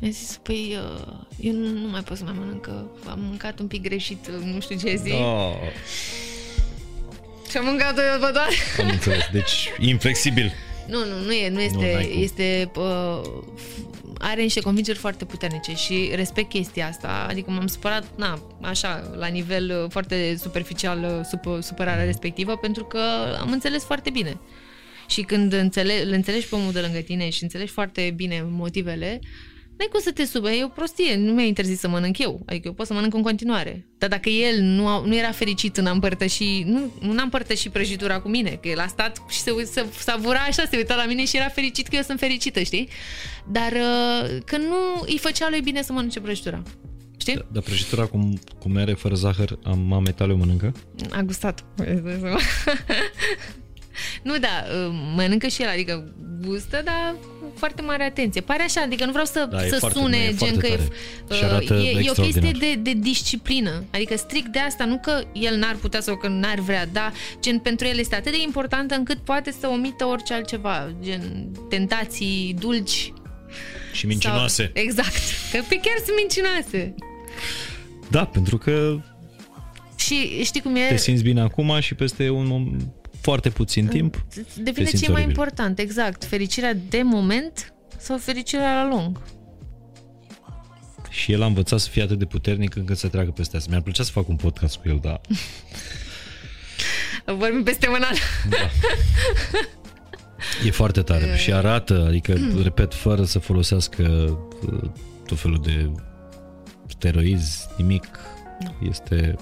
mi-a 0.00 0.10
zis, 0.10 0.38
păi, 0.42 0.76
uh, 0.98 1.12
eu 1.40 1.52
nu, 1.52 1.68
nu 1.80 1.88
mai 1.88 2.00
pot 2.02 2.16
să 2.16 2.24
mai 2.24 2.34
mănânc, 2.38 2.60
că 2.60 2.82
am 3.08 3.20
mâncat 3.20 3.58
un 3.60 3.66
pic 3.66 3.82
greșit, 3.82 4.26
uh, 4.26 4.44
nu 4.54 4.60
știu 4.60 4.76
ce 4.76 4.96
zi. 4.96 5.10
Oh, 5.12 5.54
Și 7.50 7.56
am 7.56 7.64
mâncat-o 7.64 8.00
eu 8.00 8.18
pe 8.26 8.32
toate. 8.32 8.54
am 8.78 8.88
înțeles. 8.88 9.24
Deci, 9.32 9.68
inflexibil. 9.78 10.52
Nu, 10.88 10.98
nu, 10.98 11.24
nu 11.24 11.32
e, 11.32 11.48
nu 11.48 11.54
Nu, 11.54 11.60
este, 11.60 11.92
n-ai 11.94 12.08
cum. 12.12 12.22
este 12.22 12.70
uh, 12.76 13.20
are 14.22 14.42
niște 14.42 14.60
convingeri 14.60 14.98
foarte 14.98 15.24
puternice 15.24 15.74
și 15.74 16.10
respect 16.14 16.48
chestia 16.48 16.86
asta, 16.86 17.26
adică 17.30 17.50
m-am 17.50 17.66
supărat, 17.66 18.18
na, 18.18 18.42
așa, 18.62 19.10
la 19.16 19.26
nivel 19.26 19.80
uh, 19.84 19.90
foarte 19.90 20.36
superficial 20.38 20.98
uh, 20.98 21.26
sup- 21.26 21.62
supărarea 21.62 22.04
respectivă, 22.04 22.56
pentru 22.56 22.84
că 22.84 23.00
am 23.40 23.52
înțeles 23.52 23.84
foarte 23.84 24.10
bine. 24.10 24.40
Și 25.08 25.22
când 25.22 25.52
înțele- 25.52 26.02
îl 26.02 26.12
înțelegi 26.12 26.48
pe 26.48 26.54
omul 26.54 26.72
de 26.72 26.80
lângă 26.80 26.98
tine 26.98 27.30
și 27.30 27.42
înțelegi 27.42 27.72
foarte 27.72 28.12
bine 28.16 28.44
motivele, 28.48 29.20
n-ai 29.80 29.88
cum 29.90 30.00
să 30.00 30.12
te 30.12 30.24
sube, 30.24 30.50
e 30.50 30.64
o 30.64 30.68
prostie, 30.68 31.16
nu 31.16 31.32
mi-a 31.32 31.44
interzis 31.44 31.78
să 31.78 31.88
mănânc 31.88 32.18
eu, 32.18 32.42
adică 32.46 32.66
eu 32.66 32.72
pot 32.72 32.86
să 32.86 32.92
mănânc 32.92 33.14
în 33.14 33.22
continuare. 33.22 33.86
Dar 33.98 34.08
dacă 34.08 34.28
el 34.28 34.60
nu, 34.60 34.88
a, 34.88 35.02
nu 35.06 35.16
era 35.16 35.30
fericit 35.30 35.76
în 35.76 35.86
a 35.86 35.90
împărtăși, 35.90 36.62
nu, 36.66 36.92
nu 37.00 37.18
a 37.18 37.22
împărtășit 37.22 37.72
prăjitura 37.72 38.20
cu 38.20 38.28
mine, 38.28 38.58
că 38.62 38.68
el 38.68 38.78
a 38.78 38.86
stat 38.86 39.22
și 39.28 39.38
se, 39.38 39.50
se 39.64 39.86
savura 39.98 40.38
așa, 40.38 40.64
se 40.70 40.76
uita 40.76 40.94
la 40.94 41.04
mine 41.04 41.24
și 41.24 41.36
era 41.36 41.48
fericit 41.48 41.86
că 41.86 41.96
eu 41.96 42.02
sunt 42.02 42.18
fericită, 42.18 42.62
știi? 42.62 42.88
Dar 43.46 43.72
uh, 43.72 44.38
că 44.44 44.56
nu 44.56 45.04
îi 45.06 45.18
făcea 45.18 45.48
lui 45.50 45.60
bine 45.60 45.82
să 45.82 45.92
mănânce 45.92 46.20
prăjitura. 46.20 46.62
Știi? 47.16 47.34
Da, 47.34 47.46
dar 47.52 47.62
prăjitura 47.62 48.06
cu, 48.06 48.32
cu 48.58 48.68
mere 48.68 48.92
fără 48.92 49.14
zahăr, 49.14 49.58
am 49.62 49.78
mamei 49.78 50.12
tale 50.12 50.32
o 50.32 50.36
mănâncă? 50.36 50.72
A 51.10 51.20
gustat. 51.20 51.64
nu, 54.22 54.38
da, 54.38 54.64
uh, 54.86 54.92
mănâncă 55.14 55.46
și 55.46 55.62
el, 55.62 55.68
adică 55.68 56.12
gustă, 56.46 56.80
dar 56.84 57.14
cu 57.40 57.52
foarte 57.56 57.82
mare 57.82 58.04
atenție. 58.04 58.40
Pare 58.40 58.62
așa, 58.62 58.80
adică 58.80 59.04
nu 59.04 59.10
vreau 59.10 59.24
să, 59.26 59.48
Da, 59.50 59.64
e 59.64 59.68
să 59.68 59.76
foarte- 59.78 59.98
sune 59.98 60.16
nu, 60.16 60.22
e 60.22 60.26
gen 60.26 60.36
foarte 60.36 60.58
că 60.60 60.66
e, 60.66 60.76
tare. 60.76 60.88
Și 61.38 61.44
uh, 61.44 61.50
arată 61.50 61.74
e, 61.74 61.88
e 61.90 61.94
o 61.94 61.98
extraordinar. 61.98 62.50
chestie 62.52 62.74
de, 62.74 62.90
de 62.90 62.98
disciplină. 63.00 63.84
Adică 63.90 64.16
strict 64.16 64.46
de 64.52 64.58
asta, 64.58 64.84
nu 64.84 64.98
că 64.98 65.22
el 65.32 65.56
n-ar 65.56 65.74
putea 65.74 66.00
sau 66.00 66.16
că 66.16 66.28
n-ar 66.28 66.58
vrea, 66.58 66.86
dar 66.86 67.12
gen 67.40 67.58
pentru 67.58 67.86
el 67.86 67.98
este 67.98 68.14
atât 68.14 68.32
de 68.32 68.40
importantă 68.42 68.94
încât 68.94 69.18
poate 69.18 69.54
să 69.60 69.66
omită 69.68 70.04
orice 70.06 70.34
altceva, 70.34 70.92
gen 71.02 71.50
tentații 71.68 72.56
dulci. 72.58 73.12
Și 73.92 74.06
mincinoase. 74.06 74.62
Sau, 74.74 74.82
exact, 74.84 75.12
că 75.52 75.58
pe 75.68 75.74
chiar 75.74 75.96
sunt 76.04 76.16
mincinoase. 76.18 76.94
Da, 78.08 78.24
pentru 78.24 78.58
că 78.58 78.96
Și 79.96 80.44
știi 80.44 80.60
cum 80.60 80.74
e? 80.76 80.86
te 80.88 80.96
simți 80.96 81.22
bine 81.22 81.40
acum 81.40 81.80
și 81.80 81.94
peste 81.94 82.28
un 82.28 82.46
mom- 82.46 82.99
foarte 83.20 83.48
puțin 83.50 83.86
timp 83.86 84.24
Depinde 84.56 84.88
simți 84.88 85.04
ce 85.04 85.04
e 85.04 85.12
mai 85.12 85.22
oribil. 85.22 85.28
important, 85.28 85.78
exact. 85.78 86.24
Fericirea 86.24 86.74
de 86.88 87.02
moment 87.02 87.72
sau 87.98 88.18
fericirea 88.18 88.82
la 88.82 88.88
lung. 88.88 89.20
și 91.10 91.32
el 91.32 91.42
a 91.42 91.46
învățat 91.46 91.78
să 91.78 91.88
fie 91.88 92.02
atât 92.02 92.18
de 92.18 92.24
puternic 92.24 92.74
încât 92.76 92.98
să 92.98 93.08
treacă 93.08 93.30
peste 93.30 93.56
asta. 93.56 93.68
Mi-ar 93.70 93.82
plăcea 93.82 94.02
să 94.02 94.10
fac 94.10 94.28
un 94.28 94.36
podcast 94.36 94.76
cu 94.76 94.88
el, 94.88 94.98
dar 95.02 95.20
Vorbim 97.36 97.62
peste 97.62 97.86
mâna. 97.88 98.06
e 100.66 100.70
foarte 100.70 101.02
tare 101.02 101.36
și 101.42 101.52
arată, 101.52 102.04
adică, 102.06 102.34
repet, 102.62 102.94
fără 102.94 103.24
să 103.24 103.38
folosească 103.38 104.02
uh, 104.72 104.90
tot 105.26 105.38
felul 105.38 105.60
de 105.62 105.90
steroizi, 106.88 107.66
nimic, 107.76 108.06
este 108.90 109.34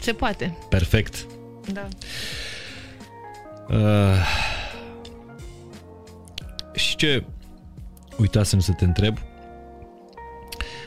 Se 0.00 0.12
poate. 0.12 0.58
perfect. 0.68 1.26
Da. 1.72 1.88
Uh, 3.72 4.16
și 6.74 6.96
ce 6.96 7.24
uitasem 8.18 8.60
să 8.60 8.72
te 8.72 8.84
întreb 8.84 9.18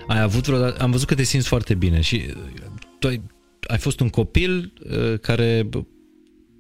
ai 0.07 0.21
avut 0.21 0.45
vreodată, 0.45 0.81
am 0.81 0.91
văzut 0.91 1.07
că 1.07 1.15
te 1.15 1.23
simți 1.23 1.47
foarte 1.47 1.73
bine 1.73 2.01
și 2.01 2.23
uh, 2.27 2.35
tu 2.99 3.07
ai, 3.07 3.21
ai 3.67 3.77
fost 3.77 3.99
un 3.99 4.09
copil 4.09 4.73
uh, 4.89 5.19
care 5.19 5.65
bă, 5.69 5.81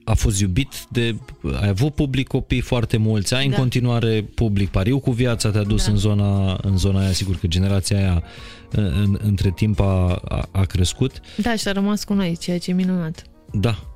a 0.03 0.13
fost 0.13 0.39
iubit 0.39 0.85
de, 0.89 1.15
ai 1.61 1.67
avut 1.67 1.93
public 1.93 2.27
copii 2.27 2.61
foarte 2.61 2.97
mulți, 2.97 3.33
ai 3.33 3.45
în 3.45 3.51
Da. 3.51 3.57
continuare 3.57 4.21
public, 4.35 4.69
pariu 4.69 4.99
cu 4.99 5.11
viața 5.11 5.51
te-a 5.51 5.63
dus 5.63 5.85
Da. 5.85 5.91
în 5.91 5.97
zona 5.97 6.57
în 6.61 6.77
zona 6.77 6.99
aia, 6.99 7.11
sigur 7.11 7.35
că 7.35 7.47
generația 7.47 7.97
aia 7.97 8.23
în, 8.71 8.83
în, 8.83 9.19
între 9.23 9.51
timp 9.51 9.79
a, 9.79 10.21
a, 10.27 10.47
a 10.51 10.65
crescut. 10.65 11.21
Da, 11.37 11.55
și 11.55 11.67
a 11.67 11.71
rămas 11.71 12.03
cu 12.03 12.13
noi, 12.13 12.37
ceea 12.37 12.59
ce 12.59 12.71
e 12.71 12.73
minunat. 12.73 13.23
Da. 13.51 13.94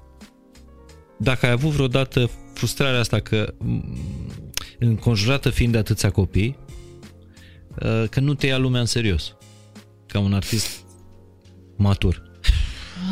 Dacă 1.19 1.45
ai 1.45 1.51
avut 1.51 1.71
vreodată 1.71 2.29
frustrarea 2.53 2.99
asta 2.99 3.19
că 3.19 3.53
m, 3.57 3.97
înconjurată 4.79 5.49
fiind 5.49 5.71
de 5.71 5.77
atâția 5.77 6.09
copii, 6.11 6.57
uh, 7.83 8.03
că 8.09 8.19
nu 8.19 8.33
te 8.33 8.47
ia 8.47 8.57
lumea 8.57 8.79
în 8.79 8.85
serios. 8.85 9.35
Ca 10.07 10.19
un 10.19 10.33
artist 10.33 10.69
matur. 11.75 12.23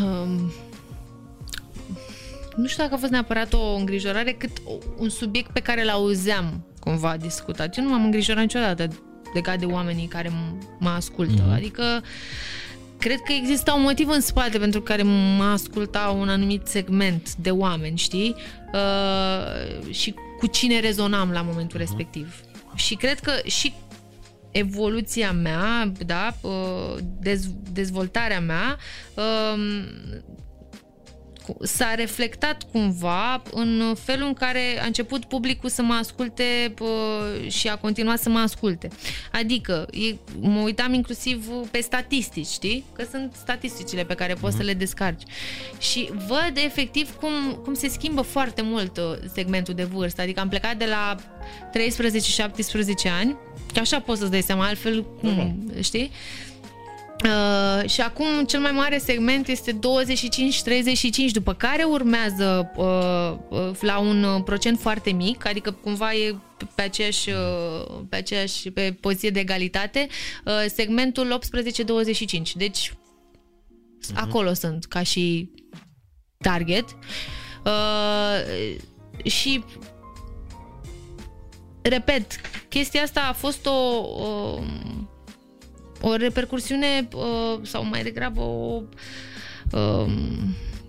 Um, 0.04 0.52
nu 2.56 2.68
știu 2.68 2.84
dacă 2.84 2.96
a 2.96 2.98
fost 2.98 3.12
neapărat 3.12 3.54
o 3.54 3.76
îngrijorare, 3.76 4.32
cât 4.32 4.52
o- 4.66 4.78
un 4.98 5.10
subiect 5.10 5.52
pe 5.52 5.60
care 5.60 5.84
l-auzeam 5.84 6.66
cumva 6.80 7.18
discutat. 7.18 7.78
Eu 7.78 7.84
nu 7.84 7.90
m-am 7.90 8.04
îngrijorat 8.04 8.42
niciodată 8.42 8.88
legat 9.34 9.60
de 9.60 9.66
oamenii 9.66 10.08
care 10.08 10.30
m- 10.30 10.78
mă 10.80 10.90
ascultă. 10.90 11.32
Mhm. 11.34 11.50
Mm-hmm. 11.50 11.56
Adică 11.56 11.84
cred 13.00 13.20
că 13.20 13.32
exista 13.34 13.74
un 13.74 13.82
motiv 13.82 14.08
în 14.10 14.22
spate 14.22 14.58
pentru 14.58 14.82
care 14.82 15.02
mă 15.38 15.44
asculta 15.44 16.16
un 16.20 16.30
anumit 16.30 16.68
segment 16.68 17.36
de 17.36 17.52
oameni, 17.52 17.98
știi? 17.98 18.36
Uh, 18.74 19.94
și 19.94 20.14
cu 20.40 20.48
cine 20.48 20.80
rezonam 20.80 21.32
la 21.32 21.42
momentul 21.42 21.80
Mhm. 21.80 21.88
respectiv. 21.88 22.42
Și 22.76 22.96
cred 22.96 23.20
că 23.20 23.32
și 23.46 23.74
evoluția 24.52 25.32
mea, 25.32 25.92
da, 26.06 26.34
uh, 26.42 26.96
dez, 27.20 27.46
dezvoltarea 27.74 28.40
mea, 28.42 28.78
um, 29.16 29.62
cu- 30.36 30.47
s-a 31.62 31.94
reflectat 31.96 32.64
cumva 32.72 33.42
în 33.52 33.96
felul 34.00 34.28
în 34.28 34.34
care 34.34 34.82
a 34.82 34.86
început 34.86 35.26
publicul 35.26 35.70
să 35.70 35.82
mă 35.82 35.94
asculte 35.94 36.74
uh, 36.80 37.52
și 37.52 37.68
a 37.68 37.76
continuat 37.76 38.20
să 38.20 38.30
mă 38.30 38.40
asculte. 38.40 38.88
Adică, 39.32 39.88
e, 39.92 40.16
mă 40.40 40.60
uitam 40.60 40.94
inclusiv 40.94 41.48
pe 41.72 41.80
statistici, 41.80 42.48
știi? 42.48 42.84
Că 42.94 43.04
sunt 43.12 43.34
statisticile 43.36 44.04
pe 44.04 44.14
care 44.14 44.34
poți 44.34 44.56
să 44.56 44.64
le 44.64 44.74
descarci. 44.74 45.24
Și 45.80 46.10
văd 46.28 46.52
efectiv 46.54 47.16
cum, 47.16 47.62
cum 47.64 47.74
se 47.74 47.88
schimbă 47.88 48.22
foarte 48.22 48.62
mult 48.62 48.98
uh, 48.98 49.04
segmentul 49.34 49.74
de 49.74 49.84
vârstă. 49.84 50.22
Adică 50.22 50.40
am 50.40 50.50
plecat 50.50 50.78
de 50.78 50.86
la 50.86 51.16
13-17 51.16 53.12
ani, 53.20 53.38
că 53.74 53.80
așa 53.80 54.00
poți 54.00 54.20
să-ți 54.20 54.32
dai 54.32 54.42
seama, 54.42 54.66
altfel 54.66 55.04
cum, 55.04 55.72
știi? 55.82 56.12
Uh, 57.24 57.90
și 57.90 58.02
acum 58.02 58.46
cel 58.46 58.60
mai 58.60 58.72
mare 58.72 58.98
segment 58.98 59.48
este 59.48 59.72
25-35, 59.74 59.78
după 61.32 61.54
care 61.54 61.84
urmează 61.84 62.72
uh, 62.76 63.60
uh, 63.60 63.80
la 63.82 64.00
un 64.00 64.24
uh, 64.24 64.44
procent 64.44 64.80
foarte 64.80 65.12
mic, 65.12 65.46
adică 65.46 65.72
cumva 65.72 66.14
e 66.14 66.36
pe 66.76 66.82
aceeași, 66.82 67.30
uh, 67.30 68.00
pe 68.10 68.16
aceeași 68.16 68.72
pe 68.72 68.98
poziție 69.00 69.30
de 69.30 69.40
egalitate, 69.40 70.08
uh, 70.46 70.66
segmentul 70.74 71.40
18-25. 72.40 72.52
Deci 72.56 72.92
uh-huh. 72.92 74.16
acolo 74.16 74.54
sunt 74.54 74.86
ca 74.86 75.04
și 75.04 75.50
target. 76.38 76.86
Uh, 77.66 78.76
și 79.24 79.64
repet, 81.82 82.26
chestia 82.70 83.02
asta 83.02 83.22
a 83.30 83.34
fost 83.34 83.66
o, 83.66 84.00
o 84.24 84.60
o 86.02 86.16
repercursiune 86.16 87.08
uh, 87.14 87.60
sau 87.62 87.86
mai 87.86 88.04
degrabă 88.04 88.42
o 88.42 88.82
uh, 89.72 90.12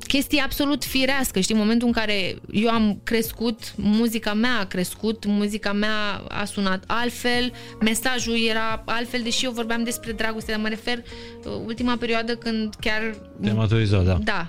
chestie 0.08 0.40
absolut 0.40 0.84
firească, 0.84 1.40
știi, 1.40 1.54
în 1.54 1.60
momentul 1.60 1.86
în 1.86 1.92
care 1.92 2.36
eu 2.52 2.70
am 2.70 3.00
crescut, 3.04 3.72
muzica 3.76 4.34
mea 4.34 4.58
a 4.60 4.64
crescut, 4.64 5.24
muzica 5.26 5.72
mea 5.72 6.22
a 6.28 6.44
sunat 6.44 6.84
altfel, 6.86 7.52
mesajul 7.80 8.38
era 8.48 8.82
altfel, 8.84 9.20
deși 9.22 9.44
eu 9.44 9.50
vorbeam 9.50 9.82
despre 9.84 10.12
dragoste, 10.12 10.50
dar 10.50 10.60
mă 10.60 10.68
refer 10.68 10.98
uh, 10.98 11.52
ultima 11.66 11.96
perioadă 11.96 12.36
când 12.36 12.74
chiar... 12.80 13.16
Te-ai 13.42 13.54
maturizat, 13.54 14.04
da. 14.04 14.18
Da. 14.24 14.46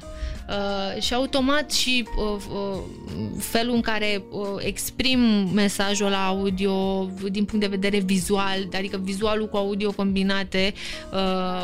Uh, 0.49 1.01
și 1.01 1.13
automat 1.13 1.71
și 1.71 2.07
uh, 2.17 2.41
uh, 2.53 2.79
felul 3.39 3.75
în 3.75 3.81
care 3.81 4.23
uh, 4.31 4.47
exprim 4.57 5.19
mesajul 5.53 6.09
la 6.09 6.27
audio 6.27 7.05
din 7.31 7.45
punct 7.45 7.65
de 7.65 7.75
vedere 7.75 7.99
vizual, 7.99 8.67
adică 8.73 8.99
vizualul 9.03 9.47
cu 9.47 9.57
audio 9.57 9.91
combinate, 9.91 10.73
uh, 11.13 11.63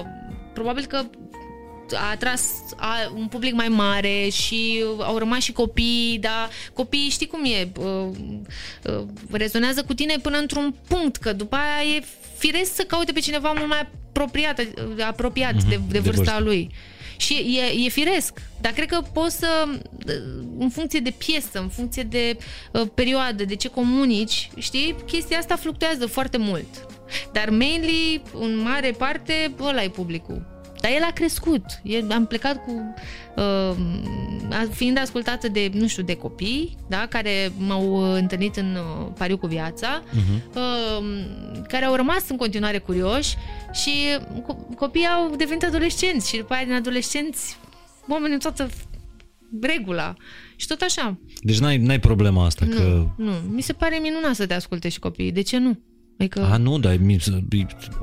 probabil 0.53 0.86
că 0.86 1.03
a 1.94 2.10
atras 2.12 2.52
a, 2.76 2.95
un 3.16 3.28
public 3.28 3.53
mai 3.53 3.68
mare 3.68 4.30
și 4.30 4.84
au 4.99 5.18
rămas 5.18 5.41
și 5.41 5.52
copii, 5.52 6.18
dar 6.22 6.49
copiii 6.74 7.10
știi 7.10 7.28
cum 7.28 7.44
e, 7.44 7.72
uh, 7.78 8.07
uh, 8.84 9.03
rezonează 9.32 9.84
cu 9.84 9.94
tine 9.94 10.18
până 10.22 10.38
într-un 10.38 10.76
punct, 10.88 11.16
că 11.16 11.34
după 11.34 11.56
aia 11.56 11.95
e 11.95 12.03
firesc 12.38 12.76
să 12.76 12.84
caute 12.84 13.12
pe 13.12 13.20
cineva 13.20 13.52
mult 13.57 13.70
mai 13.70 13.88
apropiat, 14.10 14.62
apropiat 15.07 15.53
mm-hmm, 15.53 15.70
de, 15.70 15.80
de 15.90 15.99
vârsta 15.99 16.12
de 16.12 16.20
vârstă. 16.20 16.44
lui. 16.44 16.72
Și 17.18 17.60
e, 17.60 17.86
e 17.86 17.90
firesc, 17.90 18.42
dar 18.62 18.72
cred 18.72 18.88
că 18.88 19.02
poți 19.14 19.38
să, 19.38 19.68
în 20.58 20.70
funcție 20.70 21.00
de 21.00 21.14
piesă, 21.18 21.60
în 21.60 21.70
funcție 21.70 22.04
de 22.04 22.38
uh, 22.72 22.82
perioadă, 22.94 23.46
de 23.46 23.56
ce 23.56 23.68
comunici, 23.68 24.50
știi, 24.58 24.96
chestia 25.06 25.38
asta 25.38 25.56
fluctuează 25.56 26.06
foarte 26.06 26.38
mult. 26.38 26.86
Dar 27.32 27.50
mainly, 27.50 28.22
în 28.34 28.58
mare 28.58 28.92
parte, 28.92 29.54
ăla 29.60 29.84
e 29.84 29.90
publicul. 29.90 30.55
Dar 30.86 30.94
el 30.94 31.03
a 31.03 31.12
crescut. 31.12 31.66
El, 31.84 32.12
am 32.12 32.26
plecat 32.26 32.64
cu... 32.64 32.94
Uh, 33.36 33.76
fiind 34.72 34.98
ascultată 34.98 35.48
de, 35.48 35.72
nu 35.74 35.88
știu, 35.88 36.03
de 36.03 36.16
copii, 36.16 36.78
da, 36.88 37.06
care 37.10 37.52
m-au 37.57 38.14
întâlnit 38.14 38.56
în 38.56 38.76
uh, 38.76 39.07
pariu 39.18 39.38
cu 39.38 39.48
viața, 39.48 40.03
uh-huh. 40.03 40.56
uh, 40.56 41.06
care 41.68 41.86
au 41.86 41.95
rămas 41.95 42.30
în 42.30 42.38
continuare 42.38 42.78
curioși 42.78 43.36
și 43.72 43.91
co- 44.20 44.76
copiii 44.78 45.06
au 45.06 45.36
devenit 45.36 45.64
adolescenți 45.64 46.30
și 46.30 46.38
după 46.38 46.53
aia 46.53 46.64
din 46.64 46.74
adolescenți 46.74 47.57
oamenii 48.07 48.40
toată 48.40 48.70
regula. 49.62 50.14
Și 50.56 50.68
tot 50.68 50.82
așa. 50.82 51.18
Deci 51.40 51.60
n-ai, 51.60 51.78
n-ai 51.78 51.99
problema 51.99 52.45
asta 52.45 52.66
nu, 52.66 52.76
că... 52.76 53.07
Nu, 53.18 53.32
mi 53.49 53.62
se 53.62 53.74
pare 53.74 53.98
minunat 53.98 54.36
să 54.36 54.45
te 54.45 54.53
asculte 54.53 54.90
și 54.90 54.99
copiii. 54.99 55.32
De 55.32 55.41
ce 55.41 55.57
nu? 55.57 55.80
Adică... 56.20 56.42
A, 56.52 56.58
nu, 56.58 56.80
dar 56.80 56.98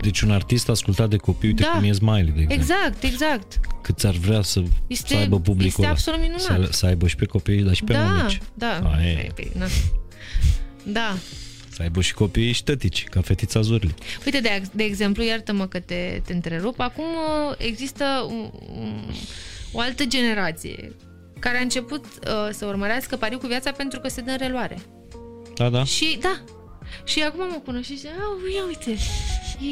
deci 0.02 0.20
un 0.20 0.30
artist 0.30 0.68
ascultat 0.68 1.08
de 1.08 1.16
copii, 1.16 1.48
uite 1.48 1.62
Da. 1.62 1.68
cum 1.78 1.84
e 1.88 1.92
Smiley, 1.92 2.22
de 2.24 2.40
exemplu. 2.40 2.54
Exact, 2.54 3.02
exact. 3.02 3.60
Cât 3.82 4.04
ar 4.04 4.14
vrea 4.14 4.42
să, 4.42 4.62
Este- 4.86 5.14
să 5.14 5.16
aibă 5.16 5.36
publicul 5.40 5.66
este 5.66 5.80
ăla. 5.82 5.90
absolut 5.90 6.20
minunat. 6.20 6.40
Să, 6.40 6.68
să 6.70 6.86
aibă 6.86 7.06
și 7.06 7.16
pe 7.16 7.24
copii, 7.24 7.62
dar 7.62 7.74
și 7.74 7.84
pe 7.84 7.92
Da, 7.92 8.02
mămici. 8.04 8.38
da. 8.54 8.80
A, 8.94 9.02
e. 9.04 9.30
Păi, 9.34 9.52
na. 9.58 9.66
Da. 10.82 11.16
Să 11.68 11.82
aibă 11.82 12.00
și 12.00 12.14
copiii 12.14 12.46
și 12.52 12.54
ștătici, 12.54 13.04
ca 13.04 13.20
fetița 13.20 13.60
Zurli. 13.60 13.94
Uite, 14.24 14.40
de, 14.40 14.62
de 14.72 14.82
exemplu, 14.84 15.22
iartă-mă 15.22 15.66
că 15.66 15.80
te, 15.80 16.20
te 16.24 16.32
întrerup, 16.32 16.80
acum 16.80 17.04
uh, 17.04 17.54
există 17.58 18.04
un, 18.28 18.50
un, 18.78 19.04
o 19.72 19.80
altă 19.80 20.04
generație 20.04 20.92
care 21.38 21.58
a 21.58 21.60
început 21.60 22.04
uh, 22.04 22.48
să 22.50 22.66
urmărească 22.66 23.16
pariu 23.16 23.38
cu 23.38 23.46
viața 23.46 23.70
pentru 23.72 24.00
că 24.00 24.08
se 24.08 24.20
dă 24.20 24.30
în 24.30 24.36
reluare. 24.40 24.78
Da, 25.54 25.68
da. 25.68 25.84
Și 25.84 26.18
da, 26.20 26.40
și 27.04 27.22
acum 27.22 27.46
mă 27.48 27.60
cunosc 27.64 27.84
și 27.84 27.96
zice, 27.96 28.08
"Au, 28.08 28.36
ia 28.56 28.64
uite, 28.66 28.90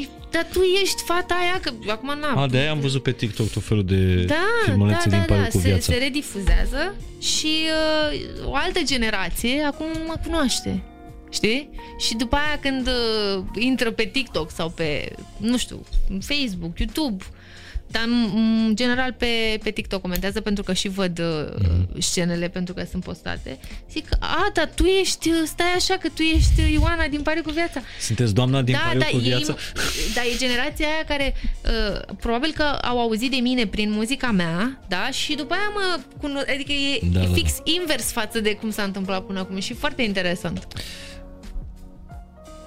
e, 0.01 0.07
dar 0.31 0.47
tu 0.53 0.59
ești 0.81 1.03
fata 1.03 1.33
aia, 1.33 1.59
că 1.61 1.71
eu 1.87 1.93
acum 1.93 2.19
n-am. 2.19 2.37
A, 2.37 2.47
de-aia 2.47 2.71
am 2.71 2.79
văzut 2.79 3.03
pe 3.03 3.11
TikTok 3.11 3.49
tot 3.49 3.63
felul 3.63 3.85
de 3.85 4.23
da, 4.23 4.35
filmulețe 4.65 5.09
da, 5.09 5.09
din 5.09 5.19
da, 5.19 5.25
pariu 5.25 5.43
da. 5.43 5.49
cu 5.49 5.57
Se, 5.57 5.67
viața. 5.67 5.91
se 5.93 5.97
redifuzează 5.97 6.95
și 7.21 7.47
uh, 8.13 8.45
o 8.45 8.55
altă 8.55 8.79
generație 8.83 9.61
acum 9.61 9.87
mă 10.07 10.15
cunoaște. 10.25 10.83
Știi? 11.29 11.69
Și 11.99 12.15
după 12.15 12.35
aia 12.35 12.59
când 12.61 12.87
uh, 12.87 13.43
intră 13.59 13.91
pe 13.91 14.03
TikTok 14.03 14.51
sau 14.51 14.69
pe, 14.69 15.15
nu 15.37 15.57
știu, 15.57 15.85
Facebook, 16.19 16.79
YouTube, 16.79 17.23
dar 17.91 18.03
în 18.05 18.29
în 18.67 18.75
general 18.75 19.13
pe, 19.17 19.59
pe 19.63 19.69
TikTok 19.71 20.01
comentează 20.01 20.41
pentru 20.41 20.63
că 20.63 20.73
și 20.73 20.87
văd 20.87 21.19
uh, 21.19 21.25
Mhm. 21.61 22.01
scenele 22.01 22.47
pentru 22.47 22.73
că 22.73 22.83
sunt 22.89 23.03
postate. 23.03 23.59
Zic, 23.91 24.07
a, 24.19 24.49
dar 24.53 24.71
tu 24.75 24.83
ești, 24.83 25.29
uh, 25.29 25.35
stai 25.45 25.73
așa 25.75 25.97
că 25.97 26.07
tu 26.13 26.21
ești 26.21 26.59
uh, 26.61 26.71
Ioana 26.71 27.07
din 27.07 27.21
Pariu 27.21 27.41
cu 27.41 27.51
viața. 27.51 27.81
Sunteți 27.99 28.33
doamna 28.33 28.61
din 28.61 28.73
da, 28.73 28.79
pariu 28.85 28.99
da, 28.99 29.05
cu 29.05 29.17
viața? 29.17 29.51
Ei, 29.51 30.13
da, 30.13 30.21
e 30.21 30.37
generația 30.37 30.87
aia 30.87 31.03
care 31.07 31.33
uh, 31.65 32.15
probabil 32.19 32.51
că 32.55 32.63
au 32.63 32.99
auzit 32.99 33.31
de 33.31 33.37
mine 33.37 33.65
prin 33.67 33.91
muzica 33.91 34.31
mea, 34.31 34.79
da, 34.87 35.09
și 35.11 35.35
după 35.35 35.53
aia 35.53 35.71
mă 35.73 35.99
cuno- 36.17 36.49
adică 36.53 36.71
e, 36.71 36.99
Da, 37.11 37.21
e 37.21 37.25
da, 37.27 37.33
fix 37.33 37.51
invers 37.63 38.11
față 38.11 38.39
de 38.39 38.53
cum 38.55 38.69
s-a 38.71 38.83
întâmplat 38.83 39.25
până 39.25 39.39
acum 39.39 39.59
și 39.59 39.73
foarte 39.73 40.01
interesant. 40.01 40.67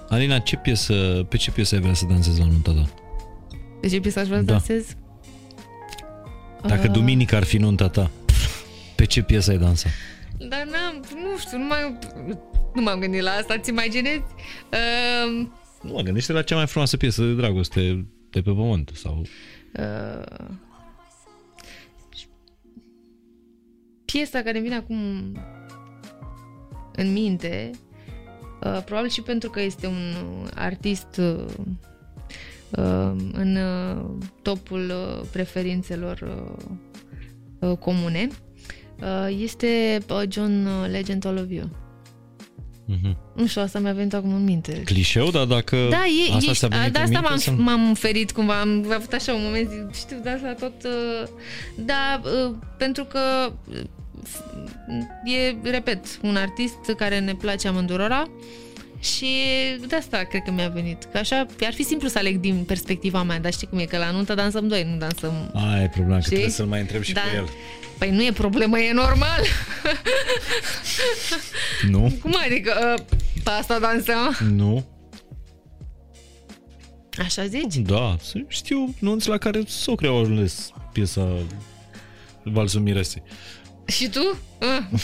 Alina, 0.08 0.38
ce 0.38 0.56
piesă, 0.56 0.94
pe 1.28 1.36
ce 1.36 1.50
piesă 1.50 1.74
ai 1.74 1.80
vrea 1.80 1.94
să 1.94 2.04
dansezi 2.08 2.38
la 2.38 2.44
nunta 2.44 2.72
ta? 2.72 2.88
De 3.80 3.88
ce 3.88 4.00
piesă 4.00 4.18
aș 4.18 4.26
vrea 4.26 4.38
să 4.38 4.44
Da. 4.44 4.52
dansez? 4.52 4.84
Dacă 6.66 6.86
Uh, 6.86 6.92
duminică 6.92 7.36
ar 7.36 7.44
fi 7.44 7.56
nunta 7.56 7.88
ta, 7.88 8.10
pe 8.96 9.04
ce 9.04 9.22
piesă 9.22 9.50
ai 9.50 9.58
dansa? 9.58 9.88
Dar 10.38 10.64
n-am, 10.70 11.04
nu 11.14 11.38
știu, 11.38 11.58
nu, 11.58 11.64
mai, 11.64 11.98
nu 12.74 12.82
m-am 12.82 12.98
gândit 12.98 13.20
la 13.20 13.30
asta, 13.30 13.58
ți 13.58 13.70
imaginezi? 13.70 14.22
Uh, 14.72 15.46
Nu 15.82 15.92
mă 15.92 16.00
gândește 16.00 16.32
la 16.32 16.42
cea 16.42 16.54
mai 16.56 16.66
frumoasă 16.66 16.96
piesă 16.96 17.22
de 17.22 17.32
dragoste 17.32 18.06
de 18.30 18.40
pe 18.40 18.50
pământ 18.50 18.90
sau... 18.94 19.22
uh, 19.78 20.46
piesa 24.04 24.42
care 24.42 24.56
îmi 24.58 24.66
vine 24.66 24.76
acum 24.76 24.96
în 26.96 27.12
minte, 27.12 27.70
uh, 28.64 28.82
probabil 28.84 29.10
și 29.10 29.22
pentru 29.22 29.50
că 29.50 29.60
este 29.60 29.86
un 29.86 30.14
artist 30.54 31.16
uh, 31.18 31.44
uh, 31.58 31.64
în 33.32 33.56
uh, 33.56 34.04
topul 34.42 34.92
uh, 34.94 35.26
preferințelor 35.32 36.20
uh, 37.60 37.68
uh, 37.70 37.76
comune, 37.78 38.28
uh, 39.00 39.36
este 39.42 39.98
uh, 40.10 40.22
John 40.28 40.66
uh, 40.66 40.90
Legend 40.90 41.26
All 41.26 41.36
of 41.36 41.50
You. 41.50 41.70
Mhm. 42.86 43.16
Nu 43.34 43.46
știu, 43.46 43.62
asta 43.62 43.78
mi-a 43.78 43.92
venit 43.92 44.14
acum 44.14 44.34
în 44.34 44.44
minte. 44.44 44.82
Clișeu, 44.84 45.30
dar 45.30 45.44
dacă 45.44 45.76
Da, 45.90 46.04
e, 46.28 46.34
asta 46.34 46.50
e, 46.50 46.54
ți-a 46.54 46.68
venit 46.68 46.92
de 46.92 46.98
în 46.98 47.04
asta 47.04 47.20
minte 47.20 47.28
m-am, 47.28 47.38
sau- 47.38 47.54
m-am 47.56 47.94
ferit 47.94 48.32
cumva, 48.32 48.60
am 48.60 48.92
avut 48.92 49.12
așa 49.12 49.32
un 49.32 49.42
moment, 49.42 49.68
zic, 49.68 49.94
știu, 49.94 50.16
de 50.22 50.28
asta 50.28 50.52
tot... 50.52 50.72
Uh, 50.84 51.28
da, 51.84 52.20
uh, 52.24 52.54
pentru 52.78 53.04
că 53.04 53.52
uh, 53.68 53.80
e, 55.34 55.70
repet, 55.70 56.18
un 56.22 56.36
artist 56.36 56.92
care 56.96 57.18
ne 57.20 57.34
place 57.34 57.68
amândurora 57.68 58.28
și 59.04 59.26
de 59.88 59.96
asta 59.96 60.18
cred 60.24 60.42
că 60.42 60.50
mi-a 60.50 60.68
venit. 60.68 61.04
Că 61.12 61.18
așa 61.18 61.46
ar 61.60 61.72
fi 61.74 61.82
simplu 61.82 62.08
să 62.08 62.18
aleg 62.18 62.36
din 62.36 62.64
perspectiva 62.64 63.22
mea, 63.22 63.38
dar 63.40 63.52
știi 63.52 63.66
cum 63.66 63.78
e, 63.78 63.84
că 63.84 63.96
la 63.98 64.10
nuntă 64.10 64.34
dansăm 64.34 64.68
doi, 64.68 64.82
nu 64.90 64.96
dansăm... 64.96 65.50
Aia 65.54 65.82
e 65.82 65.88
problema, 65.88 66.14
că 66.14 66.20
Știi? 66.20 66.30
trebuie 66.30 66.54
să-l 66.54 66.66
mai 66.66 66.80
întreb 66.80 67.02
și 67.02 67.12
Da. 67.12 67.20
pe 67.20 67.36
el. 67.36 67.48
Păi 67.98 68.10
nu 68.10 68.24
e 68.24 68.32
problemă, 68.32 68.78
e 68.78 68.92
normal. 68.92 69.40
Nu? 71.88 72.12
Cum 72.22 72.34
adică? 72.44 72.94
Uh, 72.98 73.04
pe 73.44 73.50
asta 73.50 73.78
dansăm? 73.78 74.36
Nu? 74.50 74.84
Așa 77.18 77.46
zici? 77.46 77.74
Da, 77.76 78.16
să- 78.22 78.44
știu 78.48 78.94
nunți 78.98 79.28
la 79.28 79.38
care 79.38 79.62
socre 79.66 80.06
au 80.06 80.18
ales 80.24 80.70
piesa 80.92 81.28
Valsul 82.42 82.80
Miresei. 82.80 83.22
Și 83.86 84.08
tu? 84.08 84.36
Ah, 84.60 84.78
ok. 84.92 85.00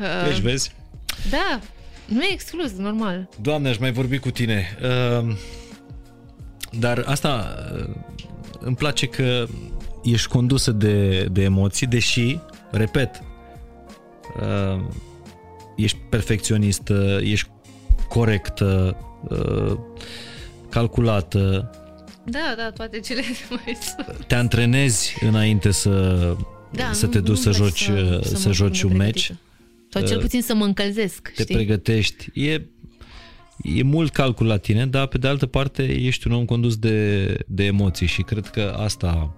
Uh, 0.00 0.28
Deci, 0.28 0.38
vezi? 0.38 0.72
da, 1.30 1.60
nu 2.06 2.22
e 2.22 2.32
exclus, 2.32 2.72
normal. 2.72 3.28
Doamne, 3.40 3.68
aș 3.68 3.78
mai 3.78 3.92
vorbi 3.92 4.18
cu 4.18 4.30
tine. 4.30 4.78
Uh, 5.20 5.36
dar 6.78 7.02
asta 7.06 7.54
uh, 7.76 7.94
îmi 8.60 8.76
place 8.76 9.06
că 9.06 9.46
ești 10.04 10.28
condusă 10.28 10.70
de, 10.70 11.24
de 11.24 11.42
emoții, 11.42 11.86
deși, 11.86 12.38
repet, 12.70 13.20
uh, 14.40 14.80
ești 15.76 15.98
perfecționistă, 16.10 17.18
ești 17.22 17.48
corectă, 18.08 18.96
uh, 19.28 19.76
calculată, 20.70 21.70
Da, 22.24 22.54
da, 22.56 22.70
toate 22.70 23.00
cele 23.00 23.22
mai 23.48 23.76
sus. 23.80 24.26
te 24.26 24.34
antrenezi 24.34 25.16
înainte 25.24 25.70
să, 25.70 26.16
Da, 26.72 26.88
să 26.92 27.04
nu- 27.06 27.10
te 27.12 27.18
duci 27.20 27.26
nu-mi 27.44 27.54
să 27.54 27.62
place 27.62 27.84
joci, 27.84 27.88
uh, 27.88 28.22
să 28.22 28.36
să 28.36 28.48
mă 28.48 28.54
joci 28.54 28.76
simt 28.76 28.90
un 28.90 28.96
meci, 28.96 29.24
pregătită. 29.26 29.45
Sau 29.98 30.06
cel 30.06 30.16
Uh, 30.16 30.22
puțin 30.22 30.42
să 30.42 30.54
mă 30.54 30.64
încălzesc, 30.64 31.32
te 31.34 31.42
știi? 31.42 31.54
pregătești. 31.54 32.30
E, 32.34 32.52
e 33.62 33.82
mult 33.82 34.12
calcul 34.12 34.46
la 34.46 34.56
tine, 34.56 34.86
dar 34.86 35.06
pe 35.06 35.18
de 35.18 35.28
altă 35.28 35.46
parte 35.46 35.82
ești 35.82 36.26
un 36.26 36.32
om 36.32 36.44
condus 36.44 36.76
de, 36.76 37.26
de 37.46 37.64
emoții 37.64 38.06
și 38.06 38.22
cred 38.22 38.46
că 38.46 38.76
asta 38.78 39.34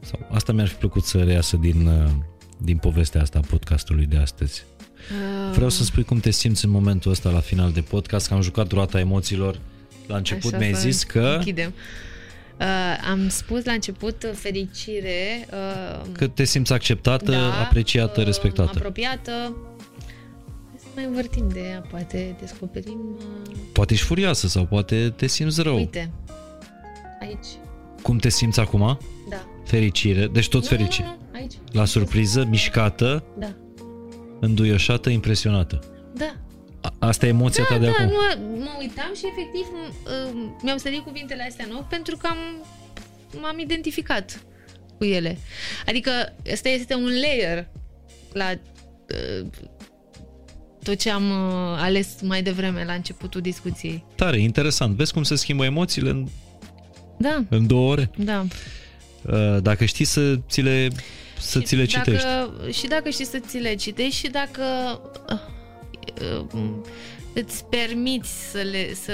sau 0.00 0.28
asta 0.30 0.52
mi-ar 0.52 0.66
fi 0.68 0.74
plăcut 0.74 1.04
să 1.04 1.22
reiasă 1.22 1.56
din, 1.56 1.86
uh, 1.86 2.10
din 2.58 2.76
povestea 2.76 3.20
asta 3.20 3.38
a 3.38 3.46
podcastului 3.50 4.06
de 4.06 4.16
astăzi. 4.16 4.64
Uh, 5.10 5.52
Vreau 5.54 5.68
să 5.68 5.84
spui 5.84 6.02
cum 6.02 6.20
te 6.20 6.30
simți 6.30 6.64
în 6.64 6.70
momentul 6.70 7.10
ăsta 7.10 7.30
la 7.30 7.40
final 7.40 7.72
de 7.72 7.80
podcast, 7.80 8.28
că 8.28 8.34
am 8.34 8.40
jucat 8.40 8.72
roata 8.72 8.98
emoțiilor. 8.98 9.60
La 10.06 10.16
început 10.16 10.52
Așa 10.52 10.58
mi-ai 10.58 10.74
să 10.74 10.80
zis 10.80 11.02
că, 11.02 11.34
Închidem. 11.38 11.72
Uh, 12.60 12.66
am 13.10 13.28
spus 13.28 13.64
la 13.64 13.72
început 13.72 14.22
uh, 14.22 14.30
fericire, 14.34 15.46
uh, 15.52 16.06
că 16.12 16.26
te 16.26 16.44
simți 16.44 16.72
acceptată, 16.72 17.30
da, 17.30 17.60
apreciată, 17.60 18.20
uh, 18.20 18.26
respectată. 18.26 18.70
Apropiată. 18.76 19.30
Hai 19.30 20.78
să 20.78 20.86
mai 20.94 21.04
învârtim 21.04 21.48
de 21.48 21.60
ea, 21.60 21.80
poate 21.90 22.36
descoperim... 22.40 22.98
Uh, 23.48 23.56
Poate 23.72 23.92
ești 23.92 24.04
furioasă 24.06 24.46
sau 24.48 24.64
poate 24.66 25.12
te 25.16 25.26
simți 25.26 25.62
rău. 25.62 25.76
uite, 25.76 26.10
aici, 27.20 27.46
Cum 28.02 28.18
te 28.18 28.28
simți 28.28 28.60
acum? 28.60 28.98
da. 29.30 29.44
Fericire, 29.64 30.26
deci 30.26 30.48
tot 30.48 30.60
Nu, 30.62 30.66
fericit. 30.68 31.04
nu, 31.04 31.16
nu, 31.32 31.38
aici. 31.38 31.52
La 31.72 31.84
surpriză, 31.84 32.44
mișcată, 32.44 33.24
Da, 33.38 33.52
înduioșată, 34.40 35.10
impresionată. 35.10 35.80
da. 36.14 36.34
A- 36.80 36.94
Asta 36.98 37.26
e 37.26 37.28
emoția 37.28 37.64
ta 37.64 37.78
de 37.78 37.84
da, 37.86 37.90
acum. 37.90 38.06
nu, 38.06 38.56
mă 38.62 38.70
uitam 38.78 39.10
și 39.16 39.22
efectiv 39.26 39.64
m- 39.72 39.94
uh, 40.06 40.42
mi-au 40.62 40.78
sărit 40.78 40.98
cuvintele 41.04 41.46
astea 41.48 41.64
în 41.68 41.76
ochi 41.76 41.88
pentru 41.88 42.16
că 42.16 42.26
am, 42.26 42.38
m-am 43.40 43.58
identificat 43.58 44.42
cu 44.98 45.04
ele. 45.04 45.38
Adică 45.86 46.10
ăsta 46.52 46.68
este 46.68 46.94
un 46.94 47.08
layer 47.20 47.68
la 48.32 48.50
uh, 48.50 49.46
tot 50.82 50.98
ce 50.98 51.10
am 51.10 51.30
uh, 51.30 51.76
ales 51.78 52.08
mai 52.22 52.42
devreme 52.42 52.84
la 52.84 52.92
începutul 52.92 53.40
discuției. 53.40 54.04
Tare, 54.16 54.38
interesant. 54.40 54.96
Vezi 54.96 55.12
cum 55.12 55.22
se 55.22 55.34
schimbă 55.34 55.64
emoțiile 55.64 56.10
în, 56.10 56.26
Da, 57.18 57.44
în 57.48 57.66
două 57.66 57.90
ore? 57.90 58.10
da. 58.16 58.44
Uh, 59.32 59.56
Dacă 59.62 59.84
știi 59.84 60.04
să 60.04 60.36
ți 60.48 60.60
le, 60.60 60.88
să 61.38 61.58
Și 61.58 61.64
ți 61.64 61.76
le 61.76 61.84
dacă, 61.84 62.10
citești. 62.10 62.78
Și 62.80 62.86
dacă 62.86 63.10
știi 63.10 63.24
să 63.26 63.38
ți 63.38 63.58
le 63.58 63.74
citești 63.74 64.14
și 64.16 64.28
dacă 64.28 64.62
uh, 65.28 65.34
uh, 65.34 65.38
îți 67.32 67.64
permiți 67.64 68.50
să, 68.50 68.58
le, 68.58 68.94
să, 68.94 69.12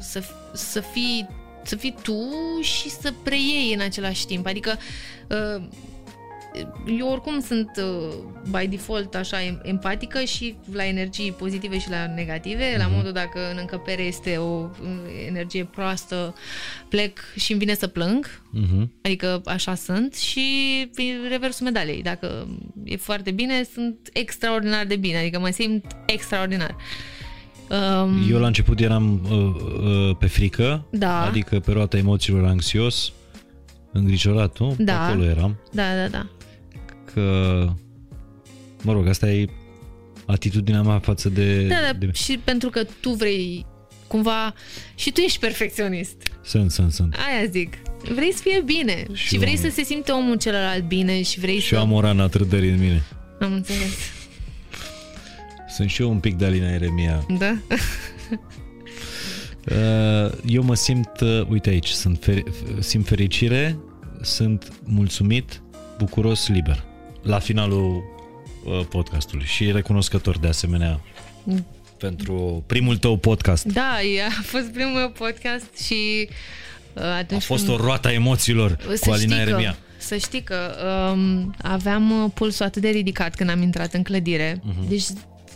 să, 0.00 0.22
să, 0.54 0.80
fii, 0.80 1.28
să 1.62 1.76
fii 1.76 1.94
tu 2.02 2.20
și 2.60 2.90
să 2.90 3.12
preiei 3.22 3.74
în 3.74 3.80
același 3.80 4.26
timp. 4.26 4.46
Adică 4.46 4.78
uh, 5.28 5.62
eu 6.98 7.08
oricum 7.08 7.40
sunt 7.40 7.70
uh, 7.76 8.14
by 8.60 8.66
default 8.66 9.14
așa 9.14 9.36
em- 9.40 9.60
empatică 9.62 10.20
și 10.24 10.54
la 10.72 10.84
energii 10.86 11.32
pozitive 11.32 11.78
și 11.78 11.90
la 11.90 12.06
negative, 12.14 12.74
la 12.78 12.86
modul 12.86 13.12
dacă 13.12 13.38
în 13.50 13.56
încăpere 13.60 14.02
este 14.02 14.36
o 14.36 14.68
uh, 14.82 14.88
energie 15.28 15.64
proastă, 15.64 16.34
plec 16.88 17.18
și 17.36 17.50
îmi 17.50 17.60
vine 17.60 17.74
să 17.74 17.86
plâng, 17.86 18.40
Mhm. 18.50 18.92
Adică 19.02 19.40
așa 19.44 19.74
sunt 19.74 20.14
și 20.14 20.40
prin 20.94 21.14
reversul 21.28 21.64
medalei. 21.66 22.02
Dacă 22.02 22.46
e 22.84 22.96
foarte 22.96 23.30
bine, 23.30 23.62
sunt 23.72 23.96
extraordinar 24.12 24.84
de 24.84 24.96
bine. 24.96 25.18
Adică 25.18 25.38
mă 25.38 25.48
simt 25.50 25.84
extraordinar. 26.06 26.76
Um, 27.70 28.26
Eu 28.30 28.38
la 28.38 28.46
început 28.46 28.80
eram 28.80 29.20
uh, 29.30 29.54
uh, 30.10 30.16
pe 30.18 30.26
frică, 30.26 30.86
Da. 30.90 31.22
adică 31.24 31.60
pe 31.60 31.72
roata 31.72 31.96
emoțiilor 31.96 32.44
anxios, 32.44 33.12
îngrijorat, 33.92 34.58
nu? 34.58 34.74
Da. 34.78 35.06
Acolo 35.06 35.24
eram. 35.24 35.56
Da, 35.72 35.82
da, 35.94 36.08
da. 36.08 36.26
Că, 37.16 37.68
mă 38.82 38.92
rog, 38.92 39.06
asta 39.06 39.30
e 39.30 39.46
atitudinea 40.26 40.82
mea 40.82 40.98
față 40.98 41.28
de... 41.28 41.62
Da, 41.66 41.74
da, 41.86 41.92
de... 41.92 42.10
și 42.14 42.38
pentru 42.44 42.70
că 42.70 42.84
tu 43.00 43.10
vrei 43.10 43.66
cumva 44.06 44.54
și 44.94 45.10
tu 45.12 45.20
ești 45.20 45.38
perfecționist. 45.38 46.16
Sunt, 46.44 46.70
sunt, 46.70 46.92
sunt. 46.92 47.14
Aia 47.14 47.48
zic. 47.50 47.74
Vrei 48.14 48.32
să 48.32 48.40
fie 48.42 48.62
bine 48.64 49.04
și, 49.12 49.26
Și 49.26 49.34
eu 49.34 49.40
vrei 49.40 49.56
am- 49.56 49.60
să 49.62 49.68
se 49.70 49.82
simte 49.82 50.12
omul 50.12 50.36
celălalt 50.36 50.84
bine 50.88 51.22
și 51.22 51.40
vrei 51.40 51.58
Și 51.58 51.68
să... 51.68 51.74
eu 51.74 51.80
am 51.80 51.92
o 51.92 52.00
rană 52.00 52.22
a 52.22 52.26
trădării 52.28 52.70
în 52.70 52.78
mine. 52.78 53.02
Am 53.40 53.52
înțeles. 53.52 53.94
Sunt 55.68 55.90
și 55.90 56.02
eu 56.02 56.10
un 56.10 56.18
pic 56.20 56.34
de 56.34 56.44
Alina 56.44 56.68
Eremia. 56.72 57.26
Da? 57.38 57.56
Uh, 59.70 60.32
Eu 60.46 60.62
mă 60.62 60.74
simt, 60.74 61.20
uh, 61.20 61.46
uite 61.48 61.68
aici, 61.68 61.88
sunt 61.88 62.24
fer- 62.28 62.78
simt 62.78 63.06
fericire, 63.06 63.78
sunt 64.22 64.72
mulțumit, 64.84 65.62
bucuros, 65.98 66.48
liber. 66.48 66.84
La 67.26 67.38
finalul 67.38 68.02
uh, 68.64 68.80
podcastului 68.88 69.44
și 69.46 69.70
recunoscător 69.72 70.38
de 70.38 70.46
asemenea 70.48 71.00
pentru 71.98 72.64
primul 72.66 72.96
tău 72.96 73.16
podcast. 73.16 73.64
Da, 73.64 74.02
e- 74.02 74.22
a 74.22 74.42
fost 74.42 74.64
primul 74.72 74.92
meu 74.92 75.08
podcast 75.10 75.78
și 75.86 76.28
uh, 76.92 77.02
A 77.02 77.16
atunci 77.16 77.42
fost 77.42 77.64
când- 77.66 77.78
o 77.78 77.82
roată 77.82 78.08
a 78.08 78.12
emoțiilor 78.12 78.76
cu 79.00 79.10
Alina 79.10 79.16
știi 79.16 79.28
că, 79.44 79.50
Eremia. 79.50 79.76
să 79.98 80.16
știi 80.16 80.42
că 80.42 80.56
um, 81.12 81.54
aveam 81.62 82.22
uh, 82.24 82.30
pulsul 82.34 82.66
atât 82.66 82.82
de 82.82 82.88
ridicat 82.88 83.34
când 83.34 83.50
am 83.50 83.62
intrat 83.62 83.94
în 83.94 84.02
clădire. 84.02 84.60
Mhm. 84.62 84.84
Uh-huh. 84.84 84.88
Deci 84.88 85.04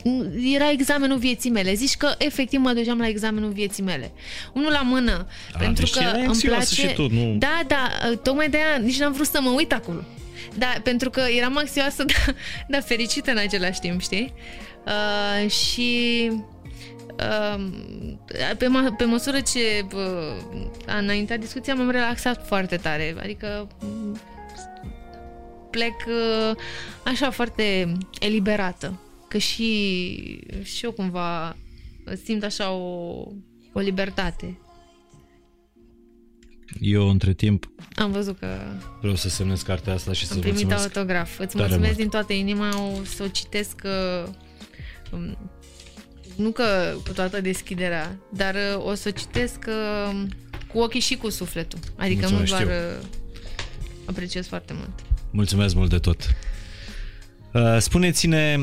m, 0.05 0.25
era 0.55 0.71
examenul 0.71 1.19
vieții 1.19 1.51
mele. 1.51 1.75
Zici 1.75 1.97
că 1.97 2.15
efectiv 2.19 2.61
mă 2.61 2.73
duceam 2.73 2.99
la 2.99 3.09
examenul 3.09 3.51
vieții 3.51 3.83
mele. 3.83 4.11
Unul 4.55 4.71
la 4.71 4.81
mână. 4.83 5.27
A, 5.55 5.59
pentru 5.59 5.85
deci 5.85 5.93
că 5.93 5.99
erai 6.03 6.19
îmi 6.19 6.27
anxioasă 6.27 6.75
place... 6.75 6.89
și 6.89 6.95
tu, 6.95 7.09
nu- 7.15 7.37
Da, 7.39 7.61
da, 7.67 7.89
uh, 8.11 8.19
tocmai 8.23 8.49
de 8.51 8.57
aia 8.57 8.83
nici 8.85 8.99
n-am 8.99 9.13
vrut 9.13 9.27
să 9.27 9.39
mă 9.43 9.51
uit 9.51 9.73
acolo. 9.73 10.01
Da, 10.59 10.73
pentru 10.83 11.11
că 11.11 11.21
eram 11.21 11.57
anxioasă, 11.57 12.05
dar, 12.13 12.35
dar 12.69 12.83
fericită 12.83 13.31
în 13.31 13.37
același 13.37 13.81
timp, 13.81 14.01
știi? 14.01 14.33
Uh, 14.87 15.51
și 15.51 16.31
uh, 17.19 17.65
pe, 18.59 18.67
ma- 18.67 18.97
pe 18.97 19.05
măsură 19.05 19.41
ce 19.41 19.87
uh, 19.95 20.63
a 20.87 20.97
înaintat 20.99 21.39
discuția, 21.39 21.75
m-am 21.75 21.91
relaxat 21.91 22.47
foarte 22.47 22.77
tare. 22.77 23.15
Adică 23.19 23.69
m, 23.81 24.21
plec 25.71 25.95
uh, 26.07 26.57
așa 27.05 27.31
foarte 27.31 27.93
eliberată. 28.21 29.01
Că 29.29 29.39
și, 29.39 30.45
și 30.63 30.85
eu 30.85 30.93
cumva 30.93 31.57
simt 32.25 32.43
așa 32.45 32.71
o, 32.71 33.27
o 33.73 33.81
libertate. 33.81 34.59
Eu, 36.81 37.09
între 37.09 37.33
timp, 37.33 37.71
Am 37.97 38.11
văzut 38.13 38.39
că 38.39 38.47
vreau 39.01 39.15
să 39.15 39.29
semnez 39.29 39.63
cartea 39.63 39.93
asta 39.93 40.13
și 40.13 40.27
să 40.27 40.35
am 40.35 40.41
primit 40.41 40.61
mulțumesc. 40.63 40.97
autograf. 40.97 41.39
Îți 41.39 41.57
tare 41.57 41.59
mulțumesc 41.69 41.85
mult. 41.87 41.97
din 41.97 42.09
toată 42.09 42.33
inima, 42.33 42.81
o 42.83 43.05
să 43.05 43.23
o 43.23 43.27
citesc 43.29 43.81
uh, 43.85 44.29
um, 45.13 45.39
nu 46.37 46.51
că 46.51 46.95
cu 47.07 47.13
toată 47.13 47.41
deschiderea, 47.41 48.19
dar 48.33 48.55
uh, 48.55 48.85
o 48.87 48.95
să 48.95 49.09
o 49.09 49.19
citesc 49.19 49.59
uh, 49.69 50.23
cu 50.73 50.79
ochii 50.79 51.01
și 51.01 51.17
cu 51.17 51.31
sufletul. 51.31 51.79
Adică 51.97 52.29
Mulțumesc, 52.31 52.53
nu 52.53 52.59
doar 52.59 52.77
știu. 52.79 52.99
uh, 53.01 53.07
apreciez 54.07 54.47
foarte 54.47 54.73
mult. 54.77 54.91
Mulțumesc 55.31 55.75
mult 55.75 55.91
de 55.91 55.99
tot. 55.99 56.35
Uh, 57.53 57.77
Spuneți-ne, 57.79 58.57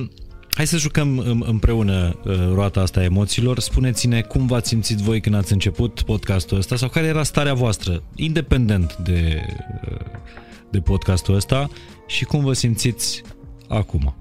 hai 0.57 0.67
să 0.67 0.77
jucăm 0.77 1.17
în- 1.17 1.43
împreună 1.45 2.19
uh, 2.25 2.35
roata 2.53 2.79
asta 2.81 2.99
a 2.99 3.03
emoțiilor. 3.03 3.59
Spuneți-ne 3.59 4.21
cum 4.21 4.47
v-ați 4.47 4.67
simțit 4.69 4.97
voi 4.97 5.21
când 5.21 5.35
ați 5.35 5.53
început 5.53 6.01
podcastul 6.01 6.57
ăsta 6.57 6.75
sau 6.75 6.89
care 6.89 7.07
era 7.07 7.23
starea 7.23 7.53
voastră, 7.53 8.03
independent 8.15 8.95
de, 8.95 9.41
uh, 9.89 9.97
de 10.71 10.79
podcastul 10.79 11.35
ăsta 11.35 11.69
și 12.07 12.25
cum 12.25 12.43
vă 12.43 12.53
simțiți 12.53 13.21
acum. 13.67 14.15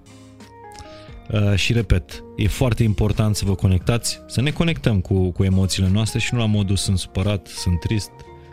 Uh, 1.31 1.55
și 1.55 1.73
repet, 1.73 2.23
e 2.37 2.49
foarte 2.49 2.83
important 2.83 3.37
să 3.37 3.45
vă 3.45 3.55
conectați, 3.55 4.21
să 4.27 4.41
ne 4.41 4.51
conectăm 4.51 5.01
cu, 5.01 5.31
cu 5.31 5.45
emoțiile 5.45 5.89
noastre 5.89 6.19
și 6.19 6.35
nu 6.35 6.39
la 6.41 6.47
modul 6.47 6.77
sunt 6.77 6.99
supărat, 6.99 7.47
sunt 7.47 7.81
trist, 7.81 8.11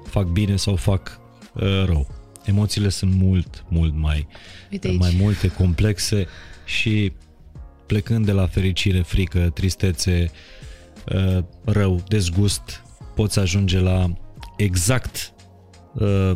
fac 0.10 0.26
bine 0.26 0.56
sau 0.56 0.76
fac 0.76 1.20
uh, 1.54 1.62
rău. 1.86 2.08
Emoțiile 2.46 2.90
sunt 2.90 3.14
mult, 3.14 3.66
mult 3.70 3.94
mai, 3.96 4.28
Uite 4.72 4.88
aici. 4.88 5.00
mai 5.00 5.16
multe, 5.20 5.48
complexe 5.48 6.28
și 6.66 7.12
plecând 7.94 8.26
de 8.26 8.32
la 8.32 8.48
fericire, 8.48 9.02
frică, 9.02 9.52
tristețe, 9.54 10.32
uh, 11.16 11.44
rău, 11.66 12.04
dezgust, 12.08 12.84
poți 13.16 13.40
ajunge 13.40 13.80
la 13.80 14.14
exact 14.58 15.34
uh, 15.94 16.32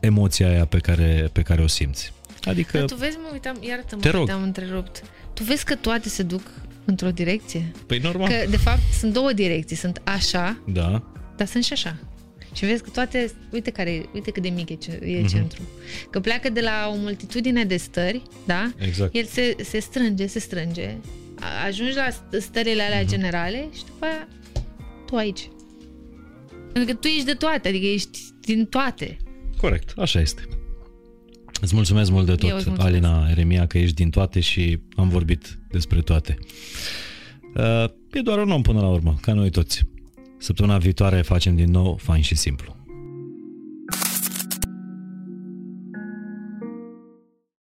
emoția 0.00 0.48
aia 0.48 0.64
pe 0.64 0.78
care, 0.78 1.30
pe 1.32 1.42
care 1.42 1.62
o 1.62 1.66
simți. 1.66 2.12
Adică, 2.44 2.78
Dar 2.78 2.86
tu 2.88 2.94
vezi, 2.94 3.16
mă 3.16 3.28
uitam, 3.32 3.56
iartă-mă 3.60 4.00
Te 4.00 4.10
că 4.10 4.16
rog. 4.16 4.26
te-am 4.26 4.42
întrerupt. 4.42 5.02
Tu 5.34 5.42
vezi 5.42 5.64
că 5.64 5.74
toate 5.74 6.08
se 6.08 6.22
duc 6.22 6.42
într-o 6.84 7.10
direcție? 7.10 7.72
păi 7.86 7.98
normal. 7.98 8.28
Că, 8.28 8.50
de 8.50 8.56
fapt, 8.56 8.92
sunt 8.98 9.12
două 9.12 9.32
direcții. 9.32 9.76
Sunt 9.76 10.00
așa, 10.04 10.62
Da, 10.66 11.02
dar 11.36 11.46
sunt 11.46 11.64
și 11.64 11.72
așa. 11.72 11.96
Și 12.54 12.64
vezi 12.64 12.82
că 12.82 12.90
toate, 12.90 13.30
uite 13.52 13.70
care, 13.70 14.04
uite 14.14 14.30
cât 14.30 14.42
de 14.42 14.48
mic 14.48 14.68
e, 14.70 14.74
ce- 14.74 15.00
e 15.04 15.18
Mhm. 15.18 15.28
centru. 15.28 15.62
Că 16.10 16.20
pleacă 16.20 16.48
de 16.50 16.60
la 16.60 16.90
o 16.92 16.96
multitudine 16.96 17.64
de 17.64 17.76
stări, 17.76 18.22
da? 18.46 18.72
exact. 18.78 19.14
El 19.14 19.24
se, 19.24 19.56
se 19.64 19.78
strânge, 19.78 20.26
se 20.26 20.38
strânge, 20.38 20.96
a- 21.40 21.66
ajungi 21.66 21.94
la 21.94 22.08
st- 22.10 22.40
stările 22.40 22.82
alea 22.82 23.00
Mhm. 23.00 23.08
generale 23.08 23.68
și 23.76 23.84
după 23.84 24.04
aia 24.04 24.28
tu 25.06 25.16
aici. 25.16 25.48
Pentru 26.72 26.92
că 26.94 26.98
tu 27.00 27.06
ești 27.06 27.24
de 27.24 27.32
toate, 27.34 27.68
adică 27.68 27.86
ești 27.86 28.18
din 28.40 28.66
toate. 28.66 29.16
Corect, 29.56 29.92
așa 29.98 30.20
este. 30.20 30.42
Îți 31.60 31.74
mulțumesc 31.74 32.10
mult 32.10 32.26
de 32.26 32.30
Eu 32.30 32.36
îți 32.36 32.64
tot, 32.64 32.66
mulțumesc. 32.76 32.82
Alina 32.86 33.28
Eremia, 33.30 33.66
că 33.66 33.78
ești 33.78 33.94
din 33.94 34.10
toate 34.10 34.40
și 34.40 34.78
am 34.96 35.08
vorbit 35.08 35.58
despre 35.70 36.00
toate. 36.00 36.38
Uh, 37.56 37.84
E 38.12 38.20
doar 38.20 38.38
un 38.38 38.50
om 38.50 38.62
până 38.62 38.80
la 38.80 38.88
urmă, 38.88 39.18
ca 39.20 39.32
noi 39.32 39.50
toți. 39.50 39.82
Săptămâna 40.38 40.78
viitoare 40.78 41.22
facem 41.22 41.56
din 41.56 41.70
nou 41.70 41.96
fain 41.96 42.22
și 42.22 42.34
simplu. 42.34 42.77